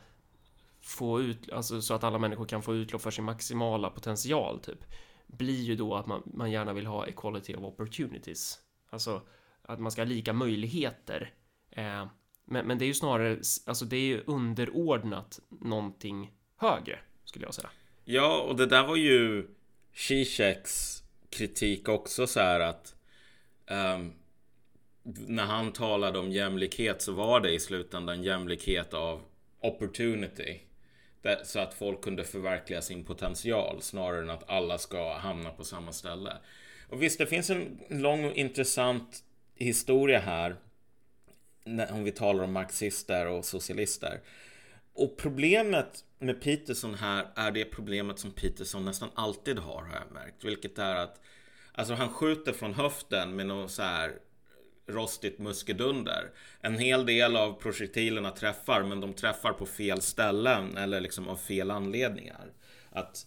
få 0.81 1.21
ut, 1.21 1.51
alltså 1.51 1.83
så 1.83 1.95
att 1.95 2.05
alla 2.05 2.19
människor 2.19 2.45
kan 2.45 2.63
få 2.63 2.75
utlopp 2.75 3.03
för 3.03 3.11
sin 3.11 3.25
maximala 3.25 3.91
potential 3.91 4.61
typ, 4.61 4.85
blir 5.27 5.63
ju 5.63 5.77
då 5.77 5.95
att 5.95 6.07
man, 6.07 6.23
man 6.35 6.51
gärna 6.51 6.73
vill 6.73 6.87
ha 6.87 7.07
equality 7.07 7.55
of 7.55 7.65
opportunities. 7.65 8.59
Alltså 8.91 9.23
att 9.63 9.81
man 9.81 9.93
ska 9.93 10.01
ha 10.01 10.07
lika 10.07 10.33
möjligheter. 10.33 11.35
Eh, 11.71 12.07
men, 12.45 12.67
men 12.67 12.79
det 12.79 12.85
är 12.85 12.87
ju 12.87 12.95
snarare, 12.95 13.41
alltså 13.67 13.85
det 13.85 13.97
är 13.97 14.07
ju 14.07 14.23
underordnat 14.27 15.41
någonting 15.49 16.33
högre, 16.61 16.99
skulle 17.25 17.45
jag 17.45 17.55
säga. 17.55 17.71
Ja, 18.05 18.41
och 18.41 18.57
det 18.57 18.67
där 18.67 18.87
var 18.87 18.97
ju 18.97 19.49
Zizeks 19.95 21.03
kritik 21.31 21.89
också 21.89 22.27
så 22.27 22.41
här 22.41 22.61
att 22.61 22.95
um, 23.71 24.13
när 25.05 25.45
han 25.45 25.73
talade 25.73 26.19
om 26.19 26.31
jämlikhet 26.31 27.03
så 27.03 27.13
var 27.13 27.41
det 27.41 27.51
i 27.51 27.61
slutändan 27.61 28.23
jämlikhet 28.23 28.95
av 28.95 29.23
opportunity. 29.61 30.61
Så 31.45 31.61
att 31.61 31.75
folk 31.75 32.01
kunde 32.03 32.25
förverkliga 32.25 32.83
sin 32.83 33.05
potential 33.05 33.83
snarare 33.83 34.23
än 34.23 34.31
att 34.31 34.51
alla 34.51 34.79
ska 34.79 35.15
hamna 35.15 35.51
på 35.51 35.65
samma 35.65 35.93
ställe. 35.93 36.37
Och 36.89 37.03
visst, 37.03 37.19
det 37.19 37.27
finns 37.27 37.51
en 37.51 37.81
lång 37.89 38.25
och 38.25 38.33
intressant 38.33 39.25
historia 39.55 40.19
här. 40.19 40.57
Om 41.91 42.05
vi 42.05 42.13
talar 42.13 42.45
om 42.45 42.53
marxister 42.53 43.27
och 43.27 43.45
socialister. 43.45 44.21
Och 45.01 45.17
problemet 45.17 46.05
med 46.19 46.43
Peterson 46.43 46.95
här 46.95 47.27
är 47.35 47.51
det 47.51 47.65
problemet 47.65 48.19
som 48.19 48.31
Peterson 48.31 48.85
nästan 48.85 49.09
alltid 49.15 49.59
har, 49.59 49.83
har 49.83 49.95
jag 49.95 50.13
märkt. 50.13 50.45
Vilket 50.45 50.79
är 50.79 50.95
att 50.95 51.21
Alltså 51.73 51.95
han 51.95 52.09
skjuter 52.09 52.53
från 52.53 52.75
höften 52.75 53.37
med 53.37 53.47
något 53.47 53.71
så 53.71 53.83
här 53.83 54.13
rostigt 54.87 55.39
muskedunder. 55.39 56.31
En 56.61 56.79
hel 56.79 57.07
del 57.07 57.37
av 57.37 57.53
projektilerna 57.53 58.31
träffar, 58.31 58.83
men 58.83 59.01
de 59.01 59.13
träffar 59.13 59.53
på 59.53 59.67
fel 59.67 60.01
ställen 60.03 60.77
eller 60.77 61.01
liksom 61.01 61.29
av 61.29 61.37
fel 61.37 61.71
anledningar. 61.71 62.53
Att 62.91 63.27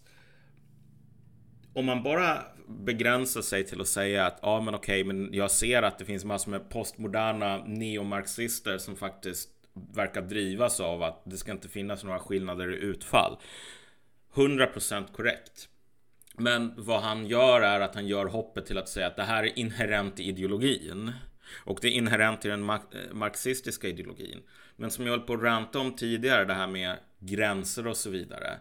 om 1.74 1.86
man 1.86 2.04
bara 2.04 2.44
begränsar 2.68 3.42
sig 3.42 3.64
till 3.64 3.82
att 3.82 3.88
säga 3.88 4.26
att 4.26 4.40
ja, 4.42 4.62
men 4.62 4.76
okej, 4.76 5.04
men 5.04 5.34
jag 5.34 5.52
ser 5.52 5.84
att 5.84 6.00
det 6.00 6.06
finns 6.06 6.26
massor 6.26 6.52
med 6.52 6.70
postmoderna 6.70 7.64
neomarxister 7.66 8.78
som 8.78 8.96
faktiskt 8.96 9.50
verkar 9.74 10.22
drivas 10.22 10.80
av 10.80 11.04
att 11.04 11.22
det 11.26 11.38
ska 11.38 11.52
inte 11.52 11.70
finnas 11.70 12.04
några 12.04 12.20
skillnader 12.20 12.74
i 12.74 12.78
utfall. 12.78 13.38
100% 14.34 15.12
korrekt. 15.12 15.70
Men 16.38 16.74
vad 16.78 17.02
han 17.02 17.26
gör 17.28 17.62
är 17.62 17.80
att 17.80 17.96
han 17.96 18.08
gör 18.08 18.26
hoppet 18.26 18.66
till 18.66 18.78
att 18.78 18.90
säga 18.90 19.08
att 19.08 19.16
det 19.16 19.24
här 19.24 19.44
är 19.44 19.60
inherent 19.60 20.20
i 20.20 20.24
ideologin. 20.24 21.12
Och 21.66 21.80
det 21.82 21.88
är 21.88 21.92
inherent 21.92 22.46
i 22.46 22.50
den 22.50 22.70
eh, 22.70 22.80
marxistiska 23.12 23.88
ideologin. 23.88 24.42
Men 24.76 24.92
som 24.92 25.06
jag 25.06 25.12
höll 25.12 25.22
på 25.22 25.34
att 25.34 25.42
ranta 25.42 25.80
om 25.80 25.96
tidigare, 25.96 26.46
det 26.46 26.54
här 26.54 26.68
med 26.68 26.98
gränser 27.20 27.88
och 27.88 27.98
så 27.98 28.10
vidare. 28.10 28.58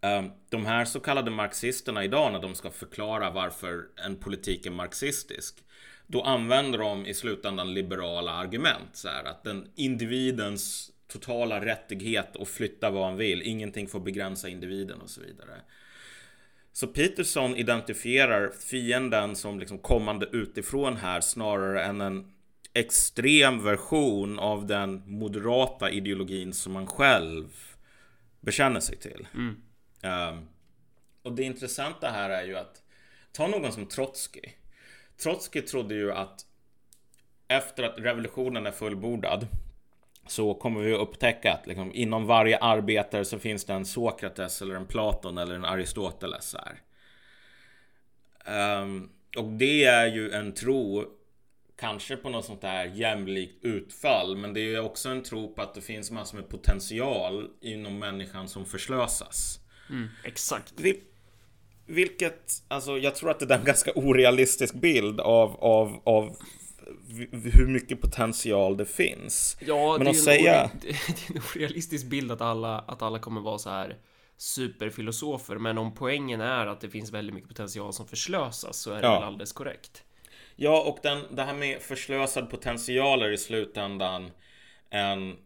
Ehm, 0.00 0.30
de 0.50 0.66
här 0.66 0.84
så 0.84 1.00
kallade 1.00 1.30
marxisterna 1.30 2.04
idag 2.04 2.32
när 2.32 2.40
de 2.40 2.54
ska 2.54 2.70
förklara 2.70 3.30
varför 3.30 3.86
en 3.96 4.16
politik 4.16 4.66
är 4.66 4.70
marxistisk. 4.70 5.64
Då 6.10 6.22
använder 6.22 6.78
de 6.78 7.06
i 7.06 7.14
slutändan 7.14 7.74
liberala 7.74 8.32
argument. 8.32 8.90
Så 8.92 9.08
här, 9.08 9.24
att 9.24 9.44
den 9.44 9.70
individens 9.74 10.92
totala 11.08 11.64
rättighet 11.64 12.36
att 12.36 12.48
flytta 12.48 12.90
vad 12.90 13.04
han 13.04 13.16
vill. 13.16 13.42
Ingenting 13.42 13.88
får 13.88 14.00
begränsa 14.00 14.48
individen 14.48 15.00
och 15.00 15.10
så 15.10 15.20
vidare. 15.20 15.60
Så 16.72 16.86
Peterson 16.86 17.56
identifierar 17.56 18.50
fienden 18.50 19.36
som 19.36 19.58
liksom 19.58 19.78
kommande 19.78 20.26
utifrån 20.26 20.96
här 20.96 21.20
snarare 21.20 21.84
än 21.84 22.00
en 22.00 22.32
extrem 22.74 23.64
version 23.64 24.38
av 24.38 24.66
den 24.66 25.02
moderata 25.06 25.90
ideologin 25.90 26.52
som 26.52 26.72
man 26.72 26.86
själv 26.86 27.48
bekänner 28.40 28.80
sig 28.80 28.96
till. 28.96 29.28
Mm. 29.34 29.56
Um, 30.02 30.48
och 31.22 31.32
det 31.32 31.42
intressanta 31.42 32.08
här 32.08 32.30
är 32.30 32.44
ju 32.44 32.56
att 32.56 32.82
ta 33.32 33.46
någon 33.46 33.72
som 33.72 33.86
Trotsky. 33.86 34.40
Trotsky 35.22 35.62
trodde 35.62 35.94
ju 35.94 36.12
att 36.12 36.46
efter 37.48 37.82
att 37.82 37.98
revolutionen 37.98 38.66
är 38.66 38.70
fullbordad 38.70 39.46
så 40.26 40.54
kommer 40.54 40.80
vi 40.80 40.94
att 40.94 41.00
upptäcka 41.00 41.52
att 41.52 41.66
liksom, 41.66 41.94
inom 41.94 42.26
varje 42.26 42.58
arbetare 42.58 43.24
så 43.24 43.38
finns 43.38 43.64
det 43.64 43.72
en 43.72 43.86
Sokrates 43.86 44.62
eller 44.62 44.74
en 44.74 44.86
Platon 44.86 45.38
eller 45.38 45.54
en 45.54 45.64
Aristoteles. 45.64 46.56
Um, 48.46 49.10
och 49.36 49.44
det 49.44 49.84
är 49.84 50.06
ju 50.06 50.30
en 50.30 50.54
tro 50.54 51.04
kanske 51.76 52.16
på 52.16 52.28
något 52.28 52.44
sånt 52.44 52.60
där 52.60 52.84
jämlikt 52.84 53.64
utfall. 53.64 54.36
Men 54.36 54.54
det 54.54 54.74
är 54.74 54.80
också 54.80 55.08
en 55.08 55.22
tro 55.22 55.54
på 55.54 55.62
att 55.62 55.74
det 55.74 55.80
finns 55.80 56.10
massor 56.10 56.36
med 56.38 56.48
potential 56.48 57.50
inom 57.60 57.98
människan 57.98 58.48
som 58.48 58.66
förslösas. 58.66 59.60
Mm, 59.90 60.08
exakt. 60.24 60.80
Vil 60.80 61.00
vilket, 61.88 62.62
alltså 62.68 62.98
jag 62.98 63.14
tror 63.14 63.30
att 63.30 63.38
det 63.38 63.54
är 63.54 63.58
en 63.58 63.64
ganska 63.64 63.92
orealistisk 63.94 64.74
bild 64.74 65.20
av, 65.20 65.56
av, 65.64 66.00
av 66.04 66.36
hur 67.32 67.66
mycket 67.66 68.00
potential 68.00 68.76
det 68.76 68.86
finns. 68.86 69.56
Ja, 69.60 69.96
Men 69.98 70.04
det, 70.04 70.10
är 70.10 70.10
att 70.10 70.16
säga... 70.16 70.70
det 70.80 70.88
är 70.88 70.96
en 71.28 71.42
orealistisk 71.54 72.06
bild 72.06 72.32
att 72.32 72.40
alla, 72.40 72.78
att 72.78 73.02
alla 73.02 73.18
kommer 73.18 73.40
vara 73.40 73.58
så 73.58 73.70
här 73.70 73.96
superfilosofer. 74.36 75.56
Men 75.56 75.78
om 75.78 75.94
poängen 75.94 76.40
är 76.40 76.66
att 76.66 76.80
det 76.80 76.90
finns 76.90 77.12
väldigt 77.12 77.34
mycket 77.34 77.48
potential 77.48 77.92
som 77.92 78.06
förslösas 78.06 78.76
så 78.76 78.92
är 78.92 79.02
det 79.02 79.06
ja. 79.06 79.14
väl 79.14 79.22
alldeles 79.22 79.52
korrekt. 79.52 80.02
Ja, 80.56 80.82
och 80.82 80.98
den, 81.02 81.24
det 81.30 81.42
här 81.42 81.54
med 81.54 81.80
förslösad 81.80 82.50
potential 82.50 83.22
är 83.22 83.30
i 83.30 83.38
slutändan 83.38 84.30
en 84.90 85.36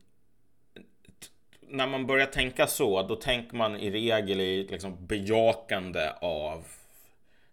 när 1.73 1.87
man 1.87 2.07
börjar 2.07 2.27
tänka 2.27 2.67
så, 2.67 3.03
då 3.03 3.17
tänker 3.17 3.57
man 3.57 3.77
i 3.77 3.91
regel 3.91 4.41
i 4.41 4.67
liksom 4.71 5.07
bejakande 5.07 6.13
av 6.21 6.65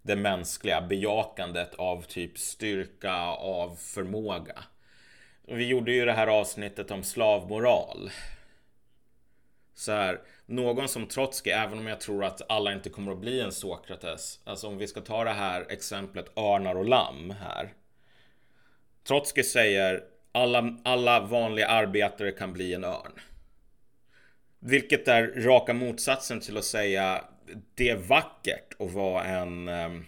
det 0.01 0.15
mänskliga, 0.15 0.81
bejakandet 0.81 1.75
av 1.75 2.01
typ 2.01 2.37
styrka, 2.37 3.15
av 3.31 3.75
förmåga. 3.75 4.63
Vi 5.47 5.67
gjorde 5.67 5.91
ju 5.91 6.05
det 6.05 6.13
här 6.13 6.27
avsnittet 6.27 6.91
om 6.91 7.03
slavmoral. 7.03 8.11
Så 9.73 9.91
här, 9.91 10.19
någon 10.45 10.87
som 10.87 11.07
Trotskij, 11.07 11.51
även 11.51 11.79
om 11.79 11.87
jag 11.87 11.99
tror 11.99 12.23
att 12.23 12.51
alla 12.51 12.73
inte 12.73 12.89
kommer 12.89 13.11
att 13.11 13.17
bli 13.17 13.41
en 13.41 13.51
Sokrates. 13.51 14.39
Alltså 14.43 14.67
om 14.67 14.77
vi 14.77 14.87
ska 14.87 15.01
ta 15.01 15.23
det 15.23 15.33
här 15.33 15.65
exemplet 15.69 16.37
örnar 16.37 16.75
och 16.75 16.85
lamm 16.85 17.31
här. 17.31 17.73
Trotskij 19.03 19.43
säger 19.43 20.03
alla, 20.31 20.77
alla 20.83 21.19
vanliga 21.19 21.67
arbetare 21.67 22.31
kan 22.31 22.53
bli 22.53 22.73
en 22.73 22.83
örn. 22.83 23.19
Vilket 24.59 25.07
är 25.07 25.27
raka 25.27 25.73
motsatsen 25.73 26.39
till 26.39 26.57
att 26.57 26.65
säga 26.65 27.23
det 27.75 27.89
är 27.89 27.95
vackert 27.95 28.75
att 28.79 28.91
vara 28.91 29.23
en 29.23 29.67
ehm, 29.67 30.05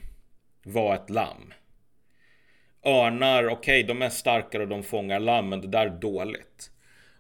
vara 0.64 0.95
ett 0.95 1.10
lamm. 1.10 1.53
Örnar, 2.86 3.44
okej, 3.44 3.53
okay, 3.53 3.84
de 3.84 4.02
är 4.02 4.10
starkare 4.10 4.64
och 4.64 4.69
de 4.69 4.84
fångar 4.84 5.19
lamm, 5.19 5.49
men 5.49 5.61
det 5.61 5.68
där 5.68 5.86
är 5.86 5.99
dåligt. 5.99 6.72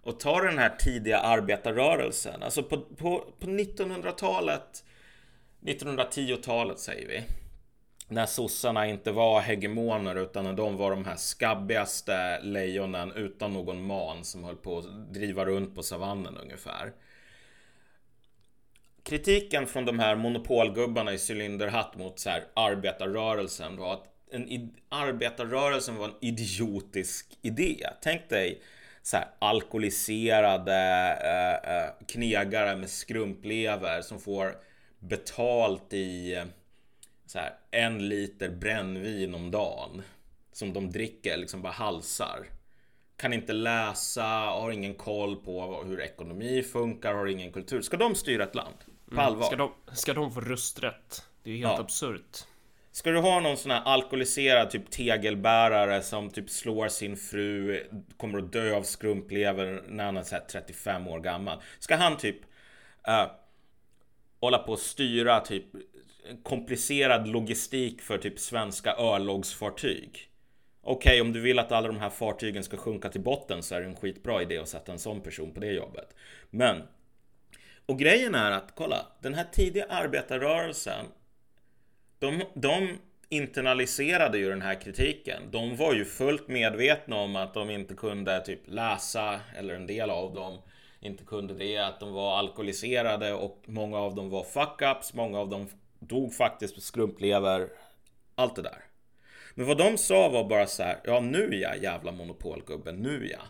Och 0.03 0.19
ta 0.19 0.41
den 0.41 0.57
här 0.57 0.75
tidiga 0.79 1.19
arbetarrörelsen, 1.19 2.43
alltså 2.43 2.63
på, 2.63 2.81
på, 2.81 3.33
på 3.39 3.47
1900-talet, 3.47 4.85
1910-talet 5.61 6.79
säger 6.79 7.07
vi. 7.07 7.23
När 8.07 8.25
sossarna 8.25 8.87
inte 8.87 9.11
var 9.11 9.41
hegemoner 9.41 10.15
utan 10.15 10.43
när 10.43 10.53
de 10.53 10.77
var 10.77 10.91
de 10.91 11.05
här 11.05 11.15
skabbigaste 11.15 12.41
lejonen 12.41 13.11
utan 13.11 13.53
någon 13.53 13.85
man 13.85 14.23
som 14.23 14.43
höll 14.43 14.55
på 14.55 14.77
att 14.77 15.13
driva 15.13 15.45
runt 15.45 15.75
på 15.75 15.83
savannen 15.83 16.37
ungefär. 16.37 16.93
Kritiken 19.03 19.67
från 19.67 19.85
de 19.85 19.99
här 19.99 20.15
monopolgubbarna 20.15 21.13
i 21.13 21.17
cylinderhatt 21.29 21.97
mot 21.97 22.19
så 22.19 22.29
här 22.29 22.43
arbetarrörelsen 22.53 23.77
var 23.77 23.93
att 23.93 24.07
en 24.31 24.71
arbetarrörelsen 24.89 25.95
var 25.95 26.05
en 26.05 26.15
idiotisk 26.21 27.37
idé. 27.41 27.87
Tänk 28.01 28.29
dig 28.29 28.61
så 29.01 29.17
här, 29.17 29.27
alkoholiserade 29.39 30.75
eh, 31.23 31.75
eh, 31.75 31.89
knegare 32.07 32.75
med 32.75 32.89
skrumplever 32.89 34.01
som 34.01 34.19
får 34.19 34.55
betalt 34.99 35.93
i 35.93 36.35
eh, 36.35 36.45
så 37.25 37.39
här, 37.39 37.53
en 37.71 38.09
liter 38.09 38.49
brännvin 38.49 39.35
om 39.35 39.51
dagen. 39.51 40.01
Som 40.53 40.73
de 40.73 40.91
dricker, 40.91 41.37
liksom 41.37 41.61
bara 41.61 41.73
halsar. 41.73 42.45
Kan 43.17 43.33
inte 43.33 43.53
läsa, 43.53 44.23
har 44.23 44.71
ingen 44.71 44.93
koll 44.93 45.35
på 45.35 45.83
hur 45.83 46.01
ekonomi 46.01 46.63
funkar, 46.63 47.13
har 47.13 47.27
ingen 47.27 47.51
kultur. 47.51 47.81
Ska 47.81 47.97
de 47.97 48.15
styra 48.15 48.43
ett 48.43 48.55
land? 48.55 48.75
På 49.11 49.15
mm. 49.15 49.25
allvar? 49.25 49.45
Ska 49.45 49.55
de, 49.55 49.71
ska 49.93 50.13
de 50.13 50.31
få 50.31 50.41
rösträtt? 50.41 51.23
Det 51.43 51.49
är 51.49 51.53
ju 51.53 51.59
helt 51.59 51.77
ja. 51.77 51.83
absurt. 51.83 52.45
Ska 52.91 53.11
du 53.11 53.19
ha 53.19 53.39
någon 53.39 53.57
sån 53.57 53.71
här 53.71 53.81
alkoholiserad 53.81 54.69
typ 54.69 54.91
tegelbärare 54.91 56.01
som 56.01 56.29
typ 56.29 56.49
slår 56.49 56.87
sin 56.87 57.17
fru, 57.17 57.83
kommer 58.17 58.39
att 58.39 58.53
dö 58.53 58.75
av 58.75 58.83
skrumplever 58.83 59.83
när 59.87 60.05
han 60.05 60.17
är 60.17 60.23
så 60.23 60.35
här 60.35 60.43
35 60.51 61.07
år 61.07 61.19
gammal. 61.19 61.61
Ska 61.79 61.95
han 61.95 62.17
typ 62.17 62.37
uh, 63.07 63.31
hålla 64.39 64.57
på 64.57 64.73
att 64.73 64.79
styra 64.79 65.39
typ 65.39 65.65
komplicerad 66.43 67.27
logistik 67.27 68.01
för 68.01 68.17
typ 68.17 68.39
svenska 68.39 68.95
örlogsfartyg? 68.97 70.29
Okej, 70.83 71.11
okay, 71.11 71.21
om 71.21 71.33
du 71.33 71.41
vill 71.41 71.59
att 71.59 71.71
alla 71.71 71.87
de 71.87 71.99
här 71.99 72.09
fartygen 72.09 72.63
ska 72.63 72.77
sjunka 72.77 73.09
till 73.09 73.21
botten 73.21 73.63
så 73.63 73.75
är 73.75 73.81
det 73.81 73.87
en 73.87 73.95
skitbra 73.95 74.41
idé 74.41 74.57
att 74.57 74.69
sätta 74.69 74.91
en 74.91 74.99
sån 74.99 75.21
person 75.21 75.53
på 75.53 75.59
det 75.59 75.71
jobbet. 75.71 76.15
Men 76.49 76.83
och 77.85 77.99
grejen 77.99 78.35
är 78.35 78.51
att 78.51 78.75
kolla, 78.75 79.05
den 79.21 79.33
här 79.33 79.45
tidiga 79.51 79.85
arbetarrörelsen 79.89 81.05
de, 82.21 82.43
de 82.53 82.97
internaliserade 83.29 84.37
ju 84.37 84.49
den 84.49 84.61
här 84.61 84.81
kritiken. 84.81 85.41
De 85.51 85.75
var 85.77 85.93
ju 85.93 86.05
fullt 86.05 86.47
medvetna 86.47 87.15
om 87.15 87.35
att 87.35 87.53
de 87.53 87.69
inte 87.69 87.93
kunde 87.93 88.41
typ 88.41 88.61
läsa, 88.65 89.39
eller 89.57 89.73
en 89.73 89.87
del 89.87 90.09
av 90.09 90.33
dem 90.33 90.57
inte 90.99 91.23
kunde 91.23 91.53
det, 91.53 91.77
att 91.77 91.99
de 91.99 92.13
var 92.13 92.37
alkoholiserade 92.37 93.33
och 93.33 93.63
många 93.65 93.97
av 93.97 94.15
dem 94.15 94.29
var 94.29 94.43
fuck-ups, 94.43 95.15
många 95.15 95.39
av 95.39 95.49
dem 95.49 95.67
dog 95.99 96.33
faktiskt 96.33 96.75
på 96.75 96.81
skrumplever, 96.81 97.69
allt 98.35 98.55
det 98.55 98.61
där. 98.61 98.83
Men 99.55 99.65
vad 99.65 99.77
de 99.77 99.97
sa 99.97 100.29
var 100.29 100.43
bara 100.49 100.67
så 100.67 100.83
här, 100.83 100.99
ja 101.03 101.19
nu 101.19 101.55
ja 101.55 101.75
jävla 101.75 102.11
monopolgubben, 102.11 102.95
nu 102.95 103.31
ja. 103.31 103.41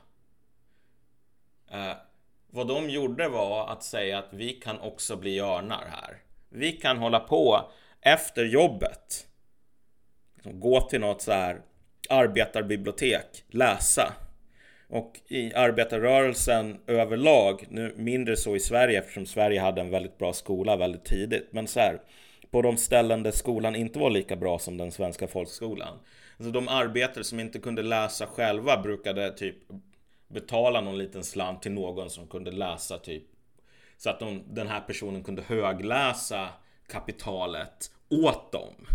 Uh, 1.78 1.90
eh, 1.90 1.96
vad 2.52 2.68
de 2.68 2.90
gjorde 2.90 3.28
var 3.28 3.68
att 3.68 3.84
säga 3.84 4.20
att 4.20 4.30
vi 4.34 4.54
kan 4.54 4.80
också 4.80 5.16
bli 5.16 5.40
örnar 5.40 5.86
här. 5.92 6.18
Vi 6.50 6.72
kan 6.72 6.98
hålla 6.98 7.20
på 7.20 7.72
efter 8.02 8.46
jobbet. 8.46 9.28
Liksom 10.36 10.60
gå 10.60 10.82
till 10.82 11.02
något 11.02 11.22
så 11.22 11.32
här 11.32 11.62
arbetarbibliotek, 12.10 13.44
läsa. 13.50 14.14
Och 14.90 15.20
i 15.28 15.54
arbetarrörelsen 15.54 16.80
överlag, 16.88 17.66
nu 17.70 17.94
mindre 17.98 18.38
så 18.38 18.56
i 18.56 18.60
Sverige 18.60 19.00
eftersom 19.00 19.26
Sverige 19.26 19.62
hade 19.62 19.82
en 19.82 19.90
väldigt 19.90 20.18
bra 20.18 20.34
skola 20.34 20.78
väldigt 20.78 21.06
tidigt. 21.06 21.48
Men 21.52 21.68
så 21.68 21.80
här, 21.80 22.02
på 22.52 22.62
de 22.62 22.78
ställen 22.78 23.24
där 23.24 23.32
skolan 23.32 23.76
inte 23.76 24.00
var 24.00 24.10
lika 24.10 24.36
bra 24.36 24.60
som 24.60 24.78
den 24.78 24.92
svenska 24.92 25.28
folkskolan. 25.28 26.00
Alltså 26.38 26.52
de 26.52 26.68
arbetare 26.68 27.24
som 27.24 27.40
inte 27.40 27.60
kunde 27.60 27.84
läsa 27.84 28.26
själva 28.26 28.78
brukade 28.78 29.32
typ 29.32 29.56
betala 30.34 30.82
någon 30.82 30.98
liten 30.98 31.24
slant 31.24 31.62
till 31.62 31.72
någon 31.72 32.10
som 32.10 32.28
kunde 32.28 32.52
läsa 32.52 32.98
typ 32.98 33.24
så 34.02 34.10
att 34.10 34.20
de, 34.20 34.44
den 34.48 34.68
här 34.68 34.82
personen 34.82 35.24
kunde 35.24 35.42
högläsa 35.42 36.50
kapitalet 36.88 37.92
åt 38.10 38.52
dem. 38.52 38.88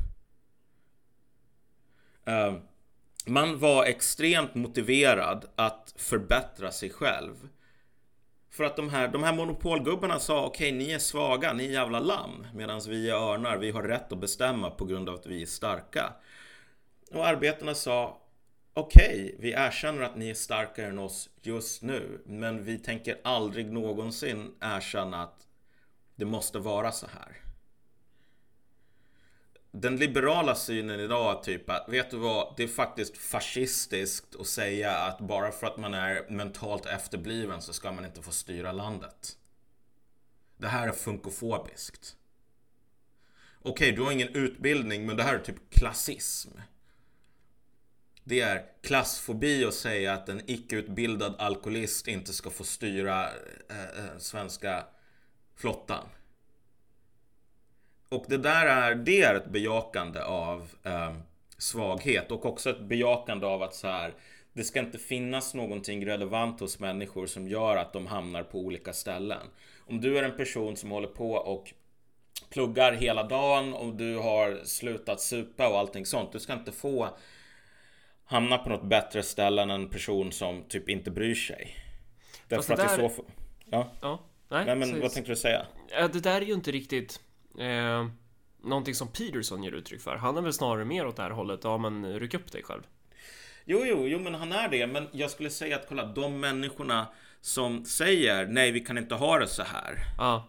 Uh, 2.29 2.59
man 3.27 3.59
var 3.59 3.85
extremt 3.85 4.55
motiverad 4.55 5.45
att 5.55 5.95
förbättra 5.97 6.73
sig 6.73 6.91
själv. 6.91 7.49
För 8.51 8.65
att 8.65 8.77
de 8.77 8.91
här, 8.91 9.09
de 9.09 9.23
här 9.23 9.33
monopolgubbarna 9.33 10.19
sa 10.19 10.47
okej, 10.47 10.69
okay, 10.69 10.79
ni 10.79 10.93
är 10.93 10.99
svaga, 10.99 11.53
ni 11.53 11.67
är 11.67 11.73
jävla 11.73 12.01
lamm. 12.01 12.47
Medan 12.55 12.81
vi 12.89 13.11
är 13.11 13.15
örnar, 13.15 13.57
vi 13.57 13.71
har 13.71 13.83
rätt 13.83 14.13
att 14.13 14.19
bestämma 14.19 14.71
på 14.71 14.85
grund 14.85 15.09
av 15.09 15.15
att 15.15 15.27
vi 15.27 15.43
är 15.43 15.47
starka. 15.47 16.13
Och 17.13 17.27
arbetarna 17.27 17.75
sa 17.75 18.23
okej, 18.77 19.25
okay, 19.25 19.37
vi 19.39 19.53
erkänner 19.53 20.03
att 20.03 20.17
ni 20.17 20.31
är 20.31 20.35
starkare 20.35 20.87
än 20.87 20.99
oss 20.99 21.31
just 21.43 21.83
nu. 21.83 22.23
Men 22.27 22.65
vi 22.65 22.79
tänker 22.79 23.21
aldrig 23.25 23.73
någonsin 23.73 24.55
erkänna 24.61 25.23
att 25.23 25.47
det 26.17 26.25
måste 26.25 26.59
vara 26.59 26.93
så 26.93 27.07
här 27.07 27.43
den 29.81 29.97
liberala 29.97 30.55
synen 30.55 31.01
idag 31.01 31.39
är 31.39 31.43
typ 31.43 31.71
att, 31.71 31.89
vet 31.89 32.11
du 32.11 32.17
vad, 32.17 32.55
det 32.57 32.63
är 32.63 32.69
faktiskt 32.69 33.19
fascistiskt 33.19 34.37
att 34.41 34.47
säga 34.47 34.97
att 34.97 35.21
bara 35.21 35.53
för 35.53 35.67
att 35.67 35.77
man 35.77 35.95
är 35.95 36.31
mentalt 36.31 36.87
efterbliven 36.87 37.63
så 37.63 37.73
ska 37.73 37.93
man 37.93 38.05
inte 38.05 38.23
få 38.23 38.31
styra 38.31 38.73
landet. 38.73 39.39
Det 40.57 40.69
här 40.69 40.89
är 40.89 40.93
funkofobiskt. 40.93 42.17
Okej, 43.63 43.71
okay, 43.73 43.93
du 43.93 44.03
har 44.03 44.13
ingen 44.13 44.35
utbildning, 44.35 45.07
men 45.07 45.17
det 45.17 45.23
här 45.23 45.35
är 45.35 45.39
typ 45.39 45.71
klassism. 45.71 46.51
Det 48.29 48.41
är 48.41 48.65
klassfobi 48.83 49.65
att 49.65 49.75
säga 49.75 50.13
att 50.13 50.29
en 50.29 50.43
icke-utbildad 50.47 51.35
alkoholist 51.39 52.09
inte 52.09 52.33
ska 52.33 52.51
få 52.51 52.65
styra 52.65 53.25
eh, 53.25 53.83
eh, 53.83 54.19
svenska 54.19 54.85
flottan. 55.57 56.05
Och 58.09 58.25
det 58.29 58.37
där 58.37 58.67
är, 58.67 58.95
det 58.95 59.23
är 59.23 59.35
ett 59.35 59.51
bejakande 59.51 60.23
av 60.23 60.71
eh, 60.83 61.15
svaghet 61.59 62.31
och 62.31 62.47
också 62.47 62.71
ett 62.71 62.81
bejakande 62.81 63.47
av 63.47 63.63
att 63.63 63.75
så 63.75 63.89
här, 63.89 64.15
det 64.53 64.65
ska 64.65 64.81
inte 64.81 64.99
finnas 64.99 65.55
någonting 65.55 66.07
relevant 66.07 66.61
hos 66.61 66.79
människor 66.79 67.27
som 67.27 67.49
gör 67.49 67.77
att 67.77 67.93
de 67.93 68.07
hamnar 68.07 68.43
på 68.43 68.59
olika 68.59 68.93
ställen. 68.93 69.47
Om 69.79 70.01
du 70.01 70.19
är 70.19 70.23
en 70.23 70.37
person 70.37 70.77
som 70.77 70.91
håller 70.91 71.09
på 71.09 71.33
och 71.33 71.73
pluggar 72.51 72.93
hela 72.93 73.23
dagen 73.23 73.75
och 73.75 73.95
du 73.95 74.17
har 74.17 74.65
slutat 74.65 75.21
supa 75.21 75.69
och 75.69 75.79
allting 75.79 76.07
sånt. 76.07 76.33
Du 76.33 76.41
ska 76.41 76.53
inte 76.53 76.73
få 76.73 77.09
hamna 78.27 78.59
på 78.59 78.69
något 78.69 78.85
bättre 78.85 79.23
ställe 79.23 79.63
än 79.63 79.71
en 79.71 79.89
person 79.89 80.33
som 80.33 80.65
typ 80.69 80.89
inte 80.89 81.11
bryr 81.11 81.35
sig. 81.35 81.77
Därför 82.49 82.73
att 82.73 82.81
där... 82.81 82.87
i 82.87 82.97
så 82.97 83.09
fall... 83.09 83.25
Ja. 83.71 83.93
ja. 84.01 84.21
Nej, 84.49 84.65
Nej 84.67 84.77
men 84.77 85.01
vad 85.01 85.13
tänkte 85.13 85.33
du 85.33 85.37
säga? 85.37 85.67
Ja, 85.91 86.09
det 86.09 86.21
där 86.21 86.41
är 86.41 86.47
ju 86.47 86.53
inte 86.53 86.71
riktigt 86.71 87.21
Eh, 87.59 88.07
någonting 88.63 88.95
som 88.95 89.09
Peterson 89.09 89.63
ger 89.63 89.73
uttryck 89.73 90.01
för. 90.01 90.17
Han 90.17 90.37
är 90.37 90.43
väl 90.43 90.53
snarare 90.53 90.85
mer 90.85 91.07
åt 91.07 91.17
det 91.17 91.23
här 91.23 91.31
hållet. 91.31 91.61
Ja, 91.63 91.79
men 91.79 92.19
ryck 92.19 92.35
upp 92.35 92.53
dig 92.53 92.63
själv. 92.63 92.83
Jo, 93.65 93.85
jo, 93.85 94.07
jo, 94.07 94.19
men 94.19 94.35
han 94.35 94.53
är 94.53 94.69
det. 94.69 94.87
Men 94.87 95.09
jag 95.13 95.31
skulle 95.31 95.51
säga 95.51 95.77
att 95.77 95.89
kolla, 95.89 96.07
de 96.07 96.41
människorna 96.41 97.07
som 97.41 97.85
säger 97.85 98.47
nej, 98.47 98.73
vi 98.73 98.81
kan 98.81 98.99
inte 98.99 99.15
ha 99.15 99.39
det 99.39 99.47
så 99.47 99.63
här. 99.63 99.99
Ja. 100.19 100.49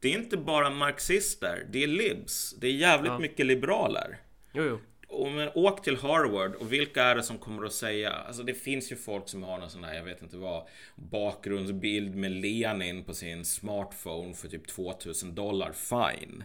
Det 0.00 0.14
är 0.14 0.18
inte 0.18 0.36
bara 0.36 0.70
marxister. 0.70 1.66
Det 1.70 1.82
är 1.82 1.86
libs. 1.86 2.54
Det 2.60 2.66
är 2.66 2.72
jävligt 2.72 3.12
ja. 3.12 3.18
mycket 3.18 3.46
liberaler. 3.46 4.18
Jo, 4.52 4.64
jo 4.64 4.80
och 5.08 5.32
men, 5.32 5.50
åk 5.54 5.82
till 5.82 5.96
Harvard 5.96 6.54
och 6.54 6.72
vilka 6.72 7.02
är 7.02 7.14
det 7.14 7.22
som 7.22 7.38
kommer 7.38 7.64
att 7.64 7.72
säga? 7.72 8.12
Alltså 8.12 8.42
det 8.42 8.54
finns 8.54 8.92
ju 8.92 8.96
folk 8.96 9.28
som 9.28 9.42
har 9.42 9.58
någon 9.58 9.70
sån 9.70 9.84
här, 9.84 9.94
jag 9.94 10.04
vet 10.04 10.22
inte 10.22 10.36
vad, 10.36 10.66
bakgrundsbild 10.94 12.14
med 12.14 12.32
Lenin 12.32 13.04
på 13.04 13.14
sin 13.14 13.44
smartphone 13.44 14.34
för 14.34 14.48
typ 14.48 14.66
2000 14.66 15.34
dollar. 15.34 15.72
Fine. 15.72 16.44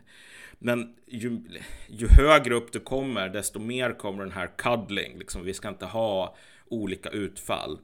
Men 0.59 0.95
ju, 1.05 1.41
ju 1.87 2.07
högre 2.07 2.55
upp 2.55 2.71
du 2.71 2.79
kommer, 2.79 3.29
desto 3.29 3.59
mer 3.59 3.93
kommer 3.93 4.23
den 4.23 4.31
här 4.31 4.49
cuddling. 4.57 5.17
Liksom, 5.19 5.43
vi 5.43 5.53
ska 5.53 5.69
inte 5.69 5.85
ha 5.85 6.35
olika 6.67 7.09
utfall 7.09 7.79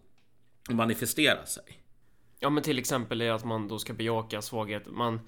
manifestera 0.70 1.46
sig. 1.46 1.64
Ja, 2.40 2.50
men 2.50 2.64
till 2.64 2.80
exempel 2.80 3.22
är 3.22 3.32
att 3.32 3.46
man 3.46 3.68
då 3.68 3.80
ska 3.80 3.94
bejaka 3.94 4.42
svaghet. 4.42 4.84
Man 4.88 5.20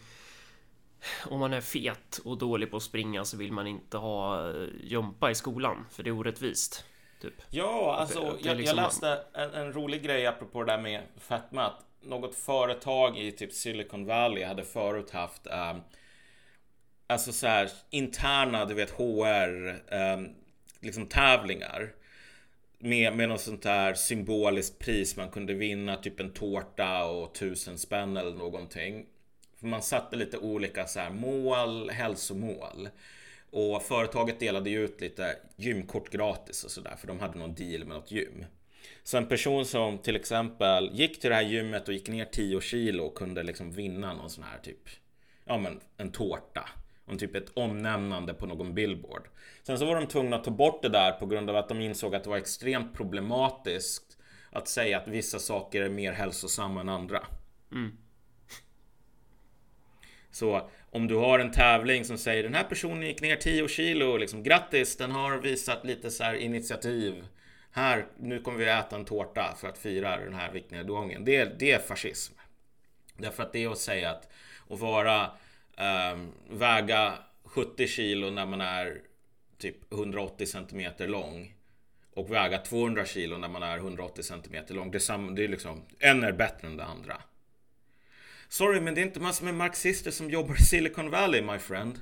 om 1.29 1.39
man 1.39 1.53
är 1.53 1.61
fet 1.61 2.17
och 2.25 2.37
dålig 2.37 2.71
på 2.71 2.77
att 2.77 2.83
springa 2.83 3.25
så 3.25 3.37
vill 3.37 3.51
man 3.51 3.67
inte 3.67 3.97
ha 3.97 4.49
eh, 4.49 4.67
jumpa 4.83 5.31
i 5.31 5.35
skolan 5.35 5.85
för 5.91 6.03
det 6.03 6.09
är 6.09 6.19
orättvist. 6.19 6.85
Typ. 7.21 7.33
Ja, 7.49 7.95
alltså 7.95 8.19
det, 8.19 8.43
det 8.43 8.47
jag, 8.49 8.57
liksom 8.57 8.77
jag, 8.77 8.83
läste 8.83 9.19
en, 9.33 9.53
en, 9.53 9.73
rolig 9.73 10.03
grej 10.03 10.25
apropå 10.25 10.63
det 10.63 10.71
där 10.71 10.81
med 10.81 11.01
fetma. 11.17 11.65
Att 11.65 11.85
något 12.01 12.35
företag 12.35 13.17
i 13.17 13.31
typ 13.31 13.53
Silicon 13.53 14.05
Valley 14.05 14.43
hade 14.43 14.63
förut 14.63 15.11
haft 15.11 15.47
um, 15.47 15.81
Alltså 17.07 17.31
så 17.31 17.47
här 17.47 17.69
interna, 17.89 18.65
du 18.65 18.73
vet 18.73 18.91
HR 18.91 19.69
um, 19.69 19.79
ehm, 19.87 20.29
Liksom 20.81 21.07
tävlingar 21.07 21.93
med, 22.77 23.17
med 23.17 23.29
något 23.29 23.41
sånt 23.41 23.65
här 23.65 23.93
symboliskt 23.93 24.79
pris 24.79 25.17
man 25.17 25.29
kunde 25.29 25.53
vinna 25.53 25.95
typ 25.95 26.19
en 26.19 26.33
tårta 26.33 27.05
och 27.05 27.33
tusen 27.33 27.77
spänn 27.77 28.17
eller 28.17 28.31
någonting 28.31 29.05
för 29.59 29.67
man 29.67 29.81
satte 29.81 30.15
lite 30.15 30.37
olika 30.37 30.87
så 30.87 30.99
här, 30.99 31.09
mål, 31.09 31.89
hälsomål. 31.89 32.89
Och 33.51 33.81
företaget 33.81 34.39
delade 34.39 34.69
ju 34.69 34.83
ut 34.83 35.01
lite 35.01 35.35
gymkort 35.55 36.09
gratis 36.09 36.63
och 36.63 36.71
sådär 36.71 36.95
för 36.99 37.07
de 37.07 37.19
hade 37.19 37.39
någon 37.39 37.55
deal 37.55 37.85
med 37.85 37.97
något 37.97 38.11
gym. 38.11 38.45
Så 39.03 39.17
en 39.17 39.27
person 39.27 39.65
som 39.65 39.97
till 39.97 40.15
exempel 40.15 40.89
gick 40.93 41.19
till 41.21 41.29
det 41.29 41.35
här 41.35 41.43
gymmet 41.43 41.87
och 41.87 41.93
gick 41.93 42.09
ner 42.09 42.25
10 42.25 42.61
kilo 42.61 43.03
och 43.03 43.15
kunde 43.15 43.43
liksom 43.43 43.71
vinna 43.71 44.13
någon 44.13 44.29
sån 44.29 44.43
här 44.43 44.59
typ, 44.59 44.89
ja 45.45 45.57
men 45.57 45.79
en 45.97 46.11
tårta. 46.11 46.69
Och 47.05 47.19
typ 47.19 47.35
ett 47.35 47.49
omnämnande 47.53 48.33
på 48.33 48.45
någon 48.45 48.73
billboard. 48.73 49.27
Sen 49.63 49.79
så 49.79 49.85
var 49.85 49.95
de 49.95 50.07
tvungna 50.07 50.35
att 50.35 50.43
ta 50.43 50.51
bort 50.51 50.81
det 50.81 50.89
där 50.89 51.11
på 51.11 51.25
grund 51.25 51.49
av 51.49 51.55
att 51.55 51.69
de 51.69 51.81
insåg 51.81 52.15
att 52.15 52.23
det 52.23 52.29
var 52.29 52.37
extremt 52.37 52.93
problematiskt 52.93 54.17
att 54.51 54.67
säga 54.67 54.97
att 54.97 55.07
vissa 55.07 55.39
saker 55.39 55.81
är 55.81 55.89
mer 55.89 56.11
hälsosamma 56.11 56.81
än 56.81 56.89
andra. 56.89 57.23
Mm. 57.71 57.97
Så 60.31 60.69
om 60.89 61.07
du 61.07 61.15
har 61.15 61.39
en 61.39 61.51
tävling 61.51 62.05
som 62.05 62.17
säger 62.17 62.43
den 62.43 62.53
här 62.53 62.63
personen 62.63 63.01
gick 63.01 63.21
ner 63.21 63.35
10 63.35 63.67
kilo, 63.67 64.17
liksom 64.17 64.43
grattis, 64.43 64.97
den 64.97 65.11
har 65.11 65.37
visat 65.37 65.85
lite 65.85 66.11
så 66.11 66.23
här 66.23 66.33
initiativ. 66.33 67.25
Här, 67.71 68.05
nu 68.19 68.39
kommer 68.39 68.57
vi 68.57 68.69
äta 68.69 68.95
en 68.95 69.05
tårta 69.05 69.55
för 69.59 69.67
att 69.67 69.77
fira 69.77 70.17
den 70.17 70.33
här 70.33 70.51
viktnedgången. 70.51 71.25
Det, 71.25 71.59
det 71.59 71.71
är 71.71 71.79
fascism. 71.79 72.33
Därför 73.17 73.43
att 73.43 73.53
det 73.53 73.63
är 73.63 73.71
att 73.71 73.77
säga 73.77 74.11
att 74.11 74.29
att 74.69 74.79
vara, 74.79 75.31
ähm, 75.77 76.31
väga 76.49 77.13
70 77.43 77.87
kilo 77.87 78.29
när 78.29 78.45
man 78.45 78.61
är 78.61 79.01
typ 79.57 79.93
180 79.93 80.45
centimeter 80.45 81.07
lång 81.07 81.53
och 82.13 82.31
väga 82.31 82.57
200 82.57 83.05
kilo 83.05 83.37
när 83.37 83.47
man 83.47 83.63
är 83.63 83.77
180 83.77 84.23
centimeter 84.23 84.73
lång. 84.73 84.91
Det 84.91 84.97
är, 84.97 84.99
sam, 84.99 85.35
det 85.35 85.43
är 85.43 85.47
liksom, 85.47 85.85
en 85.99 86.23
är 86.23 86.31
bättre 86.31 86.67
än 86.67 86.77
det 86.77 86.85
andra. 86.85 87.21
Sorry, 88.49 88.81
men 88.81 88.95
det 88.95 89.01
är 89.01 89.05
inte 89.05 89.19
massor 89.19 89.45
med 89.45 89.53
marxister 89.53 90.11
som 90.11 90.29
jobbar 90.29 90.55
i 90.55 90.57
Silicon 90.57 91.09
Valley, 91.09 91.41
my 91.41 91.59
friend. 91.59 91.99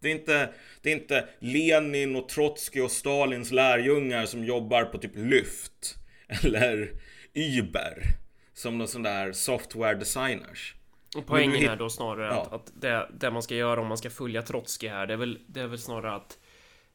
Det 0.00 0.08
är 0.08 0.12
inte, 0.12 0.52
det 0.82 0.92
är 0.92 0.94
inte 0.94 1.28
Lenin 1.38 2.16
och 2.16 2.28
Trotskij 2.28 2.82
och 2.82 2.90
Stalins 2.90 3.50
lärjungar 3.50 4.26
som 4.26 4.44
jobbar 4.44 4.84
på 4.84 4.98
typ 4.98 5.12
Lyft. 5.14 5.96
Eller 6.28 6.90
Uber. 7.34 8.02
Som 8.54 8.78
någon 8.78 8.88
sån 8.88 9.02
där 9.02 9.32
software 9.32 9.94
designers. 9.94 10.74
Och 11.16 11.26
poängen 11.26 11.70
är 11.70 11.76
då 11.76 11.90
snarare 11.90 12.34
ja. 12.34 12.42
att, 12.42 12.52
att 12.52 12.72
det, 12.80 13.08
det, 13.14 13.30
man 13.30 13.42
ska 13.42 13.54
göra 13.54 13.80
om 13.80 13.86
man 13.86 13.98
ska 13.98 14.10
följa 14.10 14.42
Trotskij 14.42 14.88
här, 14.88 15.06
det 15.06 15.12
är 15.12 15.18
väl, 15.18 15.38
det 15.46 15.60
är 15.60 15.66
väl 15.66 15.78
snarare 15.78 16.14
att 16.14 16.38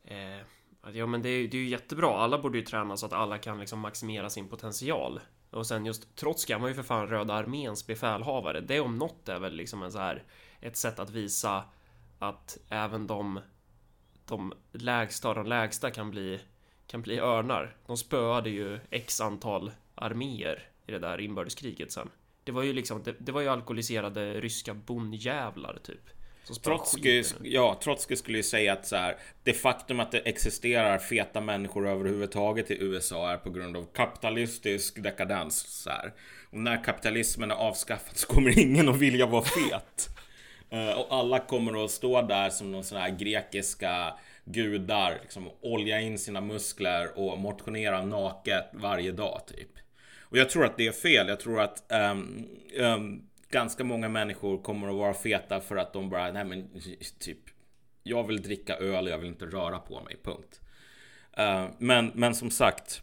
eh, 0.06 0.48
Ja 0.94 1.06
men 1.06 1.22
det 1.22 1.30
är, 1.30 1.48
det 1.48 1.58
är 1.58 1.62
ju 1.62 1.68
jättebra, 1.68 2.18
alla 2.18 2.38
borde 2.38 2.58
ju 2.58 2.64
träna 2.64 2.98
så 2.98 3.06
att 3.06 3.14
alla 3.14 3.38
kan 3.38 3.60
liksom 3.60 3.80
maximera 3.80 4.30
sin 4.30 4.50
potential. 4.50 5.20
Och 5.52 5.68
sen 5.68 5.86
just 5.86 6.16
Trotskij, 6.16 6.54
han 6.54 6.62
var 6.62 6.70
ju 6.70 6.76
för 6.76 6.84
fan 6.84 7.08
Röda 7.08 7.34
arméns 7.34 7.88
befälhavare. 7.88 8.62
Det 8.62 8.80
om 8.80 8.98
något 8.98 9.30
är 9.30 9.40
väl 9.40 9.54
liksom 9.54 9.84
en 9.84 9.92
så 9.92 10.00
här 10.00 10.24
ett 10.62 10.78
sätt 10.78 11.00
att 11.00 11.10
visa 11.10 11.64
att 12.20 12.58
även 12.70 13.08
de 13.08 13.40
de 14.26 14.54
lägsta 14.72 15.30
av 15.30 15.36
de 15.36 15.46
lägsta 15.46 15.92
kan 15.92 16.12
bli 16.12 16.40
kan 16.88 17.02
bli 17.02 17.20
örnar. 17.20 17.76
De 17.86 17.98
spöade 17.98 18.50
ju 18.50 18.80
x 18.90 19.22
antal 19.22 19.72
arméer 19.96 20.70
i 20.86 20.92
det 20.92 21.00
där 21.00 21.22
inbördeskriget 21.22 21.92
sen. 21.92 22.10
Det 22.44 22.52
var 22.52 22.64
ju 22.64 22.74
liksom, 22.74 23.04
det, 23.04 23.16
det 23.20 23.32
var 23.32 23.42
ju 23.42 23.48
alkoholiserade 23.48 24.42
ryska 24.42 24.74
bondjävlar 24.74 25.80
typ. 25.84 26.10
Trotskij, 26.54 27.26
ja, 27.44 27.80
Trotskij 27.84 28.18
skulle 28.18 28.38
ju 28.38 28.44
säga 28.44 28.74
att 28.74 28.88
så 28.88 28.96
här, 28.96 29.18
det 29.44 29.54
faktum 29.54 30.00
att 30.00 30.12
det 30.12 30.20
existerar 30.20 30.98
feta 30.98 31.42
människor 31.42 31.88
överhuvudtaget 31.88 32.72
i 32.72 32.84
USA 32.84 33.32
är 33.32 33.38
på 33.38 33.50
grund 33.50 33.78
av 33.78 33.86
kapitalistisk 33.94 35.04
dekadens. 35.04 35.60
Så 35.60 35.90
här. 35.90 36.14
Och 36.52 36.58
när 36.58 36.84
kapitalismen 36.84 37.52
är 37.52 37.56
avskaffad 37.56 38.18
så 38.18 38.28
kommer 38.28 38.60
ingen 38.60 38.90
att 38.90 38.98
vilja 38.98 39.26
vara 39.26 39.44
fet. 39.44 40.10
uh, 40.74 40.90
och 41.00 41.08
alla 41.10 41.40
kommer 41.40 41.86
att 41.86 41.92
stå 41.92 42.22
där 42.22 42.50
som 42.50 42.72
någon 42.72 42.84
sån 42.84 42.98
här 42.98 43.10
grekiska 43.10 44.14
gudar, 44.46 45.20
liksom 45.22 45.50
olja 45.62 46.02
in 46.02 46.20
sina 46.20 46.42
muskler 46.42 47.20
och 47.20 47.38
motionera 47.38 48.06
naket 48.06 48.66
varje 48.74 49.12
dag 49.12 49.42
typ. 49.48 49.70
Och 50.30 50.38
jag 50.38 50.50
tror 50.50 50.66
att 50.66 50.78
det 50.78 50.88
är 50.88 50.92
fel. 50.92 51.28
Jag 51.28 51.40
tror 51.40 51.62
att 51.62 51.84
um, 52.12 52.48
um, 52.80 53.27
ganska 53.50 53.84
många 53.84 54.10
människor 54.10 54.62
kommer 54.62 54.90
att 54.90 54.96
vara 54.96 55.14
feta 55.14 55.62
för 55.62 55.76
att 55.76 55.94
de 55.94 56.10
bara, 56.10 56.32
nej 56.32 56.46
men 56.46 56.70
typ, 57.20 57.40
jag 58.04 58.28
vill 58.28 58.42
dricka 58.42 58.76
öl 58.76 59.06
och 59.06 59.12
jag 59.12 59.18
vill 59.18 59.28
inte 59.28 59.46
röra 59.46 59.80
på 59.80 60.02
mig, 60.02 60.16
punkt. 60.24 60.62
Uh, 61.40 61.68
men, 61.78 62.12
men 62.16 62.36
som 62.36 62.52
sagt, 62.52 63.02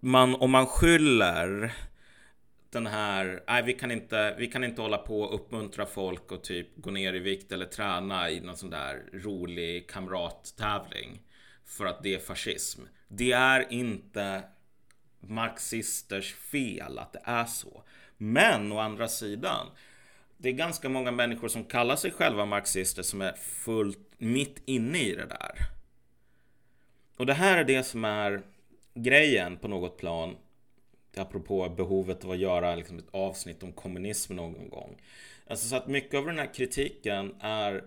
man, 0.00 0.34
om 0.34 0.50
man 0.50 0.66
skyller 0.66 1.74
den 2.70 2.86
här, 2.86 3.42
nej 3.46 3.62
vi 3.62 3.72
kan 3.72 3.90
inte, 3.90 4.34
vi 4.38 4.46
kan 4.46 4.64
inte 4.64 4.82
hålla 4.82 4.98
på 4.98 5.20
och 5.20 5.34
uppmuntra 5.34 5.86
folk 5.86 6.32
och 6.32 6.44
typ 6.44 6.68
gå 6.76 6.90
ner 6.90 7.14
i 7.14 7.18
vikt 7.18 7.52
eller 7.52 7.66
träna 7.66 8.30
i 8.30 8.40
någon 8.40 8.56
sån 8.56 8.70
där 8.70 9.02
rolig 9.12 9.90
kamrattävling 9.90 11.22
för 11.64 11.86
att 11.86 12.02
det 12.02 12.14
är 12.14 12.18
fascism. 12.18 12.82
Det 13.08 13.32
är 13.32 13.72
inte 13.72 14.42
marxisters 15.20 16.34
fel 16.34 16.98
att 16.98 17.12
det 17.12 17.22
är 17.24 17.44
så. 17.44 17.82
Men 18.18 18.72
å 18.72 18.78
andra 18.78 19.08
sidan, 19.08 19.66
det 20.36 20.48
är 20.48 20.52
ganska 20.52 20.88
många 20.88 21.10
människor 21.10 21.48
som 21.48 21.64
kallar 21.64 21.96
sig 21.96 22.10
själva 22.10 22.44
marxister 22.44 23.02
som 23.02 23.22
är 23.22 23.32
fullt 23.32 24.12
mitt 24.18 24.62
inne 24.64 24.98
i 24.98 25.14
det 25.14 25.26
där. 25.26 25.58
Och 27.16 27.26
det 27.26 27.34
här 27.34 27.58
är 27.58 27.64
det 27.64 27.82
som 27.82 28.04
är 28.04 28.42
grejen 28.94 29.56
på 29.56 29.68
något 29.68 29.98
plan. 29.98 30.36
Apropå 31.16 31.68
behovet 31.68 32.24
av 32.24 32.30
att 32.30 32.38
göra 32.38 32.74
liksom 32.74 32.98
ett 32.98 33.08
avsnitt 33.10 33.62
om 33.62 33.72
kommunism 33.72 34.36
någon 34.36 34.68
gång. 34.68 34.96
Alltså 35.46 35.68
så 35.68 35.76
att 35.76 35.86
mycket 35.86 36.14
av 36.14 36.26
den 36.26 36.38
här 36.38 36.54
kritiken 36.54 37.34
är 37.40 37.84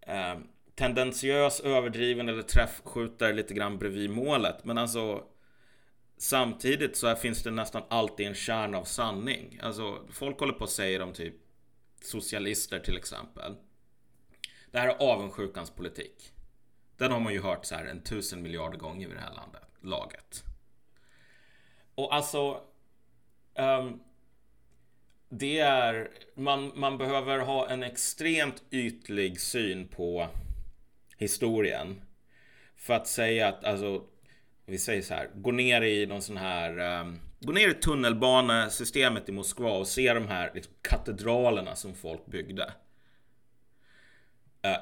eh, 0.00 0.38
tendentiös, 0.74 1.60
överdriven 1.60 2.28
eller 2.28 2.42
träffskjuter 2.42 3.32
lite 3.32 3.54
grann 3.54 3.78
bredvid 3.78 4.10
målet. 4.10 4.64
Men 4.64 4.78
alltså 4.78 5.24
Samtidigt 6.20 6.96
så 6.96 7.16
finns 7.16 7.42
det 7.42 7.50
nästan 7.50 7.82
alltid 7.88 8.26
en 8.26 8.34
kärna 8.34 8.78
av 8.78 8.84
sanning. 8.84 9.60
Alltså, 9.62 10.06
folk 10.10 10.40
håller 10.40 10.52
på 10.52 10.64
och 10.64 10.70
säger 10.70 11.02
om 11.02 11.12
typ 11.12 11.34
socialister 12.02 12.78
till 12.80 12.96
exempel. 12.96 13.54
Det 14.70 14.78
här 14.78 14.88
är 14.88 15.12
avundsjukans 15.12 15.70
politik. 15.70 16.32
Den 16.96 17.12
har 17.12 17.20
man 17.20 17.32
ju 17.32 17.42
hört 17.42 17.64
så 17.64 17.74
här 17.74 17.84
en 17.84 18.02
tusen 18.02 18.42
miljarder 18.42 18.78
gånger 18.78 19.08
i 19.08 19.14
det 19.14 19.20
här 19.20 19.34
landet, 19.34 19.62
laget. 19.80 20.44
Och 21.94 22.14
alltså... 22.14 22.62
Um, 23.54 24.00
det 25.28 25.58
är... 25.58 26.10
Man, 26.34 26.72
man 26.74 26.98
behöver 26.98 27.38
ha 27.38 27.68
en 27.68 27.82
extremt 27.82 28.62
ytlig 28.70 29.40
syn 29.40 29.88
på 29.88 30.28
historien. 31.16 32.02
För 32.76 32.94
att 32.94 33.08
säga 33.08 33.48
att 33.48 33.64
alltså 33.64 34.04
vi 34.70 34.78
säger 34.78 35.02
så 35.02 35.14
här, 35.14 35.30
gå 35.34 35.50
ner 35.50 35.82
i 35.82 36.06
någon 36.06 36.22
sån 36.22 36.36
här, 36.36 37.00
um, 37.00 37.20
gå 37.40 37.52
ner 37.52 37.68
i 37.68 37.74
tunnelbanesystemet 37.74 39.28
i 39.28 39.32
Moskva 39.32 39.70
och 39.70 39.88
se 39.88 40.14
de 40.14 40.28
här 40.28 40.50
liksom, 40.54 40.74
katedralerna 40.82 41.76
som 41.76 41.94
folk 41.94 42.26
byggde. 42.26 42.64
Uh, 44.66 44.76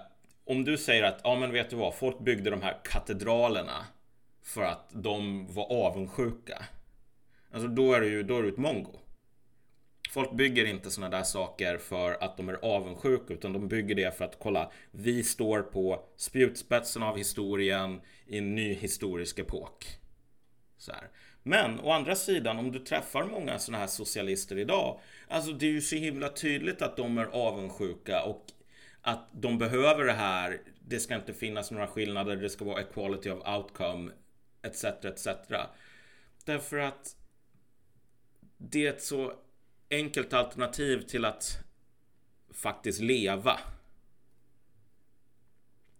om 0.44 0.65
du 0.65 0.78
säger 0.78 1.02
att, 1.02 1.20
ja 1.24 1.36
men 1.36 1.52
vet 1.52 1.70
du 1.70 1.77
vad, 1.77 1.94
folk 1.94 2.19
byggde 2.20 2.51
de 2.51 2.62
här 2.62 2.77
katedralerna 2.85 3.86
för 4.43 4.62
att 4.62 4.90
de 4.93 5.47
var 5.55 5.73
avundsjuka. 5.86 6.65
Alltså 7.51 7.69
då 7.69 7.93
är 7.93 8.01
du 8.01 8.09
ju, 8.09 8.23
då 8.23 8.39
är 8.39 8.43
du 8.43 8.48
ett 8.48 8.56
mongo. 8.56 9.01
Folk 10.19 10.32
bygger 10.32 10.65
inte 10.65 10.90
sådana 10.90 11.16
där 11.16 11.24
saker 11.24 11.78
för 11.78 12.24
att 12.24 12.36
de 12.36 12.49
är 12.49 12.59
avundsjuka 12.62 13.35
utan 13.35 13.53
de 13.53 13.69
bygger 13.69 13.95
det 13.95 14.16
för 14.16 14.24
att 14.24 14.39
kolla, 14.39 14.70
vi 14.90 15.23
står 15.23 15.62
på 15.62 16.05
spjutspetsen 16.16 17.03
av 17.03 17.16
historien 17.16 18.01
i 18.27 18.39
en 18.39 18.55
ny 18.55 18.74
historisk 18.74 19.39
epok. 19.39 19.86
Så 20.78 20.93
här. 20.93 21.09
Men 21.43 21.81
å 21.81 21.90
andra 21.90 22.15
sidan, 22.15 22.59
om 22.59 22.73
du 22.73 22.78
träffar 22.78 23.24
många 23.24 23.59
sådana 23.59 23.81
här 23.81 23.86
socialister 23.86 24.59
idag, 24.59 25.01
alltså 25.28 25.53
det 25.53 25.66
är 25.66 25.70
ju 25.70 25.81
så 25.81 25.97
himla 25.97 26.28
tydligt 26.28 26.82
att 26.82 26.97
de 26.97 27.19
är 27.19 27.27
avundsjuka 27.27 28.23
och 28.23 28.45
att 29.03 29.28
de 29.32 29.59
behöver 29.59 30.05
det 30.05 30.12
här. 30.12 30.61
Det 30.89 31.01
ska 31.01 31.15
inte 31.15 31.35
finnas 31.35 31.70
några 31.70 31.86
skillnader, 31.86 32.36
det 32.36 32.51
ska 32.51 32.65
vara 32.65 32.81
equality 32.81 33.31
of 33.31 33.49
outcome, 33.49 34.11
etc. 34.62 34.85
etc. 34.85 35.28
Därför 36.45 36.78
att 36.78 37.16
det 38.57 38.86
är 38.86 38.90
ett 38.90 39.03
så 39.03 39.32
enkelt 39.90 40.32
alternativ 40.32 41.02
till 41.02 41.24
att 41.24 41.59
faktiskt 42.55 43.01
leva. 43.01 43.60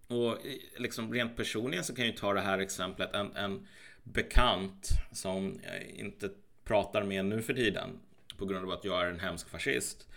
Och 0.07 0.47
eh, 0.47 0.57
liksom 0.77 1.15
rent 1.15 1.37
personligen 1.37 1.85
så 1.85 1.95
kan 1.95 2.05
jag 2.05 2.13
ju 2.13 2.19
ta 2.19 2.33
det 2.33 2.41
här 2.41 2.59
exemplet. 2.59 3.15
En, 3.15 3.37
en 3.37 3.67
bekant 4.03 4.89
som 5.13 5.61
jag 5.65 5.83
inte 5.83 6.31
pratar 6.65 7.03
med 7.03 7.25
nu 7.25 7.43
för 7.43 7.55
tiden 7.55 8.01
på 8.37 8.47
grund 8.47 8.65
av 8.65 8.71
att 8.71 8.85
jag 8.85 9.03
är 9.03 9.11
en 9.11 9.21
hemsk 9.21 9.49
fascist. 9.49 10.09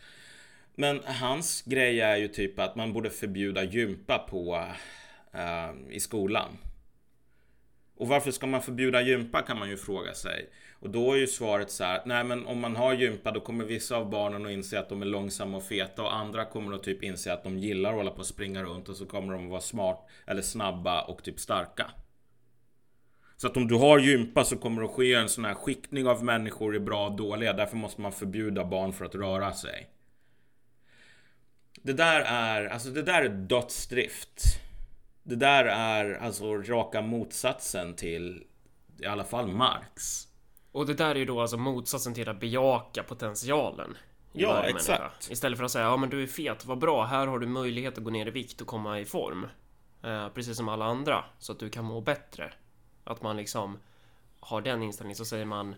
Men 0.76 1.00
hans 1.04 1.62
grej 1.62 2.02
är 2.02 2.18
ju 2.18 2.28
typ 2.28 2.60
att 2.60 2.76
man 2.76 2.94
borde 2.94 3.10
förbjuda 3.10 3.64
gympa 3.64 4.18
på 4.20 4.66
uh, 5.36 5.94
i 5.96 6.00
skolan. 6.00 6.58
Och 7.96 8.08
varför 8.08 8.32
ska 8.32 8.48
man 8.48 8.62
förbjuda 8.62 9.02
gympa 9.02 9.42
kan 9.42 9.60
man 9.60 9.70
ju 9.70 9.78
fråga 9.78 10.14
sig. 10.14 10.50
Och 10.82 10.90
då 10.90 11.14
är 11.14 11.18
ju 11.18 11.28
svaret 11.28 11.72
så 11.72 11.84
här, 11.84 12.02
nej 12.06 12.24
men 12.24 12.46
om 12.46 12.60
man 12.60 12.76
har 12.76 12.94
gympa 12.94 13.32
då 13.32 13.40
kommer 13.40 13.66
vissa 13.66 13.96
av 13.96 14.10
barnen 14.10 14.46
att 14.46 14.52
inse 14.52 14.80
att 14.80 14.90
de 14.90 15.02
är 15.02 15.06
långsamma 15.06 15.58
och 15.58 15.64
feta 15.64 16.04
och 16.04 16.16
andra 16.16 16.46
kommer 16.46 16.76
att 16.76 16.84
typ 16.84 17.04
inse 17.04 17.34
att 17.34 17.44
de 17.44 17.58
gillar 17.58 17.90
att 17.90 17.96
hålla 17.96 18.12
på 18.12 18.20
och 18.20 18.26
springa 18.26 18.64
runt 18.64 18.90
och 18.90 18.96
så 18.96 19.06
kommer 19.06 19.34
de 19.34 19.44
att 19.44 19.50
vara 19.50 19.62
smart 19.62 20.10
eller 20.26 20.42
snabba 20.42 21.02
och 21.02 21.24
typ 21.24 21.40
starka. 21.40 21.92
Så 23.38 23.48
att 23.48 23.58
om 23.58 23.68
du 23.68 23.76
har 23.76 24.00
gympa 24.00 24.44
så 24.44 24.58
kommer 24.58 24.82
det 24.82 24.88
att 24.88 24.94
ske 24.94 25.14
en 25.14 25.30
sån 25.30 25.46
här 25.46 25.54
skiktning 25.54 26.08
av 26.08 26.24
människor 26.24 26.76
i 26.76 26.80
bra 26.80 27.08
och 27.08 27.16
dåliga. 27.16 27.54
Därför 27.54 27.78
måste 27.78 28.02
man 28.02 28.12
förbjuda 28.12 28.66
barn 28.66 28.94
för 28.94 29.06
att 29.06 29.16
röra 29.16 29.54
sig. 29.54 29.90
Det 31.82 31.94
där 31.94 32.22
är, 32.22 32.66
alltså 32.66 32.90
det 32.90 33.02
där 33.02 33.22
är 33.22 33.30
dödsdrift. 33.30 34.44
Det 35.24 35.36
där 35.36 35.66
är 35.66 36.14
alltså 36.14 36.58
raka 36.58 37.02
motsatsen 37.02 37.96
till 37.96 38.44
i 39.00 39.06
alla 39.06 39.24
fall 39.24 39.48
Marx. 39.48 40.31
Och 40.72 40.86
det 40.86 40.94
där 40.94 41.10
är 41.10 41.16
ju 41.16 41.26
då 41.26 41.42
alltså 41.42 41.58
motsatsen 41.58 42.14
till 42.14 42.30
att 42.30 42.40
bejaka 42.40 43.04
potentialen. 43.04 43.98
Ja, 44.34 44.64
exakt. 44.64 44.88
Människa. 44.88 45.12
Istället 45.30 45.58
för 45.58 45.66
att 45.66 45.72
säga 45.72 45.86
ja 45.86 45.98
men 45.98 46.10
du 46.10 46.24
är 46.24 46.28
fet, 46.28 46.66
vad 46.66 46.78
bra, 46.78 47.06
här 47.06 47.28
har 47.28 47.40
du 47.40 47.48
möjlighet 47.48 47.98
att 47.98 48.04
gå 48.04 48.10
ner 48.10 48.28
i 48.28 48.32
vikt 48.32 48.62
och 48.62 48.68
komma 48.68 49.00
i 49.00 49.06
form. 49.06 49.48
Eh, 50.04 50.30
precis 50.30 50.58
som 50.58 50.70
alla 50.70 50.86
andra, 50.86 51.24
så 51.40 51.52
att 51.52 51.60
du 51.60 51.70
kan 51.70 51.86
må 51.86 52.02
bättre. 52.02 52.54
Att 53.04 53.22
man 53.22 53.38
liksom 53.38 53.80
har 54.40 54.62
den 54.62 54.84
inställningen 54.84 55.16
så 55.16 55.26
säger 55.26 55.46
man 55.46 55.76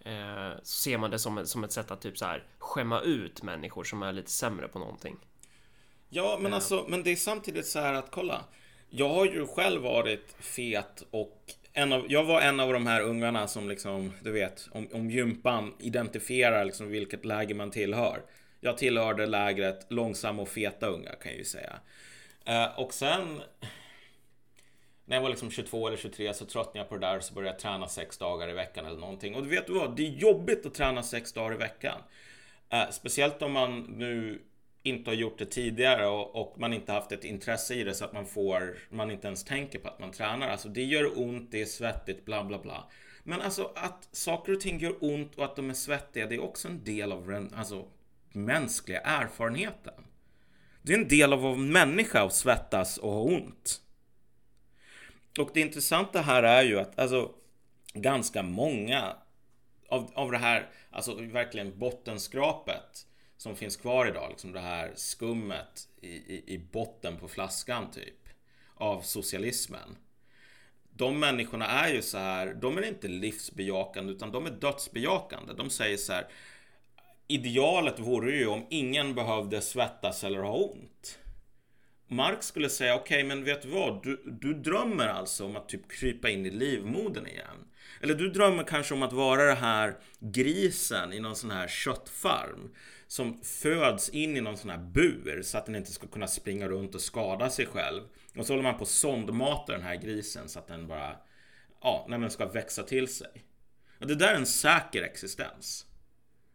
eh, 0.00 0.52
så 0.62 0.82
ser 0.82 0.98
man 0.98 1.10
det 1.10 1.18
som, 1.18 1.46
som 1.46 1.64
ett 1.64 1.72
sätt 1.72 1.90
att 1.90 2.00
typ 2.00 2.18
så 2.18 2.24
här 2.24 2.44
skämma 2.58 3.00
ut 3.00 3.42
människor 3.42 3.84
som 3.84 4.02
är 4.02 4.12
lite 4.12 4.30
sämre 4.30 4.68
på 4.68 4.78
någonting. 4.78 5.16
Ja, 6.08 6.38
men 6.40 6.52
eh. 6.52 6.56
alltså, 6.56 6.84
men 6.88 7.02
det 7.02 7.12
är 7.12 7.16
samtidigt 7.16 7.66
så 7.66 7.80
här 7.80 7.94
att 7.94 8.10
kolla. 8.10 8.44
jag 8.90 9.08
har 9.08 9.24
ju 9.24 9.46
själv 9.46 9.82
varit 9.82 10.34
fet 10.38 11.04
och 11.10 11.54
en 11.72 11.92
av, 11.92 12.06
jag 12.08 12.24
var 12.24 12.40
en 12.40 12.60
av 12.60 12.72
de 12.72 12.86
här 12.86 13.00
ungarna 13.00 13.46
som 13.48 13.68
liksom, 13.68 14.12
du 14.22 14.32
vet, 14.32 14.68
om, 14.72 14.88
om 14.92 15.10
gympan 15.10 15.74
identifierar 15.78 16.64
liksom 16.64 16.88
vilket 16.88 17.24
läger 17.24 17.54
man 17.54 17.70
tillhör. 17.70 18.22
Jag 18.60 18.78
tillhörde 18.78 19.26
lägret 19.26 19.86
långsamma 19.88 20.42
och 20.42 20.48
feta 20.48 20.86
unga 20.86 21.10
kan 21.10 21.32
jag 21.32 21.38
ju 21.38 21.44
säga. 21.44 21.72
Eh, 22.44 22.78
och 22.78 22.94
sen 22.94 23.42
när 25.04 25.16
jag 25.16 25.22
var 25.22 25.30
liksom 25.30 25.50
22 25.50 25.86
eller 25.86 25.96
23 25.96 26.34
så 26.34 26.44
tröttnade 26.44 26.78
jag 26.78 26.88
på 26.88 26.94
det 26.94 27.06
där 27.06 27.16
och 27.16 27.24
så 27.24 27.34
började 27.34 27.54
jag 27.54 27.60
träna 27.60 27.88
sex 27.88 28.18
dagar 28.18 28.48
i 28.48 28.52
veckan 28.52 28.86
eller 28.86 29.00
någonting. 29.00 29.34
Och 29.34 29.42
du 29.42 29.48
vet 29.48 29.66
du 29.66 29.72
vad? 29.72 29.96
Det 29.96 30.06
är 30.06 30.10
jobbigt 30.10 30.66
att 30.66 30.74
träna 30.74 31.02
sex 31.02 31.32
dagar 31.32 31.54
i 31.54 31.58
veckan. 31.58 31.98
Eh, 32.70 32.90
speciellt 32.90 33.42
om 33.42 33.52
man 33.52 33.80
nu 33.80 34.42
inte 34.82 35.10
har 35.10 35.14
gjort 35.14 35.38
det 35.38 35.46
tidigare 35.46 36.06
och, 36.06 36.36
och, 36.36 36.58
man 36.58 36.72
inte 36.72 36.92
haft 36.92 37.12
ett 37.12 37.24
intresse 37.24 37.74
i 37.74 37.84
det 37.84 37.94
så 37.94 38.04
att 38.04 38.12
man 38.12 38.26
får, 38.26 38.78
man 38.90 39.10
inte 39.10 39.26
ens 39.26 39.44
tänker 39.44 39.78
på 39.78 39.88
att 39.88 39.98
man 39.98 40.10
tränar. 40.10 40.48
Alltså 40.48 40.68
det 40.68 40.82
gör 40.82 41.18
ont, 41.18 41.50
det 41.50 41.62
är 41.62 41.66
svettigt, 41.66 42.24
bla 42.24 42.44
bla 42.44 42.58
bla. 42.58 42.84
Men 43.22 43.40
alltså 43.40 43.72
att 43.74 44.08
saker 44.12 44.52
och 44.52 44.60
ting 44.60 44.78
gör 44.78 44.94
ont 45.00 45.34
och 45.34 45.44
att 45.44 45.56
de 45.56 45.70
är 45.70 45.74
svettiga, 45.74 46.26
det 46.26 46.34
är 46.34 46.42
också 46.42 46.68
en 46.68 46.84
del 46.84 47.12
av 47.12 47.26
den 47.26 47.54
alltså, 47.54 47.86
mänskliga 48.32 49.00
erfarenheten. 49.00 50.04
Det 50.82 50.94
är 50.94 50.98
en 50.98 51.08
del 51.08 51.32
av 51.32 51.38
att 51.38 51.42
vara 51.42 51.56
människa 51.56 52.22
att 52.22 52.34
svettas 52.34 52.98
och 52.98 53.12
ha 53.12 53.20
ont. 53.20 53.80
Och 55.38 55.50
det 55.54 55.60
intressanta 55.60 56.20
här 56.20 56.42
är 56.42 56.62
ju 56.62 56.80
att 56.80 56.98
alltså 56.98 57.30
ganska 57.94 58.42
många 58.42 59.16
av, 59.88 60.10
av 60.14 60.32
det 60.32 60.38
här, 60.38 60.68
alltså 60.90 61.14
verkligen 61.14 61.78
bottenskrapet 61.78 63.06
som 63.42 63.56
finns 63.56 63.76
kvar 63.76 64.06
idag, 64.06 64.30
liksom 64.30 64.52
det 64.52 64.60
här 64.60 64.92
skummet 64.94 65.88
i, 66.00 66.08
i, 66.08 66.44
i 66.46 66.58
botten 66.58 67.16
på 67.16 67.28
flaskan 67.28 67.90
typ 67.90 68.28
av 68.74 69.00
socialismen. 69.00 69.96
De 70.96 71.20
människorna 71.20 71.66
är 71.66 71.94
ju 71.94 72.02
så 72.02 72.18
här, 72.18 72.54
de 72.54 72.78
är 72.78 72.82
inte 72.82 73.08
livsbejakande 73.08 74.12
utan 74.12 74.32
de 74.32 74.46
är 74.46 74.50
dödsbejakande. 74.50 75.52
De 75.52 75.70
säger 75.70 75.96
så 75.96 76.12
här, 76.12 76.26
idealet 77.28 77.98
vore 77.98 78.36
ju 78.36 78.46
om 78.46 78.66
ingen 78.70 79.14
behövde 79.14 79.60
svettas 79.60 80.24
eller 80.24 80.38
ha 80.38 80.52
ont. 80.52 81.18
Marx 82.08 82.46
skulle 82.46 82.68
säga, 82.68 82.94
okej 82.94 83.16
okay, 83.16 83.28
men 83.28 83.44
vet 83.44 83.62
du 83.62 83.68
vad? 83.68 84.02
Du, 84.02 84.22
du 84.40 84.54
drömmer 84.54 85.08
alltså 85.08 85.44
om 85.44 85.56
att 85.56 85.68
typ 85.68 85.90
krypa 85.90 86.30
in 86.30 86.46
i 86.46 86.50
livmodern 86.50 87.26
igen. 87.26 87.68
Eller 88.00 88.14
du 88.14 88.30
drömmer 88.30 88.64
kanske 88.64 88.94
om 88.94 89.02
att 89.02 89.12
vara 89.12 89.44
det 89.44 89.54
här 89.54 89.96
grisen 90.18 91.12
i 91.12 91.20
någon 91.20 91.36
sån 91.36 91.50
här 91.50 91.68
köttfarm 91.68 92.70
som 93.12 93.40
föds 93.42 94.08
in 94.08 94.36
i 94.36 94.40
någon 94.40 94.56
sån 94.56 94.70
här 94.70 94.78
bur 94.78 95.42
så 95.42 95.58
att 95.58 95.66
den 95.66 95.76
inte 95.76 95.92
ska 95.92 96.06
kunna 96.06 96.26
springa 96.26 96.68
runt 96.68 96.94
och 96.94 97.00
skada 97.00 97.50
sig 97.50 97.66
själv. 97.66 98.02
Och 98.36 98.46
så 98.46 98.52
håller 98.52 98.62
man 98.62 98.76
på 98.76 98.82
att 98.82 98.88
sondmata 98.88 99.72
den 99.72 99.82
här 99.82 99.96
grisen 99.96 100.48
så 100.48 100.58
att 100.58 100.66
den 100.66 100.88
bara, 100.88 101.16
ja, 101.80 102.06
när 102.08 102.18
den 102.18 102.30
ska 102.30 102.46
växa 102.46 102.82
till 102.82 103.08
sig. 103.08 103.44
Och 104.00 104.06
det 104.06 104.14
där 104.14 104.32
är 104.32 104.36
en 104.36 104.46
säker 104.46 105.02
existens. 105.02 105.86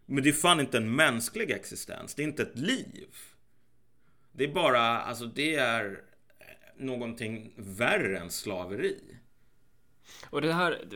Men 0.05 0.23
det 0.23 0.29
är 0.29 0.33
fan 0.33 0.59
inte 0.59 0.77
en 0.77 0.95
mänsklig 0.95 1.51
existens. 1.51 2.15
Det 2.15 2.21
är 2.21 2.27
inte 2.27 2.43
ett 2.43 2.57
liv. 2.57 3.15
Det 4.31 4.43
är 4.43 4.53
bara, 4.53 4.81
alltså 4.81 5.25
det 5.25 5.55
är 5.55 6.03
eh, 6.39 6.45
någonting 6.77 7.53
värre 7.55 8.19
än 8.19 8.31
slaveri. 8.31 9.17
Och 10.29 10.41
det 10.41 10.53
här, 10.53 10.87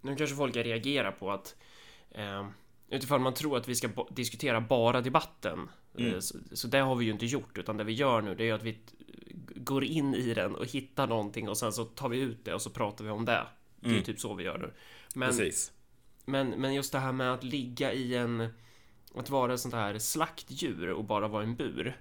nu 0.00 0.16
kanske 0.16 0.36
folk 0.36 0.56
reagerar 0.56 1.12
på 1.12 1.30
att 1.30 1.56
eh, 2.10 2.48
utifrån 2.88 3.22
man 3.22 3.34
tror 3.34 3.56
att 3.56 3.68
vi 3.68 3.74
ska 3.74 3.88
diskutera 4.10 4.60
bara 4.60 5.00
debatten. 5.00 5.68
Mm. 5.98 6.14
Eh, 6.14 6.20
så, 6.20 6.38
så, 6.52 6.68
det 6.68 6.78
har 6.78 6.94
vi 6.94 7.04
ju 7.04 7.10
inte 7.10 7.26
gjort, 7.26 7.58
utan 7.58 7.76
det 7.76 7.84
vi 7.84 7.92
gör 7.92 8.22
nu 8.22 8.34
det 8.34 8.48
är 8.48 8.54
att 8.54 8.62
vi 8.62 8.78
går 9.54 9.84
in 9.84 10.14
i 10.14 10.34
den 10.34 10.54
och 10.54 10.66
hittar 10.66 11.06
någonting 11.06 11.48
och 11.48 11.58
sen 11.58 11.72
så 11.72 11.84
tar 11.84 12.08
vi 12.08 12.18
ut 12.18 12.44
det 12.44 12.54
och 12.54 12.62
så 12.62 12.70
pratar 12.70 13.04
vi 13.04 13.10
om 13.10 13.24
det. 13.24 13.46
Det 13.80 13.88
är 13.88 13.92
mm. 13.92 14.04
typ 14.04 14.20
så 14.20 14.34
vi 14.34 14.44
gör 14.44 14.58
nu. 14.58 14.72
Men, 15.14 15.28
Precis. 15.28 15.72
Men, 16.24 16.48
men 16.48 16.74
just 16.74 16.92
det 16.92 16.98
här 16.98 17.12
med 17.12 17.32
att 17.32 17.44
ligga 17.44 17.92
i 17.92 18.14
en... 18.14 18.48
Att 19.14 19.30
vara 19.30 19.54
ett 19.54 19.60
sånt 19.60 19.74
här 19.74 19.98
slaktdjur 19.98 20.92
och 20.92 21.04
bara 21.04 21.28
vara 21.28 21.42
en 21.42 21.56
bur. 21.56 21.96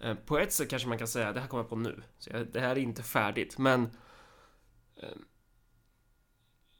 Eh, 0.00 0.14
på 0.14 0.38
ett 0.38 0.52
sätt 0.52 0.70
kanske 0.70 0.88
man 0.88 0.98
kan 0.98 1.08
säga, 1.08 1.32
det 1.32 1.40
här 1.40 1.48
kommer 1.48 1.62
jag 1.62 1.70
på 1.70 1.76
nu, 1.76 2.02
så 2.18 2.30
det 2.52 2.60
här 2.60 2.70
är 2.70 2.78
inte 2.78 3.02
färdigt, 3.02 3.58
men 3.58 3.90
eh, 4.96 5.08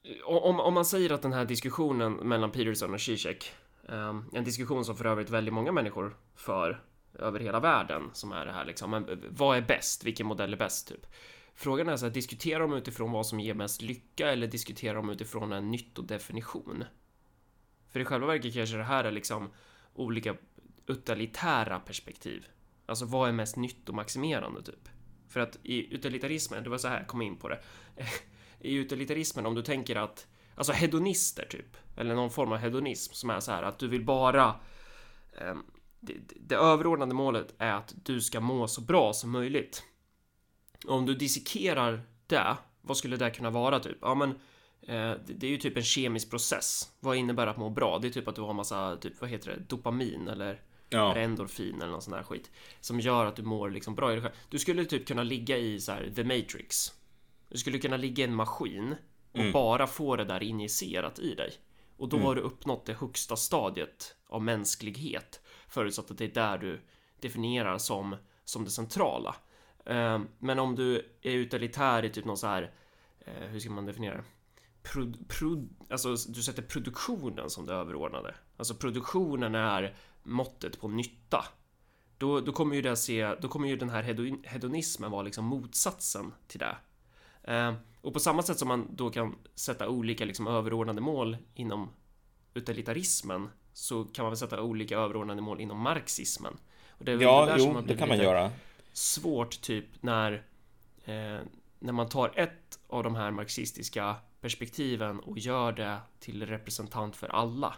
Eh, 0.08 0.24
om, 0.24 0.60
om 0.60 0.74
man 0.74 0.84
säger 0.84 1.12
att 1.12 1.22
den 1.22 1.32
här 1.32 1.44
diskussionen 1.44 2.12
mellan 2.12 2.50
Peterson 2.50 2.94
och 2.94 3.00
Zizek, 3.00 3.52
ehm, 3.88 4.24
en 4.32 4.44
diskussion 4.44 4.84
som 4.84 4.96
för 4.96 5.04
övrigt 5.04 5.30
väldigt 5.30 5.54
många 5.54 5.72
människor 5.72 6.16
för 6.36 6.82
över 7.14 7.40
hela 7.40 7.60
världen, 7.60 8.10
som 8.12 8.32
är 8.32 8.46
det 8.46 8.52
här 8.52 8.64
liksom, 8.64 8.90
men 8.90 9.08
eh, 9.08 9.18
vad 9.28 9.56
är 9.56 9.62
bäst? 9.62 10.04
Vilken 10.04 10.26
modell 10.26 10.52
är 10.52 10.56
bäst? 10.56 10.88
Typ. 10.88 11.06
Frågan 11.54 11.88
är 11.88 11.96
så 11.96 12.06
här, 12.06 12.12
diskuterar 12.12 12.60
de 12.60 12.72
utifrån 12.72 13.12
vad 13.12 13.26
som 13.26 13.40
ger 13.40 13.54
mest 13.54 13.82
lycka 13.82 14.30
eller 14.30 14.46
diskuterar 14.46 14.94
de 14.94 15.10
utifrån 15.10 15.52
en 15.52 15.70
nyttodefinition? 15.70 16.84
För 17.88 18.00
i 18.00 18.04
själva 18.04 18.26
verket 18.26 18.54
kanske 18.54 18.76
det 18.76 18.84
här 18.84 19.04
är 19.04 19.10
liksom 19.10 19.50
olika 19.94 20.36
utilitära 20.86 21.80
perspektiv. 21.80 22.46
Alltså 22.86 23.04
vad 23.04 23.28
är 23.28 23.32
mest 23.32 23.56
nyttomaximerande 23.56 24.62
typ? 24.62 24.88
För 25.28 25.40
att 25.40 25.58
i 25.62 25.94
utilitarismen, 25.94 26.64
det 26.64 26.70
var 26.70 26.78
så 26.78 26.88
här, 26.88 26.98
jag 26.98 27.06
kom 27.06 27.22
in 27.22 27.36
på 27.36 27.48
det. 27.48 27.60
I 28.60 28.74
utilitarismen, 28.74 29.46
om 29.46 29.54
du 29.54 29.62
tänker 29.62 29.96
att, 29.96 30.26
alltså 30.54 30.72
hedonister 30.72 31.46
typ, 31.50 31.76
eller 31.96 32.14
någon 32.14 32.30
form 32.30 32.52
av 32.52 32.58
hedonism 32.58 33.12
som 33.14 33.30
är 33.30 33.40
så 33.40 33.52
här 33.52 33.62
att 33.62 33.78
du 33.78 33.88
vill 33.88 34.04
bara 34.04 34.54
eh, 35.40 35.54
det, 36.00 36.14
det 36.40 36.54
överordnade 36.54 37.14
målet 37.14 37.54
är 37.58 37.72
att 37.72 37.94
du 38.04 38.20
ska 38.20 38.40
må 38.40 38.68
så 38.68 38.80
bra 38.80 39.12
som 39.12 39.30
möjligt. 39.30 39.82
Och 40.86 40.94
om 40.94 41.06
du 41.06 41.14
dissekerar 41.14 42.02
det, 42.26 42.56
vad 42.80 42.96
skulle 42.96 43.16
det 43.16 43.30
kunna 43.30 43.50
vara 43.50 43.80
typ? 43.80 43.98
Ja, 44.00 44.14
men 44.14 44.30
eh, 44.82 45.20
det 45.26 45.46
är 45.46 45.50
ju 45.50 45.56
typ 45.56 45.76
en 45.76 45.82
kemisk 45.82 46.30
process. 46.30 46.92
Vad 47.00 47.16
innebär 47.16 47.46
att 47.46 47.56
må 47.56 47.70
bra? 47.70 47.98
Det 47.98 48.08
är 48.08 48.12
typ 48.12 48.28
att 48.28 48.34
du 48.36 48.42
har 48.42 48.54
massa, 48.54 48.96
typ, 48.96 49.20
vad 49.20 49.30
heter 49.30 49.50
det, 49.50 49.56
dopamin 49.68 50.28
eller 50.28 50.62
Ja. 50.90 51.16
endorfin 51.16 51.82
eller 51.82 51.92
någon 51.92 52.02
sån 52.02 52.12
där 52.12 52.22
skit. 52.22 52.50
Som 52.80 53.00
gör 53.00 53.26
att 53.26 53.36
du 53.36 53.42
mår 53.42 53.70
liksom 53.70 53.94
bra 53.94 54.10
i 54.10 54.14
dig 54.14 54.22
själv. 54.22 54.34
Du 54.48 54.58
skulle 54.58 54.84
typ 54.84 55.06
kunna 55.06 55.22
ligga 55.22 55.56
i 55.58 55.80
så 55.80 55.92
här, 55.92 56.12
The 56.16 56.24
Matrix. 56.24 56.92
Du 57.48 57.58
skulle 57.58 57.78
kunna 57.78 57.96
ligga 57.96 58.24
i 58.24 58.28
en 58.28 58.34
maskin 58.34 58.96
och 59.32 59.38
mm. 59.38 59.52
bara 59.52 59.86
få 59.86 60.16
det 60.16 60.24
där 60.24 60.42
injicerat 60.42 61.18
i 61.18 61.34
dig. 61.34 61.52
Och 61.96 62.08
då 62.08 62.16
mm. 62.16 62.26
har 62.26 62.34
du 62.34 62.40
uppnått 62.40 62.86
det 62.86 62.94
högsta 62.94 63.36
stadiet 63.36 64.16
av 64.26 64.42
mänsklighet. 64.42 65.40
Förutsatt 65.68 66.10
att 66.10 66.18
det 66.18 66.24
är 66.24 66.34
där 66.34 66.58
du 66.58 66.80
definierar 67.20 67.78
som, 67.78 68.16
som 68.44 68.64
det 68.64 68.70
centrala. 68.70 69.36
Uh, 69.90 70.20
men 70.38 70.58
om 70.58 70.74
du 70.74 70.96
är 71.22 71.32
utilitär 71.32 72.04
i 72.04 72.10
typ 72.10 72.24
någon 72.24 72.38
så 72.38 72.46
här, 72.46 72.62
uh, 73.28 73.48
hur 73.48 73.60
ska 73.60 73.70
man 73.70 73.86
definiera 73.86 74.16
det? 74.16 74.24
Pro, 74.82 75.12
pro, 75.28 75.68
alltså 75.90 76.14
du 76.14 76.42
sätter 76.42 76.62
produktionen 76.62 77.50
som 77.50 77.66
det 77.66 77.74
överordnade. 77.74 78.34
Alltså 78.56 78.74
produktionen 78.74 79.54
är 79.54 79.96
måttet 80.22 80.80
på 80.80 80.88
nytta. 80.88 81.44
Då, 82.18 82.40
då 82.40 82.52
kommer 82.52 82.76
ju 82.76 82.82
det 82.82 82.96
se, 82.96 83.34
då 83.34 83.48
kommer 83.48 83.68
ju 83.68 83.76
den 83.76 83.90
här 83.90 84.02
hedonismen 84.44 85.10
vara 85.10 85.22
liksom 85.22 85.44
motsatsen 85.44 86.32
till 86.46 86.60
det. 86.60 86.76
Eh, 87.42 87.74
och 88.00 88.12
på 88.12 88.20
samma 88.20 88.42
sätt 88.42 88.58
som 88.58 88.68
man 88.68 88.86
då 88.96 89.10
kan 89.10 89.36
sätta 89.54 89.88
olika 89.88 90.24
liksom 90.24 90.46
överordnade 90.46 91.00
mål 91.00 91.36
inom 91.54 91.90
utilitarismen 92.54 93.50
så 93.72 94.04
kan 94.04 94.22
man 94.22 94.30
väl 94.30 94.38
sätta 94.38 94.62
olika 94.62 94.98
överordnade 94.98 95.42
mål 95.42 95.60
inom 95.60 95.80
marxismen. 95.80 96.56
Och 96.88 97.04
det 97.04 97.12
är 97.12 97.16
väl 97.16 97.24
ja, 97.24 97.46
det 97.46 97.52
där 97.52 97.58
jo, 97.58 97.64
som 97.64 97.86
det 97.86 97.96
kan 97.96 98.08
man 98.08 98.18
göra. 98.18 98.50
Svårt 98.92 99.60
typ 99.60 99.86
när 100.00 100.32
eh, 101.04 101.38
när 101.78 101.92
man 101.92 102.08
tar 102.08 102.32
ett 102.36 102.78
av 102.86 103.02
de 103.02 103.14
här 103.14 103.30
marxistiska 103.30 104.16
perspektiven 104.40 105.20
och 105.20 105.38
gör 105.38 105.72
det 105.72 105.98
till 106.20 106.46
representant 106.46 107.16
för 107.16 107.28
alla. 107.28 107.74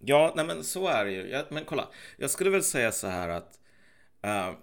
Ja, 0.00 0.32
nej 0.36 0.46
men 0.46 0.64
så 0.64 0.86
är 0.86 1.04
det 1.04 1.10
ju. 1.10 1.28
Ja, 1.28 1.44
men 1.48 1.64
kolla, 1.64 1.88
jag 2.16 2.30
skulle 2.30 2.50
väl 2.50 2.62
säga 2.62 2.92
så 2.92 3.06
här 3.06 3.28
att 3.28 3.58
uh, 4.26 4.58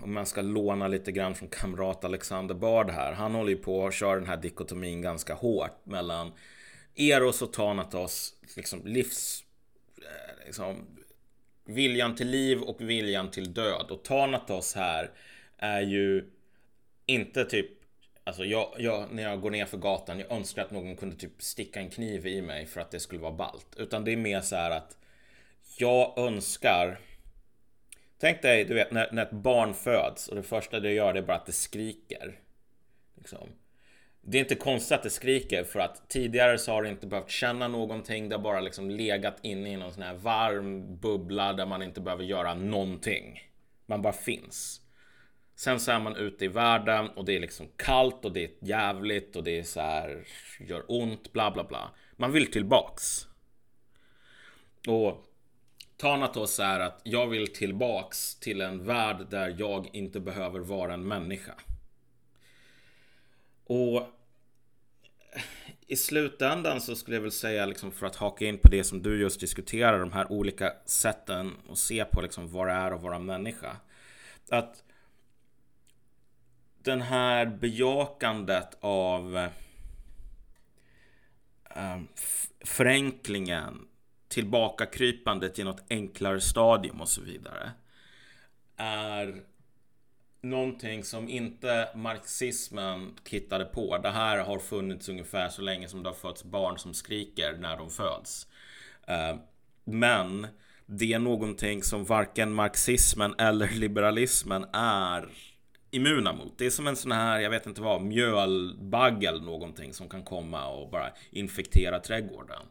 om 0.00 0.14
man 0.14 0.26
ska 0.26 0.42
låna 0.42 0.88
lite 0.88 1.12
grann 1.12 1.34
från 1.34 1.48
kamrat 1.48 2.04
Alexander 2.04 2.54
Bard 2.54 2.90
här. 2.90 3.12
Han 3.12 3.34
håller 3.34 3.50
ju 3.50 3.56
på 3.56 3.86
att 3.86 3.94
köra 3.94 4.14
den 4.14 4.28
här 4.28 4.36
dikotomin 4.36 5.02
ganska 5.02 5.34
hårt 5.34 5.86
mellan 5.86 6.32
Eros 6.94 7.42
och 7.42 7.52
Thanatos, 7.52 8.34
liksom 8.56 8.82
livs... 8.84 9.44
Eh, 9.98 10.46
liksom, 10.46 10.86
viljan 11.64 12.16
till 12.16 12.28
liv 12.28 12.62
och 12.62 12.80
viljan 12.80 13.30
till 13.30 13.54
död. 13.54 13.90
Och 13.90 14.04
Thanatos 14.04 14.74
här 14.74 15.10
är 15.58 15.80
ju 15.80 16.30
inte 17.06 17.44
typ 17.44 17.82
Alltså 18.24 18.44
jag, 18.44 18.74
jag, 18.78 19.12
när 19.12 19.22
jag 19.22 19.40
går 19.40 19.50
ner 19.50 19.66
för 19.66 19.78
gatan, 19.78 20.18
jag 20.18 20.32
önskar 20.32 20.62
att 20.62 20.70
någon 20.70 20.96
kunde 20.96 21.16
typ 21.16 21.42
sticka 21.42 21.80
en 21.80 21.90
kniv 21.90 22.26
i 22.26 22.42
mig 22.42 22.66
för 22.66 22.80
att 22.80 22.90
det 22.90 23.00
skulle 23.00 23.20
vara 23.20 23.32
balt. 23.32 23.66
Utan 23.76 24.04
det 24.04 24.12
är 24.12 24.16
mer 24.16 24.40
så 24.40 24.56
här 24.56 24.70
att 24.70 24.96
jag 25.76 26.18
önskar 26.18 26.98
Tänk 28.22 28.42
dig, 28.42 28.64
du 28.64 28.74
vet, 28.74 28.90
när, 28.90 29.08
när 29.12 29.22
ett 29.22 29.30
barn 29.30 29.74
föds 29.74 30.28
och 30.28 30.36
det 30.36 30.42
första 30.42 30.80
det 30.80 30.92
gör 30.92 31.12
det 31.12 31.18
är 31.18 31.22
bara 31.22 31.36
att 31.36 31.46
det 31.46 31.52
skriker. 31.52 32.40
Liksom. 33.14 33.48
Det 34.20 34.38
är 34.38 34.40
inte 34.40 34.54
konstigt 34.54 34.92
att 34.92 35.02
det 35.02 35.10
skriker 35.10 35.64
för 35.64 35.80
att 35.80 36.08
tidigare 36.08 36.58
så 36.58 36.72
har 36.72 36.82
det 36.82 36.88
inte 36.88 37.06
behövt 37.06 37.30
känna 37.30 37.68
någonting. 37.68 38.28
Det 38.28 38.36
har 38.36 38.42
bara 38.42 38.60
liksom 38.60 38.90
legat 38.90 39.36
inne 39.42 39.72
i 39.72 39.76
någon 39.76 39.92
sån 39.92 40.02
här 40.02 40.14
varm 40.14 40.96
bubbla 40.96 41.52
där 41.52 41.66
man 41.66 41.82
inte 41.82 42.00
behöver 42.00 42.24
göra 42.24 42.54
någonting. 42.54 43.40
Man 43.86 44.02
bara 44.02 44.12
finns. 44.12 44.80
Sen 45.54 45.80
så 45.80 45.92
är 45.92 46.00
man 46.00 46.16
ute 46.16 46.44
i 46.44 46.48
världen 46.48 47.08
och 47.08 47.24
det 47.24 47.36
är 47.36 47.40
liksom 47.40 47.68
kallt 47.76 48.24
och 48.24 48.32
det 48.32 48.44
är 48.44 48.50
jävligt 48.60 49.36
och 49.36 49.44
det 49.44 49.58
är 49.58 49.62
så 49.62 49.80
här 49.80 50.24
gör 50.60 50.84
ont, 50.88 51.32
bla 51.32 51.50
bla 51.50 51.64
bla. 51.64 51.90
Man 52.16 52.32
vill 52.32 52.50
tillbaks. 52.50 53.26
Och 54.88 55.31
Thanatos 56.02 56.60
är 56.60 56.80
att 56.80 57.00
jag 57.02 57.26
vill 57.26 57.52
tillbaks 57.52 58.34
till 58.34 58.60
en 58.60 58.84
värld 58.84 59.26
där 59.30 59.54
jag 59.58 59.90
inte 59.92 60.20
behöver 60.20 60.60
vara 60.60 60.94
en 60.94 61.08
människa. 61.08 61.54
Och 63.64 64.06
i 65.86 65.96
slutändan 65.96 66.80
så 66.80 66.96
skulle 66.96 67.16
jag 67.16 67.22
väl 67.22 67.32
säga 67.32 67.66
liksom 67.66 67.92
för 67.92 68.06
att 68.06 68.16
haka 68.16 68.44
in 68.44 68.58
på 68.58 68.68
det 68.68 68.84
som 68.84 69.02
du 69.02 69.20
just 69.20 69.40
diskuterar, 69.40 69.98
de 69.98 70.12
här 70.12 70.32
olika 70.32 70.72
sätten 70.86 71.52
att 71.70 71.78
se 71.78 72.04
på 72.04 72.20
liksom 72.20 72.52
vad 72.52 72.66
det 72.66 72.72
är 72.72 72.90
att 72.90 73.02
vara 73.02 73.18
människa. 73.18 73.76
Att 74.48 74.84
den 76.78 77.00
här 77.00 77.46
bejakandet 77.46 78.78
av 78.80 79.36
äh, 81.76 81.98
tillbakakrypandet 84.32 85.58
i 85.58 85.64
något 85.64 85.82
enklare 85.90 86.40
stadium 86.40 87.00
och 87.00 87.08
så 87.08 87.20
vidare 87.22 87.72
är 88.76 89.42
någonting 90.40 91.04
som 91.04 91.28
inte 91.28 91.88
marxismen 91.94 93.14
hittade 93.28 93.64
på. 93.64 93.98
Det 93.98 94.10
här 94.10 94.38
har 94.38 94.58
funnits 94.58 95.08
ungefär 95.08 95.48
så 95.48 95.62
länge 95.62 95.88
som 95.88 96.02
det 96.02 96.08
har 96.08 96.14
fötts 96.14 96.44
barn 96.44 96.78
som 96.78 96.94
skriker 96.94 97.52
när 97.52 97.76
de 97.76 97.90
föds. 97.90 98.46
Eh, 99.06 99.36
men 99.84 100.46
det 100.86 101.12
är 101.12 101.18
någonting 101.18 101.82
som 101.82 102.04
varken 102.04 102.52
marxismen 102.52 103.34
eller 103.38 103.68
liberalismen 103.68 104.66
är 104.72 105.28
immuna 105.90 106.32
mot. 106.32 106.58
Det 106.58 106.66
är 106.66 106.70
som 106.70 106.86
en 106.86 106.96
sån 106.96 107.12
här, 107.12 107.40
jag 107.40 107.50
vet 107.50 107.66
inte 107.66 107.82
vad, 107.82 108.02
mjölbagge 108.02 109.28
eller 109.28 109.44
någonting 109.44 109.92
som 109.92 110.08
kan 110.08 110.22
komma 110.22 110.66
och 110.66 110.90
bara 110.90 111.10
infektera 111.30 111.98
trädgården. 111.98 112.62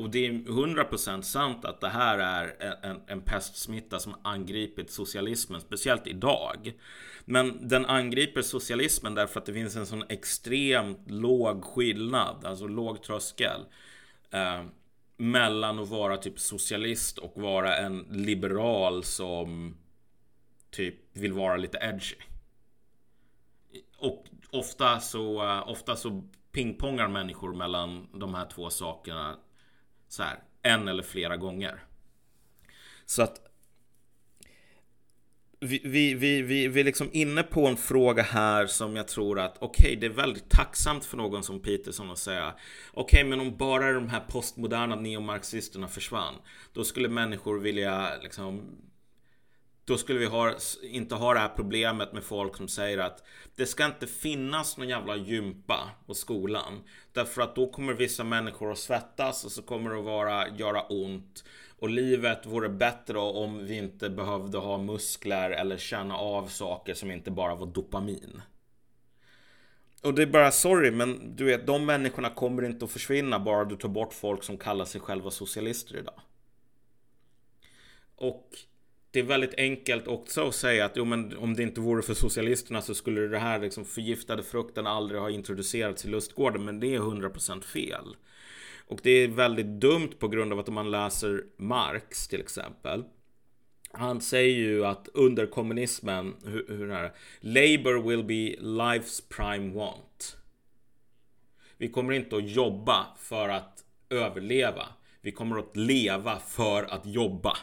Och 0.00 0.10
det 0.10 0.26
är 0.26 0.32
100% 0.32 1.22
sant 1.22 1.64
att 1.64 1.80
det 1.80 1.88
här 1.88 2.18
är 2.18 2.76
en, 2.82 3.00
en 3.06 3.20
pestsmitta 3.22 3.98
som 3.98 4.14
angripit 4.22 4.90
socialismen, 4.90 5.60
speciellt 5.60 6.06
idag. 6.06 6.72
Men 7.24 7.68
den 7.68 7.86
angriper 7.86 8.42
socialismen 8.42 9.14
därför 9.14 9.40
att 9.40 9.46
det 9.46 9.52
finns 9.52 9.76
en 9.76 9.86
sån 9.86 10.04
extremt 10.08 11.10
låg 11.10 11.64
skillnad, 11.64 12.44
alltså 12.44 12.66
låg 12.66 13.02
tröskel. 13.02 13.60
Eh, 14.30 14.62
mellan 15.16 15.78
att 15.78 15.88
vara 15.88 16.16
typ 16.16 16.38
socialist 16.38 17.18
och 17.18 17.32
vara 17.42 17.76
en 17.76 18.06
liberal 18.10 19.04
som 19.04 19.76
typ 20.70 21.16
vill 21.16 21.32
vara 21.32 21.56
lite 21.56 21.78
edgy. 21.82 22.16
Och 23.98 24.24
ofta 24.50 25.00
så, 25.00 25.42
eh, 25.42 25.68
ofta 25.68 25.96
så 25.96 26.22
pingpongar 26.52 27.08
människor 27.08 27.54
mellan 27.54 28.08
de 28.20 28.34
här 28.34 28.46
två 28.46 28.70
sakerna 28.70 29.36
så 30.10 30.22
här, 30.22 30.38
en 30.62 30.88
eller 30.88 31.02
flera 31.02 31.36
gånger. 31.36 31.84
Så 33.06 33.22
att 33.22 33.50
vi, 35.60 35.80
vi, 35.84 36.14
vi, 36.14 36.42
vi, 36.42 36.68
vi 36.68 36.80
är 36.80 36.84
liksom 36.84 37.10
inne 37.12 37.42
på 37.42 37.66
en 37.66 37.76
fråga 37.76 38.22
här 38.22 38.66
som 38.66 38.96
jag 38.96 39.08
tror 39.08 39.38
att 39.38 39.56
okej, 39.58 39.86
okay, 39.86 39.96
det 39.96 40.06
är 40.06 40.10
väldigt 40.10 40.50
tacksamt 40.50 41.04
för 41.04 41.16
någon 41.16 41.42
som 41.42 41.60
Peterson 41.60 42.10
att 42.10 42.18
säga 42.18 42.54
okej, 42.92 43.20
okay, 43.20 43.30
men 43.30 43.40
om 43.40 43.56
bara 43.56 43.92
de 43.92 44.08
här 44.08 44.20
postmoderna 44.20 44.96
neomarxisterna 44.96 45.88
försvann, 45.88 46.34
då 46.72 46.84
skulle 46.84 47.08
människor 47.08 47.58
vilja 47.58 48.16
liksom 48.22 48.76
då 49.84 49.98
skulle 49.98 50.18
vi 50.18 50.26
ha, 50.26 50.54
inte 50.82 51.14
ha 51.14 51.34
det 51.34 51.40
här 51.40 51.48
problemet 51.48 52.12
med 52.12 52.24
folk 52.24 52.56
som 52.56 52.68
säger 52.68 52.98
att 52.98 53.24
det 53.56 53.66
ska 53.66 53.86
inte 53.86 54.06
finnas 54.06 54.76
någon 54.76 54.88
jävla 54.88 55.16
gympa 55.16 55.90
på 56.06 56.14
skolan. 56.14 56.82
Därför 57.12 57.42
att 57.42 57.54
då 57.54 57.70
kommer 57.70 57.92
vissa 57.92 58.24
människor 58.24 58.72
att 58.72 58.78
svettas 58.78 59.44
och 59.44 59.52
så 59.52 59.62
kommer 59.62 59.90
det 59.90 59.98
att 59.98 60.04
vara, 60.04 60.48
göra 60.48 60.82
ont. 60.82 61.44
Och 61.78 61.90
livet 61.90 62.46
vore 62.46 62.68
bättre 62.68 63.18
om 63.18 63.66
vi 63.66 63.76
inte 63.76 64.10
behövde 64.10 64.58
ha 64.58 64.78
muskler 64.78 65.50
eller 65.50 65.76
känna 65.76 66.16
av 66.16 66.46
saker 66.46 66.94
som 66.94 67.10
inte 67.10 67.30
bara 67.30 67.54
var 67.54 67.66
dopamin. 67.66 68.42
Och 70.02 70.14
det 70.14 70.22
är 70.22 70.26
bara 70.26 70.50
sorry, 70.50 70.90
men 70.90 71.36
du 71.36 71.44
vet, 71.44 71.66
de 71.66 71.86
människorna 71.86 72.30
kommer 72.30 72.64
inte 72.64 72.84
att 72.84 72.90
försvinna 72.90 73.38
bara 73.38 73.64
du 73.64 73.76
tar 73.76 73.88
bort 73.88 74.14
folk 74.14 74.42
som 74.42 74.58
kallar 74.58 74.84
sig 74.84 75.00
själva 75.00 75.30
socialister 75.30 75.96
idag. 75.96 76.20
Och 78.16 78.48
det 79.10 79.20
är 79.20 79.24
väldigt 79.24 79.54
enkelt 79.54 80.06
också 80.06 80.48
att 80.48 80.54
säga 80.54 80.84
att 80.84 80.96
jo, 80.96 81.04
men 81.04 81.36
om 81.36 81.54
det 81.54 81.62
inte 81.62 81.80
vore 81.80 82.02
för 82.02 82.14
socialisterna 82.14 82.82
så 82.82 82.94
skulle 82.94 83.20
det 83.20 83.38
här 83.38 83.58
liksom 83.58 83.84
förgiftade 83.84 84.42
frukten 84.42 84.86
aldrig 84.86 85.20
ha 85.20 85.30
introducerats 85.30 86.04
i 86.04 86.08
lustgården. 86.08 86.64
Men 86.64 86.80
det 86.80 86.94
är 86.94 86.98
100% 86.98 87.62
fel. 87.62 88.16
Och 88.86 89.00
det 89.02 89.10
är 89.10 89.28
väldigt 89.28 89.66
dumt 89.66 90.10
på 90.18 90.28
grund 90.28 90.52
av 90.52 90.58
att 90.58 90.68
om 90.68 90.74
man 90.74 90.90
läser 90.90 91.44
Marx 91.56 92.28
till 92.28 92.40
exempel. 92.40 93.04
Han 93.92 94.20
säger 94.20 94.58
ju 94.58 94.86
att 94.86 95.08
under 95.14 95.46
kommunismen, 95.46 96.34
hur, 96.44 96.66
hur 96.68 96.90
är 96.90 97.02
det? 97.02 97.12
Labour 97.40 98.08
will 98.08 98.24
be 98.24 98.56
life's 98.66 99.22
prime 99.28 99.74
want. 99.74 100.36
Vi 101.76 101.88
kommer 101.88 102.12
inte 102.12 102.36
att 102.36 102.50
jobba 102.50 103.06
för 103.18 103.48
att 103.48 103.84
överleva. 104.10 104.86
Vi 105.20 105.32
kommer 105.32 105.58
att 105.58 105.76
leva 105.76 106.38
för 106.38 106.82
att 106.82 107.06
jobba. 107.06 107.56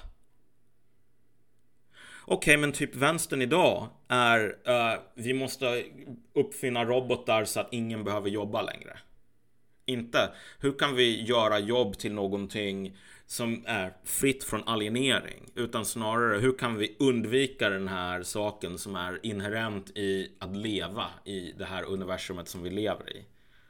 Okej, 2.30 2.38
okay, 2.38 2.58
men 2.62 2.72
typ 2.72 2.96
vänstern 2.96 3.42
idag 3.42 3.88
är 4.08 4.40
uh, 4.46 5.00
vi 5.14 5.34
måste 5.34 5.84
uppfinna 6.34 6.86
robotar 6.86 7.46
så 7.46 7.60
att 7.60 7.74
ingen 7.74 8.04
behöver 8.04 8.30
jobba 8.30 8.62
längre. 8.62 8.98
Inte 9.86 10.32
hur 10.60 10.72
kan 10.72 10.96
vi 10.96 11.24
göra 11.24 11.60
jobb 11.60 11.98
till 11.98 12.14
någonting 12.14 12.98
som 13.26 13.64
är 13.68 13.94
fritt 14.04 14.44
från 14.44 14.68
alienering 14.68 15.52
utan 15.56 15.86
snarare 15.86 16.40
hur 16.40 16.58
kan 16.58 16.78
vi 16.78 16.96
undvika 17.00 17.70
den 17.70 17.88
här 17.88 18.24
saken 18.24 18.78
som 18.78 18.96
är 18.96 19.20
inherent 19.24 19.90
i 19.90 20.32
att 20.40 20.56
leva 20.56 21.06
i 21.26 21.52
det 21.58 21.66
här 21.66 21.84
universumet 21.84 22.48
som 22.48 22.64
vi 22.64 22.70
lever 22.70 23.18
i. 23.18 23.26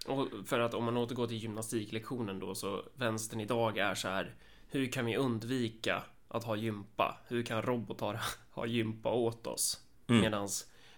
Och 0.08 0.28
för 0.46 0.60
att 0.60 0.74
om 0.74 0.84
man 0.84 0.98
återgår 0.98 1.28
till 1.28 1.38
gymnastiklektionen 1.38 2.40
då 2.40 2.56
så 2.56 2.84
vänstern 2.96 3.40
idag 3.40 3.78
är 3.78 3.96
så 3.96 4.08
här 4.08 4.36
hur 4.70 4.86
kan 4.86 5.06
vi 5.06 5.18
undvika 5.18 6.04
att 6.28 6.44
ha 6.44 6.56
gympa? 6.56 7.18
Hur 7.28 7.44
kan 7.44 7.62
robotar 7.62 8.20
ha 8.52 8.66
gympa 8.66 9.12
åt 9.12 9.48
oss? 9.48 9.84
Mm. 10.08 10.22
Medan 10.22 10.48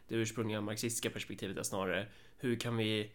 det 0.08 0.16
ursprungliga 0.16 0.62
marxistiska 0.62 1.10
perspektivet 1.10 1.58
är 1.58 1.64
snarare 1.64 2.08
hur 2.38 2.56
kan 2.60 2.78
vi 2.78 3.12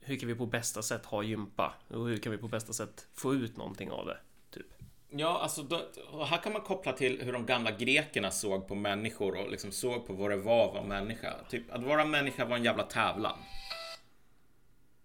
hur 0.00 0.16
kan 0.16 0.28
vi 0.28 0.34
på 0.34 0.46
bästa 0.46 0.82
sätt 0.82 1.06
ha 1.06 1.22
gympa? 1.22 1.74
Och 1.88 2.06
hur 2.08 2.16
kan 2.16 2.32
vi 2.32 2.38
på 2.38 2.48
bästa 2.48 2.72
sätt 2.72 3.08
få 3.14 3.34
ut 3.34 3.56
någonting 3.56 3.90
av 3.90 4.06
det? 4.06 4.18
Typ. 4.50 4.66
Ja, 5.10 5.38
alltså 5.38 5.62
då, 5.62 5.80
här 6.24 6.42
kan 6.42 6.52
man 6.52 6.62
koppla 6.62 6.92
till 6.92 7.22
hur 7.22 7.32
de 7.32 7.46
gamla 7.46 7.70
grekerna 7.70 8.30
såg 8.30 8.68
på 8.68 8.74
människor 8.74 9.36
och 9.36 9.50
liksom 9.50 9.72
såg 9.72 10.06
på 10.06 10.12
vad 10.12 10.30
det 10.30 10.36
var 10.36 10.66
att 10.66 10.74
vara 10.74 10.84
människa. 10.84 11.34
Typ 11.48 11.72
att 11.72 11.82
vara 11.82 12.04
människa 12.04 12.44
var 12.44 12.56
en 12.56 12.64
jävla 12.64 12.82
tävlan. 12.82 13.38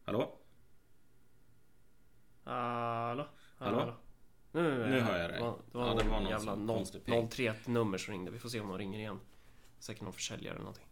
Hallå? 0.05 0.37
Hallå? 2.43 3.27
Hallå? 3.57 3.79
Hallå? 3.79 3.95
Nu, 4.51 4.87
nu 4.89 4.99
hör 4.99 5.19
jag 5.19 5.29
dig. 5.29 5.39
Det 5.39 5.45
var, 5.45 5.55
det 5.71 5.77
var, 5.77 5.87
ja, 5.87 5.93
det 5.93 6.09
var 6.09 6.19
någon 6.19 6.29
jävla 6.29 7.29
031 7.29 7.67
nummer 7.67 7.97
som 7.97 8.11
ringde. 8.11 8.31
Vi 8.31 8.39
får 8.39 8.49
se 8.49 8.59
om 8.59 8.67
de 8.67 8.77
ringer 8.77 8.99
igen. 8.99 9.19
Säkert 9.79 10.03
någon 10.03 10.13
försäljare 10.13 10.51
eller 10.51 10.59
någonting. 10.59 10.85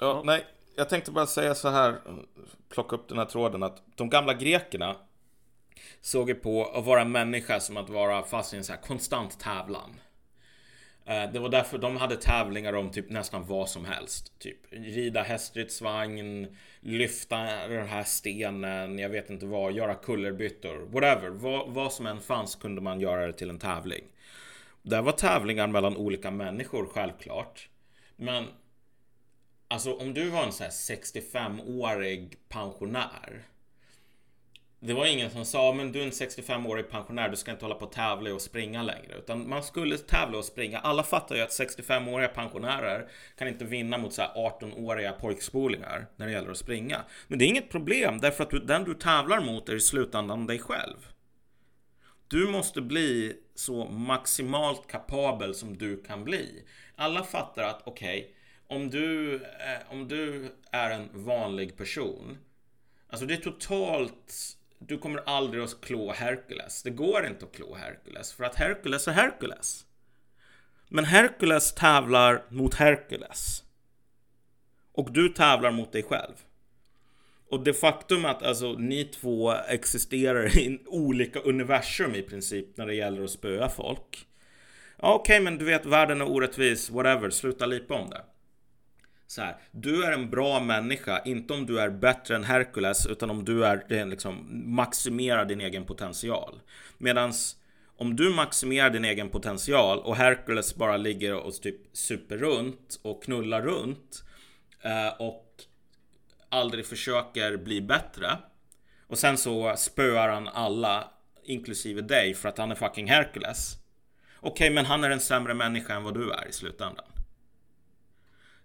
Ja, 0.00 0.06
ja. 0.06 0.22
nej. 0.24 0.46
Jag 0.76 0.88
tänkte 0.88 1.10
bara 1.10 1.26
säga 1.26 1.54
så 1.54 1.68
här, 1.68 2.00
plocka 2.68 2.96
upp 2.96 3.08
den 3.08 3.18
här 3.18 3.24
tråden 3.24 3.62
att 3.62 3.82
de 3.94 4.10
gamla 4.10 4.34
grekerna 4.34 4.96
såg 6.00 6.28
ju 6.28 6.34
på 6.34 6.64
att 6.64 6.84
vara 6.84 7.04
människa 7.04 7.60
som 7.60 7.76
att 7.76 7.90
vara 7.90 8.22
fast 8.22 8.54
i 8.54 8.56
en 8.56 8.64
så 8.64 8.72
här 8.72 8.80
konstant 8.80 9.40
tävlan. 9.40 10.00
Eh, 11.06 11.32
det 11.32 11.38
var 11.38 11.48
därför 11.48 11.78
de 11.78 11.96
hade 11.96 12.16
tävlingar 12.16 12.72
om 12.72 12.90
typ 12.90 13.10
nästan 13.10 13.46
vad 13.46 13.68
som 13.68 13.84
helst. 13.84 14.38
Typ 14.38 14.58
rida 14.70 15.22
häststridsvagn, 15.22 16.56
lyfta 16.80 17.36
den 17.68 17.86
här 17.86 18.04
stenen, 18.04 18.98
jag 18.98 19.08
vet 19.08 19.30
inte 19.30 19.46
vad, 19.46 19.72
göra 19.72 19.94
kullerbyttor, 19.94 20.76
whatever. 20.76 21.28
Vad, 21.28 21.70
vad 21.70 21.92
som 21.92 22.06
än 22.06 22.20
fanns 22.20 22.54
kunde 22.54 22.80
man 22.80 23.00
göra 23.00 23.26
det 23.26 23.32
till 23.32 23.50
en 23.50 23.58
tävling. 23.58 24.04
Det 24.82 25.00
var 25.00 25.12
tävlingar 25.12 25.66
mellan 25.66 25.96
olika 25.96 26.30
människor 26.30 26.86
självklart. 26.86 27.68
Men 28.16 28.46
alltså 29.68 29.94
om 29.94 30.14
du 30.14 30.28
var 30.28 30.42
en 30.42 30.52
så 30.52 30.64
65-årig 30.64 32.36
pensionär 32.48 33.44
det 34.86 34.94
var 34.94 35.06
ingen 35.06 35.30
som 35.30 35.44
sa, 35.44 35.72
men 35.72 35.92
du 35.92 36.00
är 36.00 36.04
en 36.04 36.10
65-årig 36.10 36.90
pensionär, 36.90 37.28
du 37.28 37.36
ska 37.36 37.50
inte 37.50 37.64
hålla 37.64 37.74
på 37.74 37.84
och 37.84 37.92
tävla 37.92 38.34
och 38.34 38.42
springa 38.42 38.82
längre. 38.82 39.18
Utan 39.18 39.48
man 39.48 39.62
skulle 39.62 39.98
tävla 39.98 40.38
och 40.38 40.44
springa. 40.44 40.78
Alla 40.78 41.02
fattar 41.02 41.36
ju 41.36 41.42
att 41.42 41.50
65-åriga 41.50 42.28
pensionärer 42.28 43.08
kan 43.38 43.48
inte 43.48 43.64
vinna 43.64 43.98
mot 43.98 44.12
så 44.12 44.22
18-åriga 44.22 45.12
pojkspolingar 45.12 46.06
när 46.16 46.26
det 46.26 46.32
gäller 46.32 46.50
att 46.50 46.56
springa. 46.56 47.00
Men 47.28 47.38
det 47.38 47.44
är 47.44 47.46
inget 47.46 47.70
problem, 47.70 48.20
därför 48.20 48.44
att 48.44 48.50
du, 48.50 48.58
den 48.58 48.84
du 48.84 48.94
tävlar 48.94 49.40
mot 49.40 49.68
är 49.68 49.74
i 49.74 49.80
slutändan 49.80 50.46
dig 50.46 50.58
själv. 50.58 50.96
Du 52.28 52.46
måste 52.46 52.80
bli 52.80 53.36
så 53.54 53.84
maximalt 53.84 54.86
kapabel 54.86 55.54
som 55.54 55.78
du 55.78 56.02
kan 56.02 56.24
bli. 56.24 56.64
Alla 56.96 57.24
fattar 57.24 57.62
att, 57.62 57.82
okej, 57.84 58.18
okay, 58.20 58.30
om 58.78 58.90
du, 58.90 59.34
eh, 59.34 59.92
om 59.92 60.08
du 60.08 60.52
är 60.72 60.90
en 60.90 61.08
vanlig 61.12 61.76
person. 61.76 62.38
Alltså 63.08 63.26
det 63.26 63.34
är 63.34 63.40
totalt 63.40 64.58
du 64.86 64.98
kommer 64.98 65.22
aldrig 65.26 65.62
att 65.62 65.80
klå 65.80 66.12
Hercules. 66.12 66.82
Det 66.82 66.90
går 66.90 67.26
inte 67.26 67.44
att 67.44 67.54
klå 67.54 67.74
Hercules 67.74 68.32
för 68.32 68.44
att 68.44 68.54
Hercules 68.54 69.08
är 69.08 69.12
Hercules. 69.12 69.86
Men 70.88 71.04
Hercules 71.04 71.74
tävlar 71.74 72.44
mot 72.48 72.74
Hercules. 72.74 73.62
Och 74.92 75.12
du 75.12 75.28
tävlar 75.28 75.70
mot 75.70 75.92
dig 75.92 76.02
själv. 76.02 76.34
Och 77.50 77.64
det 77.64 77.74
faktum 77.74 78.24
att 78.24 78.42
alltså, 78.42 78.72
ni 78.72 79.04
två 79.04 79.52
existerar 79.52 80.58
i 80.58 80.80
olika 80.86 81.40
universum 81.40 82.14
i 82.14 82.22
princip 82.22 82.76
när 82.76 82.86
det 82.86 82.94
gäller 82.94 83.24
att 83.24 83.30
spöa 83.30 83.68
folk. 83.68 84.26
Okej, 84.96 85.20
okay, 85.20 85.40
men 85.40 85.58
du 85.58 85.64
vet 85.64 85.86
världen 85.86 86.20
är 86.20 86.30
orättvis, 86.30 86.90
whatever, 86.90 87.30
sluta 87.30 87.66
lipa 87.66 87.94
om 87.94 88.10
det. 88.10 88.24
Så 89.26 89.42
här, 89.42 89.56
du 89.70 90.04
är 90.04 90.12
en 90.12 90.30
bra 90.30 90.60
människa, 90.60 91.22
inte 91.24 91.52
om 91.52 91.66
du 91.66 91.80
är 91.80 91.90
bättre 91.90 92.36
än 92.36 92.44
Hercules, 92.44 93.06
utan 93.06 93.30
om 93.30 93.44
du 93.44 93.64
är 93.64 94.06
liksom 94.06 94.62
maximerar 94.74 95.44
din 95.44 95.60
egen 95.60 95.84
potential. 95.84 96.60
Medans 96.98 97.56
om 97.96 98.16
du 98.16 98.30
maximerar 98.30 98.90
din 98.90 99.04
egen 99.04 99.28
potential 99.28 99.98
och 99.98 100.16
Hercules 100.16 100.74
bara 100.74 100.96
ligger 100.96 101.34
och 101.34 101.62
typ 101.62 101.76
super 101.92 102.36
runt 102.36 103.00
och 103.02 103.22
knullar 103.22 103.62
runt 103.62 104.24
eh, 104.82 105.08
och 105.18 105.44
aldrig 106.48 106.86
försöker 106.86 107.56
bli 107.56 107.80
bättre 107.80 108.38
och 109.06 109.18
sen 109.18 109.38
så 109.38 109.74
spöar 109.76 110.28
han 110.28 110.48
alla, 110.48 111.10
inklusive 111.44 112.02
dig, 112.02 112.34
för 112.34 112.48
att 112.48 112.58
han 112.58 112.70
är 112.70 112.74
fucking 112.74 113.08
Hercules. 113.08 113.76
Okej, 114.40 114.50
okay, 114.50 114.70
men 114.70 114.84
han 114.84 115.04
är 115.04 115.10
en 115.10 115.20
sämre 115.20 115.54
människa 115.54 115.94
än 115.94 116.02
vad 116.02 116.14
du 116.14 116.32
är 116.32 116.48
i 116.48 116.52
slutändan. 116.52 117.04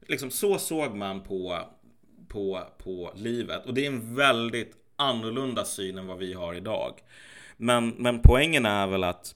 Liksom 0.10 0.32
så 0.32 0.58
såg 0.58 0.96
man 0.96 1.22
på, 1.22 1.60
på, 2.28 2.64
på 2.78 3.12
livet 3.16 3.66
och 3.66 3.74
det 3.74 3.86
är 3.86 3.88
en 3.88 4.16
väldigt 4.16 4.76
annorlunda 4.96 5.66
syn 5.66 5.98
än 5.98 6.08
vad 6.08 6.18
vi 6.18 6.34
har 6.34 6.54
idag. 6.54 6.94
Men, 7.58 7.90
men 7.90 8.22
poängen 8.22 8.66
är 8.66 8.88
väl 8.88 9.04
att 9.04 9.36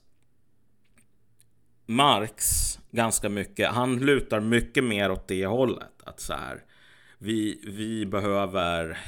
Marx 1.86 2.44
ganska 2.90 3.28
mycket, 3.28 3.70
han 3.70 3.98
lutar 3.98 4.40
mycket 4.40 4.84
mer 4.84 5.10
åt 5.10 5.28
det 5.28 5.46
hållet. 5.46 6.02
Att 6.04 6.20
så 6.20 6.32
här, 6.32 6.64
vi, 7.18 7.60
vi 7.66 8.06
behöver 8.06 8.98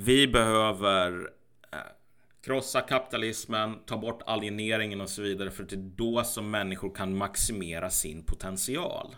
vi 0.00 0.26
behöver 0.26 1.30
eh, 1.72 1.78
krossa 2.44 2.80
kapitalismen, 2.80 3.78
ta 3.86 3.96
bort 3.96 4.22
alieneringen 4.26 5.00
och 5.00 5.10
så 5.10 5.22
vidare 5.22 5.50
för 5.50 5.62
det 5.62 5.76
är 5.76 5.90
då 5.96 6.24
som 6.24 6.50
människor 6.50 6.94
kan 6.94 7.16
maximera 7.16 7.90
sin 7.90 8.22
potential. 8.22 9.16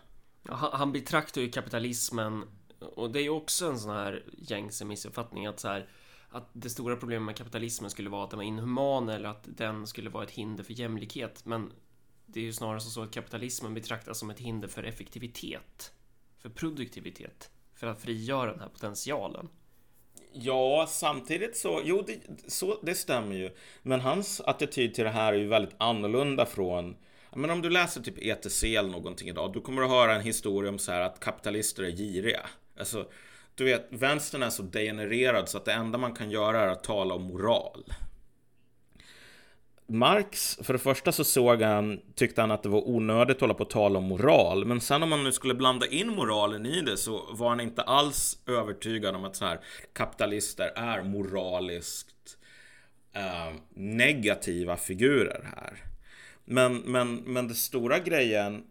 Han, 0.49 0.71
han 0.73 0.93
betraktar 0.93 1.41
ju 1.41 1.51
kapitalismen 1.51 2.45
och 2.79 3.11
det 3.11 3.19
är 3.19 3.23
ju 3.23 3.31
också 3.31 3.67
en 3.67 3.79
sån 3.79 3.91
här 3.91 4.25
gängse 4.39 4.85
missuppfattning 4.85 5.47
att 5.47 5.61
så 5.61 5.69
här 5.69 5.89
att 6.31 6.49
det 6.53 6.71
stora 6.71 6.97
problemet 6.97 7.27
med 7.27 7.37
kapitalismen 7.37 7.91
skulle 7.91 8.11
vara 8.11 8.25
att 8.25 8.31
den 8.31 8.39
var 8.39 8.45
inhuman 8.45 9.09
eller 9.09 9.29
att 9.29 9.45
den 9.47 9.87
skulle 9.87 10.11
vara 10.11 10.25
ett 10.25 10.31
hinder 10.31 10.65
för 10.65 10.73
jämlikhet. 10.73 11.45
Men 11.45 11.73
det 12.27 12.41
är 12.41 12.45
ju 12.45 12.53
snarare 12.53 12.81
så 12.81 13.03
att 13.03 13.11
kapitalismen 13.11 13.75
betraktas 13.75 14.19
som 14.19 14.31
ett 14.31 14.39
hinder 14.39 14.69
för 14.69 14.83
effektivitet, 14.83 15.93
för 16.39 16.49
produktivitet, 16.49 17.51
för 17.75 17.87
att 17.87 18.03
frigöra 18.03 18.51
den 18.51 18.61
här 18.61 18.69
potentialen. 18.69 19.49
Ja, 20.33 20.87
samtidigt 20.89 21.57
så, 21.57 21.81
jo, 21.85 22.05
det, 22.07 22.21
så, 22.53 22.81
det 22.83 22.95
stämmer 22.95 23.37
ju. 23.37 23.51
Men 23.83 24.01
hans 24.01 24.41
attityd 24.41 24.95
till 24.95 25.05
det 25.05 25.11
här 25.11 25.33
är 25.33 25.39
ju 25.39 25.47
väldigt 25.47 25.75
annorlunda 25.79 26.47
från 26.47 26.97
men 27.37 27.51
om 27.51 27.63
du 27.63 27.71
läser 27.71 28.01
typ 28.01 28.19
ETC 28.19 28.65
eller 28.65 28.91
någonting 28.91 29.29
idag, 29.29 29.53
då 29.53 29.61
kommer 29.61 29.83
du 29.83 29.89
höra 29.89 30.15
en 30.15 30.21
historia 30.21 30.71
om 30.71 30.79
så 30.79 30.93
här 30.93 31.01
att 31.01 31.21
kapitalister 31.21 31.83
är 31.83 31.91
giriga. 31.91 32.47
Alltså, 32.79 33.07
du 33.55 33.65
vet, 33.65 33.87
vänstern 33.91 34.43
är 34.43 34.51
så 34.51 34.63
degenererad 34.63 35.49
så 35.49 35.59
att 35.59 35.65
det 35.65 35.73
enda 35.73 35.99
man 35.99 36.15
kan 36.15 36.31
göra 36.31 36.61
är 36.61 36.67
att 36.67 36.85
tala 36.85 37.15
om 37.15 37.23
moral. 37.23 37.85
Marx, 39.87 40.59
för 40.63 40.73
det 40.73 40.79
första 40.79 41.13
så 41.13 41.25
såg 41.25 41.63
han, 41.63 42.01
tyckte 42.15 42.41
han 42.41 42.51
att 42.51 42.63
det 42.63 42.69
var 42.69 42.89
onödigt 42.89 43.37
att 43.37 43.41
hålla 43.41 43.55
på 43.55 43.63
att 43.63 43.71
tala 43.71 43.99
om 43.99 44.05
moral. 44.05 44.65
Men 44.65 44.81
sen 44.81 45.03
om 45.03 45.09
man 45.09 45.25
nu 45.25 45.33
skulle 45.33 45.55
blanda 45.55 45.87
in 45.87 46.09
moralen 46.09 46.67
i 46.67 46.81
det 46.81 46.97
så 46.97 47.29
var 47.33 47.49
han 47.49 47.61
inte 47.61 47.83
alls 47.83 48.39
övertygad 48.47 49.15
om 49.15 49.25
att 49.25 49.37
så 49.37 49.45
här 49.45 49.61
kapitalister 49.93 50.73
är 50.77 51.03
moraliskt 51.03 52.39
eh, 53.13 53.55
negativa 53.75 54.77
figurer 54.77 55.51
här. 55.57 55.90
Men, 56.53 56.77
men, 56.77 57.17
men 57.17 57.47
den 57.47 57.57
stora 57.57 57.99
grejen 57.99 58.67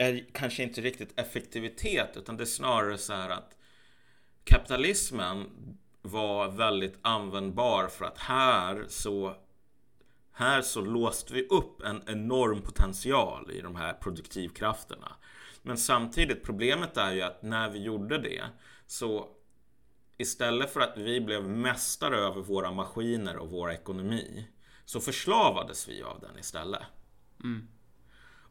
är 0.00 0.26
kanske 0.32 0.62
inte 0.62 0.80
riktigt 0.80 1.20
effektivitet 1.20 2.16
utan 2.16 2.36
det 2.36 2.44
är 2.44 2.46
snarare 2.46 2.98
så 2.98 3.12
här 3.12 3.30
att 3.30 3.56
kapitalismen 4.44 5.46
var 6.02 6.48
väldigt 6.48 6.98
användbar 7.02 7.88
för 7.88 8.04
att 8.04 8.18
här 8.18 8.84
så 8.88 9.34
här 10.32 10.62
så 10.62 10.80
låste 10.80 11.34
vi 11.34 11.46
upp 11.46 11.82
en 11.82 12.02
enorm 12.06 12.62
potential 12.62 13.50
i 13.50 13.60
de 13.60 13.76
här 13.76 13.92
produktivkrafterna. 13.92 15.16
Men 15.62 15.76
samtidigt, 15.76 16.42
problemet 16.42 16.96
är 16.96 17.12
ju 17.12 17.22
att 17.22 17.42
när 17.42 17.70
vi 17.70 17.82
gjorde 17.82 18.18
det 18.18 18.42
så 18.86 19.28
istället 20.16 20.72
för 20.72 20.80
att 20.80 20.96
vi 20.96 21.20
blev 21.20 21.48
mästare 21.48 22.16
över 22.16 22.42
våra 22.42 22.72
maskiner 22.72 23.36
och 23.36 23.50
vår 23.50 23.72
ekonomi 23.72 24.48
så 24.84 25.00
förslavades 25.00 25.88
vi 25.88 26.02
av 26.02 26.20
den 26.20 26.38
istället. 26.38 26.82
Mm. 27.44 27.68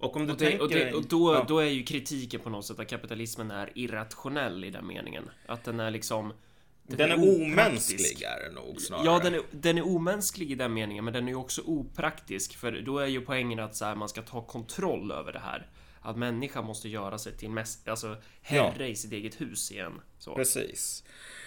Och 0.03 0.15
om 0.15 0.25
du 0.25 0.33
och 0.33 0.39
det, 0.39 0.45
tänker... 0.45 0.63
Och, 0.63 0.69
det, 0.69 0.93
och 0.93 1.05
då, 1.05 1.33
ja. 1.33 1.45
då 1.47 1.59
är 1.59 1.69
ju 1.69 1.83
kritiken 1.83 2.39
på 2.39 2.49
något 2.49 2.65
sätt 2.65 2.79
att 2.79 2.87
kapitalismen 2.87 3.51
är 3.51 3.71
irrationell 3.75 4.63
i 4.63 4.69
den 4.69 4.87
meningen. 4.87 5.29
Att 5.45 5.63
den 5.63 5.79
är 5.79 5.91
liksom... 5.91 6.33
Den, 6.87 6.97
den 6.97 7.11
är, 7.11 7.13
är 7.13 7.41
omänsklig 7.41 8.21
är 8.21 8.49
det 8.49 8.55
nog 8.55 8.81
snarare. 8.81 9.05
Ja, 9.05 9.19
den 9.23 9.33
är, 9.33 9.41
den 9.51 9.77
är 9.77 9.87
omänsklig 9.87 10.51
i 10.51 10.55
den 10.55 10.73
meningen, 10.73 11.03
men 11.03 11.13
den 11.13 11.23
är 11.23 11.31
ju 11.31 11.35
också 11.35 11.61
opraktisk. 11.61 12.55
För 12.57 12.71
då 12.71 12.99
är 12.99 13.07
ju 13.07 13.21
poängen 13.21 13.59
att 13.59 13.75
så 13.75 13.85
här, 13.85 13.95
man 13.95 14.09
ska 14.09 14.21
ta 14.21 14.41
kontroll 14.41 15.11
över 15.11 15.33
det 15.33 15.39
här. 15.39 15.69
Att 16.01 16.17
människan 16.17 16.65
måste 16.65 16.89
göra 16.89 17.17
sig 17.17 17.37
till 17.37 17.49
mest, 17.49 17.87
alltså 17.87 18.17
herre 18.41 18.75
ja. 18.79 18.85
i 18.85 18.95
sitt 18.95 19.11
eget 19.11 19.41
hus 19.41 19.71
igen. 19.71 20.01
Så. 20.17 20.35
Precis. 20.35 21.03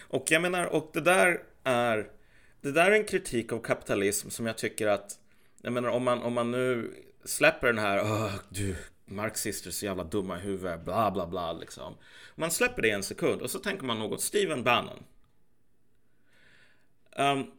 Och 0.09 0.27
jag 0.31 0.43
menar, 0.43 0.65
och 0.67 0.91
det 0.93 1.01
där 1.01 1.43
är... 1.65 2.11
Det 2.61 2.73
där 2.73 2.91
är 2.91 2.97
en 2.97 3.05
kritik 3.05 3.53
av 3.53 3.59
kapitalism 3.59 4.29
som 4.29 4.47
jag 4.47 4.59
tycker 4.59 4.87
att... 4.87 5.19
Jag 5.63 5.73
menar, 5.73 5.89
om 5.89 6.05
man, 6.05 6.23
om 6.23 6.33
man 6.33 6.51
nu 6.51 6.95
släpper 7.27 7.67
den 7.67 7.79
här, 7.79 8.01
oh, 8.01 8.33
du 8.49 8.77
marxister 9.05 9.69
är 9.69 9.73
så 9.73 9.87
jävla 9.87 10.05
dumma 10.05 10.37
i 10.39 10.41
huvudet, 10.41 10.85
bla 10.85 11.11
bla 11.11 11.27
bla 11.27 11.53
liksom. 11.53 11.95
Man 12.35 12.51
släpper 12.51 12.83
det 12.83 12.91
en 12.91 13.03
sekund 13.03 13.43
och 13.43 13.51
så 13.51 13.59
tänker 13.59 13.85
man 13.85 13.99
något 13.99 14.21
Steven 14.21 14.63
Bannon. 14.65 15.05
Um, 17.19 17.51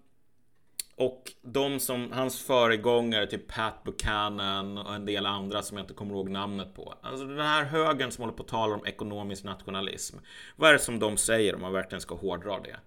och 0.96 1.32
de 1.42 1.80
som, 1.80 2.12
hans 2.12 2.42
föregångare, 2.42 3.28
till 3.28 3.40
Pat 3.40 3.84
Buchanan 3.84 4.78
och 4.78 4.96
en 4.96 5.06
del 5.06 5.26
andra 5.26 5.62
som 5.62 5.78
jag 5.78 5.84
inte 5.84 5.94
kommer 5.94 6.14
ihåg 6.14 6.30
namnet 6.30 6.76
på. 6.76 6.94
Alltså 7.02 7.26
den 7.26 7.40
här 7.40 7.64
högern 7.64 8.12
som 8.12 8.22
håller 8.22 8.38
på 8.38 8.44
att 8.44 8.50
tala 8.50 8.76
om 8.76 8.86
ekonomisk 8.86 9.44
nationalism. 9.44 10.18
Vad 10.56 10.70
är 10.70 10.74
det 10.74 10.80
som 10.80 11.00
de 11.00 11.18
säger 11.18 11.56
om 11.56 11.62
man 11.62 11.74
verkligen 11.74 12.02
ska 12.02 12.16
hårdra 12.16 12.60
det? 12.60 12.80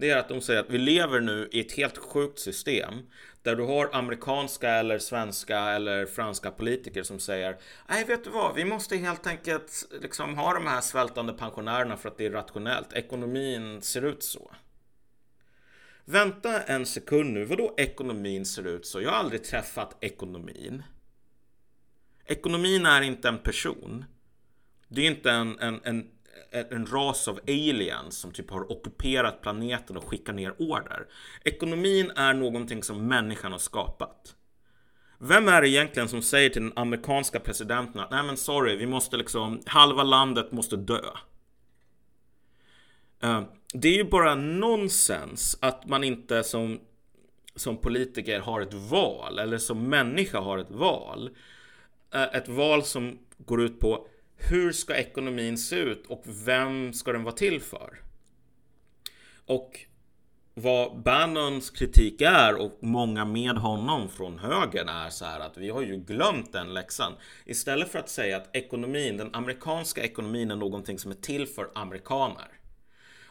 Det 0.00 0.10
är 0.10 0.16
att 0.16 0.28
de 0.28 0.40
säger 0.40 0.60
att 0.60 0.70
vi 0.70 0.78
lever 0.78 1.20
nu 1.20 1.48
i 1.52 1.60
ett 1.60 1.72
helt 1.72 1.98
sjukt 1.98 2.38
system 2.38 2.94
där 3.42 3.56
du 3.56 3.62
har 3.62 3.90
amerikanska 3.92 4.70
eller 4.70 4.98
svenska 4.98 5.58
eller 5.58 6.06
franska 6.06 6.50
politiker 6.50 7.02
som 7.02 7.18
säger 7.18 7.56
Nej, 7.88 8.04
vet 8.04 8.24
du 8.24 8.30
vad? 8.30 8.54
Vi 8.54 8.64
måste 8.64 8.96
helt 8.96 9.26
enkelt 9.26 9.88
liksom 10.02 10.38
ha 10.38 10.54
de 10.54 10.66
här 10.66 10.80
svältande 10.80 11.32
pensionärerna 11.32 11.96
för 11.96 12.08
att 12.08 12.18
det 12.18 12.26
är 12.26 12.30
rationellt. 12.30 12.92
Ekonomin 12.92 13.82
ser 13.82 14.04
ut 14.04 14.22
så. 14.22 14.50
Vänta 16.04 16.62
en 16.62 16.86
sekund 16.86 17.32
nu. 17.32 17.44
Vadå 17.44 17.74
ekonomin 17.76 18.46
ser 18.46 18.66
ut 18.66 18.86
så? 18.86 19.00
Jag 19.00 19.10
har 19.10 19.16
aldrig 19.16 19.44
träffat 19.44 19.96
ekonomin. 20.00 20.82
Ekonomin 22.24 22.86
är 22.86 23.02
inte 23.02 23.28
en 23.28 23.38
person. 23.38 24.04
Det 24.88 25.00
är 25.00 25.06
inte 25.06 25.30
en, 25.30 25.58
en, 25.58 25.80
en 25.84 26.10
Eh, 26.50 26.64
en 26.70 26.86
ras 26.86 27.28
av 27.28 27.40
aliens 27.48 28.18
som 28.18 28.32
typ 28.32 28.50
har 28.50 28.72
ockuperat 28.72 29.42
planeten 29.42 29.96
och 29.96 30.04
skickar 30.04 30.32
ner 30.32 30.54
order. 30.58 31.06
Ekonomin 31.44 32.10
är 32.10 32.34
någonting 32.34 32.82
som 32.82 33.06
människan 33.06 33.52
har 33.52 33.58
skapat. 33.58 34.34
Vem 35.18 35.48
är 35.48 35.62
det 35.62 35.68
egentligen 35.68 36.08
som 36.08 36.22
säger 36.22 36.50
till 36.50 36.62
den 36.62 36.72
amerikanska 36.76 37.40
presidenten 37.40 38.00
att 38.00 38.10
nej 38.10 38.22
men 38.22 38.36
sorry, 38.36 38.76
vi 38.76 38.86
måste 38.86 39.16
liksom, 39.16 39.62
halva 39.66 40.02
landet 40.02 40.52
måste 40.52 40.76
dö. 40.76 41.04
Eh, 43.22 43.42
det 43.74 43.88
är 43.88 43.96
ju 43.96 44.04
bara 44.04 44.34
nonsens 44.34 45.58
att 45.60 45.86
man 45.86 46.04
inte 46.04 46.44
som, 46.44 46.80
som 47.54 47.76
politiker 47.76 48.40
har 48.40 48.60
ett 48.60 48.74
val 48.74 49.38
eller 49.38 49.58
som 49.58 49.88
människa 49.88 50.40
har 50.40 50.58
ett 50.58 50.70
val. 50.70 51.30
Eh, 52.14 52.22
ett 52.22 52.48
val 52.48 52.82
som 52.82 53.18
går 53.38 53.62
ut 53.62 53.80
på 53.80 54.06
hur 54.38 54.72
ska 54.72 54.96
ekonomin 54.96 55.58
se 55.58 55.76
ut 55.76 56.06
och 56.06 56.22
vem 56.24 56.92
ska 56.92 57.12
den 57.12 57.24
vara 57.24 57.34
till 57.34 57.60
för? 57.60 58.00
Och 59.46 59.80
vad 60.54 61.02
Bannons 61.02 61.70
kritik 61.70 62.20
är 62.20 62.54
och 62.54 62.78
många 62.80 63.24
med 63.24 63.56
honom 63.56 64.08
från 64.08 64.38
högern 64.38 64.88
är 64.88 65.10
så 65.10 65.24
här 65.24 65.40
att 65.40 65.56
vi 65.56 65.70
har 65.70 65.82
ju 65.82 65.96
glömt 65.96 66.52
den 66.52 66.74
läxan. 66.74 67.12
Istället 67.44 67.88
för 67.88 67.98
att 67.98 68.08
säga 68.08 68.36
att 68.36 68.56
ekonomin, 68.56 69.16
den 69.16 69.34
amerikanska 69.34 70.02
ekonomin 70.02 70.50
är 70.50 70.56
någonting 70.56 70.98
som 70.98 71.10
är 71.10 71.14
till 71.14 71.46
för 71.46 71.70
amerikaner. 71.74 72.48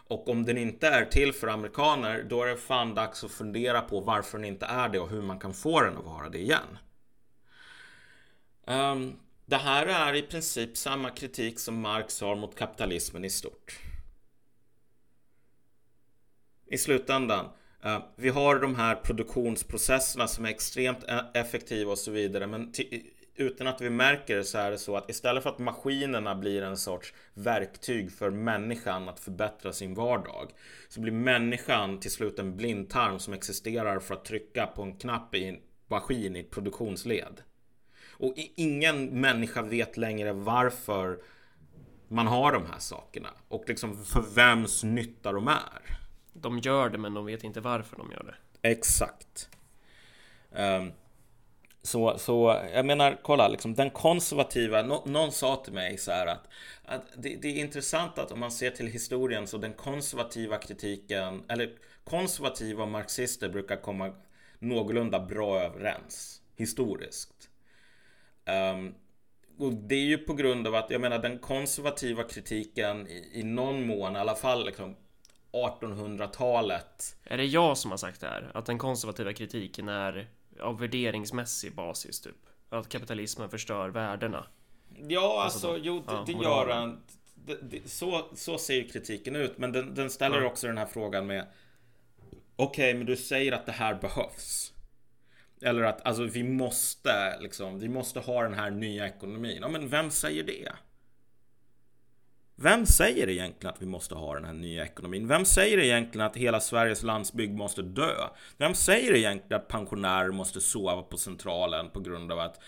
Och 0.09 0.29
om 0.29 0.45
den 0.45 0.57
inte 0.57 0.88
är 0.88 1.05
till 1.05 1.34
för 1.34 1.47
amerikaner, 1.47 2.25
då 2.29 2.43
är 2.43 2.47
det 2.47 2.57
fan 2.57 2.95
dags 2.95 3.23
att 3.23 3.31
fundera 3.31 3.81
på 3.81 3.99
varför 3.99 4.38
den 4.38 4.47
inte 4.47 4.65
är 4.65 4.89
det 4.89 4.99
och 4.99 5.09
hur 5.09 5.21
man 5.21 5.39
kan 5.39 5.53
få 5.53 5.81
den 5.81 5.97
att 5.97 6.05
vara 6.05 6.29
det 6.29 6.39
igen. 6.39 6.77
Um, 8.67 9.19
det 9.49 9.57
här 9.57 9.85
är 9.85 10.13
i 10.15 10.21
princip 10.21 10.77
samma 10.77 11.09
kritik 11.09 11.59
som 11.59 11.81
Marx 11.81 12.21
har 12.21 12.35
mot 12.35 12.55
kapitalismen 12.55 13.25
i 13.25 13.29
stort. 13.29 13.79
I 16.65 16.77
slutändan, 16.77 17.45
eh, 17.83 18.03
vi 18.15 18.29
har 18.29 18.59
de 18.59 18.75
här 18.75 18.95
produktionsprocesserna 18.95 20.27
som 20.27 20.45
är 20.45 20.49
extremt 20.49 21.03
e- 21.03 21.25
effektiva 21.33 21.91
och 21.91 21.97
så 21.97 22.11
vidare, 22.11 22.47
men 22.47 22.73
utan 23.35 23.67
att 23.67 23.81
vi 23.81 23.89
märker 23.89 24.35
det 24.35 24.43
så 24.43 24.57
är 24.57 24.71
det 24.71 24.77
så 24.77 24.97
att 24.97 25.09
istället 25.09 25.43
för 25.43 25.49
att 25.49 25.59
maskinerna 25.59 26.35
blir 26.35 26.61
en 26.61 26.77
sorts 26.77 27.13
verktyg 27.33 28.11
för 28.11 28.29
människan 28.29 29.09
att 29.09 29.19
förbättra 29.19 29.73
sin 29.73 29.93
vardag 29.93 30.51
så 30.89 31.01
blir 31.01 31.13
människan 31.13 31.99
till 31.99 32.11
slut 32.11 32.39
en 32.39 32.57
blindtarm 32.57 33.19
som 33.19 33.33
existerar 33.33 33.99
för 33.99 34.13
att 34.13 34.25
trycka 34.25 34.67
på 34.67 34.81
en 34.81 34.97
knapp 34.97 35.35
i 35.35 35.43
en 35.43 35.57
maskin 35.87 36.35
i 36.35 36.39
ett 36.39 36.51
produktionsled. 36.51 37.41
Och 38.18 38.34
ingen 38.56 39.22
människa 39.22 39.61
vet 39.61 39.98
längre 39.98 40.34
varför 40.34 41.19
man 42.07 42.27
har 42.27 42.52
de 42.52 42.65
här 42.65 42.80
sakerna 42.80 43.30
och 43.48 43.64
liksom 43.68 44.06
för 44.06 44.22
vems 44.22 44.84
nytta 44.84 45.31
de 45.31 45.48
är. 45.48 45.99
De 46.34 46.60
gör 46.60 46.89
det 46.89 46.98
men 46.98 47.14
de 47.14 47.26
vet 47.26 47.44
inte 47.44 47.61
varför 47.61 47.98
de 47.98 48.11
gör 48.11 48.23
det. 48.23 48.69
Exakt. 48.69 49.49
Um, 50.52 50.91
så, 51.88 52.18
så 52.18 52.61
jag 52.73 52.85
menar, 52.85 53.19
kolla, 53.23 53.48
liksom, 53.48 53.73
den 53.73 53.89
konservativa, 53.89 54.81
no, 54.81 55.03
någon 55.06 55.31
sa 55.31 55.56
till 55.56 55.73
mig 55.73 55.98
så 55.98 56.11
här 56.11 56.27
att, 56.27 56.48
att 56.85 57.02
det, 57.18 57.35
det, 57.35 57.48
är 57.48 57.56
intressant 57.56 58.18
att 58.18 58.31
om 58.31 58.39
man 58.39 58.52
ser 58.52 58.72
till 58.72 58.88
historien 58.88 59.48
så 59.48 59.57
den 59.57 59.73
konservativa 59.73 60.57
kritiken, 60.57 61.44
eller 61.48 61.72
konservativa 62.03 62.85
marxister 62.85 63.49
brukar 63.49 63.76
komma 63.76 64.14
någorlunda 64.60 65.19
bra 65.19 65.60
överens 65.60 66.41
historiskt. 66.56 67.36
Um, 68.47 68.95
och 69.59 69.73
det 69.73 69.95
är 69.95 70.05
ju 70.05 70.17
på 70.17 70.33
grund 70.33 70.67
av 70.67 70.75
att, 70.75 70.89
jag 70.89 71.01
menar 71.01 71.19
den 71.19 71.39
konservativa 71.39 72.23
kritiken 72.23 73.07
i, 73.07 73.31
i 73.33 73.43
någon 73.43 73.87
mån, 73.87 74.15
i 74.15 74.19
alla 74.19 74.35
fall 74.35 74.65
liksom 74.65 74.95
1800-talet. 75.51 77.15
Är 77.23 77.37
det 77.37 77.45
jag 77.45 77.77
som 77.77 77.91
har 77.91 77.97
sagt 77.97 78.21
det 78.21 78.27
här? 78.27 78.51
Att 78.53 78.65
den 78.65 78.77
konservativa 78.77 79.33
kritiken 79.33 79.89
är 79.89 80.27
av 80.59 80.79
värderingsmässig 80.79 81.75
basis 81.75 82.21
typ. 82.21 82.35
Att 82.69 82.89
kapitalismen 82.89 83.49
förstör 83.49 83.89
värdena. 83.89 84.45
Ja, 85.07 85.43
alltså, 85.43 85.67
alltså 85.67 85.85
jo, 85.85 86.03
det, 86.07 86.13
ja, 86.13 86.23
det 86.25 86.31
gör 86.31 86.67
den. 86.67 87.01
så, 87.85 88.25
så 88.35 88.57
ser 88.57 88.75
ju 88.75 88.87
kritiken 88.87 89.35
ut, 89.35 89.57
men 89.57 89.71
den, 89.71 89.95
den 89.95 90.09
ställer 90.09 90.41
ja. 90.41 90.47
också 90.47 90.67
den 90.67 90.77
här 90.77 90.85
frågan 90.85 91.27
med 91.27 91.45
Okej, 92.59 92.89
okay, 92.89 92.97
men 92.97 93.05
du 93.07 93.15
säger 93.15 93.51
att 93.51 93.65
det 93.65 93.71
här 93.71 93.95
behövs. 93.95 94.73
Eller 95.61 95.84
att 95.84 96.05
alltså, 96.05 96.23
vi 96.23 96.43
måste 96.43 97.39
liksom, 97.39 97.79
vi 97.79 97.89
måste 97.89 98.19
ha 98.19 98.43
den 98.43 98.53
här 98.53 98.71
nya 98.71 99.07
ekonomin. 99.07 99.57
Ja, 99.61 99.67
men 99.67 99.89
vem 99.89 100.11
säger 100.11 100.43
det? 100.43 100.71
Vem 102.59 102.85
säger 102.85 103.29
egentligen 103.29 103.73
att 103.73 103.81
vi 103.81 103.85
måste 103.85 104.15
ha 104.15 104.34
den 104.34 104.45
här 104.45 104.53
nya 104.53 104.85
ekonomin? 104.85 105.27
Vem 105.27 105.45
säger 105.45 105.77
egentligen 105.77 106.27
att 106.27 106.35
hela 106.35 106.59
Sveriges 106.59 107.03
landsbygd 107.03 107.57
måste 107.57 107.81
dö? 107.81 108.13
Vem 108.57 108.73
säger 108.73 109.13
egentligen 109.13 109.61
att 109.61 109.67
pensionärer 109.67 110.31
måste 110.31 110.61
sova 110.61 111.01
på 111.01 111.17
Centralen 111.17 111.89
på 111.89 111.99
grund 111.99 112.31
av 112.31 112.39
att 112.39 112.59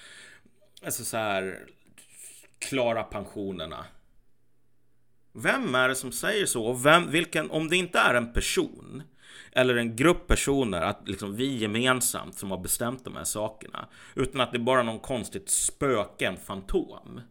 alltså 0.83 1.05
så 1.05 1.17
här, 1.17 1.59
klara 2.59 3.03
pensionerna? 3.03 3.85
Vem 5.33 5.75
är 5.75 5.89
det 5.89 5.95
som 5.95 6.11
säger 6.11 6.45
så? 6.45 6.65
Och 6.65 6.85
vem, 6.85 7.11
vilken, 7.11 7.51
om 7.51 7.69
det 7.69 7.77
inte 7.77 7.99
är 7.99 8.13
en 8.13 8.33
person 8.33 9.03
eller 9.51 9.75
en 9.75 9.95
grupp 9.95 10.27
personer, 10.27 10.81
att 10.81 11.07
liksom 11.07 11.35
vi 11.35 11.57
gemensamt 11.57 12.35
som 12.35 12.51
har 12.51 12.57
bestämt 12.57 13.05
de 13.05 13.15
här 13.15 13.23
sakerna, 13.23 13.87
utan 14.15 14.41
att 14.41 14.51
det 14.51 14.57
är 14.57 14.59
bara 14.63 14.83
någon 14.83 14.99
konstigt 14.99 15.49
spöke, 15.49 16.27
en 16.27 16.37
fantom. 16.37 17.21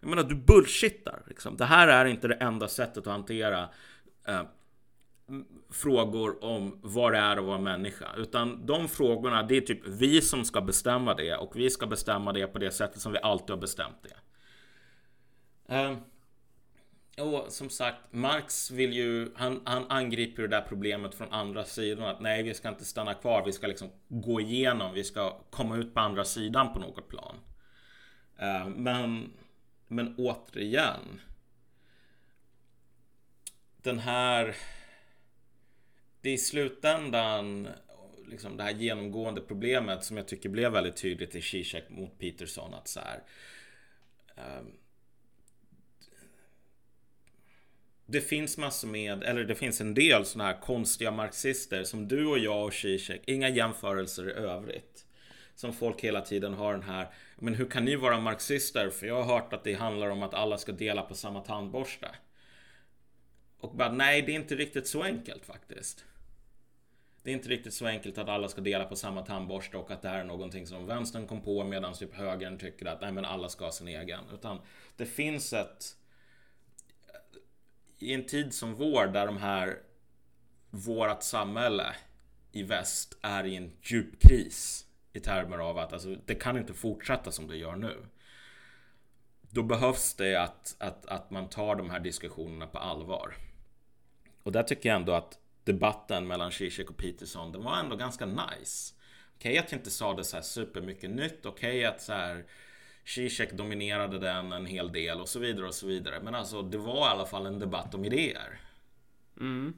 Jag 0.00 0.10
menar, 0.10 0.22
du 0.22 0.34
bullshittar. 0.34 1.22
Liksom. 1.26 1.56
Det 1.56 1.64
här 1.64 1.88
är 1.88 2.04
inte 2.04 2.28
det 2.28 2.34
enda 2.34 2.68
sättet 2.68 3.06
att 3.06 3.12
hantera 3.12 3.68
eh, 4.26 4.42
frågor 5.70 6.44
om 6.44 6.78
vad 6.82 7.12
det 7.12 7.18
är 7.18 7.36
att 7.36 7.44
vara 7.44 7.58
människa. 7.58 8.06
Utan 8.16 8.66
de 8.66 8.88
frågorna, 8.88 9.42
det 9.42 9.56
är 9.56 9.60
typ 9.60 9.80
vi 9.86 10.20
som 10.20 10.44
ska 10.44 10.60
bestämma 10.60 11.14
det 11.14 11.36
och 11.36 11.56
vi 11.56 11.70
ska 11.70 11.86
bestämma 11.86 12.32
det 12.32 12.46
på 12.46 12.58
det 12.58 12.70
sättet 12.70 13.00
som 13.00 13.12
vi 13.12 13.18
alltid 13.18 13.50
har 13.50 13.56
bestämt 13.56 14.02
det. 14.02 14.16
Eh, 15.74 15.96
och 17.18 17.52
som 17.52 17.70
sagt, 17.70 17.98
Marx 18.10 18.70
vill 18.70 18.92
ju, 18.92 19.30
han, 19.34 19.62
han 19.64 19.86
angriper 19.88 20.42
det 20.42 20.48
där 20.48 20.64
problemet 20.68 21.14
från 21.14 21.32
andra 21.32 21.64
sidan. 21.64 22.08
Att 22.08 22.20
nej, 22.20 22.42
vi 22.42 22.54
ska 22.54 22.68
inte 22.68 22.84
stanna 22.84 23.14
kvar, 23.14 23.46
vi 23.46 23.52
ska 23.52 23.66
liksom 23.66 23.90
gå 24.08 24.40
igenom, 24.40 24.94
vi 24.94 25.04
ska 25.04 25.40
komma 25.50 25.76
ut 25.76 25.94
på 25.94 26.00
andra 26.00 26.24
sidan 26.24 26.72
på 26.72 26.78
något 26.78 27.08
plan. 27.08 27.36
Eh, 28.38 28.68
men 28.68 29.32
men 29.92 30.14
återigen. 30.18 31.20
Den 33.76 33.98
här... 33.98 34.56
Det 36.20 36.28
är 36.28 36.34
i 36.34 36.38
slutändan 36.38 37.68
liksom 38.26 38.56
det 38.56 38.62
här 38.62 38.70
genomgående 38.70 39.40
problemet 39.40 40.04
som 40.04 40.16
jag 40.16 40.28
tycker 40.28 40.48
blev 40.48 40.72
väldigt 40.72 40.96
tydligt 40.96 41.34
i 41.34 41.42
Zizek 41.42 41.84
mot 41.88 42.18
Peterson 42.18 42.74
att 42.74 42.88
så 42.88 43.00
här, 43.00 43.22
um, 44.58 44.76
det 48.10 48.20
finns 48.20 48.58
massor 48.58 48.88
med, 48.88 49.22
eller 49.22 49.44
det 49.44 49.54
finns 49.54 49.80
en 49.80 49.94
del 49.94 50.24
sådana 50.24 50.52
här 50.52 50.60
konstiga 50.60 51.10
marxister 51.10 51.84
som 51.84 52.08
du 52.08 52.26
och 52.26 52.38
jag 52.38 52.64
och 52.64 52.74
Zizek, 52.74 53.22
inga 53.26 53.48
jämförelser 53.48 54.28
i 54.28 54.32
övrigt 54.32 55.06
som 55.54 55.72
folk 55.72 56.00
hela 56.00 56.20
tiden 56.20 56.54
har 56.54 56.72
den 56.72 56.82
här 56.82 57.08
Men 57.36 57.54
hur 57.54 57.66
kan 57.66 57.84
ni 57.84 57.96
vara 57.96 58.20
marxister? 58.20 58.90
För 58.90 59.06
jag 59.06 59.22
har 59.22 59.34
hört 59.34 59.52
att 59.52 59.64
det 59.64 59.74
handlar 59.74 60.10
om 60.10 60.22
att 60.22 60.34
alla 60.34 60.58
ska 60.58 60.72
dela 60.72 61.02
på 61.02 61.14
samma 61.14 61.40
tandborste. 61.40 62.08
Och 63.60 63.76
bara 63.76 63.92
nej, 63.92 64.22
det 64.22 64.32
är 64.32 64.36
inte 64.36 64.54
riktigt 64.54 64.86
så 64.86 65.02
enkelt 65.02 65.44
faktiskt. 65.44 66.04
Det 67.22 67.30
är 67.30 67.34
inte 67.34 67.48
riktigt 67.48 67.74
så 67.74 67.86
enkelt 67.86 68.18
att 68.18 68.28
alla 68.28 68.48
ska 68.48 68.60
dela 68.60 68.84
på 68.84 68.96
samma 68.96 69.22
tandborste 69.22 69.76
och 69.76 69.90
att 69.90 70.02
det 70.02 70.08
här 70.08 70.20
är 70.20 70.24
någonting 70.24 70.66
som 70.66 70.86
vänstern 70.86 71.26
kom 71.26 71.42
på 71.42 71.64
medan 71.64 71.94
typ 71.94 72.14
högern 72.14 72.58
tycker 72.58 72.86
att 72.86 73.00
nej 73.00 73.12
men 73.12 73.24
alla 73.24 73.48
ska 73.48 73.64
ha 73.64 73.72
sin 73.72 73.88
egen. 73.88 74.20
Utan 74.34 74.58
det 74.96 75.06
finns 75.06 75.52
ett... 75.52 75.96
I 78.00 78.14
en 78.14 78.26
tid 78.26 78.54
som 78.54 78.74
vår 78.74 79.06
där 79.06 79.26
de 79.26 79.36
här... 79.36 79.78
Vårat 80.72 81.24
samhälle 81.24 81.94
i 82.52 82.62
väst 82.62 83.18
är 83.22 83.46
i 83.46 83.56
en 83.56 83.72
djup 83.82 84.22
kris 84.22 84.86
i 85.12 85.20
termer 85.20 85.58
av 85.58 85.78
att 85.78 85.92
alltså, 85.92 86.16
det 86.26 86.34
kan 86.34 86.58
inte 86.58 86.74
fortsätta 86.74 87.32
som 87.32 87.48
det 87.48 87.56
gör 87.56 87.76
nu. 87.76 88.06
Då 89.42 89.62
behövs 89.62 90.14
det 90.14 90.36
att, 90.36 90.76
att, 90.78 91.06
att 91.06 91.30
man 91.30 91.48
tar 91.48 91.76
de 91.76 91.90
här 91.90 92.00
diskussionerna 92.00 92.66
på 92.66 92.78
allvar. 92.78 93.34
Och 94.42 94.52
där 94.52 94.62
tycker 94.62 94.88
jag 94.88 94.96
ändå 94.96 95.12
att 95.12 95.38
debatten 95.64 96.26
mellan 96.26 96.52
Zizek 96.52 96.90
och 96.90 96.96
Peterson, 96.96 97.52
den 97.52 97.64
var 97.64 97.76
ändå 97.76 97.96
ganska 97.96 98.26
nice. 98.26 98.94
Okej 99.36 99.52
okay, 99.52 99.58
att 99.58 99.72
jag 99.72 99.78
inte 99.78 99.90
sa 99.90 100.14
det 100.14 100.24
så 100.24 100.36
här 100.36 100.42
supermycket 100.42 101.10
nytt, 101.10 101.46
okej 101.46 101.78
okay, 101.78 101.84
att 101.84 102.02
så 102.02 102.12
här 102.12 102.44
Zizek 103.04 103.52
dominerade 103.52 104.18
den 104.18 104.52
en 104.52 104.66
hel 104.66 104.92
del 104.92 105.20
och 105.20 105.28
så 105.28 105.38
vidare 105.38 105.66
och 105.66 105.74
så 105.74 105.86
vidare. 105.86 106.20
Men 106.22 106.34
alltså 106.34 106.62
det 106.62 106.78
var 106.78 107.06
i 107.06 107.10
alla 107.10 107.26
fall 107.26 107.46
en 107.46 107.58
debatt 107.58 107.94
om 107.94 108.04
idéer. 108.04 108.60
Mm. 109.36 109.74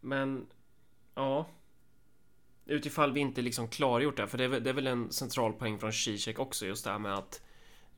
Men, 0.00 0.46
ja 1.14 1.46
utifall 2.66 3.12
vi 3.12 3.20
inte 3.20 3.42
liksom 3.42 3.68
klargjort 3.68 4.16
det, 4.16 4.28
för 4.28 4.38
det 4.38 4.44
är, 4.44 4.60
det 4.60 4.70
är 4.70 4.74
väl 4.74 4.86
en 4.86 5.12
central 5.12 5.52
poäng 5.52 5.78
från 5.78 5.92
Zizek 5.92 6.38
också, 6.38 6.66
just 6.66 6.84
det 6.84 6.90
här 6.90 6.98
med 6.98 7.14
att 7.14 7.42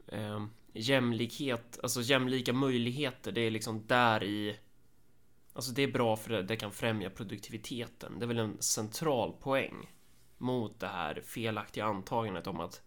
eh, 0.07 0.47
jämlikhet, 0.73 1.79
alltså 1.83 2.01
jämlika 2.01 2.53
möjligheter, 2.53 3.33
det 3.33 3.41
är 3.41 3.51
liksom 3.51 3.87
där 3.87 4.25
i 4.25 4.57
Alltså 5.57 5.73
det 5.73 5.83
är 5.83 5.89
bra 5.89 6.17
för 6.17 6.31
det, 6.31 6.43
det 6.43 6.57
kan 6.57 6.73
främja 6.73 7.11
produktiviteten. 7.11 8.19
Det 8.19 8.25
är 8.25 8.27
väl 8.27 8.39
en 8.39 8.63
central 8.63 9.33
poäng 9.33 9.91
mot 10.39 10.81
det 10.81 10.87
här 10.87 11.23
felaktiga 11.27 11.85
antagandet 11.85 12.47
om 12.47 12.61
att 12.61 12.83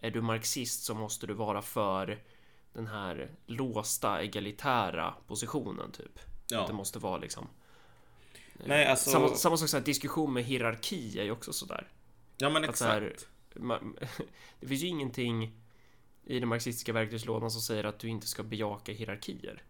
är 0.00 0.10
du 0.10 0.20
marxist 0.20 0.84
så 0.84 0.94
måste 0.94 1.26
du 1.26 1.34
vara 1.34 1.62
för 1.62 2.22
den 2.72 2.86
här 2.86 3.30
låsta 3.46 4.22
egalitära 4.22 5.14
positionen 5.26 5.92
typ. 5.92 6.18
Ja. 6.50 6.66
Det 6.66 6.72
måste 6.72 6.98
vara 6.98 7.16
liksom 7.16 7.48
Nej, 8.64 8.86
alltså... 8.86 9.10
Samma, 9.10 9.28
samma 9.28 9.56
sak, 9.56 9.68
så 9.68 9.76
här, 9.76 9.84
diskussion 9.84 10.32
med 10.32 10.44
hierarki 10.44 11.18
är 11.18 11.24
ju 11.24 11.30
också 11.30 11.52
sådär. 11.52 11.88
Ja, 12.38 12.50
men 12.50 12.64
exakt. 12.64 12.90
Här, 12.90 13.16
man, 13.54 13.96
det 14.60 14.66
finns 14.66 14.82
ju 14.82 14.86
ingenting 14.86 15.52
i 16.24 16.40
den 16.40 16.48
marxistiska 16.48 16.92
verktygslådan 16.92 17.50
som 17.50 17.60
säger 17.60 17.84
att 17.84 17.98
du 17.98 18.08
inte 18.08 18.26
ska 18.26 18.42
bejaka 18.42 18.92
hierarkier. 18.92 19.62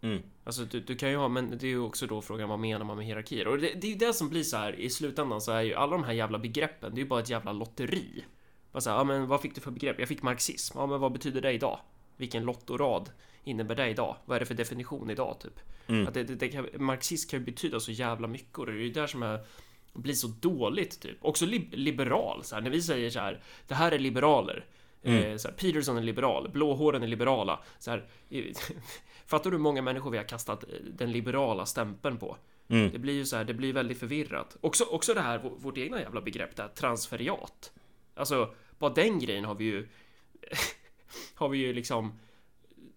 Mm. 0.00 0.22
Alltså 0.44 0.64
du, 0.64 0.80
du, 0.80 0.96
kan 0.96 1.10
ju 1.10 1.16
ha, 1.16 1.28
men 1.28 1.50
det 1.58 1.66
är 1.66 1.68
ju 1.68 1.78
också 1.78 2.06
då 2.06 2.22
frågan 2.22 2.48
vad 2.48 2.58
menar 2.58 2.84
man 2.84 2.96
med 2.96 3.06
hierarkier? 3.06 3.48
Och 3.48 3.58
det, 3.58 3.74
det 3.74 3.86
är 3.86 3.90
ju 3.90 3.98
det 3.98 4.14
som 4.14 4.28
blir 4.28 4.42
så 4.42 4.56
här 4.56 4.72
i 4.72 4.90
slutändan 4.90 5.40
så 5.40 5.52
är 5.52 5.62
ju 5.62 5.74
alla 5.74 5.92
de 5.92 6.04
här 6.04 6.12
jävla 6.12 6.38
begreppen, 6.38 6.94
det 6.94 6.98
är 6.98 7.02
ju 7.02 7.08
bara 7.08 7.20
ett 7.20 7.30
jävla 7.30 7.52
lotteri. 7.52 8.24
Bara 8.72 8.80
så 8.80 8.90
här, 8.90 8.96
ja 8.96 9.04
men 9.04 9.26
vad 9.26 9.40
fick 9.40 9.54
du 9.54 9.60
för 9.60 9.70
begrepp? 9.70 9.98
Jag 9.98 10.08
fick 10.08 10.22
marxism. 10.22 10.78
Ja 10.78 10.86
men 10.86 11.00
vad 11.00 11.12
betyder 11.12 11.40
det 11.40 11.52
idag? 11.52 11.80
Vilken 12.16 12.44
lottorad 12.44 13.10
innebär 13.44 13.74
det 13.74 13.88
idag? 13.88 14.16
Vad 14.24 14.36
är 14.36 14.40
det 14.40 14.46
för 14.46 14.54
definition 14.54 15.10
idag 15.10 15.36
typ? 15.40 15.60
Mm. 15.86 16.08
Att 16.08 16.14
det, 16.14 16.24
det, 16.24 16.34
det 16.34 16.48
kan, 16.48 16.68
marxism 16.76 17.30
kan 17.30 17.38
ju 17.38 17.44
betyda 17.44 17.80
så 17.80 17.92
jävla 17.92 18.28
mycket 18.28 18.58
och 18.58 18.66
det 18.66 18.72
är 18.72 18.76
ju 18.76 18.90
där 18.92 19.06
som 19.06 19.22
är 19.22 19.44
blir 19.92 20.14
så 20.14 20.26
dåligt 20.40 21.00
typ. 21.00 21.16
Också 21.20 21.46
li 21.46 21.68
liberal, 21.72 22.44
så 22.44 22.54
här, 22.54 22.62
när 22.62 22.70
vi 22.70 22.82
säger 22.82 23.10
så 23.10 23.20
här, 23.20 23.42
det 23.68 23.74
här 23.74 23.92
är 23.92 23.98
liberaler. 23.98 24.64
Mm. 25.02 25.24
Eh, 25.24 25.36
så 25.36 25.48
här, 25.48 25.54
Peterson 25.54 25.96
är 25.96 26.02
liberal, 26.02 26.50
blåhåren 26.52 27.02
är 27.02 27.06
liberala. 27.06 27.60
Så 27.78 27.90
här, 27.90 28.06
fattar 29.26 29.50
du 29.50 29.56
hur 29.56 29.62
många 29.62 29.82
människor 29.82 30.10
vi 30.10 30.16
har 30.16 30.24
kastat 30.24 30.64
eh, 30.64 30.68
den 30.92 31.12
liberala 31.12 31.66
stämpeln 31.66 32.16
på? 32.16 32.36
Mm. 32.68 32.90
Det 32.92 32.98
blir 32.98 33.14
ju 33.14 33.26
så 33.26 33.36
här, 33.36 33.44
det 33.44 33.54
blir 33.54 33.72
väldigt 33.72 33.98
förvirrat. 33.98 34.56
Också, 34.60 34.84
också 34.84 35.14
det 35.14 35.20
här, 35.20 35.38
vårt 35.58 35.78
egna 35.78 36.00
jävla 36.00 36.20
begrepp, 36.20 36.56
det 36.56 36.62
här 36.62 36.68
transferiat. 36.68 37.72
Alltså, 38.20 38.54
bara 38.78 38.92
den 38.92 39.18
grejen 39.18 39.44
har 39.44 39.54
vi 39.54 39.64
ju 39.64 39.88
har 41.34 41.48
vi 41.48 41.58
ju 41.58 41.72
liksom 41.72 42.18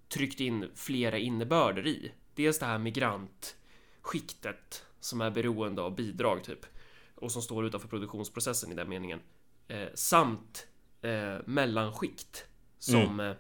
tryckt 0.10 0.40
in 0.40 0.72
flera 0.76 1.18
innebörder 1.18 1.88
i. 1.88 2.12
Dels 2.36 2.60
det 2.60 2.66
här 2.66 2.78
migrantskiktet 2.78 4.86
som 5.00 5.22
är 5.22 5.32
beroende 5.32 5.82
av 5.82 5.95
bidrag 5.95 6.44
typ 6.44 6.66
och 7.16 7.32
som 7.32 7.41
står 7.41 7.66
utanför 7.66 7.88
produktionsprocessen 7.88 8.72
i 8.72 8.76
den 8.76 8.90
meningen. 8.90 9.20
Eh, 9.68 9.88
samt 9.94 10.68
eh, 11.02 11.38
mellanskikt 11.45 12.45
som, 12.80 13.02
mm. 13.02 13.20
eh, 13.20 13.36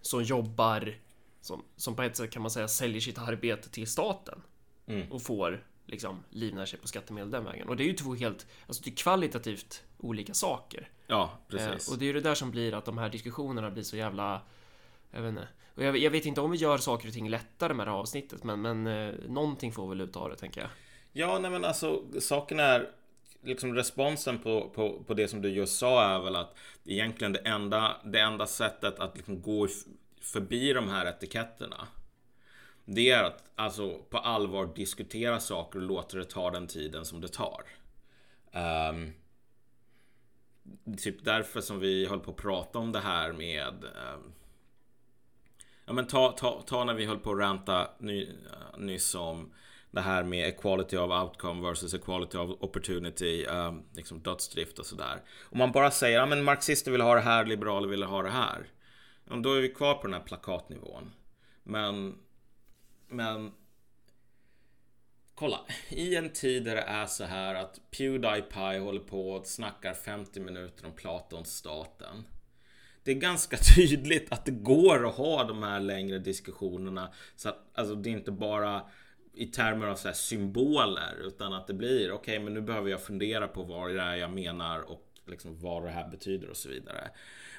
som 0.00 0.22
jobbar 0.22 0.94
som, 1.40 1.64
som 1.76 1.96
på 1.96 2.02
ett 2.02 2.16
sätt 2.16 2.30
kan 2.30 2.42
man 2.42 2.50
säga 2.50 2.68
säljer 2.68 3.00
sitt 3.00 3.18
arbete 3.18 3.70
till 3.70 3.86
staten 3.86 4.42
mm. 4.86 5.12
och 5.12 5.22
får 5.22 5.66
liksom 5.86 6.24
livnär 6.30 6.66
sig 6.66 6.78
på 6.78 6.88
skattemedel 6.88 7.30
den 7.30 7.44
vägen. 7.44 7.68
Och 7.68 7.76
det 7.76 7.82
är 7.82 7.86
ju 7.86 7.92
två 7.92 8.14
helt, 8.14 8.46
alltså 8.66 8.82
det 8.82 8.90
är 8.90 8.96
kvalitativt 8.96 9.84
olika 10.00 10.34
saker. 10.34 10.88
Ja, 11.06 11.30
precis. 11.48 11.88
Eh, 11.88 11.92
och 11.92 11.98
det 11.98 12.04
är 12.04 12.06
ju 12.06 12.12
det 12.12 12.20
där 12.20 12.34
som 12.34 12.50
blir 12.50 12.74
att 12.74 12.84
de 12.84 12.98
här 12.98 13.08
diskussionerna 13.08 13.70
blir 13.70 13.82
så 13.82 13.96
jävla, 13.96 14.42
jag 15.10 15.22
vet 15.22 15.28
inte. 15.28 15.48
Och 15.74 15.82
jag, 15.82 15.96
jag 15.96 16.10
vet 16.10 16.26
inte 16.26 16.40
om 16.40 16.50
vi 16.50 16.58
gör 16.58 16.78
saker 16.78 17.08
och 17.08 17.14
ting 17.14 17.28
lättare 17.28 17.74
med 17.74 17.86
det 17.86 17.90
här 17.90 17.98
avsnittet, 17.98 18.44
men, 18.44 18.62
men 18.62 18.86
eh, 18.86 19.14
någonting 19.28 19.72
får 19.72 19.88
väl 19.88 20.00
ut 20.00 20.16
av 20.16 20.30
det, 20.30 20.36
tänker 20.36 20.60
jag. 20.60 20.70
Ja, 21.12 21.38
nej 21.38 21.50
men 21.50 21.64
alltså 21.64 22.02
saken 22.20 22.60
är 22.60 22.88
liksom 23.42 23.74
responsen 23.74 24.38
på, 24.38 24.70
på, 24.74 25.02
på 25.06 25.14
det 25.14 25.28
som 25.28 25.42
du 25.42 25.48
just 25.48 25.78
sa 25.78 26.04
är 26.04 26.18
väl 26.18 26.36
att 26.36 26.58
egentligen 26.84 27.32
det 27.32 27.38
enda, 27.38 27.96
det 28.04 28.20
enda 28.20 28.46
sättet 28.46 28.98
att 28.98 29.16
liksom 29.16 29.42
gå 29.42 29.68
förbi 30.20 30.72
de 30.72 30.88
här 30.88 31.06
etiketterna 31.06 31.88
det 32.94 33.10
är 33.10 33.24
att 33.24 33.42
alltså 33.54 33.98
på 34.10 34.18
allvar 34.18 34.66
diskutera 34.74 35.40
saker 35.40 35.78
och 35.78 35.84
låta 35.84 36.16
det 36.16 36.24
ta 36.24 36.50
den 36.50 36.66
tiden 36.66 37.04
som 37.04 37.20
det 37.20 37.28
tar. 37.28 37.62
Um, 38.90 39.12
typ 40.98 41.24
därför 41.24 41.60
som 41.60 41.80
vi 41.80 42.06
höll 42.06 42.20
på 42.20 42.30
att 42.30 42.36
prata 42.36 42.78
om 42.78 42.92
det 42.92 43.00
här 43.00 43.32
med 43.32 43.84
ehm, 43.84 44.32
Ja 45.90 45.94
men 45.94 46.06
ta, 46.06 46.32
ta, 46.32 46.62
ta 46.66 46.84
när 46.84 46.94
vi 46.94 47.04
höll 47.04 47.18
på 47.18 47.32
att 47.32 47.38
ranta 47.38 47.90
ny, 47.98 48.22
eh, 48.22 48.78
nyss 48.78 49.14
om 49.14 49.52
det 49.90 50.00
här 50.00 50.22
med 50.22 50.48
equality 50.48 50.96
of 50.96 51.10
outcome 51.10 51.68
versus 51.68 51.94
equality 51.94 52.38
of 52.38 52.50
opportunity, 52.60 53.46
um, 53.46 53.82
liksom 53.92 54.20
dödsdrift 54.20 54.78
och 54.78 54.86
sådär. 54.86 55.22
Om 55.50 55.58
man 55.58 55.72
bara 55.72 55.90
säger, 55.90 56.18
ja 56.18 56.26
men 56.26 56.44
marxister 56.44 56.90
vill 56.90 57.00
ha 57.00 57.14
det 57.14 57.20
här, 57.20 57.44
liberaler 57.44 57.88
vill 57.88 58.02
ha 58.02 58.22
det 58.22 58.30
här. 58.30 58.66
Då 59.24 59.52
är 59.52 59.60
vi 59.60 59.68
kvar 59.68 59.94
på 59.94 60.02
den 60.02 60.14
här 60.14 60.20
plakatnivån. 60.20 61.10
Men, 61.62 62.18
men 63.08 63.52
Kolla, 65.40 65.60
i 65.88 66.16
en 66.16 66.30
tid 66.30 66.64
där 66.64 66.74
det 66.74 66.80
är 66.80 67.06
så 67.06 67.24
här 67.24 67.54
att 67.54 67.80
Pewdiepie 67.90 68.78
håller 68.78 69.00
på 69.00 69.30
och 69.30 69.46
snackar 69.46 69.94
50 69.94 70.40
minuter 70.40 70.86
om 70.86 70.92
Platons 70.92 71.56
staten. 71.56 72.24
Det 73.04 73.10
är 73.10 73.14
ganska 73.14 73.56
tydligt 73.76 74.32
att 74.32 74.44
det 74.44 74.50
går 74.50 75.08
att 75.08 75.14
ha 75.14 75.44
de 75.44 75.62
här 75.62 75.80
längre 75.80 76.18
diskussionerna. 76.18 77.12
Så 77.36 77.48
att 77.48 77.58
alltså, 77.74 77.94
det 77.94 78.10
är 78.10 78.12
inte 78.12 78.30
bara 78.32 78.82
i 79.34 79.46
termer 79.46 79.86
av 79.86 79.94
så 79.94 80.12
symboler 80.12 81.14
utan 81.20 81.52
att 81.52 81.66
det 81.66 81.74
blir 81.74 82.12
okej, 82.12 82.34
okay, 82.34 82.44
men 82.44 82.54
nu 82.54 82.60
behöver 82.60 82.90
jag 82.90 83.02
fundera 83.02 83.48
på 83.48 83.62
vad 83.62 83.94
det 83.94 84.00
är 84.00 84.16
jag 84.16 84.30
menar 84.30 84.80
och 84.80 85.06
liksom 85.26 85.60
vad 85.60 85.84
det 85.84 85.90
här 85.90 86.08
betyder 86.08 86.50
och 86.50 86.56
så 86.56 86.68
vidare. 86.68 87.10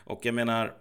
Och 0.04 0.26
jag 0.26 0.36
menar, 0.36 0.78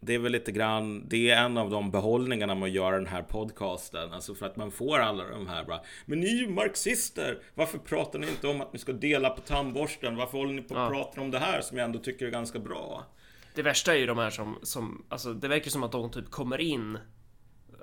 det 0.00 0.14
är 0.14 0.18
väl 0.18 0.32
lite 0.32 0.52
grann, 0.52 1.08
det 1.08 1.30
är 1.30 1.44
en 1.44 1.58
av 1.58 1.70
de 1.70 1.90
behållningarna 1.90 2.54
med 2.54 2.66
att 2.66 2.72
göra 2.72 2.96
den 2.96 3.06
här 3.06 3.22
podcasten. 3.22 4.12
Alltså 4.12 4.34
för 4.34 4.46
att 4.46 4.56
man 4.56 4.70
får 4.70 4.98
alla 4.98 5.24
de 5.28 5.46
här 5.46 5.64
bara, 5.64 5.80
men 6.06 6.20
ni 6.20 6.26
är 6.26 6.40
ju 6.40 6.48
marxister! 6.48 7.38
Varför 7.54 7.78
pratar 7.78 8.18
ni 8.18 8.28
inte 8.28 8.48
om 8.48 8.60
att 8.60 8.72
ni 8.72 8.78
ska 8.78 8.92
dela 8.92 9.30
på 9.30 9.40
tandborsten? 9.40 10.16
Varför 10.16 10.38
håller 10.38 10.52
ni 10.52 10.62
på 10.62 10.74
att 10.74 10.80
ja. 10.80 10.88
prata 10.88 11.20
om 11.20 11.30
det 11.30 11.38
här 11.38 11.60
som 11.60 11.78
jag 11.78 11.84
ändå 11.84 11.98
tycker 11.98 12.26
är 12.26 12.30
ganska 12.30 12.58
bra? 12.58 13.06
Det 13.54 13.62
värsta 13.62 13.94
är 13.94 13.98
ju 13.98 14.06
de 14.06 14.18
här 14.18 14.30
som, 14.30 14.58
som 14.62 15.04
alltså 15.08 15.34
det 15.34 15.48
verkar 15.48 15.70
som 15.70 15.82
att 15.82 15.92
de 15.92 16.10
typ 16.10 16.30
kommer 16.30 16.60
in 16.60 16.98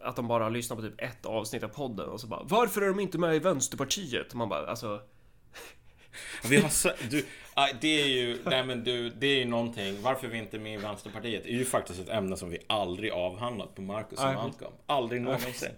att 0.03 0.15
de 0.15 0.27
bara 0.27 0.43
har 0.43 0.51
lyssnat 0.51 0.79
på 0.79 0.85
typ 0.85 1.01
ett 1.01 1.25
avsnitt 1.25 1.63
av 1.63 1.67
podden 1.67 2.09
och 2.09 2.21
så 2.21 2.27
bara 2.27 2.43
Varför 2.43 2.81
är 2.81 2.87
de 2.87 2.99
inte 2.99 3.17
med 3.17 3.35
i 3.35 3.39
Vänsterpartiet? 3.39 4.31
Och 4.31 4.37
man 4.37 4.49
bara 4.49 4.67
alltså 4.67 5.01
vi 6.49 6.61
har 6.61 6.69
så, 6.69 6.91
du, 7.09 7.25
det 7.81 8.01
är 8.01 8.07
ju, 8.07 8.37
nej 8.45 8.63
men 8.63 8.83
du, 8.83 9.09
det 9.09 9.27
är 9.27 9.39
ju 9.39 9.45
någonting. 9.45 10.01
Varför 10.01 10.27
vi 10.27 10.37
inte 10.37 10.57
är 10.57 10.61
med 10.61 10.73
i 10.73 10.77
Vänsterpartiet 10.77 11.45
är 11.45 11.49
ju 11.49 11.65
faktiskt 11.65 11.99
ett 11.99 12.09
ämne 12.09 12.37
som 12.37 12.49
vi 12.49 12.59
aldrig 12.67 13.11
avhandlat 13.11 13.75
på 13.75 13.81
Marcus 13.81 14.19
och 14.19 14.33
Malcolm. 14.33 14.73
Aldrig 14.85 15.21
någonsin. 15.21 15.71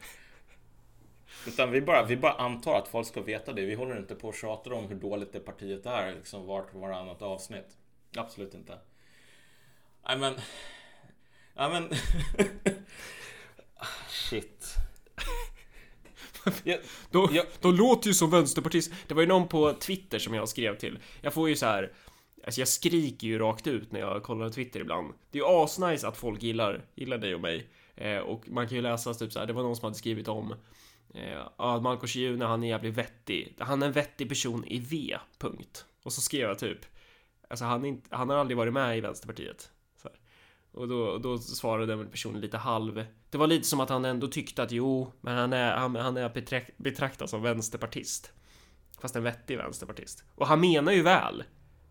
Utan 1.47 1.71
vi 1.71 1.81
bara, 1.81 2.05
vi 2.05 2.17
bara 2.17 2.33
antar 2.33 2.77
att 2.77 2.87
folk 2.87 3.07
ska 3.07 3.21
veta 3.21 3.53
det. 3.53 3.65
Vi 3.65 3.75
håller 3.75 3.97
inte 3.97 4.15
på 4.15 4.27
och 4.27 4.35
tjatar 4.35 4.73
om 4.73 4.87
hur 4.87 4.95
dåligt 4.95 5.33
det 5.33 5.39
partiet 5.39 5.85
är 5.85 6.15
liksom 6.15 6.45
vart 6.45 6.73
och 6.73 6.81
varannat 6.81 7.21
avsnitt. 7.21 7.77
Absolut 8.17 8.53
inte. 8.53 8.77
Nej 10.07 10.17
men... 10.17 10.35
Ja 11.53 11.69
men... 11.69 11.89
Shit. 14.09 14.75
jag, 16.63 16.79
då, 17.11 17.29
jag, 17.31 17.45
de 17.61 17.75
låter 17.75 18.07
ju 18.07 18.13
som 18.13 18.31
vänsterpartist. 18.31 18.91
Det 19.07 19.13
var 19.13 19.21
ju 19.21 19.27
någon 19.27 19.47
på 19.47 19.73
Twitter 19.73 20.19
som 20.19 20.33
jag 20.33 20.49
skrev 20.49 20.77
till. 20.77 20.99
Jag 21.21 21.33
får 21.33 21.49
ju 21.49 21.55
så 21.55 21.65
här. 21.65 21.91
Alltså 22.45 22.61
jag 22.61 22.67
skriker 22.67 23.27
ju 23.27 23.39
rakt 23.39 23.67
ut 23.67 23.91
när 23.91 23.99
jag 23.99 24.23
kollar 24.23 24.49
Twitter 24.49 24.79
ibland. 24.79 25.13
Det 25.31 25.39
är 25.39 25.43
ju 25.43 25.47
asnice 25.47 26.07
att 26.07 26.17
folk 26.17 26.43
gillar, 26.43 26.85
gillar 26.95 27.17
dig 27.17 27.35
och 27.35 27.41
mig. 27.41 27.67
Eh, 27.95 28.17
och 28.17 28.49
man 28.49 28.67
kan 28.67 28.75
ju 28.75 28.81
läsa 28.81 29.13
typ 29.13 29.33
så 29.33 29.39
här, 29.39 29.45
det 29.45 29.53
var 29.53 29.63
någon 29.63 29.75
som 29.75 29.85
hade 29.85 29.95
skrivit 29.95 30.27
om 30.27 30.55
eh, 31.13 31.41
att 31.57 31.81
Marco 31.81 32.07
Schiune, 32.07 32.45
han 32.45 32.63
är 32.63 32.67
jävligt 32.67 32.93
vettig. 32.93 33.55
Han 33.59 33.81
är 33.81 33.87
en 33.87 33.93
vettig 33.93 34.29
person 34.29 34.65
i 34.65 34.79
V, 34.79 35.17
punkt. 35.37 35.85
Och 36.03 36.13
så 36.13 36.21
skrev 36.21 36.41
jag 36.41 36.59
typ, 36.59 36.79
alltså 37.49 37.65
han, 37.65 37.85
inte, 37.85 38.15
han 38.15 38.29
har 38.29 38.37
aldrig 38.37 38.57
varit 38.57 38.73
med 38.73 38.97
i 38.97 39.01
Vänsterpartiet. 39.01 39.71
Och 40.71 40.87
då, 40.87 41.17
då 41.17 41.37
svarade 41.37 41.95
den 41.95 42.07
personen 42.07 42.41
lite 42.41 42.57
halv. 42.57 43.05
Det 43.29 43.37
var 43.37 43.47
lite 43.47 43.67
som 43.67 43.79
att 43.79 43.89
han 43.89 44.05
ändå 44.05 44.27
tyckte 44.27 44.63
att 44.63 44.71
jo, 44.71 45.11
men 45.21 45.37
han 45.37 45.53
är, 45.53 45.77
han, 45.77 45.95
han 45.95 46.17
är 46.17 46.29
betraktad 46.77 47.29
som 47.29 47.41
vänsterpartist. 47.41 48.31
Fast 49.01 49.15
en 49.15 49.23
vettig 49.23 49.57
vänsterpartist. 49.57 50.23
Och 50.35 50.47
han 50.47 50.59
menar 50.59 50.91
ju 50.91 51.01
väl. 51.01 51.43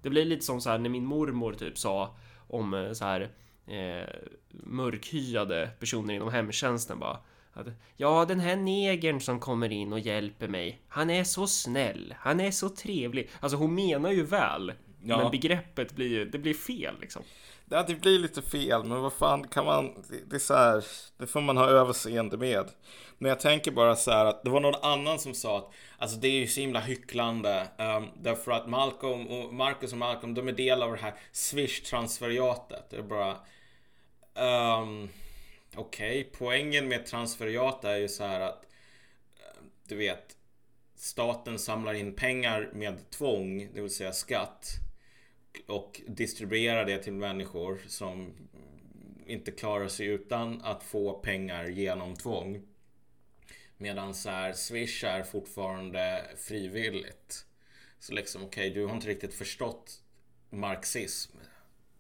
Det 0.02 0.10
blir 0.10 0.24
lite 0.24 0.44
som 0.44 0.60
så 0.60 0.70
här 0.70 0.78
när 0.78 0.90
min 0.90 1.04
mormor 1.04 1.52
typ 1.52 1.78
sa 1.78 2.16
om 2.48 2.74
eh, 2.74 2.92
så 2.92 3.04
här 3.04 3.30
eh, 3.66 4.08
mörkhyade 4.50 5.70
personer 5.80 6.14
inom 6.14 6.32
hemtjänsten 6.32 6.98
bara. 6.98 7.18
Att, 7.52 7.66
ja, 7.96 8.24
den 8.24 8.40
här 8.40 8.56
negern 8.56 9.20
som 9.20 9.40
kommer 9.40 9.72
in 9.72 9.92
och 9.92 10.00
hjälper 10.00 10.48
mig. 10.48 10.82
Han 10.88 11.10
är 11.10 11.24
så 11.24 11.46
snäll. 11.46 12.14
Han 12.18 12.40
är 12.40 12.50
så 12.50 12.68
trevlig. 12.68 13.30
Alltså 13.40 13.56
hon 13.56 13.74
menar 13.74 14.10
ju 14.10 14.22
väl. 14.22 14.72
Ja. 15.02 15.16
Men 15.18 15.30
begreppet 15.30 15.94
blir 15.94 16.08
ju, 16.08 16.24
det 16.24 16.38
blir 16.38 16.54
fel 16.54 16.94
liksom. 17.00 17.22
Ja, 17.70 17.82
det 17.82 17.94
blir 17.94 18.18
lite 18.18 18.42
fel, 18.42 18.84
men 18.84 19.00
vad 19.00 19.12
fan 19.12 19.48
kan 19.48 19.64
man, 19.64 20.04
det, 20.26 20.36
är 20.36 20.40
så 20.40 20.54
här, 20.54 20.84
det 21.18 21.26
får 21.26 21.40
man 21.40 21.56
ha 21.56 21.66
överseende 21.66 22.36
med. 22.36 22.66
Men 23.18 23.28
jag 23.28 23.40
tänker 23.40 23.70
bara 23.70 23.96
så 23.96 24.10
här 24.10 24.24
att 24.24 24.44
det 24.44 24.50
var 24.50 24.60
någon 24.60 24.82
annan 24.82 25.18
som 25.18 25.34
sa 25.34 25.58
att 25.58 25.70
alltså 25.98 26.16
det 26.16 26.28
är 26.28 26.40
ju 26.40 26.46
så 26.46 26.60
himla 26.60 26.80
hycklande 26.80 27.68
um, 27.78 28.08
därför 28.22 28.52
att 28.52 28.68
Malcolm 28.68 29.26
och 29.26 29.54
Marcus 29.54 29.92
och 29.92 29.98
Malcolm 29.98 30.34
de 30.34 30.48
är 30.48 30.52
del 30.52 30.82
av 30.82 30.92
det 30.92 30.98
här 30.98 31.14
Swish-transferiatet. 31.32 32.90
Det 32.90 32.96
är 32.96 33.02
bara 33.02 33.36
um, 34.80 35.08
Okej, 35.76 36.20
okay. 36.20 36.38
poängen 36.38 36.88
med 36.88 37.06
transferiat 37.06 37.84
är 37.84 37.96
ju 37.96 38.08
så 38.08 38.24
här 38.24 38.40
att 38.40 38.66
ehm, 39.36 39.70
du 39.88 39.96
vet 39.96 40.36
staten 40.96 41.58
samlar 41.58 41.94
in 41.94 42.14
pengar 42.14 42.70
med 42.72 43.10
tvång, 43.10 43.68
det 43.74 43.80
vill 43.80 43.94
säga 43.94 44.12
skatt 44.12 44.87
och 45.66 46.00
distribuera 46.06 46.84
det 46.84 46.98
till 46.98 47.12
människor 47.12 47.80
som 47.86 48.34
inte 49.26 49.50
klarar 49.50 49.88
sig 49.88 50.06
utan 50.06 50.60
att 50.62 50.82
få 50.82 51.12
pengar 51.12 51.64
genom 51.64 52.16
tvång. 52.16 52.62
Medan 53.76 54.14
så 54.14 54.30
här, 54.30 54.52
Swish 54.52 55.04
är 55.04 55.22
fortfarande 55.22 56.24
frivilligt. 56.36 57.44
Så 57.98 58.12
liksom 58.12 58.44
okej, 58.44 58.70
okay, 58.70 58.80
du 58.80 58.86
har 58.86 58.94
inte 58.94 59.08
riktigt 59.08 59.34
förstått 59.34 60.02
marxism 60.50 61.36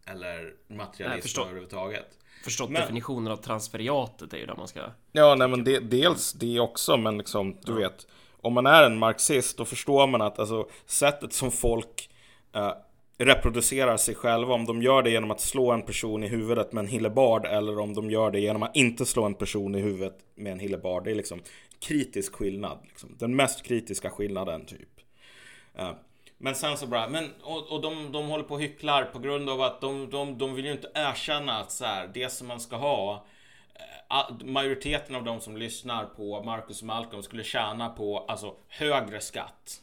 eller 0.06 0.54
materialism 0.68 1.40
överhuvudtaget. 1.40 2.18
Förstått 2.44 2.70
men, 2.70 2.80
definitionen 2.80 3.32
av 3.32 3.36
transferiatet 3.36 4.32
är 4.32 4.38
ju 4.38 4.46
där 4.46 4.56
man 4.56 4.68
ska... 4.68 4.90
Ja, 5.12 5.34
nej 5.34 5.48
men 5.48 5.64
det, 5.64 5.78
dels 5.78 6.32
det 6.32 6.60
också, 6.60 6.96
men 6.96 7.18
liksom, 7.18 7.56
du 7.64 7.72
ja. 7.72 7.78
vet. 7.78 8.06
Om 8.40 8.54
man 8.54 8.66
är 8.66 8.82
en 8.82 8.98
marxist, 8.98 9.56
då 9.56 9.64
förstår 9.64 10.06
man 10.06 10.22
att 10.22 10.38
alltså, 10.38 10.68
sättet 10.86 11.32
som 11.32 11.50
folk 11.50 12.10
uh, 12.56 12.72
reproducerar 13.18 13.96
sig 13.96 14.14
själva, 14.14 14.54
om 14.54 14.64
de 14.64 14.82
gör 14.82 15.02
det 15.02 15.10
genom 15.10 15.30
att 15.30 15.40
slå 15.40 15.72
en 15.72 15.82
person 15.82 16.24
i 16.24 16.28
huvudet 16.28 16.72
med 16.72 16.82
en 16.82 16.88
hillebard 16.88 17.46
eller 17.46 17.78
om 17.78 17.94
de 17.94 18.10
gör 18.10 18.30
det 18.30 18.40
genom 18.40 18.62
att 18.62 18.76
inte 18.76 19.06
slå 19.06 19.24
en 19.24 19.34
person 19.34 19.74
i 19.74 19.80
huvudet 19.80 20.18
med 20.34 20.52
en 20.52 20.58
hillebard. 20.58 21.04
Det 21.04 21.10
är 21.10 21.14
liksom 21.14 21.40
kritisk 21.80 22.34
skillnad. 22.34 22.78
Liksom. 22.82 23.16
Den 23.18 23.36
mest 23.36 23.62
kritiska 23.62 24.10
skillnaden 24.10 24.66
typ. 24.66 24.88
Uh, 25.78 25.92
men 26.38 26.54
sen 26.54 26.76
så 26.76 26.86
bara, 26.86 27.08
men 27.08 27.30
och, 27.42 27.72
och 27.72 27.80
de, 27.80 28.12
de 28.12 28.28
håller 28.28 28.44
på 28.44 28.54
och 28.54 28.60
hycklar 28.60 29.04
på 29.04 29.18
grund 29.18 29.50
av 29.50 29.62
att 29.62 29.80
de, 29.80 30.10
de, 30.10 30.38
de 30.38 30.54
vill 30.54 30.64
ju 30.64 30.72
inte 30.72 30.90
erkänna 30.94 31.58
att 31.58 31.72
så 31.72 31.84
här, 31.84 32.10
det 32.14 32.32
som 32.32 32.48
man 32.48 32.60
ska 32.60 32.76
ha 32.76 33.26
eh, 33.74 34.46
Majoriteten 34.46 35.16
av 35.16 35.24
de 35.24 35.40
som 35.40 35.56
lyssnar 35.56 36.04
på 36.04 36.42
Marcus 36.42 36.80
och 36.80 36.86
Malcolm 36.86 37.22
skulle 37.22 37.44
tjäna 37.44 37.88
på 37.88 38.18
alltså 38.18 38.54
högre 38.68 39.20
skatt. 39.20 39.80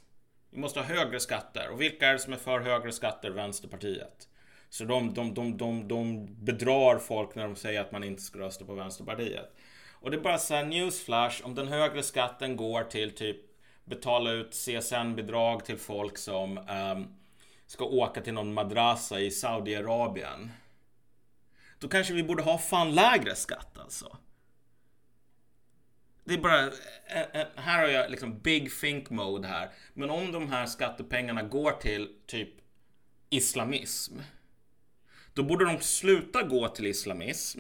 Vi 0.56 0.62
måste 0.62 0.80
ha 0.80 0.86
högre 0.86 1.20
skatter. 1.20 1.70
Och 1.70 1.82
vilka 1.82 2.08
är 2.08 2.14
det 2.14 2.20
som 2.20 2.34
är 2.34 2.38
för 2.38 2.60
högre 2.60 2.92
skatter? 2.92 3.30
Vänsterpartiet. 3.30 4.28
Så 4.70 4.84
de, 4.84 5.14
de, 5.14 5.34
de, 5.34 5.58
de, 5.58 5.88
de 5.88 6.28
bedrar 6.46 6.98
folk 7.00 7.36
när 7.36 7.44
de 7.44 7.56
säger 7.56 7.82
att 7.82 7.92
man 7.92 8.04
inte 8.04 8.22
ska 8.22 8.40
rösta 8.40 8.66
på 8.66 8.74
Vänsterpartiet. 8.74 9.56
Och 9.92 10.12
det 10.12 10.18
är 10.18 10.22
bara 10.22 10.38
så 10.38 10.56
här 10.56 10.66
newsflash. 10.66 11.46
Om 11.46 11.56
den 11.56 11.68
högre 11.68 12.04
skatten 12.04 12.56
går 12.56 12.84
till 12.84 13.16
typ 13.16 13.38
betala 13.86 14.32
ut 14.32 14.52
CSN-bidrag 14.52 15.66
till 15.66 15.78
folk 15.78 16.18
som 16.18 16.58
um, 16.58 17.16
ska 17.66 17.86
åka 17.86 18.22
till 18.22 18.34
någon 18.34 18.54
madrassa 18.54 19.20
i 19.20 19.32
Saudiarabien. 19.32 20.52
Då 21.80 21.88
kanske 21.88 22.14
vi 22.14 22.24
borde 22.24 22.44
ha 22.44 22.58
fan 22.58 22.96
lägre 22.96 23.36
skatt 23.36 23.80
alltså. 23.80 24.18
Det 26.26 26.34
är 26.34 26.38
bara, 26.38 26.62
eh, 26.62 27.22
eh, 27.34 27.48
här 27.56 27.80
har 27.82 27.88
jag 27.88 28.12
liksom 28.12 28.40
big 28.40 28.80
think 28.80 29.10
mode 29.10 29.48
här. 29.48 29.70
Men 29.94 30.10
om 30.10 30.32
de 30.32 30.50
här 30.50 30.66
skattepengarna 30.66 31.44
går 31.44 31.72
till 31.72 32.10
typ 32.28 32.50
islamism. 33.30 34.14
Då 35.34 35.44
borde 35.44 35.66
de 35.66 35.80
sluta 35.80 36.44
gå 36.44 36.68
till 36.68 36.88
islamism. 36.88 37.60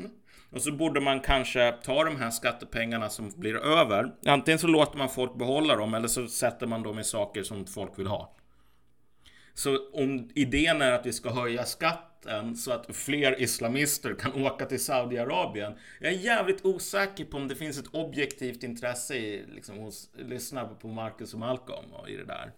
Och 0.49 0.61
så 0.61 0.71
borde 0.71 1.01
man 1.01 1.19
kanske 1.19 1.71
ta 1.71 2.03
de 2.03 2.15
här 2.15 2.31
skattepengarna 2.31 3.09
som 3.09 3.29
blir 3.35 3.55
över. 3.55 4.15
Antingen 4.25 4.59
så 4.59 4.67
låter 4.67 4.97
man 4.97 5.09
folk 5.09 5.35
behålla 5.35 5.75
dem 5.75 5.93
eller 5.93 6.07
så 6.07 6.27
sätter 6.27 6.67
man 6.67 6.83
dem 6.83 6.99
i 6.99 7.03
saker 7.03 7.43
som 7.43 7.65
folk 7.65 7.99
vill 7.99 8.07
ha. 8.07 8.35
Så 9.53 9.89
om 9.93 10.29
idén 10.35 10.81
är 10.81 10.91
att 10.91 11.05
vi 11.05 11.13
ska 11.13 11.29
höja 11.29 11.65
skatten 12.25 12.55
så 12.55 12.71
att 12.71 12.95
fler 12.95 13.41
islamister 13.41 14.15
kan 14.15 14.33
åka 14.45 14.65
till 14.65 14.83
Saudiarabien. 14.83 15.73
Jag 15.99 16.13
är 16.13 16.17
jävligt 16.17 16.65
osäker 16.65 17.25
på 17.25 17.37
om 17.37 17.47
det 17.47 17.55
finns 17.55 17.77
ett 17.77 17.93
objektivt 17.93 18.63
intresse 18.63 19.15
i, 19.15 19.45
liksom, 19.47 19.77
hos 19.77 20.09
lyssnare 20.15 20.75
på 20.81 20.87
Marcus 20.87 21.33
och 21.33 21.39
Malcolm 21.39 21.93
och 21.93 22.09
i 22.09 22.17
det 22.17 22.25
där. 22.25 22.51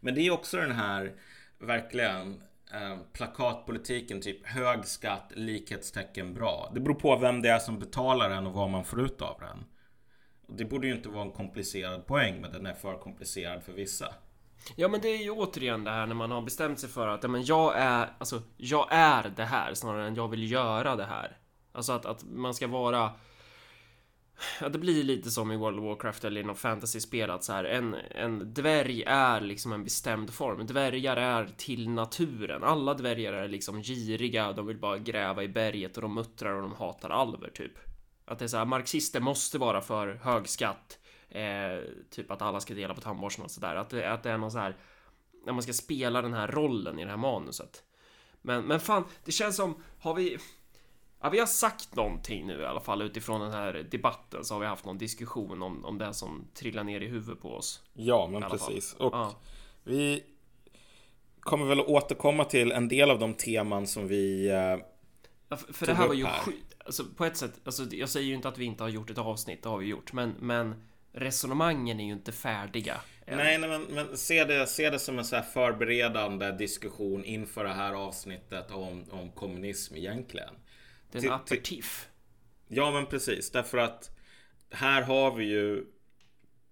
Men 0.00 0.14
det 0.14 0.20
är 0.20 0.30
också 0.30 0.56
den 0.56 0.72
här 0.72 1.12
verkligen 1.58 2.42
eh, 2.72 2.98
plakatpolitiken, 3.12 4.20
typ 4.20 4.46
hög 4.46 4.84
skatt, 4.84 5.32
likhetstecken 5.34 6.34
bra. 6.34 6.70
Det 6.74 6.80
beror 6.80 6.94
på 6.94 7.16
vem 7.16 7.42
det 7.42 7.48
är 7.48 7.58
som 7.58 7.78
betalar 7.78 8.30
den 8.30 8.46
och 8.46 8.52
vad 8.52 8.70
man 8.70 8.84
får 8.84 9.00
ut 9.00 9.22
av 9.22 9.40
den. 9.40 9.64
Det 10.56 10.64
borde 10.64 10.86
ju 10.86 10.94
inte 10.94 11.08
vara 11.08 11.24
en 11.24 11.32
komplicerad 11.32 12.06
poäng, 12.06 12.40
men 12.40 12.52
den 12.52 12.66
är 12.66 12.74
för 12.74 12.98
komplicerad 12.98 13.62
för 13.62 13.72
vissa. 13.72 14.14
Ja 14.76 14.88
men 14.88 15.00
det 15.00 15.08
är 15.08 15.22
ju 15.22 15.30
återigen 15.30 15.84
det 15.84 15.90
här 15.90 16.06
när 16.06 16.14
man 16.14 16.30
har 16.30 16.42
bestämt 16.42 16.80
sig 16.80 16.88
för 16.88 17.08
att 17.08 17.22
ja, 17.22 17.28
men 17.28 17.44
jag 17.44 17.76
är, 17.76 18.12
alltså, 18.18 18.42
jag 18.56 18.86
är 18.90 19.32
det 19.36 19.44
här 19.44 19.74
snarare 19.74 20.06
än 20.06 20.14
jag 20.14 20.28
vill 20.28 20.50
göra 20.50 20.96
det 20.96 21.04
här. 21.04 21.36
Alltså 21.72 21.92
att, 21.92 22.06
att 22.06 22.24
man 22.24 22.54
ska 22.54 22.66
vara 22.66 23.12
Ja, 24.60 24.68
det 24.68 24.78
blir 24.78 25.04
lite 25.04 25.30
som 25.30 25.52
i 25.52 25.56
World 25.56 25.78
of 25.78 25.84
Warcraft 25.84 26.24
eller 26.24 26.40
i 26.40 26.44
något 26.44 26.58
fantasy-spel 26.58 27.30
att 27.30 27.44
så 27.44 27.52
här, 27.52 27.64
en, 27.64 27.94
en 28.10 28.54
dvärg 28.54 29.02
är 29.06 29.40
liksom 29.40 29.72
en 29.72 29.84
bestämd 29.84 30.30
form. 30.30 30.66
Dvärgar 30.66 31.16
är 31.16 31.48
till 31.56 31.88
naturen. 31.88 32.64
Alla 32.64 32.94
dvärgar 32.94 33.32
är 33.32 33.48
liksom 33.48 33.82
giriga, 33.82 34.52
de 34.52 34.66
vill 34.66 34.78
bara 34.78 34.98
gräva 34.98 35.42
i 35.42 35.48
berget 35.48 35.96
och 35.96 36.02
de 36.02 36.14
muttrar 36.14 36.52
och 36.52 36.62
de 36.62 36.72
hatar 36.72 37.10
alver 37.10 37.50
typ. 37.50 37.72
Att 38.24 38.38
det 38.38 38.44
är 38.44 38.48
så 38.48 38.56
här, 38.56 38.64
marxister 38.64 39.20
måste 39.20 39.58
vara 39.58 39.80
för 39.80 40.14
hög 40.14 40.48
skatt. 40.48 40.98
Eh, 41.30 41.82
typ 42.10 42.30
att 42.30 42.42
alla 42.42 42.60
ska 42.60 42.74
dela 42.74 42.94
på 42.94 43.00
tandborsten 43.00 43.44
och 43.44 43.50
sådär. 43.50 43.76
Att, 43.76 43.92
att 43.94 44.22
det 44.22 44.30
är 44.30 44.38
någon 44.38 44.50
så 44.50 44.58
här, 44.58 44.76
när 45.46 45.52
man 45.52 45.62
ska 45.62 45.72
spela 45.72 46.22
den 46.22 46.34
här 46.34 46.48
rollen 46.48 46.98
i 46.98 47.04
det 47.04 47.10
här 47.10 47.16
manuset. 47.16 47.82
Men, 48.42 48.64
men 48.64 48.80
fan, 48.80 49.04
det 49.24 49.32
känns 49.32 49.56
som, 49.56 49.82
har 49.98 50.14
vi 50.14 50.38
Ja, 51.20 51.28
vi 51.28 51.38
har 51.38 51.46
sagt 51.46 51.96
någonting 51.96 52.46
nu 52.46 52.60
i 52.60 52.64
alla 52.64 52.80
fall 52.80 53.02
utifrån 53.02 53.40
den 53.40 53.52
här 53.52 53.86
debatten 53.90 54.44
så 54.44 54.54
har 54.54 54.60
vi 54.60 54.66
haft 54.66 54.84
någon 54.84 54.98
diskussion 54.98 55.62
om, 55.62 55.84
om 55.84 55.98
det 55.98 56.14
som 56.14 56.48
trillar 56.54 56.84
ner 56.84 57.00
i 57.00 57.06
huvudet 57.06 57.42
på 57.42 57.54
oss. 57.54 57.82
Ja, 57.92 58.26
men 58.26 58.42
precis. 58.42 58.94
Och 58.94 59.14
ja. 59.14 59.36
vi 59.84 60.24
kommer 61.40 61.66
väl 61.66 61.80
att 61.80 61.86
återkomma 61.86 62.44
till 62.44 62.72
en 62.72 62.88
del 62.88 63.10
av 63.10 63.18
de 63.18 63.34
teman 63.34 63.86
som 63.86 64.08
vi 64.08 64.48
eh, 64.48 64.54
ja, 65.48 65.56
för, 65.56 65.72
för 65.72 65.86
det 65.86 65.94
här 65.94 66.08
var 66.08 66.14
ju 66.14 66.26
skit. 66.26 66.74
Alltså, 66.84 67.04
på 67.16 67.24
ett 67.24 67.36
sätt, 67.36 67.60
alltså, 67.64 67.84
jag 67.90 68.08
säger 68.08 68.26
ju 68.26 68.34
inte 68.34 68.48
att 68.48 68.58
vi 68.58 68.64
inte 68.64 68.82
har 68.82 68.88
gjort 68.88 69.10
ett 69.10 69.18
avsnitt, 69.18 69.62
det 69.62 69.68
har 69.68 69.78
vi 69.78 69.86
gjort, 69.86 70.12
men, 70.12 70.34
men 70.38 70.82
resonemangen 71.18 72.00
är 72.00 72.04
ju 72.04 72.12
inte 72.12 72.32
färdiga. 72.32 73.00
Nej, 73.26 73.58
nej 73.58 73.68
men, 73.68 73.82
men 73.82 74.16
se, 74.16 74.44
det, 74.44 74.66
se 74.66 74.90
det 74.90 74.98
som 74.98 75.18
en 75.18 75.24
så 75.24 75.42
förberedande 75.42 76.52
diskussion 76.52 77.24
inför 77.24 77.64
det 77.64 77.72
här 77.72 77.92
avsnittet 77.92 78.70
om, 78.70 79.04
om 79.10 79.30
kommunism 79.30 79.96
egentligen. 79.96 80.54
Det 81.10 81.18
är 81.18 81.26
en 81.26 81.32
aperitif. 81.32 82.08
Ja, 82.68 82.90
men 82.90 83.06
precis. 83.06 83.50
Därför 83.50 83.78
att 83.78 84.10
här 84.70 85.02
har 85.02 85.34
vi 85.34 85.44
ju... 85.44 85.84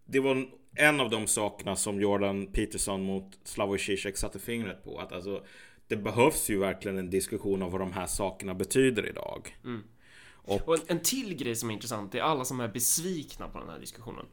Det 0.04 0.20
var 0.20 0.48
en 0.74 1.00
av 1.00 1.10
de 1.10 1.26
sakerna 1.26 1.76
som 1.76 2.00
Jordan 2.00 2.46
Peterson 2.52 3.02
mot 3.02 3.38
Slavoj 3.44 3.78
Zizek 3.78 4.16
satte 4.16 4.38
fingret 4.38 4.84
på. 4.84 4.98
Att 4.98 5.12
alltså, 5.12 5.46
det 5.88 5.96
behövs 5.96 6.50
ju 6.50 6.58
verkligen 6.58 6.98
en 6.98 7.10
diskussion 7.10 7.62
om 7.62 7.70
vad 7.70 7.80
de 7.80 7.92
här 7.92 8.06
sakerna 8.06 8.54
betyder 8.54 9.08
idag. 9.08 9.56
Mm. 9.64 9.82
Och, 10.46 10.68
och 10.68 10.74
en, 10.74 10.80
en, 10.86 11.00
till 11.02 11.34
grej 11.34 11.56
som 11.56 11.70
är 11.70 11.74
intressant 11.74 12.14
är 12.14 12.20
alla 12.20 12.44
som 12.44 12.60
är 12.60 12.68
besvikna 12.68 13.48
på 13.48 13.58
den 13.58 13.68
här 13.68 13.78
diskussionen. 13.78 14.26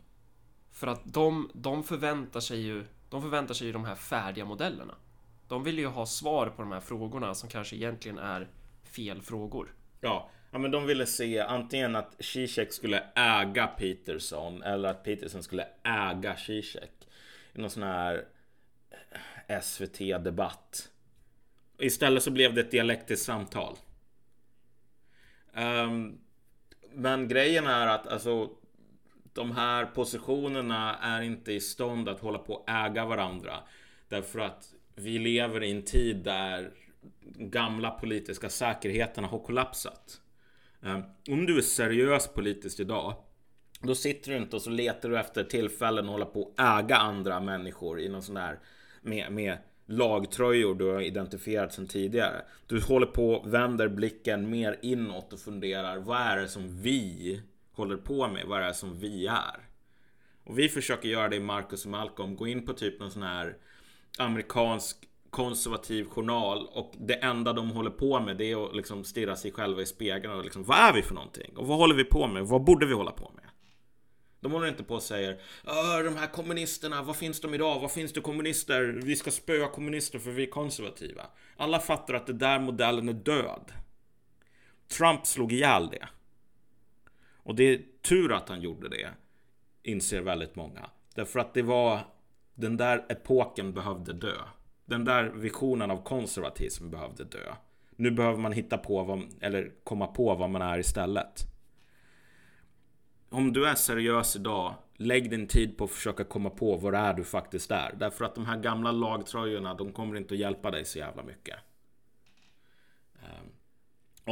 För 0.74 0.88
att 0.88 1.02
de, 1.04 1.52
de 1.54 1.84
förväntar 1.84 2.40
sig 2.40 2.60
ju 2.60 2.86
De 3.10 3.22
förväntar 3.22 3.54
sig 3.54 3.68
ju 3.68 3.74
de 3.74 3.86
här 3.86 3.96
färdiga 3.96 4.46
modellerna. 4.46 4.96
De 5.48 5.64
vill 5.64 5.80
ju 5.80 5.88
ha 5.88 6.06
svar 6.06 6.48
på 6.48 6.62
de 6.62 6.72
här 6.72 6.80
frågorna 6.80 7.36
som 7.36 7.50
kanske 7.50 7.76
egentligen 7.76 8.18
är 8.18 8.48
fel 8.84 9.22
frågor. 9.22 9.74
Ja, 10.02 10.30
ja 10.52 10.58
men 10.58 10.72
de 10.72 10.86
ville 10.86 11.06
se 11.06 11.40
antingen 11.40 11.96
att 11.96 12.16
Zizek 12.20 12.74
skulle 12.74 13.04
äga 13.16 13.68
Peterson 13.68 14.64
eller 14.64 14.90
att 14.90 15.04
Peterson 15.04 15.44
skulle 15.44 15.68
äga 15.84 16.36
Zizek. 16.36 17.08
I 17.54 17.62
någon 17.62 17.70
sån 17.70 17.84
här 17.84 18.26
eh, 19.48 19.62
SVT-debatt. 19.62 20.90
Istället 21.78 22.24
så 22.24 22.32
blev 22.32 22.54
det 22.54 22.62
ett 22.62 22.72
dialektiskt 22.72 23.26
samtal. 23.26 23.78
Um, 25.54 26.20
men 26.94 27.28
grejen 27.28 27.68
är 27.68 27.88
att 27.88 28.08
alltså 28.08 28.50
de 29.34 29.52
här 29.52 29.86
positionerna 29.86 30.96
är 30.96 31.22
inte 31.22 31.54
i 31.54 31.60
stånd 31.60 32.10
att 32.10 32.20
hålla 32.20 32.38
på 32.38 32.54
och 32.54 32.70
äga 32.70 33.06
varandra. 33.06 33.54
Därför 34.10 34.40
att 34.40 34.74
vi 34.96 35.20
lever 35.20 35.64
i 35.64 35.72
en 35.72 35.84
tid 35.84 36.18
där 36.18 36.72
gamla 37.36 37.92
politiska 37.92 38.50
säkerheterna 38.50 39.28
har 39.28 39.40
kollapsat. 39.40 40.22
Ehm, 40.84 41.02
om 41.30 41.46
du 41.46 41.58
är 41.58 41.62
seriös 41.62 42.28
politiskt 42.28 42.80
idag 42.80 43.16
då 43.82 43.96
sitter 43.96 44.32
du 44.32 44.38
inte 44.38 44.56
och 44.56 44.62
så 44.62 44.70
letar 44.70 45.10
du 45.10 45.20
efter 45.20 45.44
tillfällen 45.44 46.06
att 46.06 46.12
hålla 46.12 46.26
på 46.26 46.42
och 46.42 46.60
äga 46.60 46.96
andra 46.96 47.40
människor 47.40 48.00
i 48.00 48.10
någon 48.10 48.24
sån 48.24 48.36
där 48.36 48.60
med, 49.02 49.32
med 49.32 49.58
lagtröjor 49.86 50.76
du 50.76 50.86
har 50.86 51.02
identifierat 51.02 51.74
sedan 51.74 51.88
tidigare. 51.88 52.42
Du 52.68 52.82
håller 52.82 53.06
på 53.06 53.30
och 53.30 53.54
vänder 53.54 53.88
blicken 53.88 54.50
mer 54.50 54.80
inåt 54.82 55.34
och 55.34 55.40
funderar 55.40 55.98
vad 55.98 56.18
är 56.18 56.38
det 56.38 56.48
som 56.48 56.82
vi 56.82 57.42
håller 57.74 57.98
på 57.98 58.28
med? 58.28 58.46
Vad 58.48 58.62
det 58.62 58.66
är 58.66 58.74
som 58.74 59.00
vi 59.00 59.28
är? 59.28 59.70
Och 60.44 60.60
vi 60.60 60.70
försöker 60.70 61.10
göra 61.10 61.30
det 61.30 61.36
i 61.36 61.40
Marcus 61.40 61.86
och 61.86 61.92
Malcolm. 61.92 62.36
Gå 62.36 62.48
in 62.48 62.66
på 62.66 62.74
typ 62.74 63.00
någon 63.00 63.12
sån 63.12 63.24
här 63.24 63.58
amerikansk 64.18 64.98
konservativ 65.30 66.06
journal 66.06 66.68
och 66.68 66.94
det 67.00 67.14
enda 67.14 67.54
de 67.54 67.70
håller 67.72 67.90
på 67.90 68.20
med 68.20 68.38
det 68.38 68.52
är 68.52 68.66
att 68.66 68.76
liksom 68.76 69.04
stirra 69.04 69.36
sig 69.36 69.52
själva 69.52 69.82
i 69.82 69.86
spegeln 69.86 70.34
och 70.34 70.44
liksom 70.44 70.64
vad 70.64 70.78
är 70.78 70.94
vi 70.94 71.02
för 71.02 71.14
någonting? 71.14 71.58
Och 71.58 71.68
vad 71.68 71.78
håller 71.78 71.96
vi 71.96 72.04
på 72.04 72.28
med? 72.28 72.48
Vad 72.48 72.64
borde 72.64 72.86
vi 72.86 72.94
hålla 72.94 73.12
på 73.12 73.32
med? 73.36 73.44
De 74.40 74.52
håller 74.52 74.68
inte 74.68 74.84
på 74.84 74.96
och 74.96 75.04
säger 75.04 75.40
de 76.04 76.16
här 76.16 76.28
kommunisterna, 76.28 77.02
vad 77.02 77.16
finns 77.16 77.42
de 77.42 77.54
idag? 77.54 77.80
Vad 77.80 77.92
finns 77.92 78.14
det 78.14 78.22
kommunister? 78.22 79.00
Vi 79.04 79.16
ska 79.16 79.32
spöa 79.32 79.68
kommunister 79.68 80.20
för 80.20 80.32
vi 80.32 80.44
är 80.44 80.52
konservativa. 80.52 81.24
Alla 81.58 81.80
fattar 81.80 82.14
att 82.14 82.28
det 82.28 82.34
där 82.34 82.60
modellen 82.60 83.10
är 83.10 83.14
död. 83.14 83.72
Trump 84.98 85.28
slog 85.28 85.54
ihjäl 85.54 85.90
det. 85.90 86.08
Och 87.44 87.56
det 87.56 87.64
är 87.64 87.82
tur 88.02 88.32
att 88.32 88.50
han 88.50 88.62
gjorde 88.62 88.90
det, 88.90 89.10
inser 89.84 90.22
väldigt 90.22 90.56
många. 90.56 90.90
Därför 91.16 91.40
att 91.40 91.54
det 91.54 91.62
var 91.62 92.00
den 92.54 92.78
där 92.78 93.06
epoken 93.10 93.74
behövde 93.74 94.14
dö. 94.14 94.36
Den 94.86 95.06
där 95.06 95.24
visionen 95.24 95.92
av 95.92 96.04
konservatism 96.04 96.90
behövde 96.90 97.24
dö. 97.24 97.54
Nu 97.96 98.12
behöver 98.12 98.40
man 98.40 98.52
hitta 98.52 98.78
på 98.78 99.04
vad, 99.04 99.22
eller 99.42 99.72
komma 99.84 100.08
på 100.08 100.36
vad 100.36 100.50
man 100.50 100.62
är 100.62 100.80
istället. 100.80 101.44
Om 103.30 103.54
du 103.54 103.68
är 103.68 103.76
seriös 103.76 104.36
idag, 104.36 104.76
lägg 104.96 105.30
din 105.30 105.48
tid 105.48 105.78
på 105.78 105.84
att 105.84 105.92
försöka 105.92 106.24
komma 106.24 106.50
på 106.50 106.78
vad 106.78 106.94
det 106.94 106.98
är 106.98 107.14
du 107.14 107.24
faktiskt 107.24 107.72
är. 107.72 107.94
Därför 107.98 108.26
att 108.26 108.36
de 108.36 108.46
här 108.46 108.58
gamla 108.58 108.92
lagtröjorna, 108.92 109.74
de 109.74 109.92
kommer 109.92 110.18
inte 110.18 110.34
att 110.34 110.40
hjälpa 110.40 110.72
dig 110.72 110.86
så 110.86 111.00
jävla 111.00 111.24
mycket. 111.24 111.56
Ehm, 113.16 113.50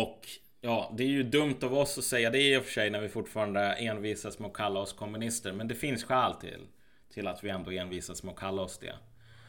och 0.04 0.28
ja, 0.62 0.94
det 0.98 1.04
är 1.04 1.08
ju 1.08 1.24
dumt 1.24 1.58
av 1.62 1.74
oss 1.74 1.98
att 1.98 2.04
säga 2.04 2.30
det 2.30 2.42
i 2.42 2.58
och 2.58 2.64
för 2.64 2.72
sig 2.72 2.90
när 2.90 3.02
vi 3.02 3.10
fortfarande 3.10 3.74
envisas 3.74 4.40
med 4.40 4.48
att 4.48 4.54
kalla 4.54 4.80
oss 4.80 4.94
kommunister. 4.94 5.54
Men 5.54 5.68
det 5.68 5.76
finns 5.76 6.04
skäl 6.04 6.34
till, 6.34 6.68
till 7.14 7.28
att 7.28 7.44
vi 7.44 7.50
ändå 7.50 7.72
envisas 7.72 8.24
med 8.24 8.34
att 8.34 8.40
kalla 8.40 8.62
oss 8.62 8.78
det. 8.78 8.96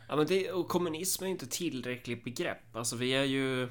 Ja, 0.09 0.17
men 0.17 0.27
det, 0.27 0.53
och 0.53 0.69
kommunism 0.69 1.25
är 1.25 1.29
inte 1.29 1.47
tillräckligt 1.47 2.25
begrepp. 2.25 2.77
Alltså, 2.77 2.97
vi 2.97 3.15
är 3.15 3.25
ju... 3.25 3.69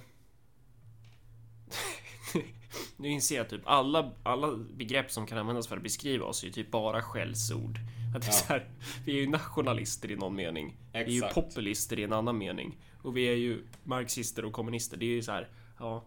nu 2.98 3.10
inser 3.10 3.36
jag 3.38 3.50
typ 3.50 3.62
alla, 3.66 4.12
alla 4.24 4.56
begrepp 4.56 5.12
som 5.12 5.28
kan 5.28 5.38
användas 5.38 5.68
för 5.68 5.78
att 5.78 5.84
beskriva 5.84 6.26
oss 6.26 6.44
är 6.44 6.48
ju 6.48 6.54
typ 6.54 6.72
bara 6.72 7.02
skällsord. 7.02 7.80
Att 8.16 8.22
det 8.22 8.28
är 8.28 8.32
Ja. 8.32 8.34
så 8.34 8.46
här, 8.46 8.70
vi 9.06 9.12
är 9.12 9.22
ju 9.22 9.30
nationalister 9.30 10.12
i 10.12 10.16
någon 10.16 10.36
mening. 10.36 10.78
Vi 10.94 11.00
är 11.00 11.06
ju 11.08 11.18
Exakt. 11.18 11.36
populister 11.36 12.00
i 12.00 12.04
en 12.04 12.14
annan 12.14 12.38
mening. 12.38 12.78
Och 13.02 13.18
vi 13.18 13.24
är 13.26 13.36
ju 13.36 13.64
marxister 13.84 14.46
och 14.46 14.54
kommunister. 14.54 14.98
Det 14.98 15.06
är 15.06 15.10
ju 15.16 15.22
så 15.24 15.32
här, 15.32 15.48
ja. 15.80 16.04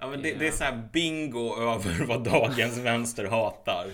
Ja, 0.00 0.06
men 0.06 0.22
det, 0.22 0.34
det 0.34 0.46
är 0.46 0.52
så 0.52 0.64
här 0.64 0.82
bingo 0.92 1.56
över 1.60 2.06
vad 2.06 2.24
dagens 2.24 2.78
vänster 2.78 3.24
hatar. 3.24 3.86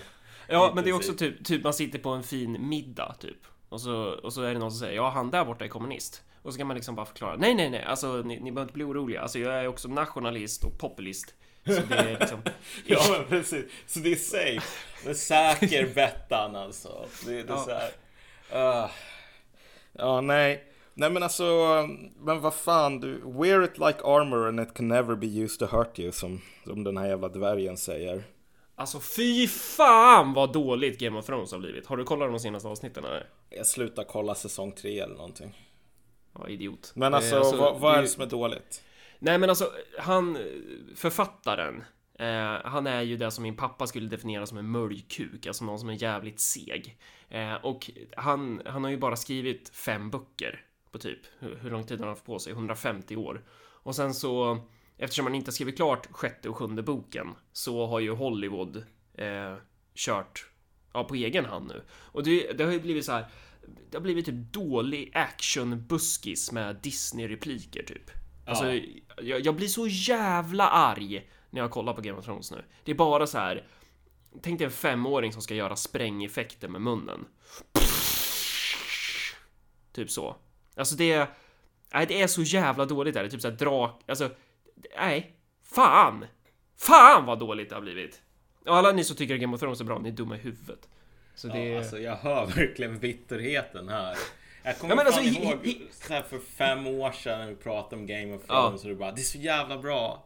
Ja, 0.47 0.71
men 0.75 0.83
det 0.83 0.89
är 0.89 0.93
också 0.93 1.13
typ, 1.13 1.45
typ 1.45 1.63
man 1.63 1.73
sitter 1.73 1.99
på 1.99 2.09
en 2.09 2.23
fin 2.23 2.69
middag 2.69 3.15
typ. 3.19 3.37
Och 3.69 3.81
så, 3.81 3.95
och 4.23 4.33
så 4.33 4.41
är 4.41 4.53
det 4.53 4.59
någon 4.59 4.71
som 4.71 4.79
säger 4.79 4.95
ja, 4.95 5.09
han 5.09 5.31
där 5.31 5.45
borta 5.45 5.65
är 5.65 5.69
kommunist. 5.69 6.23
Och 6.41 6.53
så 6.53 6.57
kan 6.57 6.67
man 6.67 6.75
liksom 6.75 6.95
bara 6.95 7.05
förklara. 7.05 7.35
Nej, 7.37 7.55
nej, 7.55 7.69
nej, 7.69 7.83
alltså 7.83 8.07
ni, 8.17 8.39
ni 8.39 8.51
behöver 8.51 8.61
inte 8.61 8.73
bli 8.73 8.83
oroliga. 8.83 9.21
Alltså 9.21 9.39
jag 9.39 9.53
är 9.53 9.67
också 9.67 9.87
nationalist 9.87 10.63
och 10.63 10.77
populist. 10.79 11.33
Så 11.65 11.81
det 11.89 11.95
är 11.95 12.19
liksom... 12.19 12.41
Ja, 12.85 12.99
men 13.11 13.25
precis. 13.27 13.65
Så 13.87 13.99
det 13.99 14.11
är 14.11 14.15
safe. 14.15 14.67
Det 15.03 15.09
är 15.09 15.13
säker 15.13 15.89
bettan 15.95 16.55
alltså. 16.55 17.05
Det, 17.25 17.31
det 17.31 17.39
är 17.39 17.45
Ja. 17.47 17.57
så 17.65 17.71
här. 17.71 17.91
ah. 18.83 18.89
ja, 19.93 20.21
nej. 20.21 20.63
Nej 20.99 21.09
men 21.09 21.23
alltså, 21.23 21.43
men 22.19 22.41
vad 22.41 22.53
fan 22.53 22.99
du. 22.99 23.21
Wear 23.25 23.63
it 23.63 23.77
like 23.77 23.99
armor 24.03 24.47
and 24.47 24.59
it 24.59 24.73
can 24.73 24.87
never 24.87 25.15
be 25.15 25.27
used 25.27 25.59
to 25.59 25.77
hurt 25.77 25.99
you 25.99 26.11
som, 26.11 26.41
som 26.63 26.83
den 26.83 26.97
här 26.97 27.07
jävla 27.07 27.29
dvärgen 27.29 27.77
säger. 27.77 28.23
Alltså 28.75 28.99
fy 28.99 29.47
fan 29.47 30.33
vad 30.33 30.53
dåligt 30.53 30.99
Game 30.99 31.19
of 31.19 31.25
Thrones 31.25 31.51
har 31.51 31.59
blivit. 31.59 31.85
Har 31.85 31.97
du 31.97 32.03
kollat 32.03 32.31
de 32.31 32.39
senaste 32.39 32.67
avsnitten 32.67 33.05
eller? 33.05 33.29
Jag 33.49 33.67
slutar 33.67 34.03
kolla 34.03 34.35
säsong 34.35 34.71
3 34.71 34.99
eller 34.99 35.15
någonting. 35.15 35.53
Ja, 36.33 36.47
idiot. 36.47 36.91
Men 36.95 37.13
Eh, 37.13 37.17
alltså, 37.17 37.55
vad, 37.55 37.79
vad 37.79 37.93
det 37.93 37.97
är 37.97 38.01
det 38.01 38.07
som 38.07 38.23
är 38.23 38.27
dåligt? 38.27 38.83
Nej 39.19 39.37
men 39.37 39.49
alltså, 39.49 39.71
han, 39.99 40.37
författaren, 40.95 41.83
eh, 42.19 42.69
han 42.69 42.87
är 42.87 43.01
ju 43.01 43.17
det 43.17 43.31
som 43.31 43.43
min 43.43 43.55
pappa 43.55 43.87
skulle 43.87 44.09
definiera 44.09 44.45
som 44.45 44.57
en 44.57 44.69
mörjkuk, 44.69 45.47
alltså 45.47 45.65
någon 45.65 45.79
som 45.79 45.89
är 45.89 46.03
jävligt 46.03 46.39
seg. 46.39 46.97
Eh, 47.29 47.53
och 47.53 47.91
han, 48.17 48.61
han 48.65 48.83
har 48.83 48.91
ju 48.91 48.97
bara 48.97 49.15
skrivit 49.15 49.69
fem 49.69 50.09
böcker 50.09 50.63
på 50.91 50.99
typ, 50.99 51.19
hur, 51.39 51.69
lång 51.71 51.83
tid 51.83 51.99
har 51.99 52.05
han 52.05 52.15
haft 52.15 52.25
på 52.25 52.39
sig? 52.39 52.53
150 52.53 53.15
år. 53.15 53.43
Och 53.59 53.95
sen 53.95 54.13
så, 54.13 54.59
eftersom 54.97 55.25
han 55.25 55.35
inte 55.35 55.51
skrivit 55.51 55.75
klart 55.75 56.07
sjätte 56.11 56.49
och 56.49 56.57
sjunde 56.57 56.83
boken, 56.83 57.27
så 57.53 57.85
har 57.85 57.99
ju 57.99 58.11
Hollywood 58.11 58.77
eh, 59.13 59.55
kört 59.95 60.49
ja, 60.93 61.03
på 61.03 61.15
egen 61.15 61.45
hand 61.45 61.67
nu. 61.67 61.81
Och 61.91 62.23
det, 62.23 62.53
det 62.57 62.63
har 62.63 62.71
ju 62.71 62.79
blivit 62.79 63.05
så 63.05 63.11
här, 63.11 63.25
det 63.89 63.97
har 63.97 64.01
blivit 64.01 64.25
typ 64.25 64.53
dålig 64.53 65.11
action-buskis 65.13 66.51
med 66.51 66.75
Disney-repliker 66.75 67.83
typ. 67.83 68.11
Alltså, 68.45 68.73
Ja. 68.73 68.81
jag, 69.21 69.41
jag 69.41 69.55
blir 69.55 69.67
så 69.67 69.87
jävla 69.87 70.69
arg 70.69 71.29
när 71.49 71.61
jag 71.61 71.71
kollar 71.71 71.93
på 71.93 72.01
Game 72.01 72.19
of 72.19 72.25
Thrones 72.25 72.51
nu. 72.51 72.63
Det 72.83 72.91
är 72.91 72.95
bara 72.95 73.27
så 73.27 73.37
här. 73.37 73.67
Tänk 74.41 74.59
dig 74.59 74.65
en 74.65 74.71
femåring 74.71 75.33
som 75.33 75.41
ska 75.41 75.55
göra 75.55 75.75
sprängeffekter 75.75 76.67
med 76.67 76.81
munnen. 76.81 77.25
Typ 79.93 80.11
så. 80.11 80.35
Alltså 80.77 80.95
det... 80.95 81.27
Nej, 81.93 82.05
det 82.05 82.21
är 82.21 82.27
så 82.27 82.41
jävla 82.41 82.85
dåligt 82.85 83.13
där. 83.13 83.21
Det 83.21 83.27
är 83.27 83.31
typ 83.31 83.41
så 83.41 83.49
här 83.49 83.55
drak... 83.55 84.01
Alltså... 84.07 84.29
Nej. 84.97 85.33
Fan! 85.63 86.25
Fan 86.77 87.25
vad 87.25 87.39
dåligt 87.39 87.69
det 87.69 87.75
har 87.75 87.81
blivit. 87.81 88.21
Och 88.65 88.75
alla 88.77 88.91
ni 88.91 89.03
som 89.03 89.15
tycker 89.15 89.33
att 89.35 89.41
Game 89.41 89.53
of 89.55 89.59
Thrones 89.59 89.79
är 89.81 89.85
bra, 89.85 89.99
ni 89.99 90.09
är 90.09 90.13
dumma 90.13 90.35
i 90.35 90.39
huvudet. 90.39 90.87
Så 91.35 91.47
det... 91.47 91.63
Ja, 91.63 91.77
alltså 91.77 91.99
jag 91.99 92.15
hör 92.15 92.45
verkligen 92.45 92.99
bitterheten 92.99 93.89
här. 93.89 94.17
Jag 94.63 94.77
kommer 94.79 94.95
Ja, 94.95 94.97
fan 94.97 95.07
alltså, 95.07 95.21
i- 95.41 95.43
ihåg 95.45 95.65
i- 95.65 95.87
här 96.09 96.21
för 96.21 96.39
fem 96.39 96.87
år 96.87 97.11
sedan 97.11 97.39
när 97.39 97.47
vi 97.47 97.55
pratade 97.55 97.95
om 98.01 98.07
Game 98.07 98.33
of 98.35 98.41
Ja. 98.47 98.61
Thrones 98.67 98.83
och 98.83 98.89
du 98.89 98.95
bara 98.95 99.11
Det 99.11 99.21
är 99.21 99.23
så 99.23 99.37
jävla 99.37 99.77
bra. 99.77 100.25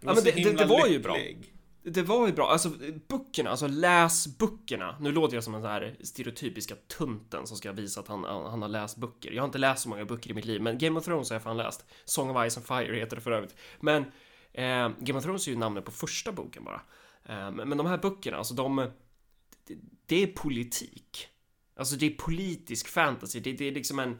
Du 0.00 0.06
Ja, 0.06 0.14
men 0.14 0.24
det- 0.24 0.30
det- 0.30 0.52
det 0.58 0.64
var 0.64 0.86
ju 0.86 0.98
bra. 0.98 1.16
Det 1.84 2.02
var 2.02 2.26
ju 2.26 2.32
bra, 2.32 2.48
alltså 2.48 2.70
böckerna, 3.08 3.50
alltså 3.50 3.66
läs 3.66 4.38
böckerna. 4.38 4.96
Nu 5.00 5.12
låter 5.12 5.34
jag 5.34 5.44
som 5.44 5.52
den 5.52 5.62
här 5.62 5.96
stereotypiska 6.00 6.74
tunten 6.74 7.46
som 7.46 7.56
ska 7.56 7.72
visa 7.72 8.00
att 8.00 8.08
han, 8.08 8.24
han, 8.24 8.62
har 8.62 8.68
läst 8.68 8.96
böcker. 8.96 9.32
Jag 9.32 9.42
har 9.42 9.46
inte 9.46 9.58
läst 9.58 9.82
så 9.82 9.88
många 9.88 10.04
böcker 10.04 10.30
i 10.30 10.34
mitt 10.34 10.44
liv, 10.44 10.62
men 10.62 10.78
Game 10.78 10.98
of 10.98 11.04
Thrones 11.04 11.30
har 11.30 11.34
jag 11.34 11.42
fan 11.42 11.56
läst. 11.56 11.84
Song 12.04 12.30
of 12.30 12.50
Ice 12.50 12.56
and 12.56 12.66
Fire 12.66 12.96
heter 12.96 13.16
det 13.16 13.22
för 13.22 13.30
övrigt. 13.30 13.56
Men 13.80 14.02
eh, 14.52 14.90
Game 14.98 15.18
of 15.18 15.24
Thrones 15.24 15.46
är 15.46 15.50
ju 15.50 15.58
namnet 15.58 15.84
på 15.84 15.90
första 15.90 16.32
boken 16.32 16.64
bara. 16.64 16.80
Eh, 17.24 17.50
men, 17.50 17.76
de 17.78 17.86
här 17.86 17.98
böckerna, 17.98 18.36
alltså 18.36 18.54
de... 18.54 18.90
Det, 19.66 19.74
det 20.06 20.22
är 20.22 20.26
politik. 20.26 21.28
Alltså 21.76 21.96
det 21.96 22.06
är 22.06 22.10
politisk 22.10 22.88
fantasy, 22.88 23.40
det, 23.40 23.52
det 23.52 23.68
är 23.68 23.72
liksom 23.72 23.98
en... 23.98 24.18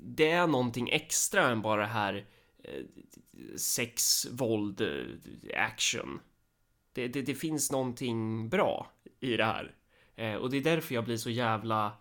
Det 0.00 0.30
är 0.30 0.46
någonting 0.46 0.88
extra 0.88 1.48
än 1.48 1.62
bara 1.62 1.80
det 1.80 1.86
här 1.86 2.26
eh, 2.64 2.84
sex, 3.56 4.26
våld, 4.30 4.80
eh, 4.80 5.64
action. 5.64 6.20
Det, 6.98 7.08
det, 7.08 7.22
det 7.22 7.34
finns 7.34 7.72
någonting 7.72 8.48
bra 8.48 8.90
i 9.20 9.36
det 9.36 9.44
här. 9.44 9.74
Eh, 10.16 10.34
och 10.34 10.50
det 10.50 10.56
är 10.56 10.60
därför 10.60 10.94
jag 10.94 11.04
blir 11.04 11.16
så 11.16 11.30
jävla 11.30 11.92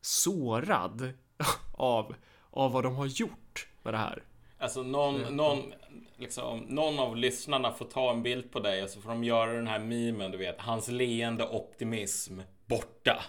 sårad 0.00 1.12
av, 1.72 2.14
av 2.50 2.72
vad 2.72 2.84
de 2.84 2.96
har 2.96 3.06
gjort 3.06 3.68
med 3.82 3.94
det 3.94 3.98
här. 3.98 4.22
Alltså 4.58 4.82
någon, 4.82 5.36
någon, 5.36 5.72
liksom, 6.16 6.58
någon 6.58 6.98
av 6.98 7.16
lyssnarna 7.16 7.72
får 7.72 7.84
ta 7.84 8.10
en 8.10 8.22
bild 8.22 8.52
på 8.52 8.60
dig 8.60 8.82
och 8.82 8.90
så 8.90 9.00
får 9.00 9.10
de 9.10 9.24
göra 9.24 9.52
den 9.52 9.66
här 9.66 9.78
memen, 9.78 10.30
du 10.30 10.38
vet. 10.38 10.60
Hans 10.60 10.88
leende 10.88 11.48
optimism 11.48 12.40
borta. 12.66 13.24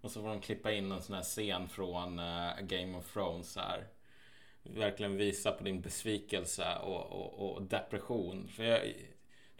Och 0.00 0.10
så 0.10 0.20
får 0.22 0.28
de 0.28 0.40
klippa 0.40 0.72
in 0.72 0.92
en 0.92 1.02
sån 1.02 1.14
här 1.14 1.22
scen 1.22 1.68
från 1.68 2.18
eh, 2.18 2.60
Game 2.60 2.98
of 2.98 3.12
Thrones 3.12 3.56
här. 3.56 3.86
Verkligen 4.62 5.16
visa 5.16 5.52
på 5.52 5.64
din 5.64 5.80
besvikelse 5.80 6.76
och, 6.82 7.12
och, 7.12 7.56
och 7.56 7.62
depression. 7.62 8.48
För 8.48 8.64
jag, 8.64 8.80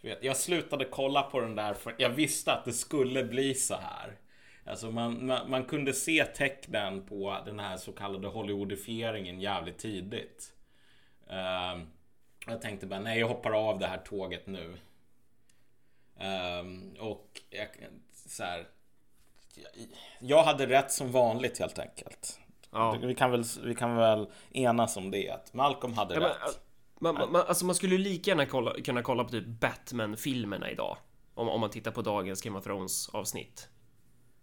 du 0.00 0.08
vet, 0.08 0.24
jag 0.24 0.36
slutade 0.36 0.84
kolla 0.84 1.22
på 1.22 1.40
den 1.40 1.54
där 1.54 1.74
för 1.74 1.94
jag 1.98 2.10
visste 2.10 2.52
att 2.52 2.64
det 2.64 2.72
skulle 2.72 3.24
bli 3.24 3.54
så 3.54 3.74
här. 3.74 4.16
Alltså 4.64 4.90
man, 4.90 5.26
man, 5.26 5.50
man 5.50 5.64
kunde 5.64 5.92
se 5.92 6.24
tecknen 6.24 7.06
på 7.06 7.38
den 7.46 7.58
här 7.58 7.76
så 7.76 7.92
kallade 7.92 8.28
Hollywoodifieringen 8.28 9.40
jävligt 9.40 9.78
tidigt. 9.78 10.52
Ehm, 11.30 11.86
jag 12.46 12.62
tänkte 12.62 12.86
bara, 12.86 13.00
nej 13.00 13.20
jag 13.20 13.28
hoppar 13.28 13.68
av 13.68 13.78
det 13.78 13.86
här 13.86 13.98
tåget 13.98 14.46
nu. 14.46 14.76
Ehm, 16.18 16.96
och 17.00 17.40
jag, 17.50 17.68
så 18.26 18.44
här, 18.44 18.66
jag 20.18 20.42
hade 20.42 20.66
rätt 20.66 20.92
som 20.92 21.12
vanligt 21.12 21.58
helt 21.58 21.78
enkelt. 21.78 22.40
Ja. 22.70 22.98
Vi, 23.02 23.14
kan 23.14 23.30
väl, 23.30 23.44
vi 23.64 23.74
kan 23.74 23.96
väl 23.96 24.26
enas 24.50 24.96
om 24.96 25.10
det. 25.10 25.30
Att 25.30 25.54
Malcolm 25.54 25.92
hade 25.92 26.14
Ja, 26.14 26.20
rätt. 26.20 26.60
Man, 27.00 27.14
man, 27.14 27.36
alltså 27.36 27.64
man 27.66 27.74
skulle 27.74 27.94
ju 27.94 28.02
lika 28.02 28.30
gärna 28.30 28.46
kolla, 28.46 28.74
kunna 28.80 29.02
kolla 29.02 29.24
på 29.24 29.30
typ 29.30 29.46
Batman-filmerna 29.46 30.70
idag. 30.70 30.96
Om, 31.34 31.48
om 31.48 31.60
man 31.60 31.70
tittar 31.70 31.90
på 31.90 32.02
dagens 32.02 32.42
Game 32.42 32.58
of 32.58 32.64
Thrones 32.64 33.08
avsnitt. 33.08 33.68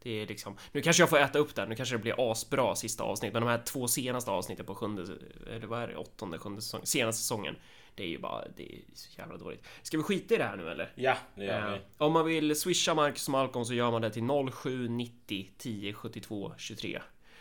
Det 0.03 0.21
är 0.21 0.27
liksom, 0.27 0.57
nu 0.71 0.81
kanske 0.81 1.01
jag 1.03 1.09
får 1.09 1.17
äta 1.19 1.39
upp 1.39 1.55
där, 1.55 1.67
nu 1.67 1.75
kanske 1.75 1.95
det 1.95 1.99
blir 1.99 2.31
asbra 2.31 2.75
sista 2.75 3.03
avsnitt, 3.03 3.33
men 3.33 3.41
de 3.41 3.49
här 3.49 3.61
två 3.65 3.87
senaste 3.87 4.31
avsnitten 4.31 4.65
på 4.65 4.75
sjunde, 4.75 5.17
eller 5.49 5.67
vad 5.67 5.83
är 5.83 5.87
det, 5.87 5.95
åttonde, 5.97 6.37
sjunde 6.39 6.61
säsong, 6.61 6.81
senaste 6.83 7.21
säsongen. 7.21 7.55
Det 7.95 8.03
är 8.03 8.07
ju 8.07 8.17
bara, 8.19 8.47
det 8.57 8.63
är 8.75 8.79
så 8.93 9.09
jävla 9.21 9.37
dåligt. 9.37 9.65
Ska 9.81 9.97
vi 9.97 10.03
skita 10.03 10.33
i 10.35 10.37
det 10.37 10.43
här 10.43 10.57
nu 10.57 10.69
eller? 10.69 10.91
Ja, 10.95 11.17
det 11.35 11.45
gör 11.45 11.67
Eh, 11.67 11.73
vi. 11.73 11.79
om 11.97 12.13
man 12.13 12.25
vill 12.25 12.55
swisha 12.59 12.93
Marcus 12.93 13.29
Malcolm 13.29 13.65
så 13.65 13.73
gör 13.73 13.91
man 13.91 14.01
det 14.01 14.09
till 14.11 14.23
0790 14.53 15.49
10 15.57 15.93
72 15.93 16.53
23. 16.57 17.01